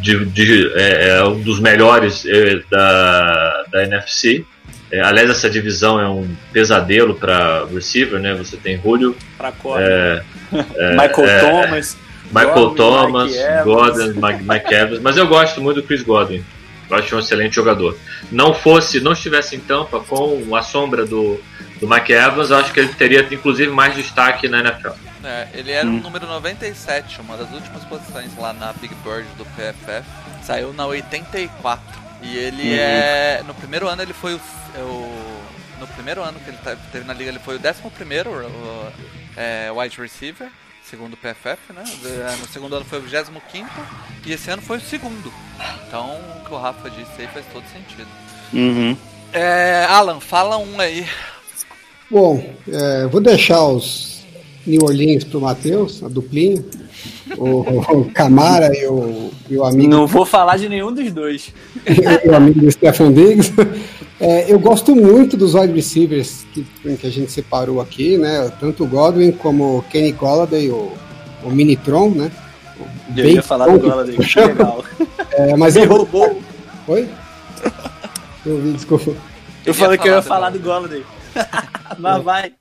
de, 0.00 0.24
de, 0.26 0.72
é, 0.74 1.18
é 1.18 1.24
um 1.24 1.40
dos 1.40 1.60
melhores 1.60 2.24
é, 2.24 2.60
da, 2.70 3.64
da 3.70 3.84
NFC. 3.84 4.46
É, 4.90 5.00
aliás, 5.00 5.28
essa 5.28 5.50
divisão 5.50 6.00
é 6.00 6.08
um 6.08 6.28
pesadelo 6.52 7.14
para 7.14 7.66
receiver, 7.66 8.18
né? 8.18 8.34
Você 8.34 8.56
tem 8.56 8.80
Julio, 8.80 9.16
é, 9.76 10.22
é, 10.76 10.90
Michael 10.92 11.28
é, 11.28 11.40
Thomas, 11.40 11.96
Michael 12.26 12.54
Gordon, 12.54 12.74
Thomas, 12.74 13.30
Mike 13.32 13.64
Gordon, 13.64 14.06
Mike, 14.06 14.42
Mike 14.44 14.74
Evans, 14.74 15.00
mas 15.00 15.16
eu 15.16 15.26
gosto 15.26 15.60
muito 15.60 15.80
do 15.80 15.86
Chris 15.86 16.02
Godwin. 16.02 16.44
Eu 16.90 16.96
acho 16.96 17.14
um 17.14 17.18
excelente 17.18 17.54
jogador. 17.54 17.98
Não 18.32 18.54
fosse, 18.54 18.98
não 18.98 19.12
estivesse 19.12 19.56
em 19.56 19.60
Tampa 19.60 20.00
com 20.00 20.56
a 20.56 20.62
sombra 20.62 21.04
do, 21.04 21.38
do 21.78 21.86
Mike 21.86 22.12
Evans, 22.12 22.50
eu 22.50 22.56
acho 22.56 22.72
que 22.72 22.80
ele 22.80 22.94
teria 22.94 23.26
inclusive 23.30 23.70
mais 23.70 23.94
destaque 23.94 24.48
na 24.48 24.60
NFL. 24.60 24.92
É, 25.22 25.48
ele 25.52 25.70
era 25.70 25.86
hum. 25.86 25.98
o 25.98 26.02
número 26.02 26.26
97, 26.26 27.20
uma 27.20 27.36
das 27.36 27.50
últimas 27.52 27.84
posições 27.84 28.34
lá 28.38 28.54
na 28.54 28.72
Big 28.72 28.94
Bird 29.04 29.28
do 29.36 29.44
PFF. 29.44 30.08
Saiu 30.42 30.72
na 30.72 30.86
84. 30.86 32.07
E 32.22 32.36
ele 32.36 32.62
uhum. 32.62 32.78
é. 32.78 33.42
No 33.46 33.54
primeiro 33.54 33.88
ano 33.88 34.02
ele 34.02 34.12
foi 34.12 34.34
o, 34.34 34.40
é 34.74 34.82
o. 34.82 35.40
no 35.78 35.86
primeiro 35.88 36.22
ano 36.22 36.38
que 36.40 36.50
ele 36.50 36.58
tá, 36.58 36.76
teve 36.90 37.06
na 37.06 37.14
liga, 37.14 37.30
ele 37.30 37.38
foi 37.38 37.56
o 37.56 37.60
11 37.60 37.90
primeiro 37.94 38.30
o, 38.30 38.92
é, 39.36 39.70
wide 39.72 40.00
receiver, 40.00 40.48
segundo 40.88 41.14
o 41.14 41.16
PFF, 41.16 41.72
né? 41.72 41.84
No 42.40 42.48
segundo 42.48 42.76
ano 42.76 42.84
foi 42.84 42.98
o 42.98 43.02
25 43.02 43.68
e 44.26 44.32
esse 44.32 44.50
ano 44.50 44.62
foi 44.62 44.78
o 44.78 44.80
segundo. 44.80 45.32
Então 45.86 46.18
o 46.36 46.44
que 46.44 46.52
o 46.52 46.58
Rafa 46.58 46.90
disse 46.90 47.12
aí 47.18 47.28
faz 47.28 47.46
todo 47.52 47.64
sentido. 47.72 48.08
Uhum. 48.52 48.96
É, 49.32 49.84
Alan, 49.88 50.20
fala 50.20 50.56
um 50.56 50.80
aí. 50.80 51.06
Bom, 52.10 52.54
é, 52.66 53.06
vou 53.06 53.20
deixar 53.20 53.62
os 53.62 54.24
New 54.66 54.82
Orleans 54.82 55.24
pro 55.24 55.40
Matheus, 55.40 56.02
a 56.02 56.08
duplinha 56.08 56.64
o, 57.36 58.00
o 58.00 58.10
Camara 58.12 58.70
e 58.76 58.86
o, 58.86 59.30
e 59.48 59.56
o 59.56 59.64
amigo. 59.64 59.88
Não 59.88 60.06
vou 60.06 60.24
falar 60.24 60.56
de 60.56 60.68
nenhum 60.68 60.92
dos 60.92 61.12
dois. 61.12 61.52
o 62.24 62.34
amigo 62.34 62.60
do 62.60 62.70
Stefan 62.70 63.12
Diggs. 63.12 63.52
É, 64.20 64.52
eu 64.52 64.58
gosto 64.58 64.96
muito 64.96 65.36
dos 65.36 65.54
wide 65.54 65.72
receivers 65.72 66.44
que, 66.52 66.66
que 66.96 67.06
a 67.06 67.10
gente 67.10 67.30
separou 67.30 67.80
aqui, 67.80 68.18
né? 68.18 68.50
Tanto 68.58 68.84
o 68.84 68.86
Godwin 68.86 69.30
como 69.30 69.78
o 69.78 69.82
Kenny 69.82 70.12
Golladay, 70.12 70.70
o, 70.70 70.92
o 71.44 71.50
Minitron, 71.50 72.10
né? 72.10 72.30
O 72.78 73.18
eu 73.18 73.28
ia 73.28 73.42
falar 73.42 73.66
do 73.68 73.78
Golladay, 73.78 74.16
que 74.16 74.40
legal. 74.40 74.84
É, 75.32 75.56
mas 75.56 75.76
Ele 75.76 75.86
roubou. 75.86 76.40
Oi? 76.88 77.08
Eu 78.44 78.54
ouvi, 78.54 78.72
desculpa. 78.72 79.12
Eu, 79.64 79.72
falei 79.72 79.96
que 79.96 80.08
eu 80.08 80.14
ia 80.14 80.22
falar 80.22 80.50
do 80.50 80.58
Golladay. 80.58 81.04
mas 81.98 82.24
vai. 82.24 82.52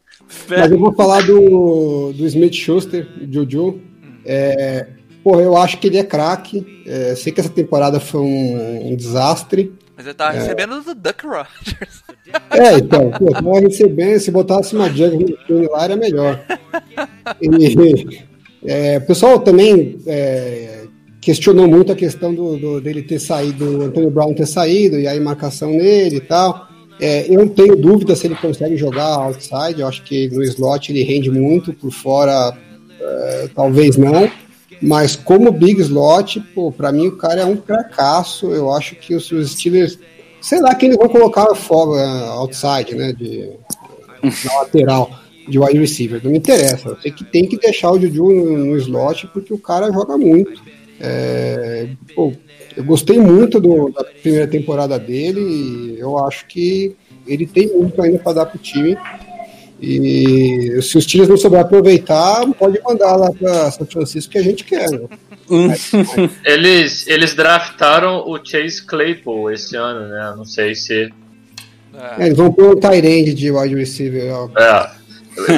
Mas 0.47 0.71
eu 0.71 0.77
vou 0.77 0.93
falar 0.93 1.23
do, 1.23 2.13
do 2.13 2.25
Smith 2.27 2.53
Schuster, 2.53 3.07
Juju. 3.31 3.79
É, 4.27 4.85
pô, 5.23 5.39
eu 5.39 5.55
acho 5.55 5.77
que 5.79 5.87
ele 5.87 5.97
é 5.97 6.03
craque. 6.03 6.83
É, 6.85 7.15
sei 7.15 7.31
que 7.31 7.39
essa 7.39 7.49
temporada 7.49 7.99
foi 7.99 8.21
um, 8.21 8.91
um 8.91 8.95
desastre. 8.95 9.73
Mas 9.95 10.05
ele 10.05 10.13
tava 10.13 10.35
é. 10.35 10.39
recebendo 10.41 10.81
do 10.83 10.93
Duck 10.93 11.25
Rogers. 11.25 12.03
É, 12.51 12.75
então, 12.77 13.09
pô, 13.11 13.31
tava 13.31 13.59
recebendo, 13.59 14.19
se 14.19 14.29
botasse 14.29 14.75
uma 14.75 14.89
Jug 14.89 15.37
no 15.49 15.71
lá 15.71 15.85
era 15.85 15.95
melhor. 15.95 16.43
E, 17.41 18.19
é, 18.65 18.97
o 18.97 19.07
pessoal 19.07 19.39
também 19.39 19.97
é, 20.05 20.83
questionou 21.21 21.67
muito 21.67 21.91
a 21.91 21.95
questão 21.95 22.35
do, 22.35 22.57
do, 22.57 22.81
dele 22.81 23.01
ter 23.01 23.19
saído, 23.19 23.77
do 23.77 23.83
Antônio 23.85 24.11
Brown 24.11 24.33
ter 24.33 24.45
saído, 24.45 24.99
e 24.99 25.07
aí 25.07 25.19
marcação 25.19 25.71
nele 25.71 26.17
e 26.17 26.21
tal. 26.21 26.67
É, 26.99 27.31
eu 27.31 27.39
não 27.39 27.47
tenho 27.47 27.75
dúvida 27.75 28.15
se 28.15 28.27
ele 28.27 28.35
consegue 28.35 28.75
jogar 28.75 29.05
outside, 29.05 29.79
eu 29.79 29.87
acho 29.87 30.03
que 30.03 30.27
no 30.29 30.43
slot 30.43 30.91
ele 30.91 31.03
rende 31.03 31.29
muito, 31.29 31.71
por 31.71 31.91
fora 31.91 32.57
é, 33.07 33.49
talvez 33.53 33.97
não, 33.97 34.29
mas 34.81 35.15
como 35.15 35.51
big 35.51 35.81
slot, 35.81 36.39
pô, 36.53 36.73
mim 36.91 37.07
o 37.07 37.17
cara 37.17 37.41
é 37.41 37.45
um 37.45 37.57
fracasso, 37.57 38.51
eu 38.51 38.71
acho 38.71 38.95
que 38.95 39.15
os, 39.15 39.29
Steelers, 39.51 39.97
sei 40.41 40.59
lá 40.61 40.75
quem 40.75 40.89
eles 40.89 40.99
vão 40.99 41.09
colocar 41.09 41.53
fora, 41.55 42.01
outside, 42.31 42.95
né, 42.95 43.13
de, 43.13 43.49
na 44.21 44.57
lateral, 44.59 45.09
de 45.47 45.57
wide 45.57 45.79
receiver, 45.79 46.21
não 46.23 46.31
me 46.31 46.37
interessa, 46.37 46.89
eu 46.89 46.97
sei 47.01 47.11
que 47.11 47.23
tem 47.23 47.47
que 47.47 47.57
deixar 47.57 47.91
o 47.91 47.99
Juju 47.99 48.31
no, 48.31 48.57
no 48.65 48.77
slot, 48.77 49.27
porque 49.27 49.53
o 49.53 49.57
cara 49.59 49.91
joga 49.91 50.17
muito, 50.17 50.61
é, 50.99 51.89
pô, 52.15 52.33
eu 52.75 52.83
gostei 52.83 53.19
muito 53.19 53.59
do, 53.59 53.89
da 53.89 54.03
primeira 54.03 54.47
temporada 54.47 54.99
dele 54.99 55.39
e 55.39 55.99
eu 55.99 56.17
acho 56.19 56.45
que 56.45 56.95
ele 57.25 57.45
tem 57.45 57.67
muito 57.75 57.99
ainda 58.01 58.19
para 58.19 58.33
dar 58.33 58.45
pro 58.45 58.59
time. 58.59 58.95
E 59.79 60.79
se 60.81 60.97
os 60.97 61.05
times 61.05 61.27
não 61.27 61.37
souber 61.37 61.59
aproveitar, 61.59 62.45
pode 62.53 62.81
mandar 62.81 63.15
lá 63.15 63.31
para 63.31 63.71
São 63.71 63.85
Francisco 63.85 64.31
que 64.31 64.37
a 64.39 64.43
gente 64.43 64.63
quer. 64.63 64.89
Né? 64.89 65.07
eles, 66.43 67.07
eles 67.07 67.35
draftaram 67.35 68.27
o 68.27 68.39
Chase 68.43 68.83
Claypool 68.83 69.51
esse 69.51 69.75
ano, 69.75 70.07
né? 70.07 70.33
Não 70.35 70.45
sei 70.45 70.73
se. 70.73 71.11
É, 71.93 72.25
eles 72.25 72.37
vão 72.37 72.51
pôr 72.51 72.71
o 72.71 72.79
Tyrande 72.79 73.33
de 73.33 73.51
wide 73.51 73.75
receiver. 73.75 74.31
É. 74.57 74.97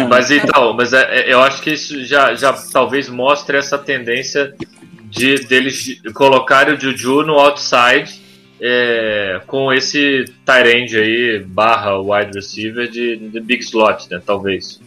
Mas 0.09 0.29
então, 0.29 0.73
mas 0.73 0.91
é, 0.91 1.21
é, 1.21 1.33
eu 1.33 1.39
acho 1.39 1.61
que 1.61 1.71
isso 1.71 2.03
já, 2.03 2.35
já 2.35 2.51
talvez 2.51 3.07
mostre 3.07 3.57
essa 3.57 3.77
tendência 3.77 4.53
de 5.09 5.35
deles 5.47 6.01
colocarem 6.13 6.75
o 6.75 6.79
Juju 6.79 7.23
no 7.23 7.39
outside 7.39 8.18
é, 8.61 9.41
com 9.47 9.71
esse 9.71 10.25
tight 10.45 10.95
aí, 10.97 11.39
barra 11.45 11.99
wide 11.99 12.31
receiver 12.33 12.89
de, 12.89 13.17
de 13.17 13.39
big 13.39 13.63
slot, 13.63 14.09
né? 14.09 14.21
Talvez. 14.25 14.79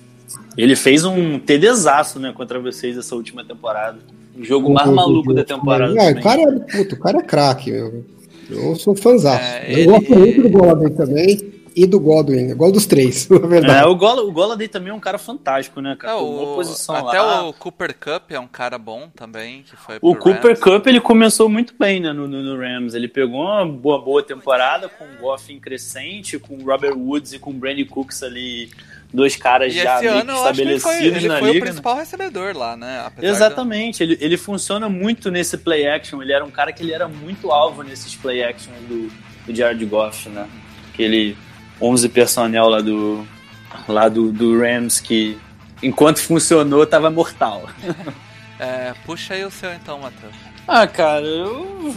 Ele 0.57 0.77
fez 0.77 1.05
um 1.05 1.39
TDzaço, 1.39 2.20
né, 2.20 2.32
contra 2.35 2.61
vocês 2.61 2.97
essa 2.99 3.15
última 3.15 3.44
temporada. 3.44 3.99
O 4.36 4.44
jogo 4.44 4.73
mais 4.73 4.89
maluco 4.90 5.32
da 5.32 5.44
temporada. 5.44 5.94
Não, 5.94 6.11
o 6.11 6.23
cara, 6.23 6.43
é, 6.43 6.77
puto, 6.77 6.94
o 6.94 6.99
cara 6.99 7.19
é 7.19 7.23
craque, 7.23 7.70
meu. 7.70 8.05
Eu 8.51 8.77
sou 8.77 8.94
fãzão. 8.94 9.35
É, 9.35 9.65
eu 9.66 9.78
ele... 9.78 9.86
gosto 9.86 10.15
muito 10.15 10.43
do 10.43 10.51
Golladay 10.51 10.90
também 10.90 11.53
e 11.74 11.86
do 11.86 11.99
Godwin. 11.99 12.51
Eu 12.51 12.57
gosto 12.57 12.74
dos 12.74 12.86
três, 12.86 13.28
na 13.31 13.39
verdade. 13.39 13.85
É, 13.85 13.86
o, 13.86 13.94
Gola, 13.94 14.23
o 14.23 14.32
Golladay 14.32 14.69
também 14.69 14.90
é 14.90 14.94
um 14.94 15.01
cara 15.01 15.19
fantástico, 15.19 15.81
né, 15.81 15.97
cara? 15.99 16.15
É, 16.15 16.16
o, 16.16 16.55
posição 16.55 16.94
até 16.94 17.20
lá. 17.20 17.49
o 17.49 17.53
Cooper 17.53 17.94
Cup 17.94 18.31
é 18.31 18.39
um 18.39 18.47
cara 18.47 18.78
bom 18.78 19.09
também. 19.15 19.62
Que 19.62 19.77
foi 19.77 19.99
o 20.01 20.15
Cooper 20.15 20.53
Rams. 20.53 20.61
Cup 20.61 20.86
ele 20.86 21.01
começou 21.01 21.49
muito 21.49 21.74
bem 21.78 22.01
né, 22.01 22.12
no, 22.12 22.27
no, 22.27 22.43
no, 22.43 22.59
Rams. 22.59 22.94
Ele 22.94 23.09
pegou 23.09 23.40
uma 23.40 23.66
boa, 23.66 24.01
boa 24.01 24.23
temporada 24.23 24.89
com 24.89 25.05
o 25.05 25.20
Goff 25.20 25.53
em 25.53 25.59
crescente, 25.59 26.39
com 26.39 26.57
o 26.57 26.65
Robert 26.65 26.97
Woods 26.97 27.32
e 27.32 27.39
com 27.39 27.51
o 27.51 27.55
Brandon 27.55 27.86
Cooks 27.86 28.23
ali 28.23 28.70
dois 29.12 29.36
caras 29.36 29.73
e 29.73 29.82
já 29.82 29.99
esse 29.99 30.07
ano, 30.07 30.32
estabelecidos 30.32 30.94
ele 30.94 31.11
foi, 31.11 31.19
ele 31.19 31.28
na 31.28 31.39
foi 31.39 31.49
liga. 31.53 31.59
o 31.59 31.69
principal 31.69 31.97
recebedor 31.97 32.57
lá, 32.57 32.77
né? 32.77 33.03
Apesar 33.07 33.28
Exatamente, 33.28 34.03
ele, 34.03 34.16
ele 34.20 34.36
funciona 34.36 34.89
muito 34.89 35.31
nesse 35.31 35.59
play 35.59 35.86
action. 35.86 36.23
Ele 36.23 36.32
era 36.32 36.44
um 36.44 36.51
cara 36.51 36.73
que 36.73 36.82
ele 36.82 36.93
era 36.93 37.07
muito 37.07 37.51
alvo 37.51 37.82
nesses 37.82 38.15
play 38.15 38.43
action 38.43 38.73
do, 38.89 39.11
do 39.47 39.55
Jared 39.55 39.85
Goff, 39.85 40.28
né? 40.28 40.49
Aquele 40.93 41.36
11 41.83 42.09
personnel 42.11 42.69
lá 42.69 42.81
do, 42.81 43.27
lá 43.89 44.09
do, 44.09 44.31
do 44.31 44.59
Rams 44.59 45.01
que, 45.01 45.37
enquanto 45.83 46.23
funcionou, 46.23 46.87
tava 46.87 47.11
mortal. 47.11 47.69
é, 48.59 48.95
puxa 49.05 49.35
aí 49.35 49.45
o 49.45 49.51
seu 49.51 49.73
então, 49.73 49.99
Matheus. 49.99 50.35
Ah, 50.67 50.87
cara, 50.87 51.27
eu. 51.27 51.95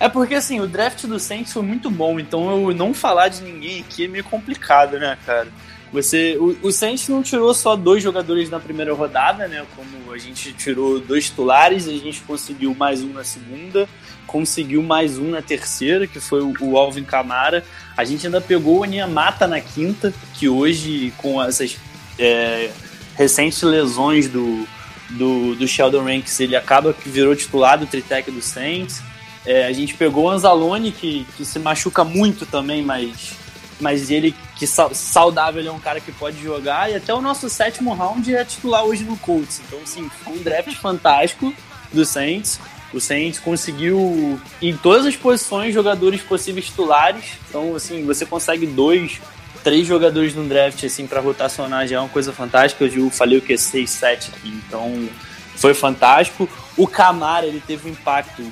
É 0.00 0.08
porque 0.08 0.34
assim, 0.34 0.60
o 0.60 0.66
draft 0.66 1.04
do 1.04 1.18
Saints 1.18 1.52
foi 1.52 1.62
muito 1.62 1.90
bom, 1.90 2.18
então 2.20 2.68
eu 2.68 2.74
não 2.74 2.92
falar 2.92 3.28
de 3.28 3.42
ninguém 3.42 3.80
aqui 3.80 4.04
é 4.04 4.08
meio 4.08 4.24
complicado, 4.24 4.98
né, 4.98 5.16
cara? 5.24 5.48
Você, 5.92 6.36
o, 6.38 6.56
o 6.62 6.72
Saints 6.72 7.08
não 7.08 7.22
tirou 7.22 7.54
só 7.54 7.76
dois 7.76 8.02
jogadores 8.02 8.50
na 8.50 8.60
primeira 8.60 8.92
rodada, 8.92 9.48
né? 9.48 9.64
Como 9.74 10.12
a 10.12 10.18
gente 10.18 10.52
tirou 10.52 11.00
dois 11.00 11.26
titulares, 11.26 11.88
a 11.88 11.92
gente 11.92 12.20
conseguiu 12.22 12.74
mais 12.74 13.02
um 13.02 13.12
na 13.12 13.24
segunda, 13.24 13.88
conseguiu 14.26 14.82
mais 14.82 15.18
um 15.18 15.30
na 15.30 15.42
terceira, 15.42 16.06
que 16.06 16.20
foi 16.20 16.40
o, 16.42 16.76
Alvin 16.76 17.04
Camara. 17.04 17.64
A 17.96 18.04
gente 18.04 18.26
ainda 18.26 18.40
pegou 18.40 18.84
o 18.84 19.08
Mata 19.08 19.46
na 19.46 19.60
quinta, 19.60 20.12
que 20.34 20.48
hoje, 20.48 21.12
com 21.16 21.42
essas 21.42 21.76
é, 22.18 22.70
recentes 23.16 23.62
lesões 23.62 24.28
do, 24.28 24.66
do, 25.10 25.54
do 25.54 25.68
Sheldon 25.68 26.04
Ranks, 26.04 26.40
ele 26.40 26.56
acaba 26.56 26.92
que 26.92 27.08
virou 27.08 27.34
titular 27.34 27.78
do 27.78 27.86
tritec 27.86 28.30
do 28.30 28.42
Saints. 28.42 29.02
É, 29.44 29.66
a 29.66 29.72
gente 29.72 29.94
pegou 29.94 30.24
o 30.24 30.30
Anzalone, 30.30 30.90
que, 30.90 31.26
que 31.36 31.44
se 31.44 31.58
machuca 31.58 32.04
muito 32.04 32.44
também, 32.44 32.82
mas 32.82 33.36
mas 33.78 34.10
ele 34.10 34.34
que 34.56 34.66
saudável 34.66 35.60
ele 35.60 35.68
é 35.68 35.72
um 35.72 35.78
cara 35.78 36.00
que 36.00 36.10
pode 36.10 36.42
jogar 36.42 36.90
e 36.90 36.94
até 36.94 37.12
o 37.12 37.20
nosso 37.20 37.48
sétimo 37.50 37.92
round 37.92 38.34
é 38.34 38.44
titular 38.44 38.84
hoje 38.84 39.04
no 39.04 39.16
Colts. 39.18 39.60
Então, 39.66 39.78
assim, 39.82 40.08
foi 40.24 40.32
um 40.32 40.42
draft 40.42 40.74
fantástico 40.80 41.52
do 41.92 42.04
Saints. 42.04 42.58
O 42.92 43.00
Saints 43.00 43.38
conseguiu 43.38 44.40
em 44.62 44.76
todas 44.76 45.06
as 45.06 45.16
posições 45.16 45.74
jogadores 45.74 46.22
possíveis 46.22 46.66
titulares. 46.66 47.24
Então, 47.48 47.74
assim, 47.74 48.04
você 48.04 48.24
consegue 48.24 48.66
dois, 48.66 49.20
três 49.64 49.86
jogadores 49.86 50.34
no 50.34 50.44
draft 50.48 50.84
assim 50.84 51.06
para 51.06 51.20
rotacionar 51.20 51.86
já 51.86 51.96
é 51.96 52.00
uma 52.00 52.08
coisa 52.08 52.32
fantástica. 52.32 52.84
Eu 52.84 53.10
falei 53.10 53.38
o 53.38 53.42
que 53.42 53.56
6, 53.56 53.88
7 53.90 54.30
aqui. 54.30 54.48
Então, 54.66 55.08
foi 55.56 55.74
fantástico. 55.74 56.48
O 56.76 56.86
Camara, 56.86 57.46
ele 57.46 57.62
teve 57.66 57.88
um 57.88 57.92
impacto 57.92 58.42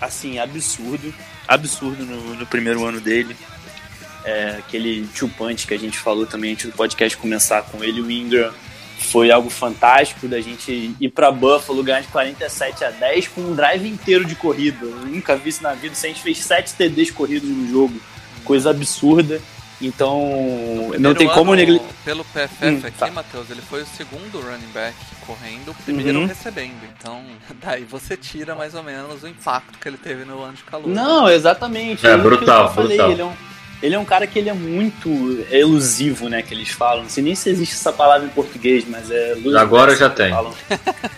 assim 0.00 0.38
absurdo, 0.38 1.14
absurdo 1.46 2.04
no, 2.04 2.34
no 2.34 2.46
primeiro 2.46 2.84
ano 2.84 3.00
dele 3.00 3.34
é, 4.24 4.56
aquele 4.58 5.06
punch 5.36 5.66
que 5.66 5.74
a 5.74 5.78
gente 5.78 5.98
falou 5.98 6.26
também 6.26 6.52
antes 6.52 6.66
do 6.66 6.72
podcast 6.72 7.16
começar 7.16 7.62
com 7.62 7.84
ele, 7.84 8.00
o 8.00 8.10
Ingram, 8.10 8.52
foi 8.98 9.30
algo 9.30 9.50
fantástico 9.50 10.26
da 10.26 10.40
gente 10.40 10.94
ir 10.98 11.08
para 11.10 11.30
Buffalo, 11.30 11.82
ganhar 11.82 12.00
de 12.00 12.08
47 12.08 12.84
a 12.84 12.90
10 12.90 13.28
com 13.28 13.40
um 13.40 13.54
drive 13.54 13.88
inteiro 13.88 14.24
de 14.24 14.34
corrida. 14.34 14.84
Eu 14.84 15.06
nunca 15.06 15.36
vi 15.36 15.50
isso 15.50 15.62
na 15.62 15.74
vida. 15.74 15.94
A 15.96 16.06
gente 16.06 16.22
fez 16.22 16.38
7 16.38 16.74
TDs 16.74 17.10
corridos 17.10 17.48
no 17.48 17.68
jogo, 17.68 17.94
coisa 18.44 18.70
absurda. 18.70 19.40
Então, 19.80 20.92
não 20.98 21.14
tem 21.14 21.28
como 21.28 21.54
negar. 21.54 21.80
Pelo 22.04 22.24
PFF 22.24 22.66
hum, 22.66 22.80
aqui, 22.84 22.98
tá. 22.98 23.10
Matheus, 23.10 23.50
ele 23.50 23.60
foi 23.60 23.82
o 23.82 23.86
segundo 23.86 24.40
running 24.40 24.70
back 24.72 24.96
correndo, 25.26 25.72
o 25.72 25.74
primeiro 25.74 26.20
uhum. 26.20 26.26
recebendo. 26.26 26.80
Então, 26.96 27.22
daí 27.60 27.84
você 27.84 28.16
tira 28.16 28.54
mais 28.54 28.74
ou 28.74 28.82
menos 28.82 29.22
o 29.22 29.28
impacto 29.28 29.78
que 29.78 29.88
ele 29.88 29.98
teve 29.98 30.24
no 30.24 30.42
ano 30.42 30.54
de 30.54 30.62
calor. 30.62 30.86
Não, 30.88 31.28
exatamente. 31.28 32.06
É, 32.06 32.10
é 32.10 32.16
brutal, 32.16 32.72
brutal. 32.72 32.74
Falei, 32.74 33.00
ele 33.00 33.22
é 33.22 33.24
um 33.24 33.34
ele 33.82 33.94
é 33.94 33.98
um 33.98 34.04
cara 34.04 34.26
que 34.26 34.38
ele 34.38 34.48
é 34.48 34.54
muito 34.54 35.08
elusivo, 35.50 36.28
né? 36.28 36.42
Que 36.42 36.54
eles 36.54 36.70
falam. 36.70 37.02
Não 37.02 37.10
sei 37.10 37.22
nem 37.22 37.34
se 37.34 37.50
existe 37.50 37.74
essa 37.74 37.92
palavra 37.92 38.26
em 38.26 38.30
português, 38.30 38.84
mas 38.88 39.10
é. 39.10 39.34
Agora 39.58 39.94
já 39.94 40.08
tem. 40.08 40.32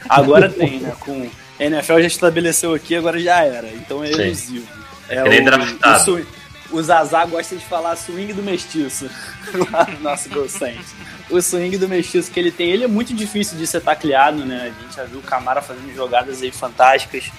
Agora 0.08 0.48
tem, 0.48 0.80
né? 0.80 0.92
Com 0.98 1.28
a 1.58 1.64
NFL 1.64 2.00
já 2.00 2.06
estabeleceu 2.06 2.74
aqui, 2.74 2.94
agora 2.96 3.18
já 3.18 3.42
era. 3.44 3.68
Então 3.68 4.02
é 4.02 4.08
Sim. 4.08 4.22
elusivo. 4.22 4.66
É 5.08 5.26
ele 5.26 5.40
o, 5.40 5.44
draftado. 5.44 6.26
O, 6.72 6.78
o 6.78 6.82
Zazá 6.82 7.24
gosta 7.24 7.54
de 7.54 7.64
falar 7.64 7.96
swing 7.96 8.32
do 8.32 8.42
mestiço 8.42 9.08
lá 9.70 9.86
no 9.86 10.00
nosso 10.00 10.28
Gol 10.28 10.46
O 11.30 11.40
swing 11.40 11.78
do 11.78 11.88
mestiço 11.88 12.30
que 12.30 12.40
ele 12.40 12.50
tem, 12.50 12.70
ele 12.70 12.84
é 12.84 12.88
muito 12.88 13.14
difícil 13.14 13.56
de 13.56 13.66
ser 13.66 13.80
tacleado, 13.80 14.44
né? 14.44 14.62
A 14.62 14.82
gente 14.82 14.96
já 14.96 15.04
viu 15.04 15.20
o 15.20 15.22
Camara 15.22 15.62
fazendo 15.62 15.94
jogadas 15.94 16.42
aí 16.42 16.50
fantásticas. 16.50 17.30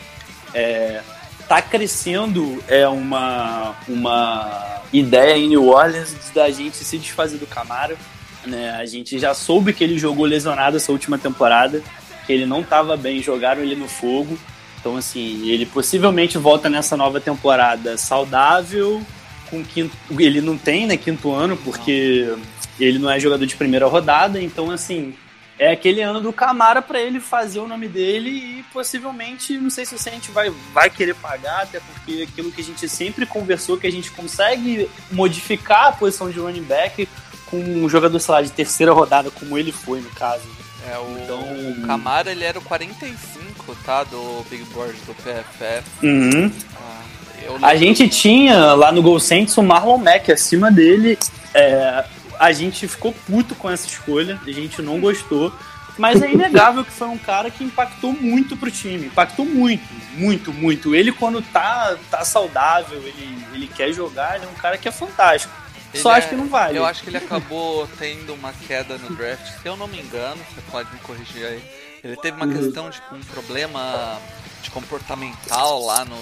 É, 0.53 1.01
tá 1.47 1.61
crescendo 1.61 2.63
é 2.67 2.87
uma, 2.87 3.75
uma 3.87 4.81
ideia 4.91 5.37
em 5.37 5.47
New 5.47 5.67
Orleans 5.67 6.15
da 6.33 6.49
gente 6.49 6.77
se 6.77 6.97
desfazer 6.97 7.37
do 7.37 7.47
Camaro. 7.47 7.97
Né? 8.45 8.71
A 8.71 8.85
gente 8.85 9.17
já 9.17 9.33
soube 9.33 9.73
que 9.73 9.83
ele 9.83 9.97
jogou 9.97 10.25
lesionado 10.25 10.77
essa 10.77 10.91
última 10.91 11.17
temporada, 11.17 11.81
que 12.25 12.33
ele 12.33 12.45
não 12.45 12.61
estava 12.61 12.95
bem, 12.95 13.21
jogaram 13.21 13.61
ele 13.61 13.75
no 13.75 13.87
fogo. 13.87 14.37
Então, 14.79 14.95
assim, 14.95 15.49
ele 15.49 15.65
possivelmente 15.65 16.37
volta 16.37 16.69
nessa 16.69 16.95
nova 16.95 17.19
temporada 17.19 17.97
saudável, 17.97 19.01
com 19.49 19.63
quinto. 19.63 19.95
Ele 20.17 20.39
não 20.39 20.57
tem, 20.57 20.85
né, 20.85 20.95
quinto 20.95 21.33
ano, 21.33 21.57
porque 21.57 22.33
ele 22.79 22.99
não 22.99 23.09
é 23.09 23.19
jogador 23.19 23.45
de 23.45 23.55
primeira 23.55 23.87
rodada, 23.87 24.41
então, 24.41 24.69
assim, 24.69 25.13
é 25.59 25.71
aquele 25.71 26.01
ano 26.01 26.21
do 26.21 26.31
Camara 26.31 26.81
para 26.81 26.99
ele 27.01 27.19
fazer 27.19 27.59
o 27.59 27.67
nome 27.67 27.87
dele 27.87 28.29
e 28.29 28.65
possivelmente, 28.71 29.57
não 29.57 29.69
sei 29.69 29.85
se 29.85 29.95
a 29.95 30.11
gente 30.11 30.31
vai, 30.31 30.51
vai 30.73 30.89
querer 30.89 31.15
pagar, 31.15 31.63
até 31.63 31.79
porque 31.79 32.27
aquilo 32.29 32.51
que 32.51 32.61
a 32.61 32.63
gente 32.63 32.87
sempre 32.87 33.25
conversou, 33.25 33.77
que 33.77 33.87
a 33.87 33.91
gente 33.91 34.11
consegue 34.11 34.89
modificar 35.11 35.87
a 35.87 35.91
posição 35.91 36.29
de 36.29 36.39
running 36.39 36.63
back 36.63 37.07
com 37.47 37.57
um 37.57 37.89
jogador, 37.89 38.19
sei 38.19 38.33
lá, 38.33 38.41
de 38.41 38.51
terceira 38.51 38.91
rodada, 38.91 39.31
como 39.31 39.57
ele 39.57 39.71
foi 39.71 39.99
no 40.01 40.09
caso. 40.11 40.43
É, 40.89 40.97
o, 40.97 41.19
então, 41.23 41.39
o 41.71 41.87
Camara 41.87 42.31
ele 42.31 42.43
era 42.43 42.59
o 42.59 42.61
45, 42.61 43.75
tá? 43.83 44.03
Do 44.03 44.45
Big 44.49 44.63
Board 44.65 44.93
do 45.05 45.13
PFF. 45.15 46.05
Uhum. 46.05 46.51
Ah, 46.75 47.67
a 47.67 47.75
gente 47.75 48.07
tinha 48.07 48.73
lá 48.73 48.91
no 48.91 49.01
Gol 49.01 49.19
Saints 49.19 49.57
o 49.57 49.63
Marlon 49.63 49.97
Mack 49.97 50.31
acima 50.31 50.71
dele. 50.71 51.17
É, 51.53 52.05
a 52.39 52.51
gente 52.51 52.87
ficou 52.87 53.13
puto 53.25 53.55
com 53.55 53.69
essa 53.69 53.87
escolha, 53.87 54.39
a 54.45 54.51
gente 54.51 54.81
não 54.81 54.99
gostou. 54.99 55.53
Mas 55.97 56.21
é 56.21 56.31
inegável 56.31 56.85
que 56.85 56.91
foi 56.91 57.07
um 57.07 57.17
cara 57.17 57.49
que 57.49 57.63
impactou 57.63 58.13
muito 58.13 58.55
pro 58.55 58.69
time. 58.69 59.07
Impactou 59.07 59.43
muito, 59.45 59.83
muito, 60.13 60.53
muito. 60.53 60.93
Ele, 60.93 61.11
quando 61.11 61.41
tá, 61.41 61.97
tá 62.11 62.23
saudável, 62.23 62.99
ele, 62.99 63.45
ele 63.53 63.67
quer 63.67 63.91
jogar, 63.91 64.35
ele 64.35 64.45
é 64.45 64.47
um 64.47 64.53
cara 64.53 64.77
que 64.77 64.87
é 64.87 64.91
fantástico. 64.91 65.51
Ele 65.91 66.03
Só 66.03 66.13
é, 66.13 66.17
acho 66.17 66.29
que 66.29 66.35
não 66.35 66.47
vale. 66.47 66.77
Eu 66.77 66.85
acho 66.85 67.01
que 67.01 67.09
ele 67.09 67.17
acabou 67.17 67.87
tendo 67.97 68.33
uma 68.33 68.53
queda 68.53 68.97
no 68.97 69.15
draft. 69.15 69.59
Se 69.59 69.67
eu 69.67 69.75
não 69.75 69.87
me 69.87 69.99
engano, 69.99 70.39
você 70.53 70.61
pode 70.69 70.93
me 70.93 70.99
corrigir 70.99 71.45
aí. 71.45 71.63
Ele 72.03 72.15
teve 72.17 72.37
uma 72.37 72.45
uhum. 72.45 72.53
questão 72.53 72.89
de 72.91 73.01
um 73.11 73.19
problema 73.21 74.19
de 74.61 74.69
comportamental 74.69 75.83
lá 75.83 76.05
no, 76.05 76.15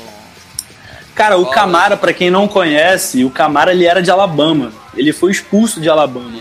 Cara, 1.15 1.37
o 1.37 1.45
Camara, 1.45 1.95
para 1.95 2.11
quem 2.11 2.29
não 2.29 2.45
conhece, 2.45 3.23
o 3.23 3.29
Camara 3.29 3.71
ele 3.71 3.85
era 3.85 4.01
de 4.01 4.11
Alabama. 4.11 4.73
Ele 4.93 5.13
foi 5.13 5.31
expulso 5.31 5.79
de 5.79 5.89
Alabama. 5.89 6.37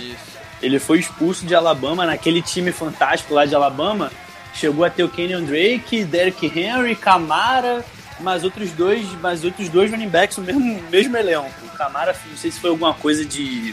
Ele 0.60 0.80
foi 0.80 0.98
expulso 0.98 1.46
de 1.46 1.54
Alabama 1.54 2.04
naquele 2.04 2.42
time 2.42 2.72
fantástico 2.72 3.34
lá 3.34 3.46
de 3.46 3.54
Alabama. 3.54 4.10
Chegou 4.52 4.84
a 4.84 4.90
ter 4.90 5.04
o 5.04 5.08
Kenyon 5.08 5.44
Drake, 5.44 6.04
Derrick 6.04 6.46
Henry, 6.46 6.96
Camara, 6.96 7.84
mais 8.18 8.42
outros 8.42 8.72
dois, 8.72 9.06
mais 9.20 9.44
outros 9.44 9.68
dois 9.68 9.92
running 9.92 10.08
backs 10.08 10.38
no 10.38 10.42
mesmo, 10.42 10.82
mesmo 10.90 11.16
elenco. 11.16 11.50
O 11.64 11.76
Camara, 11.76 12.14
não 12.28 12.36
sei 12.36 12.50
se 12.50 12.58
foi 12.58 12.70
alguma 12.70 12.94
coisa 12.94 13.24
de 13.24 13.72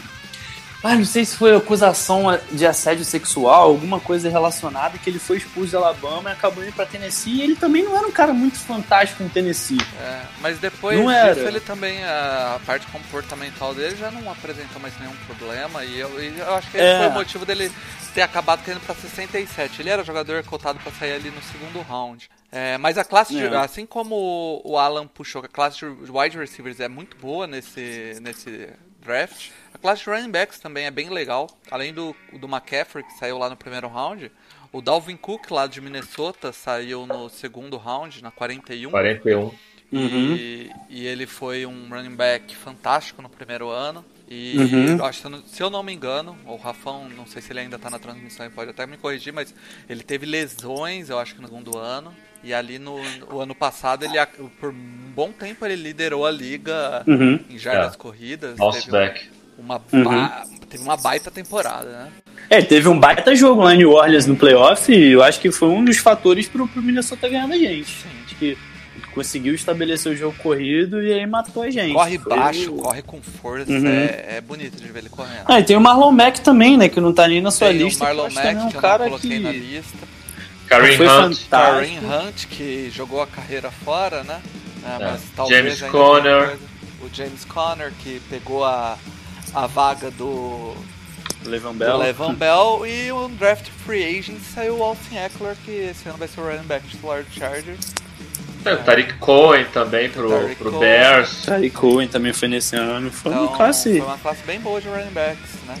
Ah, 0.84 0.96
não 0.96 1.04
sei 1.04 1.24
se 1.24 1.36
foi 1.36 1.54
acusação 1.54 2.24
de 2.50 2.66
assédio 2.66 3.04
sexual, 3.04 3.68
alguma 3.70 4.00
coisa 4.00 4.28
relacionada, 4.28 4.98
que 4.98 5.08
ele 5.08 5.20
foi 5.20 5.36
expulso 5.36 5.70
de 5.70 5.76
Alabama 5.76 6.30
e 6.30 6.32
acabou 6.32 6.64
indo 6.64 6.72
pra 6.72 6.84
Tennessee. 6.84 7.34
E 7.36 7.42
ele 7.42 7.54
também 7.54 7.84
não 7.84 7.96
era 7.96 8.04
um 8.06 8.10
cara 8.10 8.32
muito 8.32 8.58
fantástico 8.58 9.22
no 9.22 9.30
Tennessee. 9.30 9.78
É, 10.00 10.22
mas 10.40 10.58
depois 10.58 10.98
Não 10.98 11.06
disso, 11.06 11.14
era. 11.40 11.40
ele 11.48 11.60
também, 11.60 12.02
a 12.02 12.58
parte 12.66 12.84
comportamental 12.88 13.72
dele 13.72 13.94
já 13.94 14.10
não 14.10 14.28
apresentou 14.30 14.80
mais 14.82 14.98
nenhum 14.98 15.14
problema. 15.26 15.84
E 15.84 16.00
eu, 16.00 16.20
e 16.20 16.36
eu 16.40 16.54
acho 16.54 16.68
que 16.70 16.76
esse 16.76 16.86
É. 16.86 16.98
foi 16.98 17.06
o 17.08 17.12
motivo 17.12 17.46
dele 17.46 17.70
ter 18.12 18.22
acabado 18.22 18.64
caindo 18.64 18.80
pra 18.80 18.94
67. 18.94 19.80
Ele 19.80 19.88
era 19.88 20.02
jogador 20.02 20.42
cotado 20.42 20.80
pra 20.80 20.90
sair 20.92 21.12
ali 21.12 21.30
no 21.30 21.40
segundo 21.42 21.80
round. 21.88 22.28
É, 22.50 22.76
mas 22.76 22.98
a 22.98 23.04
classe, 23.04 23.32
de- 23.34 23.44
É. 23.46 23.56
assim 23.56 23.86
como 23.86 24.60
o 24.64 24.76
Alan 24.76 25.06
puxou, 25.06 25.42
a 25.44 25.48
classe 25.48 25.78
de 25.78 26.10
wide 26.10 26.36
receivers 26.36 26.80
é 26.80 26.88
muito 26.88 27.16
boa 27.16 27.46
nesse, 27.46 28.18
nesse 28.20 28.68
draft. 29.00 29.50
Classe 29.82 30.04
de 30.04 30.10
running 30.10 30.30
backs 30.30 30.58
também 30.60 30.86
é 30.86 30.90
bem 30.90 31.10
legal. 31.10 31.48
Além 31.70 31.92
do, 31.92 32.14
do 32.32 32.46
McCaffrey, 32.46 33.04
que 33.04 33.12
saiu 33.18 33.36
lá 33.36 33.50
no 33.50 33.56
primeiro 33.56 33.88
round. 33.88 34.30
O 34.72 34.80
Dalvin 34.80 35.16
Cook, 35.16 35.50
lá 35.50 35.66
de 35.66 35.80
Minnesota, 35.80 36.52
saiu 36.52 37.04
no 37.06 37.28
segundo 37.28 37.76
round, 37.76 38.22
na 38.22 38.30
41. 38.30 38.90
41. 38.90 39.52
E, 39.92 40.70
e 40.88 41.06
ele 41.06 41.26
foi 41.26 41.66
um 41.66 41.88
running 41.90 42.14
back 42.16 42.56
fantástico 42.56 43.20
no 43.20 43.28
primeiro 43.28 43.68
ano. 43.68 44.02
E 44.26 44.56
Uhum. 44.56 44.96
eu 44.98 45.04
acho, 45.04 45.20
que 45.20 45.48
se 45.50 45.62
eu 45.62 45.68
não- 45.68 45.82
me 45.82 45.92
engano, 45.92 46.34
o 46.46 46.56
Rafão, 46.56 47.06
não 47.10 47.26
sei 47.26 47.42
se 47.42 47.52
ele 47.52 47.60
ainda 47.60 47.78
tá 47.78 47.90
na 47.90 47.98
transmissão 47.98 48.46
e 48.46 48.48
pode 48.50 48.70
até 48.70 48.86
me 48.86 48.96
corrigir, 48.96 49.30
mas 49.32 49.54
ele 49.90 50.02
teve 50.02 50.24
lesões, 50.24 51.10
eu 51.10 51.18
acho 51.18 51.34
que 51.34 51.42
no 51.42 51.48
segundo 51.48 51.76
ano. 51.76 52.14
E 52.42 52.54
ali 52.54 52.78
no, 52.78 52.96
no 53.20 53.40
ano 53.40 53.54
passado, 53.54 54.04
ele 54.04 54.14
por 54.58 54.70
um 54.70 55.12
bom 55.14 55.30
tempo 55.32 55.64
ele 55.66 55.76
liderou 55.76 56.24
a 56.24 56.30
liga 56.30 57.04
Uhum. 57.06 57.38
em 57.50 57.58
jardas 57.58 57.92
É. 57.94 57.96
corridas. 57.98 58.56
Bounce 58.56 58.86
Teve 58.86 58.90
back. 58.92 59.30
Uma, 59.58 59.80
Uhum. 59.92 60.04
ba- 60.04 60.44
teve 60.68 60.82
uma 60.82 60.96
baita 60.96 61.30
temporada, 61.30 61.88
né? 61.88 62.08
É, 62.50 62.60
teve 62.62 62.88
um 62.88 62.98
baita 62.98 63.34
jogo 63.34 63.62
lá 63.62 63.74
em 63.74 63.78
New 63.78 63.90
Orleans 63.92 64.26
no 64.26 64.36
playoff 64.36 64.92
e 64.92 65.12
eu 65.12 65.22
acho 65.22 65.40
que 65.40 65.50
foi 65.50 65.68
um 65.68 65.84
dos 65.84 65.98
fatores 65.98 66.48
pro, 66.48 66.66
pro 66.68 66.82
Minnesota 66.82 67.28
ganhar 67.28 67.46
da 67.48 67.56
gente. 67.56 68.04
Acho 68.26 68.36
que 68.36 68.58
conseguiu 69.14 69.54
estabelecer 69.54 70.10
o 70.12 70.16
jogo 70.16 70.34
corrido 70.42 71.02
e 71.02 71.12
aí 71.12 71.26
matou 71.26 71.62
a 71.62 71.70
gente. 71.70 71.92
Corre 71.92 72.18
Foi 72.18 72.36
baixo, 72.36 72.72
corre 72.72 73.02
com 73.02 73.20
força, 73.22 73.70
Uhum. 73.70 73.86
é, 73.86 74.36
é 74.36 74.40
bonito 74.40 74.76
de 74.80 74.90
ver 74.90 75.00
ele 75.00 75.08
correndo. 75.10 75.44
Ah, 75.46 75.60
e 75.60 75.64
tem 75.64 75.76
o 75.76 75.80
Marlon 75.80 76.10
Mack 76.12 76.40
também, 76.40 76.76
né? 76.78 76.88
Que 76.88 76.98
não 77.00 77.12
tá 77.12 77.28
nem 77.28 77.40
na 77.40 77.50
sua 77.50 77.68
Tem 77.68 77.78
lista. 77.78 78.04
o 78.04 78.08
eu 78.08 78.14
Marlon 78.16 78.34
Mack, 78.34 78.56
um 78.56 78.68
que 78.70 78.76
eu 78.76 78.80
cara 78.80 78.98
não 79.04 79.10
coloquei 79.10 79.30
que 79.30 79.38
na 79.40 79.52
lista. 79.52 79.98
Kareem 80.66 80.96
foi 80.96 81.06
Hunt. 81.06 81.36
fantástico. 81.38 81.50
Karen 81.50 82.26
Hunt, 82.28 82.46
que 82.46 82.90
jogou 82.94 83.20
a 83.20 83.26
carreira 83.26 83.70
fora, 83.70 84.24
né? 84.24 84.40
É, 84.84 85.04
mas 85.04 85.20
talvez 85.36 85.78
James 85.78 85.92
Conner. 85.92 86.46
coisa. 86.48 86.58
O 87.02 87.08
James 87.14 87.44
Conner, 87.44 87.92
que 88.02 88.20
pegou 88.30 88.64
a, 88.64 88.96
a 89.54 89.66
vaga 89.66 90.10
do, 90.10 90.74
Levan 91.44 91.74
Bell. 91.74 91.98
Levan 91.98 92.34
Bell. 92.34 92.86
E 92.86 93.12
o 93.12 93.28
draft 93.28 93.68
free 93.84 94.18
agent 94.18 94.40
saiu 94.54 94.78
o 94.78 94.82
Austin 94.82 95.16
Eckler, 95.16 95.56
que 95.64 95.70
esse 95.70 96.08
ano 96.08 96.18
vai 96.18 96.28
ser 96.28 96.40
o 96.40 96.44
running 96.44 96.66
back 96.66 96.86
titular 96.86 97.22
do 97.22 97.30
Chargers. 97.32 97.92
Tem 98.62 98.74
o 98.74 98.78
Tariq 98.84 99.14
Cohen 99.18 99.64
também 99.72 100.08
pro, 100.08 100.28
Tariq 100.30 100.54
pro 100.56 100.70
Cohen. 100.70 100.80
Bears. 100.80 101.42
Tariq 101.46 101.74
Cohen 101.74 102.08
também 102.08 102.32
foi 102.32 102.48
nesse 102.48 102.76
ano. 102.76 103.10
Foi 103.10 103.32
Então, 103.32 103.46
uma 103.46 103.56
classe. 103.56 103.90
foi 103.98 104.00
uma 104.00 104.18
classe 104.18 104.42
bem 104.46 104.60
boa 104.60 104.80
de 104.80 104.88
running 104.88 105.10
backs, 105.10 105.50
né? 105.66 105.74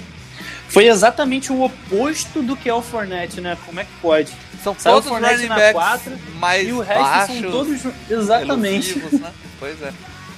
Foi 0.68 0.86
exatamente 0.86 1.52
o 1.52 1.62
oposto 1.62 2.42
do 2.42 2.56
que 2.56 2.68
é 2.68 2.74
o 2.74 2.82
Fournette, 2.82 3.40
né? 3.40 3.56
Como 3.66 3.78
é 3.78 3.84
que 3.84 3.90
pode? 4.00 4.32
São 4.64 4.74
Saiu 4.76 5.02
todos 5.02 5.10
running 5.10 5.46
na 5.46 5.54
backs 5.54 5.72
quatro, 5.72 6.12
mais 6.38 6.66
e 6.66 6.72
o 6.72 6.80
resto 6.80 7.02
baixos, 7.02 7.40
são 7.40 7.50
todos. 7.50 7.80
Exatamente. 8.10 8.98
né? 8.98 9.32
Pois 9.60 9.80
é. 9.80 9.92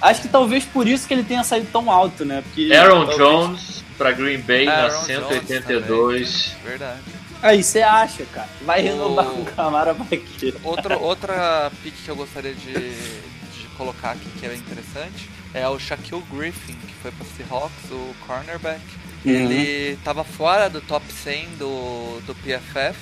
Acho 0.09 0.23
que 0.23 0.29
talvez 0.29 0.65
por 0.65 0.87
isso 0.87 1.07
que 1.09 1.15
ele 1.15 1.25
tenha 1.25 1.43
saído 1.45 1.69
tão 1.73 1.91
alto, 1.91 2.25
né? 2.25 2.43
Porque 2.43 2.73
Aaron 2.73 3.07
talvez- 3.07 3.19
Jones 3.19 3.85
pra 3.97 4.13
Green 4.13 4.39
Bay 4.39 4.67
na 4.67 4.73
Aaron 4.85 5.03
182. 5.05 6.55
Verdade. 6.65 7.01
Aí 7.43 7.63
você 7.63 7.83
acha, 7.83 8.25
cara. 8.33 8.49
Vai 8.63 8.81
O- 8.81 8.85
renovar 8.85 9.27
com 9.27 9.41
o 9.43 9.45
Camara 9.45 9.95
pra 9.95 10.07
quê? 10.17 10.55
Outra, 10.63 10.97
outra 10.99 11.71
pick 11.83 11.95
que 12.05 12.09
eu 12.11 12.17
gostaria 12.17 12.55
de, 12.55 12.73
de 12.73 13.67
colocar 13.77 14.13
aqui 14.13 14.27
que 14.39 14.47
é 14.47 14.55
interessante 14.55 15.29
é 15.53 15.69
o 15.69 15.79
Shaquille 15.79 16.23
Griffin, 16.33 16.75
que 16.75 16.95
foi 17.03 17.11
para 17.13 17.27
Seahawks, 17.37 17.91
o 17.91 18.15
cornerback. 18.27 18.81
Uhum. 19.25 19.31
Ele 19.33 19.93
estava 19.93 20.25
fora 20.25 20.69
do 20.69 20.81
top 20.81 21.05
100 21.13 21.49
do, 21.59 22.21
do 22.27 22.35
PFF 22.35 22.99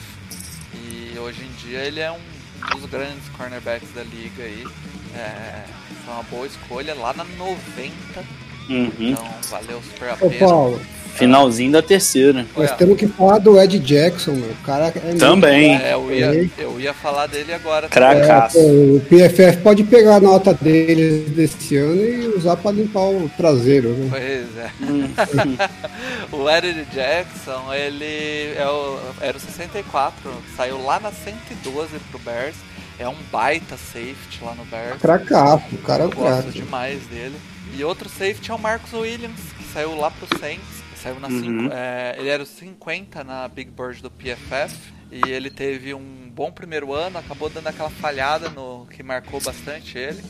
e 0.75 1.19
hoje 1.19 1.43
em 1.43 1.53
dia 1.67 1.79
ele 1.81 2.01
é 2.01 2.11
um 2.13 2.21
dos 2.77 2.85
grandes 2.89 3.29
cornerbacks 3.37 3.93
da 3.95 4.03
liga 4.03 4.43
aí. 4.45 4.65
É, 5.15 5.65
foi 6.05 6.15
uma 6.15 6.23
boa 6.25 6.47
escolha 6.47 6.95
lá 6.95 7.13
na 7.15 7.25
90, 7.25 7.93
Uhum. 8.69 8.93
então 9.01 9.29
valeu 9.51 9.83
super 9.83 10.11
a 10.11 10.15
Ô, 10.21 10.31
pena. 10.31 10.47
Paulo, 10.47 10.81
Finalzinho 11.15 11.73
da 11.73 11.83
terceira. 11.83 12.33
nós 12.33 12.47
Olha, 12.57 12.69
temos 12.71 12.97
que 12.97 13.07
falar 13.07 13.39
do 13.39 13.61
Ed 13.61 13.79
Jackson, 13.81 14.33
meu. 14.33 14.51
O 14.51 14.55
cara 14.65 14.91
é 14.97 15.01
muito 15.09 15.19
Também. 15.19 15.75
é, 15.77 15.93
eu, 15.93 16.11
ia, 16.11 16.51
eu 16.57 16.81
ia 16.81 16.95
falar 16.95 17.27
dele 17.27 17.53
agora. 17.53 17.87
Cracaço. 17.89 18.57
É, 18.57 18.63
o 18.63 19.01
PFF 19.01 19.59
pode 19.63 19.85
pegar 19.85 20.17
a 20.17 20.21
nota 20.21 20.55
deles 20.55 21.29
desse 21.31 21.77
ano 21.77 22.03
e 22.03 22.29
usar 22.29 22.57
para 22.57 22.71
limpar 22.71 23.01
o 23.11 23.31
traseiro, 23.37 23.91
né? 23.91 24.09
Pois 24.11 24.57
é. 24.57 24.71
Uhum. 24.91 25.09
o 26.45 26.49
Eddie 26.49 26.87
Jackson, 26.95 27.75
ele 27.75 28.55
é 28.57 28.67
o, 28.67 28.99
era 29.21 29.37
o 29.37 29.41
64, 29.41 30.15
saiu 30.57 30.83
lá 30.83 30.99
na 30.99 31.13
112 31.13 31.99
pro 32.11 32.19
Bears. 32.21 32.57
É 33.03 33.09
um 33.09 33.17
baita 33.31 33.77
safety 33.77 34.39
lá 34.43 34.55
no 34.55 34.65
Bears. 34.65 35.01
O 35.73 35.79
cara 35.79 36.05
é 36.05 36.07
um 36.07 36.11
gosto 36.11 36.51
demais 36.53 37.05
dele. 37.07 37.37
E 37.75 37.83
outro 37.85 38.09
safety 38.09 38.51
é 38.51 38.55
o 38.55 38.59
Marcus 38.59 38.93
Williams, 38.93 39.41
que 39.57 39.65
saiu 39.65 39.97
lá 39.97 40.11
pro 40.11 40.39
Saints. 40.39 40.83
Saiu 41.03 41.19
na 41.19 41.27
Uhum. 41.27 41.69
é, 41.73 42.15
ele 42.17 42.29
era 42.29 42.43
o 42.43 42.47
50 42.47 43.25
na 43.25 43.49
Big 43.49 43.71
Bird 43.71 44.01
do 44.01 44.11
PFF. 44.11 44.77
E 45.11 45.31
ele 45.31 45.51
teve 45.51 45.93
um 45.93 46.31
bom 46.33 46.51
primeiro 46.51 46.95
ano, 46.95 47.19
acabou 47.19 47.51
dando 47.51 47.67
aquela 47.67 47.91
falhada 47.91 48.49
no 48.49 48.87
que 48.91 49.03
marcou 49.03 49.41
bastante 49.41 49.99
ele. 49.99 50.23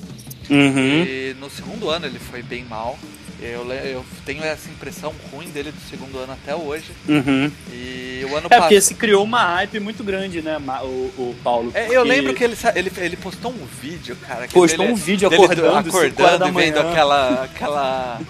Uhum. 0.50 1.04
E 1.04 1.36
no 1.38 1.48
segundo 1.50 1.88
ano 1.90 2.06
ele 2.06 2.18
foi 2.18 2.42
bem 2.42 2.64
mal. 2.64 2.98
Eu, 3.42 3.70
eu 3.72 4.04
tenho 4.24 4.44
essa 4.44 4.70
impressão 4.70 5.12
ruim 5.32 5.48
dele 5.50 5.72
do 5.72 5.80
segundo 5.90 6.16
ano 6.18 6.32
até 6.32 6.54
hoje. 6.54 6.92
Uhum. 7.08 7.50
E 7.72 8.24
o 8.30 8.36
ano 8.36 8.46
É 8.50 8.60
porque 8.60 8.80
se 8.80 8.94
criou 8.94 9.24
uma 9.24 9.42
hype 9.56 9.80
muito 9.80 10.04
grande, 10.04 10.40
né, 10.40 10.56
o, 10.82 10.86
o 10.86 11.36
Paulo? 11.42 11.70
É, 11.74 11.86
eu 11.86 12.02
porque- 12.02 12.08
lembro 12.08 12.34
que 12.34 12.44
ele, 12.44 12.56
ele, 12.76 12.92
ele 12.98 13.16
postou 13.16 13.50
um 13.50 13.66
vídeo, 13.80 14.16
cara. 14.16 14.46
que 14.46 14.54
Postou 14.54 14.78
dele- 14.78 14.92
um 14.92 14.96
vídeo 14.96 15.28
acordando, 15.28 15.88
acordando 15.88 16.38
da 16.38 16.48
e 16.48 16.52
vendo 16.52 16.78
aquela, 16.78 17.44
aquela. 17.44 18.20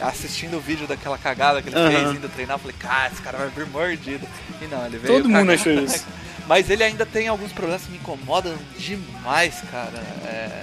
assistindo 0.00 0.56
o 0.56 0.60
vídeo 0.60 0.86
daquela 0.86 1.18
cagada 1.18 1.60
que 1.60 1.68
ele 1.68 1.76
Aham. 1.76 1.90
fez 1.90 2.10
indo 2.16 2.28
treinar. 2.28 2.54
Eu 2.54 2.60
falei, 2.60 2.76
cara, 2.78 3.12
esse 3.12 3.20
cara 3.22 3.38
vai 3.38 3.48
vir 3.48 3.66
mordido. 3.66 4.26
E 4.62 4.66
não, 4.66 4.86
ele 4.86 4.98
veio. 4.98 5.14
Todo 5.14 5.28
mundo 5.28 5.50
achou 5.52 5.72
isso. 5.72 6.04
Mas 6.46 6.68
ele 6.70 6.82
ainda 6.82 7.04
tem 7.06 7.28
alguns 7.28 7.52
problemas 7.52 7.82
que 7.82 7.90
me 7.92 7.98
incomodam 7.98 8.56
demais, 8.78 9.62
cara. 9.70 9.98
É. 10.24 10.62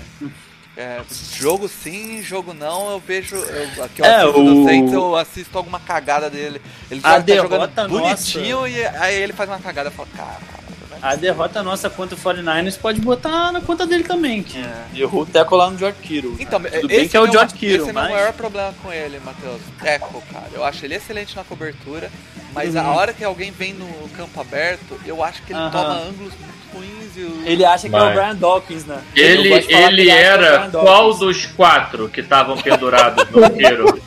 é, 0.77 1.01
jogo 1.35 1.67
sim, 1.67 2.21
jogo 2.21 2.53
não, 2.53 2.91
eu 2.91 2.99
vejo. 2.99 3.35
Eu, 3.35 3.83
aqui 3.83 4.01
eu 4.01 4.05
É, 4.05 4.15
assisto 4.21 4.39
o- 4.41 4.63
Saints, 4.65 4.93
eu 4.93 5.15
assisto 5.15 5.57
alguma 5.57 5.79
cagada 5.79 6.29
dele. 6.29 6.61
Ele 6.91 7.01
A 7.03 7.21
tá 7.21 7.35
jogando 7.35 7.89
bonitinho 7.89 8.67
e 8.67 8.85
aí 8.85 9.15
ele 9.15 9.33
faz 9.33 9.49
uma 9.49 9.59
cagada 9.59 9.89
e 9.89 9.91
fala, 9.91 10.07
cara. 10.15 10.57
A 10.99 11.15
derrota 11.15 11.61
nossa 11.61 11.91
contra 11.91 12.15
o 12.15 12.19
49ers 12.19 12.75
pode 12.75 12.99
botar 12.99 13.51
na 13.51 13.61
conta 13.61 13.85
dele 13.85 14.03
também, 14.03 14.41
que 14.41 14.57
É. 14.57 14.85
errou 15.01 15.21
o 15.21 15.25
teco 15.27 15.55
lá 15.55 15.69
no 15.69 15.77
George 15.77 15.99
Kittle. 16.01 16.35
Então, 16.39 16.59
Tudo 16.59 16.73
esse 16.75 16.87
bem 16.87 17.07
que 17.07 17.15
é 17.15 17.19
o 17.21 17.31
George 17.31 17.53
Kittle, 17.53 17.81
Esse 17.81 17.89
é 17.89 17.93
meu 17.93 18.01
mas... 18.01 18.11
maior 18.11 18.33
problema 18.33 18.73
com 18.81 18.91
ele, 18.91 19.19
Matheus. 19.19 19.61
Teco, 19.79 20.23
cara. 20.33 20.47
Eu 20.53 20.63
acho 20.65 20.83
ele 20.85 20.95
excelente 20.95 21.35
na 21.35 21.43
cobertura, 21.43 22.11
mas 22.51 22.73
Uhum. 22.73 22.81
a 22.81 22.95
hora 22.95 23.13
que 23.13 23.23
alguém 23.23 23.51
vem 23.51 23.73
no 23.73 24.09
campo 24.17 24.41
aberto, 24.41 24.99
eu 25.05 25.23
acho 25.23 25.43
que 25.43 25.53
ele 25.53 25.59
Aham. 25.59 25.69
toma 25.71 25.93
ângulos 25.99 26.33
ruins 26.77 27.15
e 27.17 27.21
o... 27.21 27.41
Ele 27.45 27.65
acha 27.65 27.89
que 27.89 27.95
é 27.95 27.99
Vai. 27.99 28.11
o 28.11 28.15
Brian 28.15 28.35
Dawkins, 28.35 28.85
né? 28.85 29.01
Ele, 29.15 29.53
ele 29.53 30.09
é 30.09 30.13
o 30.13 30.17
era 30.17 30.69
qual 30.71 31.13
dos 31.13 31.45
quatro 31.47 32.07
que 32.09 32.21
estavam 32.21 32.57
pendurados 32.57 33.25
no 33.29 33.49
Kiro? 33.51 34.01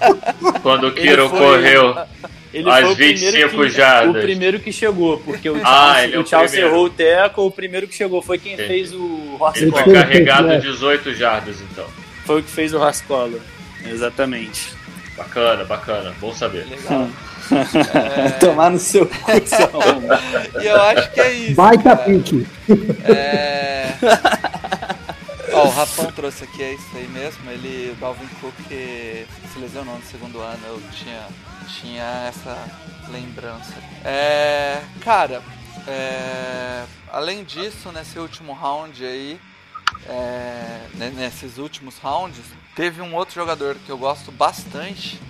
quando 0.63 0.85
o 0.85 0.87
Ele 0.89 1.01
Kiro 1.01 1.29
foi- 1.29 1.39
correu. 1.39 1.97
Ele 2.53 2.69
Às 2.69 2.81
foi 2.81 2.93
o 2.93 2.97
primeiro 2.97 3.33
25 3.49 3.63
que, 3.63 3.69
jardas. 3.71 4.17
O 4.17 4.27
primeiro 4.27 4.59
que 4.59 4.73
chegou, 4.73 5.19
porque 5.19 5.49
o 5.49 5.57
Ah, 5.63 5.63
Charles, 5.95 6.03
ele 6.05 6.17
é 6.17 6.19
o 6.19 6.27
Charles 6.27 6.55
errou 6.55 6.85
o 6.87 6.91
teco, 6.91 7.43
o 7.47 7.51
primeiro 7.51 7.87
que 7.87 7.95
chegou 7.95 8.21
foi 8.21 8.39
quem 8.39 8.55
Entendi. 8.55 8.69
fez 8.69 8.93
o 8.93 9.37
horse 9.39 9.63
Ele 9.63 9.71
foi 9.71 9.93
carregado 9.93 10.51
É. 10.51 10.59
18 10.59 11.15
jardas, 11.15 11.61
então. 11.61 11.87
Foi 12.25 12.41
o 12.41 12.43
que 12.43 12.51
fez 12.51 12.75
o 12.75 12.79
collar. 13.07 13.31
Exatamente. 13.89 14.75
Bacana, 15.17 15.65
bacana. 15.65 16.13
Bom 16.21 16.35
saber. 16.35 16.67
Legal. 16.69 17.09
Tomar 18.41 18.71
no 18.71 18.79
seu 18.79 19.07
cu, 19.07 19.15
E 20.61 20.67
eu 20.67 20.81
acho 20.81 21.13
que 21.13 21.21
é 21.21 21.33
isso. 21.33 21.55
Baita 21.55 21.83
cara. 21.83 21.97
pique. 21.97 22.47
É... 23.05 23.89
Ó, 25.53 25.67
o 25.67 25.71
Rafão 25.71 26.13
trouxe 26.13 26.45
aqui, 26.45 26.63
é 26.63 26.75
isso 26.75 26.97
aí 26.97 27.09
mesmo. 27.09 27.51
Ele, 27.51 27.91
o 27.91 27.95
Dalvin 27.97 28.29
Cook 28.41 28.55
se 28.69 29.59
lesionou 29.59 29.97
no 29.97 30.03
segundo 30.05 30.41
ano, 30.41 30.61
eu 30.67 30.81
tinha, 30.93 31.27
tinha 31.81 32.29
essa 32.29 32.57
lembrança. 33.11 33.75
É, 34.05 34.81
cara, 35.01 35.43
é, 35.87 36.85
além 37.13 37.45
disso, 37.45 37.91
nesse 37.93 38.19
último 38.19 38.53
round 38.53 39.05
aí, 39.05 39.41
é, 40.07 40.87
nesses 41.15 41.59
últimos 41.59 41.99
rounds, 41.99 42.45
teve 42.77 43.01
um 43.03 43.15
outro 43.15 43.35
jogador 43.35 43.77
que 43.85 43.91
eu 43.91 43.99
gosto 43.99 44.31
bastante, 44.31 45.21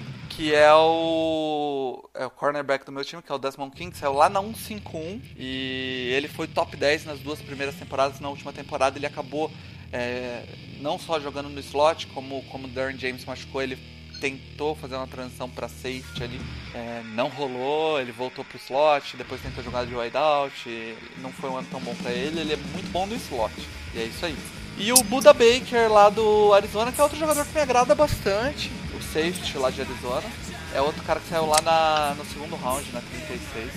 que 0.41 0.51
que 0.51 0.55
é 0.55 0.73
o, 0.73 2.09
é 2.15 2.25
o 2.25 2.31
cornerback 2.31 2.87
do 2.87 2.91
meu 2.91 3.05
time, 3.05 3.21
que 3.21 3.31
é 3.31 3.35
o 3.35 3.39
Desmond 3.39 3.77
King, 3.77 3.95
saiu 3.95 4.15
lá 4.15 4.31
na 4.31 4.41
151 4.41 5.21
e 5.37 6.13
ele 6.17 6.29
foi 6.29 6.47
top 6.47 6.79
10 6.79 7.05
nas 7.05 7.21
duas 7.21 7.43
primeiras 7.43 7.75
temporadas. 7.75 8.21
Na 8.21 8.31
última 8.31 8.51
temporada 8.51 8.99
ele 8.99 9.05
acabou 9.05 9.51
é, 9.93 10.43
não 10.81 10.99
só 10.99 11.21
jogando 11.21 11.51
no 11.51 11.61
slot, 11.61 12.07
como, 12.07 12.43
como 12.45 12.67
o 12.67 12.71
Darren 12.71 12.97
James 12.97 13.27
machucou, 13.27 13.61
ele 13.61 13.79
tentou 14.19 14.75
fazer 14.75 14.97
uma 14.97 15.07
transição 15.07 15.49
para 15.49 15.69
safety 15.69 16.23
ali, 16.23 16.41
é, 16.75 17.03
não 17.15 17.29
rolou, 17.29 18.01
ele 18.01 18.11
voltou 18.11 18.43
pro 18.43 18.57
slot, 18.57 19.19
depois 19.19 19.43
tentou 19.43 19.63
jogar 19.63 19.85
de 19.85 19.95
wideout, 19.95 20.97
não 21.19 21.31
foi 21.33 21.51
um 21.51 21.59
ano 21.59 21.69
tão 21.71 21.81
bom 21.81 21.95
para 21.97 22.13
ele, 22.13 22.41
ele 22.41 22.55
é 22.55 22.57
muito 22.57 22.91
bom 22.91 23.05
no 23.05 23.15
slot. 23.15 23.53
E 23.95 23.99
é 23.99 24.05
isso 24.05 24.25
aí. 24.25 24.37
E 24.79 24.91
o 24.91 25.03
Buda 25.03 25.35
Baker 25.35 25.93
lá 25.93 26.09
do 26.09 26.55
Arizona, 26.55 26.91
que 26.91 26.99
é 26.99 27.03
outro 27.03 27.19
jogador 27.19 27.45
que 27.45 27.53
me 27.53 27.61
agrada 27.61 27.95
bastante, 27.95 28.71
safety 29.13 29.59
lá 29.59 29.71
de 29.71 29.81
Arizona. 29.81 30.27
É 30.75 30.81
outro 30.81 31.03
cara 31.03 31.21
que 31.21 31.29
saiu 31.29 31.47
lá 31.47 31.61
na, 31.63 32.15
no 32.17 32.25
segundo 32.25 32.57
round, 32.57 32.85
na 32.93 33.01
36. 33.01 33.71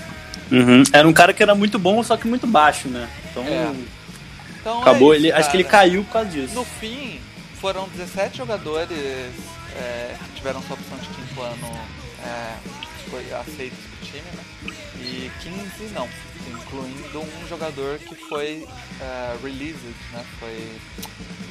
Uhum. 0.52 0.84
Era 0.94 1.08
um 1.08 1.14
cara 1.14 1.34
que 1.34 1.42
era 1.42 1.56
muito 1.56 1.80
bom, 1.80 2.04
só 2.04 2.16
que 2.16 2.28
muito 2.28 2.46
baixo, 2.46 2.88
né? 2.88 3.10
Então, 3.32 3.44
É. 3.44 3.74
Então 4.60 4.82
acabou 4.82 5.14
é 5.14 5.18
isso, 5.18 5.26
ele. 5.26 5.34
Acho 5.34 5.52
que 5.52 5.58
ele 5.58 5.64
caiu 5.66 6.04
por 6.06 6.14
causa 6.14 6.30
disso. 6.30 6.56
No 6.56 6.64
fim, 6.64 7.20
foram 7.60 7.88
17 7.90 8.38
jogadores 8.38 8.98
é, 9.76 10.16
que 10.18 10.36
tiveram 10.36 10.62
sua 10.62 10.76
opção 10.76 10.98
de 11.00 11.08
quinto 11.10 11.42
ano 11.42 11.80
é, 12.26 12.56
foi 13.10 13.32
aceitos 13.34 13.78
pro 13.78 14.08
time, 14.08 14.24
né? 14.36 14.74
E 15.00 15.32
15 15.42 15.94
não, 15.94 16.08
incluindo 16.50 17.20
um 17.22 17.48
jogador 17.48 17.98
que 18.00 18.16
foi 18.16 18.66
é, 19.02 19.36
released, 19.44 19.96
né? 20.12 20.24
Foi 20.40 20.58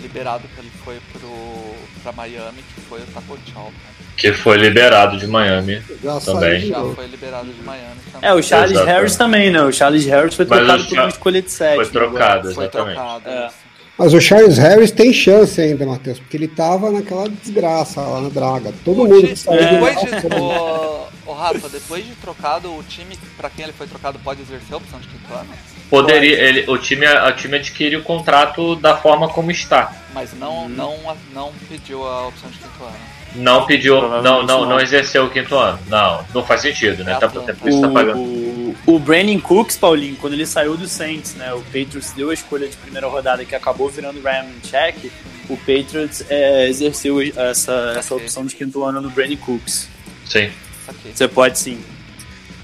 liberado, 0.00 0.44
que 0.54 0.60
ele 0.60 0.70
foi 0.84 0.98
pro, 1.12 1.74
pra 2.02 2.12
Miami, 2.12 2.62
que 2.74 2.80
foi 2.82 3.00
o 3.00 3.06
Taco 3.06 3.38
Chow. 3.52 3.66
né? 3.70 3.92
Que 4.16 4.32
foi 4.32 4.56
liberado 4.58 5.16
de 5.18 5.26
Miami. 5.26 5.82
Já 6.02 6.20
Também. 6.20 6.66
Já 6.66 6.80
foi 6.94 7.06
liberado 7.06 7.48
de 7.52 7.62
Miami 7.62 8.00
também. 8.12 8.28
É, 8.30 8.34
o 8.34 8.42
Charles 8.42 8.72
Exatamente. 8.72 8.94
Harris 8.96 9.16
também, 9.16 9.50
né? 9.50 9.62
O 9.62 9.72
Charles 9.72 10.04
Harris 10.06 10.34
foi 10.34 10.44
Mas 10.44 10.58
trocado 10.58 10.84
por 10.84 10.98
uma 10.98 11.08
escolha 11.08 11.42
de 11.42 11.50
sétimo. 11.50 11.84
Foi 11.84 11.92
trocado, 11.92 12.54
Foi 12.54 12.64
exatamente. 12.64 12.94
trocado. 12.94 13.28
É. 13.28 13.50
Mas 14.02 14.12
o 14.14 14.20
Charles 14.20 14.58
Harris 14.58 14.90
tem 14.90 15.12
chance 15.12 15.60
ainda, 15.60 15.86
Matheus, 15.86 16.18
porque 16.18 16.36
ele 16.36 16.48
tava 16.48 16.90
naquela 16.90 17.28
desgraça 17.28 18.00
lá 18.00 18.20
na 18.20 18.30
draga. 18.30 18.74
Todo 18.84 19.02
O 19.02 19.04
mundo 19.04 19.14
time- 19.20 19.28
que 19.28 19.36
saiu 19.36 19.70
depois 19.70 19.94
do 19.94 20.28
de, 20.28 20.34
o, 20.42 21.06
o 21.30 21.32
Rafa, 21.32 21.68
depois 21.68 22.04
de 22.04 22.12
trocado, 22.16 22.76
o 22.76 22.82
time 22.82 23.16
pra 23.36 23.48
quem 23.48 23.62
ele 23.62 23.72
foi 23.72 23.86
trocado 23.86 24.18
pode 24.18 24.42
exercer 24.42 24.74
a 24.74 24.78
opção 24.78 24.98
de 24.98 25.06
quinto 25.06 25.32
ano, 25.32 25.50
Poderia, 25.88 26.36
ele, 26.36 26.68
o, 26.68 26.76
time, 26.78 27.06
o 27.06 27.32
time 27.36 27.54
adquire 27.58 27.94
o 27.94 28.02
contrato 28.02 28.74
da 28.74 28.96
forma 28.96 29.28
como 29.28 29.52
está. 29.52 29.92
mas 30.12 30.30
não, 30.36 30.64
Hum. 30.64 30.68
não, 30.70 30.96
não 31.32 31.52
pediu 31.68 32.04
a 32.04 32.26
opção 32.26 32.50
de 32.50 32.58
quinto 32.58 32.82
ano. 32.82 33.11
Não 33.34 33.66
pediu, 33.66 34.00
não, 34.02 34.22
não, 34.22 34.42
não. 34.46 34.66
não 34.66 34.80
exerceu 34.80 35.24
o 35.24 35.30
quinto 35.30 35.56
ano. 35.56 35.78
Não, 35.88 36.24
não 36.34 36.44
faz 36.44 36.60
sentido, 36.60 37.02
né? 37.02 37.14
Tá, 37.14 37.26
Atlanta. 37.26 37.54
por 37.54 37.68
isso 37.68 37.80
tá 37.80 37.88
pagando. 37.88 38.18
O, 38.18 38.76
o, 38.86 38.98
Brandon 38.98 39.40
Cooks, 39.40 39.76
Paulinho, 39.76 40.16
quando 40.16 40.34
ele 40.34 40.46
saiu 40.46 40.76
do 40.76 40.86
Saints, 40.86 41.34
né? 41.34 41.52
O 41.54 41.62
Patriots 41.62 42.12
deu 42.12 42.30
a 42.30 42.34
escolha 42.34 42.68
de 42.68 42.76
primeira 42.76 43.06
rodada 43.06 43.44
que 43.44 43.54
acabou 43.54 43.88
virando 43.88 44.20
Ryan 44.20 44.46
Check. 44.62 45.10
O 45.48 45.56
Patriots 45.56 46.24
é, 46.28 46.68
exerceu 46.68 47.20
essa, 47.20 47.94
essa 47.96 48.14
opção 48.14 48.44
de 48.44 48.54
quinto 48.54 48.84
ano 48.84 49.00
no 49.00 49.10
Brandon 49.10 49.36
Cooks. 49.36 49.88
Sim. 50.26 50.50
Ok, 50.88 51.12
Você 51.14 51.28
pode 51.28 51.58
sim. 51.58 51.82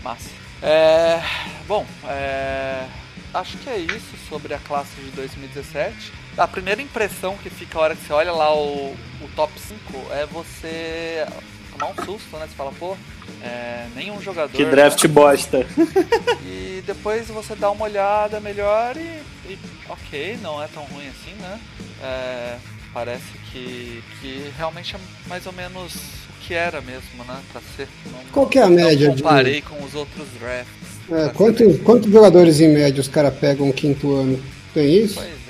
massa. 0.02 0.30
É, 0.60 1.22
bom, 1.66 1.86
é, 2.08 2.84
acho 3.32 3.56
que 3.58 3.70
é 3.70 3.78
isso 3.78 4.16
sobre 4.28 4.54
a 4.54 4.58
classe 4.58 5.00
de 5.00 5.10
2017. 5.12 6.12
A 6.38 6.46
primeira 6.46 6.80
impressão 6.80 7.36
que 7.36 7.50
fica 7.50 7.78
a 7.78 7.82
hora 7.82 7.96
que 7.96 8.06
você 8.06 8.12
olha 8.12 8.32
lá 8.32 8.54
o, 8.54 8.94
o 9.20 9.28
top 9.34 9.52
5 9.58 10.12
é 10.12 10.24
você 10.26 11.26
tomar 11.72 11.90
um 11.90 12.04
susto, 12.04 12.36
né? 12.36 12.46
Você 12.48 12.54
fala, 12.54 12.72
pô, 12.78 12.96
é, 13.42 13.86
nenhum 13.94 14.20
jogador. 14.20 14.56
Que 14.56 14.64
né? 14.64 14.70
draft 14.70 15.06
bosta. 15.08 15.66
E 16.46 16.82
depois 16.86 17.28
você 17.28 17.54
dá 17.54 17.70
uma 17.70 17.84
olhada 17.84 18.40
melhor 18.40 18.96
e, 18.96 19.50
e 19.52 19.58
ok, 19.88 20.38
não 20.40 20.62
é 20.62 20.68
tão 20.68 20.84
ruim 20.84 21.06
assim, 21.08 21.34
né? 21.40 21.60
É, 22.02 22.56
parece 22.94 23.24
que, 23.50 24.02
que 24.20 24.52
realmente 24.56 24.94
é 24.96 24.98
mais 25.28 25.44
ou 25.44 25.52
menos 25.52 25.94
o 25.94 26.46
que 26.46 26.54
era 26.54 26.80
mesmo, 26.80 27.24
né? 27.26 27.38
Pra 27.52 27.60
ser. 27.76 27.88
Não, 28.06 28.20
Qual 28.32 28.46
que 28.46 28.58
é 28.58 28.62
a 28.62 28.70
média 28.70 29.10
de- 29.10 29.22
comparei 29.22 29.60
com 29.60 29.82
os 29.84 29.94
outros 29.94 30.26
drafts. 30.38 30.88
É, 31.10 31.28
quantos, 31.30 31.80
quantos 31.80 32.10
jogadores 32.10 32.60
em 32.60 32.68
média 32.68 33.00
os 33.00 33.08
caras 33.08 33.34
pegam 33.38 33.70
quinto 33.72 34.14
ano? 34.14 34.42
Tem 34.72 35.04
isso? 35.04 35.16
Pois 35.16 35.47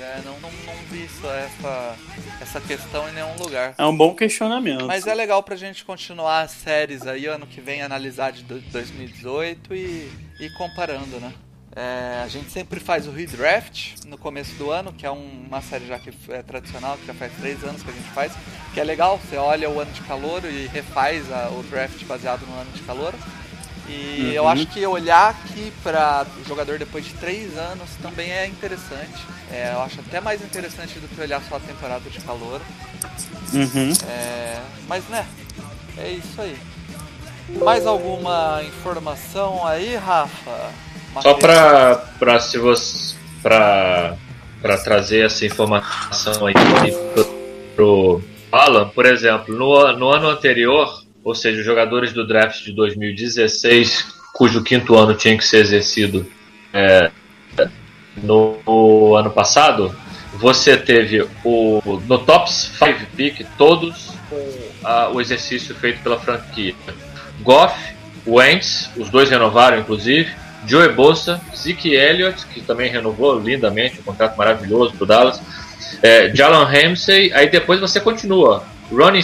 isso, 1.19 1.27
essa, 1.27 1.95
essa 2.41 2.61
questão 2.61 3.07
em 3.09 3.11
nenhum 3.13 3.35
lugar. 3.37 3.75
É 3.77 3.85
um 3.85 3.95
bom 3.95 4.15
questionamento. 4.15 4.85
Mas 4.85 5.05
é 5.05 5.13
legal 5.13 5.43
pra 5.43 5.55
gente 5.55 5.83
continuar 5.83 6.41
as 6.41 6.51
séries 6.51 7.05
aí, 7.05 7.25
ano 7.25 7.45
que 7.45 7.59
vem, 7.61 7.81
analisar 7.81 8.31
de 8.31 8.43
do- 8.43 8.59
2018 8.71 9.73
e 9.75 10.09
ir 10.39 10.53
comparando, 10.57 11.19
né? 11.19 11.33
É, 11.75 12.21
a 12.23 12.27
gente 12.27 12.49
sempre 12.51 12.79
faz 12.79 13.05
o 13.07 13.11
redraft 13.11 13.95
no 14.05 14.17
começo 14.17 14.53
do 14.55 14.71
ano, 14.71 14.91
que 14.91 15.05
é 15.05 15.11
um- 15.11 15.45
uma 15.47 15.61
série 15.61 15.85
já 15.85 15.99
que 15.99 16.11
é 16.29 16.41
tradicional, 16.41 16.97
que 16.97 17.05
já 17.05 17.13
faz 17.13 17.31
três 17.39 17.63
anos 17.63 17.83
que 17.83 17.89
a 17.89 17.93
gente 17.93 18.09
faz, 18.09 18.31
que 18.73 18.79
é 18.79 18.83
legal, 18.83 19.19
você 19.19 19.37
olha 19.37 19.69
o 19.69 19.79
ano 19.79 19.91
de 19.91 20.01
calor 20.01 20.43
e 20.45 20.65
refaz 20.67 21.31
a- 21.31 21.49
o 21.49 21.61
draft 21.63 22.03
baseado 22.05 22.41
no 22.47 22.59
ano 22.59 22.71
de 22.71 22.81
calor. 22.81 23.13
E 23.89 24.33
eu 24.35 24.47
acho 24.47 24.67
que 24.67 24.85
olhar 24.85 25.31
aqui 25.31 25.73
para 25.83 26.25
o 26.39 26.47
jogador 26.47 26.77
depois 26.77 27.03
de 27.03 27.13
três 27.15 27.57
anos 27.57 27.89
também 28.01 28.31
é 28.31 28.45
interessante. 28.45 29.25
É, 29.51 29.71
eu 29.73 29.81
acho 29.81 29.99
até 29.99 30.21
mais 30.21 30.43
interessante 30.43 30.99
do 30.99 31.07
que 31.07 31.19
olhar 31.19 31.41
só 31.49 31.55
a 31.55 31.59
temporada 31.59 32.07
de 32.07 32.19
calor. 32.19 32.61
Uhum. 33.51 33.93
É, 34.07 34.59
mas 34.87 35.03
né, 35.09 35.25
é 35.97 36.11
isso 36.11 36.39
aí. 36.39 36.55
Mais 37.57 37.87
alguma 37.87 38.61
informação 38.63 39.65
aí, 39.65 39.95
Rafa? 39.95 40.71
Só 41.21 41.33
pra, 41.33 41.95
pra 42.19 42.39
se 42.39 42.59
você. 42.59 43.17
Pra, 43.41 44.15
pra 44.61 44.77
trazer 44.77 45.25
essa 45.25 45.45
informação 45.45 46.45
aí 46.45 46.53
pro, 47.13 47.25
pro 47.75 48.21
Alan, 48.51 48.89
por 48.89 49.05
exemplo, 49.05 49.55
no, 49.55 49.93
no 49.93 50.09
ano 50.09 50.27
anterior, 50.27 51.01
ou 51.29 51.35
seja, 51.35 51.59
os 51.59 51.65
jogadores 51.65 52.11
do 52.11 52.25
draft 52.25 52.63
de 52.63 52.71
2016, 52.71 54.15
cujo 54.33 54.63
quinto 54.63 54.95
ano 54.95 55.13
tinha 55.13 55.37
que 55.37 55.45
ser 55.45 55.57
exercido 55.57 56.25
é, 56.73 57.11
no, 58.17 58.57
no 58.65 59.15
ano 59.15 59.29
passado, 59.29 59.95
você 60.33 60.75
teve 60.75 61.27
o, 61.43 62.01
no 62.07 62.17
top 62.17 62.51
5 62.51 63.05
pick 63.15 63.45
todos 63.59 64.09
com 64.27 64.53
ah, 64.83 65.11
o 65.13 65.21
exercício 65.21 65.75
feito 65.75 66.01
pela 66.01 66.19
franquia. 66.19 66.73
Goff, 67.41 67.75
Wentz, 68.25 68.89
os 68.97 69.11
dois 69.11 69.29
renovaram 69.29 69.77
inclusive, 69.77 70.31
Joey 70.65 70.93
Bosa, 70.93 71.39
Zeke 71.55 71.93
Elliott, 71.93 72.43
que 72.47 72.61
também 72.61 72.89
renovou 72.89 73.39
lindamente, 73.39 73.99
um 73.99 74.03
contrato 74.03 74.35
maravilhoso 74.35 74.95
pro 74.95 75.05
Dallas, 75.05 75.39
é, 76.01 76.33
Jalen 76.33 76.65
Ramsey, 76.65 77.31
aí 77.33 77.47
depois 77.51 77.79
você 77.79 77.99
continua, 77.99 78.63
Ronnie 78.91 79.23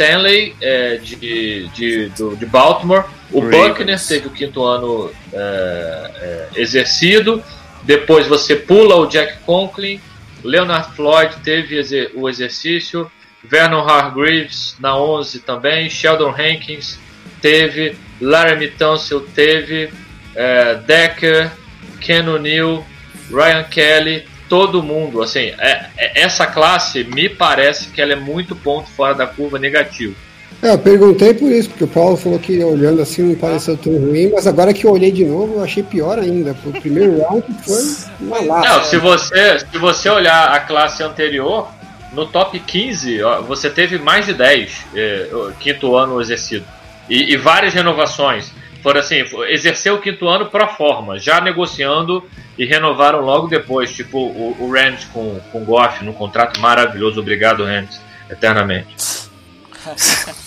Stanley 0.00 0.54
é, 0.60 0.96
de, 0.96 1.68
de, 1.68 2.08
do- 2.10 2.36
de 2.36 2.44
Baltimore, 2.46 3.04
o 3.32 3.40
Ravens. 3.40 3.68
Buckner 3.68 4.06
teve 4.06 4.26
o 4.26 4.30
quinto 4.30 4.62
ano 4.62 5.10
é, 5.32 6.10
é, 6.56 6.60
exercido, 6.60 7.42
depois 7.82 8.26
você 8.26 8.54
pula 8.54 8.96
o 8.96 9.06
Jack 9.06 9.38
Conklin, 9.46 9.98
Leonard 10.44 10.94
Floyd 10.94 11.34
teve 11.42 11.76
exer- 11.78 12.10
o 12.14 12.28
exercício, 12.28 13.10
Vernon 13.42 13.80
Hargreaves 13.88 14.76
na 14.78 14.96
11 14.98 15.40
também, 15.40 15.88
Sheldon 15.88 16.30
Hankins 16.30 16.98
teve, 17.40 17.96
Laramie 18.20 18.68
Tunsil 18.68 19.20
teve, 19.34 19.90
é, 20.34 20.74
Decker, 20.74 21.50
Ken 22.00 22.28
O'Neill, 22.28 22.84
Ryan 23.30 23.64
Kelly, 23.64 24.24
todo 24.48 24.82
mundo, 24.82 25.22
assim, 25.22 25.52
é- 25.58 25.86
é- 25.96 26.22
essa 26.22 26.46
classe 26.46 27.04
me 27.04 27.28
parece 27.28 27.88
que 27.88 28.00
ela 28.00 28.12
é 28.12 28.16
muito 28.16 28.54
ponto 28.56 28.88
fora 28.90 29.14
da 29.14 29.26
curva 29.26 29.58
negativo. 29.58 30.14
É, 30.62 30.72
eu 30.72 30.78
perguntei 30.78 31.34
por 31.34 31.50
isso, 31.52 31.68
porque 31.68 31.84
o 31.84 31.88
Paulo 31.88 32.16
falou 32.16 32.38
que 32.38 32.62
olhando 32.64 33.02
assim 33.02 33.22
não 33.22 33.34
pareceu 33.34 33.76
tão 33.76 33.92
ruim, 33.92 34.30
mas 34.32 34.46
agora 34.46 34.72
que 34.72 34.84
eu 34.86 34.90
olhei 34.92 35.12
de 35.12 35.24
novo 35.24 35.56
eu 35.56 35.62
achei 35.64 35.82
pior 35.82 36.18
ainda. 36.18 36.56
O 36.64 36.72
primeiro 36.80 37.18
round 37.28 37.44
foi 37.64 37.82
uma 38.20 38.40
Não, 38.40 38.46
lata. 38.46 38.84
se 38.84 38.96
você, 38.96 39.58
se 39.58 39.78
você 39.78 40.08
olhar 40.08 40.52
a 40.52 40.60
classe 40.60 41.02
anterior, 41.02 41.68
no 42.12 42.24
top 42.26 42.58
15, 42.58 43.22
ó, 43.22 43.42
você 43.42 43.68
teve 43.68 43.98
mais 43.98 44.24
de 44.24 44.32
10 44.32 44.86
é, 44.94 45.28
o 45.30 45.52
quinto 45.60 45.94
ano 45.94 46.20
exercido. 46.20 46.64
E, 47.08 47.34
e 47.34 47.36
várias 47.36 47.74
renovações. 47.74 48.50
Foram 48.86 49.00
assim, 49.00 49.24
exerceu 49.48 49.96
o 49.96 50.00
quinto 50.00 50.28
ano 50.28 50.46
pro 50.46 50.64
forma, 50.68 51.18
já 51.18 51.40
negociando 51.40 52.22
e 52.56 52.64
renovaram 52.64 53.18
logo 53.20 53.48
depois, 53.48 53.92
tipo 53.92 54.16
o, 54.16 54.56
o 54.60 54.70
Rams 54.72 55.04
com, 55.06 55.40
com 55.50 55.60
o 55.60 55.64
Goff 55.64 56.04
num 56.04 56.12
contrato 56.12 56.60
maravilhoso. 56.60 57.18
Obrigado, 57.18 57.64
Rams, 57.64 58.00
eternamente. 58.30 58.94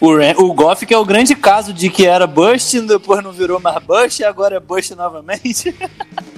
O, 0.00 0.14
Ram- 0.16 0.34
o 0.38 0.52
Goff 0.54 0.84
que 0.86 0.92
é 0.94 0.98
o 0.98 1.04
grande 1.04 1.34
caso 1.34 1.72
de 1.72 1.88
que 1.90 2.06
era 2.06 2.26
bust, 2.26 2.78
depois 2.82 3.22
não 3.22 3.32
virou 3.32 3.58
mais 3.60 3.82
bust 3.84 4.20
e 4.20 4.24
agora 4.24 4.56
é 4.56 4.60
bust 4.60 4.94
novamente. 4.94 5.74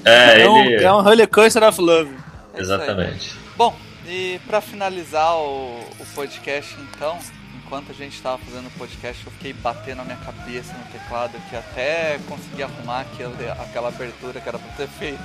É, 0.04 0.42
É, 0.42 0.48
um, 0.48 0.64
ele. 0.64 0.84
é 0.84 0.92
um 0.92 1.00
roller 1.02 1.28
coaster 1.28 1.62
of 1.64 1.80
love. 1.80 2.10
É. 2.54 2.60
Exatamente. 2.60 3.32
Bom, 3.56 3.76
e 4.06 4.40
pra 4.46 4.60
finalizar 4.60 5.34
o, 5.36 5.80
o 5.98 6.06
podcast 6.14 6.76
então, 6.94 7.16
enquanto 7.66 7.90
a 7.90 7.94
gente 7.94 8.22
tava 8.22 8.38
fazendo 8.38 8.68
o 8.68 8.78
podcast, 8.78 9.26
eu 9.26 9.32
fiquei 9.32 9.52
batendo 9.52 10.00
a 10.00 10.04
minha 10.04 10.16
cabeça 10.18 10.72
no 10.72 10.84
teclado 10.84 11.32
que 11.50 11.56
até 11.56 12.18
consegui 12.28 12.62
arrumar 12.62 13.00
aquele, 13.00 13.50
aquela 13.50 13.88
abertura 13.88 14.40
que 14.40 14.48
era 14.48 14.58
pra 14.58 14.72
ter 14.72 14.88
feito 14.88 15.20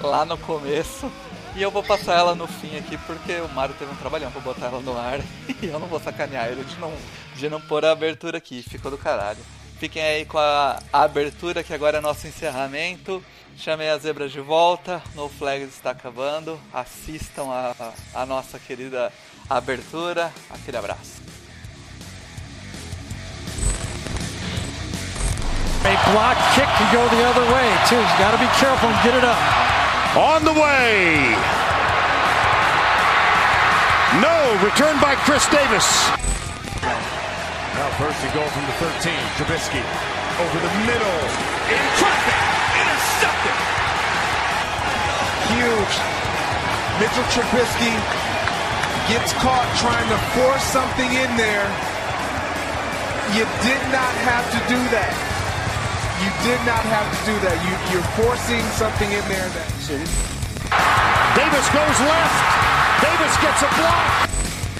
lá 0.00 0.24
no 0.24 0.38
começo. 0.38 1.12
E 1.54 1.62
eu 1.62 1.70
vou 1.70 1.82
passar 1.82 2.14
ela 2.14 2.34
no 2.34 2.46
fim 2.46 2.76
aqui 2.78 2.96
porque 3.06 3.34
o 3.34 3.48
Mario 3.50 3.76
teve 3.78 3.92
um 3.92 3.96
trabalhão 3.96 4.30
pra 4.30 4.40
botar 4.40 4.66
ela 4.66 4.80
no 4.80 4.98
ar 4.98 5.20
e 5.62 5.66
eu 5.66 5.78
não 5.78 5.86
vou 5.86 6.00
sacanear 6.00 6.48
ele 6.48 6.64
de 6.64 6.76
não, 6.80 6.92
de 7.36 7.48
não 7.50 7.60
pôr 7.60 7.84
a 7.84 7.92
abertura 7.92 8.38
aqui, 8.38 8.62
ficou 8.62 8.90
do 8.90 8.98
caralho. 8.98 9.40
Fiquem 9.78 10.02
aí 10.02 10.24
com 10.24 10.38
a, 10.38 10.82
a 10.90 11.02
abertura 11.02 11.62
que 11.62 11.74
agora 11.74 11.98
é 11.98 12.00
nosso 12.00 12.26
encerramento. 12.26 13.22
Chamei 13.56 13.90
as 13.90 14.02
zebras 14.02 14.32
de 14.32 14.40
volta, 14.40 15.02
No 15.14 15.28
Flags 15.28 15.68
está 15.68 15.90
acabando. 15.90 16.58
Assistam 16.72 17.48
a, 17.50 17.92
a 18.14 18.24
nossa 18.24 18.58
querida 18.58 19.12
abertura. 19.48 20.32
Aquele 20.50 20.78
abraço. 20.78 21.33
A 25.84 25.94
block 26.16 26.40
kick 26.56 26.64
can 26.80 26.88
go 26.96 27.04
the 27.12 27.20
other 27.28 27.44
way 27.52 27.68
too. 27.92 28.00
You 28.00 28.16
got 28.16 28.32
to 28.32 28.40
be 28.40 28.48
careful 28.56 28.88
and 28.88 28.96
get 29.04 29.12
it 29.12 29.20
up. 29.20 29.36
On 30.16 30.40
the 30.40 30.56
way. 30.56 31.36
No, 34.24 34.32
returned 34.64 34.96
by 35.04 35.12
Chris 35.28 35.44
Davis. 35.52 35.84
Now 36.80 37.90
first 38.00 38.16
and 38.24 38.32
goal 38.32 38.48
from 38.56 38.64
the 38.64 38.76
13. 38.80 39.12
Trubisky 39.36 39.84
over 40.40 40.58
the 40.64 40.72
middle. 40.88 41.20
In 41.68 41.84
traffic. 42.00 42.40
Intercepted. 42.80 43.58
Huge. 45.52 45.94
Mitchell 46.96 47.28
Trubisky 47.28 47.92
gets 49.12 49.36
caught 49.44 49.68
trying 49.84 50.08
to 50.08 50.18
force 50.32 50.64
something 50.64 51.12
in 51.12 51.28
there. 51.36 51.68
You 53.36 53.44
did 53.60 53.82
not 53.92 54.14
have 54.24 54.48
to 54.48 54.58
do 54.72 54.80
that. 54.88 55.33
You 56.22 56.30
did 56.46 56.60
not 56.62 56.84
have 56.86 57.08
to 57.10 57.20
do 57.26 57.34
that. 57.42 57.56
You, 57.66 57.72
you're 57.90 58.08
forcing 58.14 58.62
something 58.78 59.10
in 59.10 59.24
there 59.26 59.48
that. 59.50 59.68
Davis 61.34 61.66
goes 61.74 61.98
left. 62.06 62.38
Davis 63.02 63.34
gets 63.42 63.60
a 63.66 63.70
block. 63.74 64.30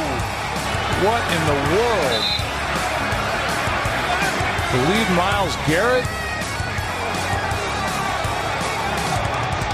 what 1.08 1.24
in 1.36 1.42
the 1.48 1.60
world? 1.76 2.26
Believe 4.72 5.10
Miles 5.16 5.56
Garrett. 5.68 6.08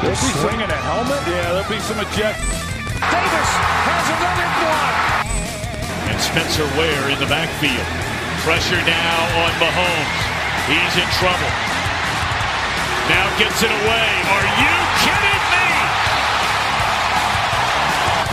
They're 0.02 0.16
swinging 0.16 0.70
a 0.70 0.80
helmet. 0.86 1.22
Yeah, 1.26 1.54
there'll 1.54 1.70
be 1.70 1.80
some 1.80 2.00
eject. 2.00 2.40
Davis 3.00 3.50
has 3.88 4.06
another 4.14 4.50
block. 4.60 5.29
Spencer 6.20 6.68
Ware 6.76 7.10
in 7.10 7.20
the 7.20 7.26
backfield. 7.26 7.88
Pressure 8.44 8.82
now 8.84 9.20
on 9.40 9.52
Mahomes. 9.60 10.20
He's 10.68 10.96
in 11.00 11.10
trouble. 11.16 11.52
Now 13.08 13.26
gets 13.40 13.64
it 13.64 13.72
away. 13.72 14.10
Are 14.28 14.48
you 14.60 14.76
kidding 15.00 15.44
me? 15.50 15.68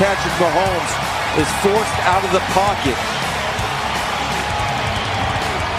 Patrick 0.03 0.37
Mahomes 0.43 0.93
is 1.39 1.49
forced 1.63 1.99
out 2.11 2.23
of 2.27 2.33
the 2.35 2.45
pocket. 2.53 2.99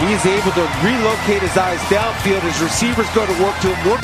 He's 0.02 0.24
able 0.26 0.52
to 0.52 0.64
relocate 0.82 1.42
his 1.42 1.56
eyes 1.56 1.80
downfield 1.90 2.42
as 2.44 2.60
receivers 2.62 3.08
go 3.14 3.26
to 3.26 3.42
work 3.42 3.58
to 3.60 3.74
him. 3.74 4.00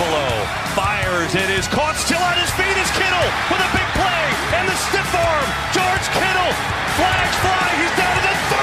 Garoppolo 0.00 0.46
fires. 0.74 1.34
It 1.34 1.50
is 1.50 1.68
caught 1.68 1.96
still 1.96 2.22
on 2.22 2.36
his 2.38 2.50
feet 2.56 2.76
is 2.80 2.90
Kittle 2.96 3.28
with 3.52 3.60
a 3.60 3.70
big 3.76 3.88
play 3.92 4.24
and 4.56 4.68
the 4.68 4.76
stiff 4.88 5.14
arm. 5.14 5.48
George 5.76 6.06
Kittle. 6.16 6.52
Flags 6.96 7.36
fly. 7.44 7.68
He's 7.80 7.94
down 7.96 8.16
to 8.16 8.22
the 8.24 8.59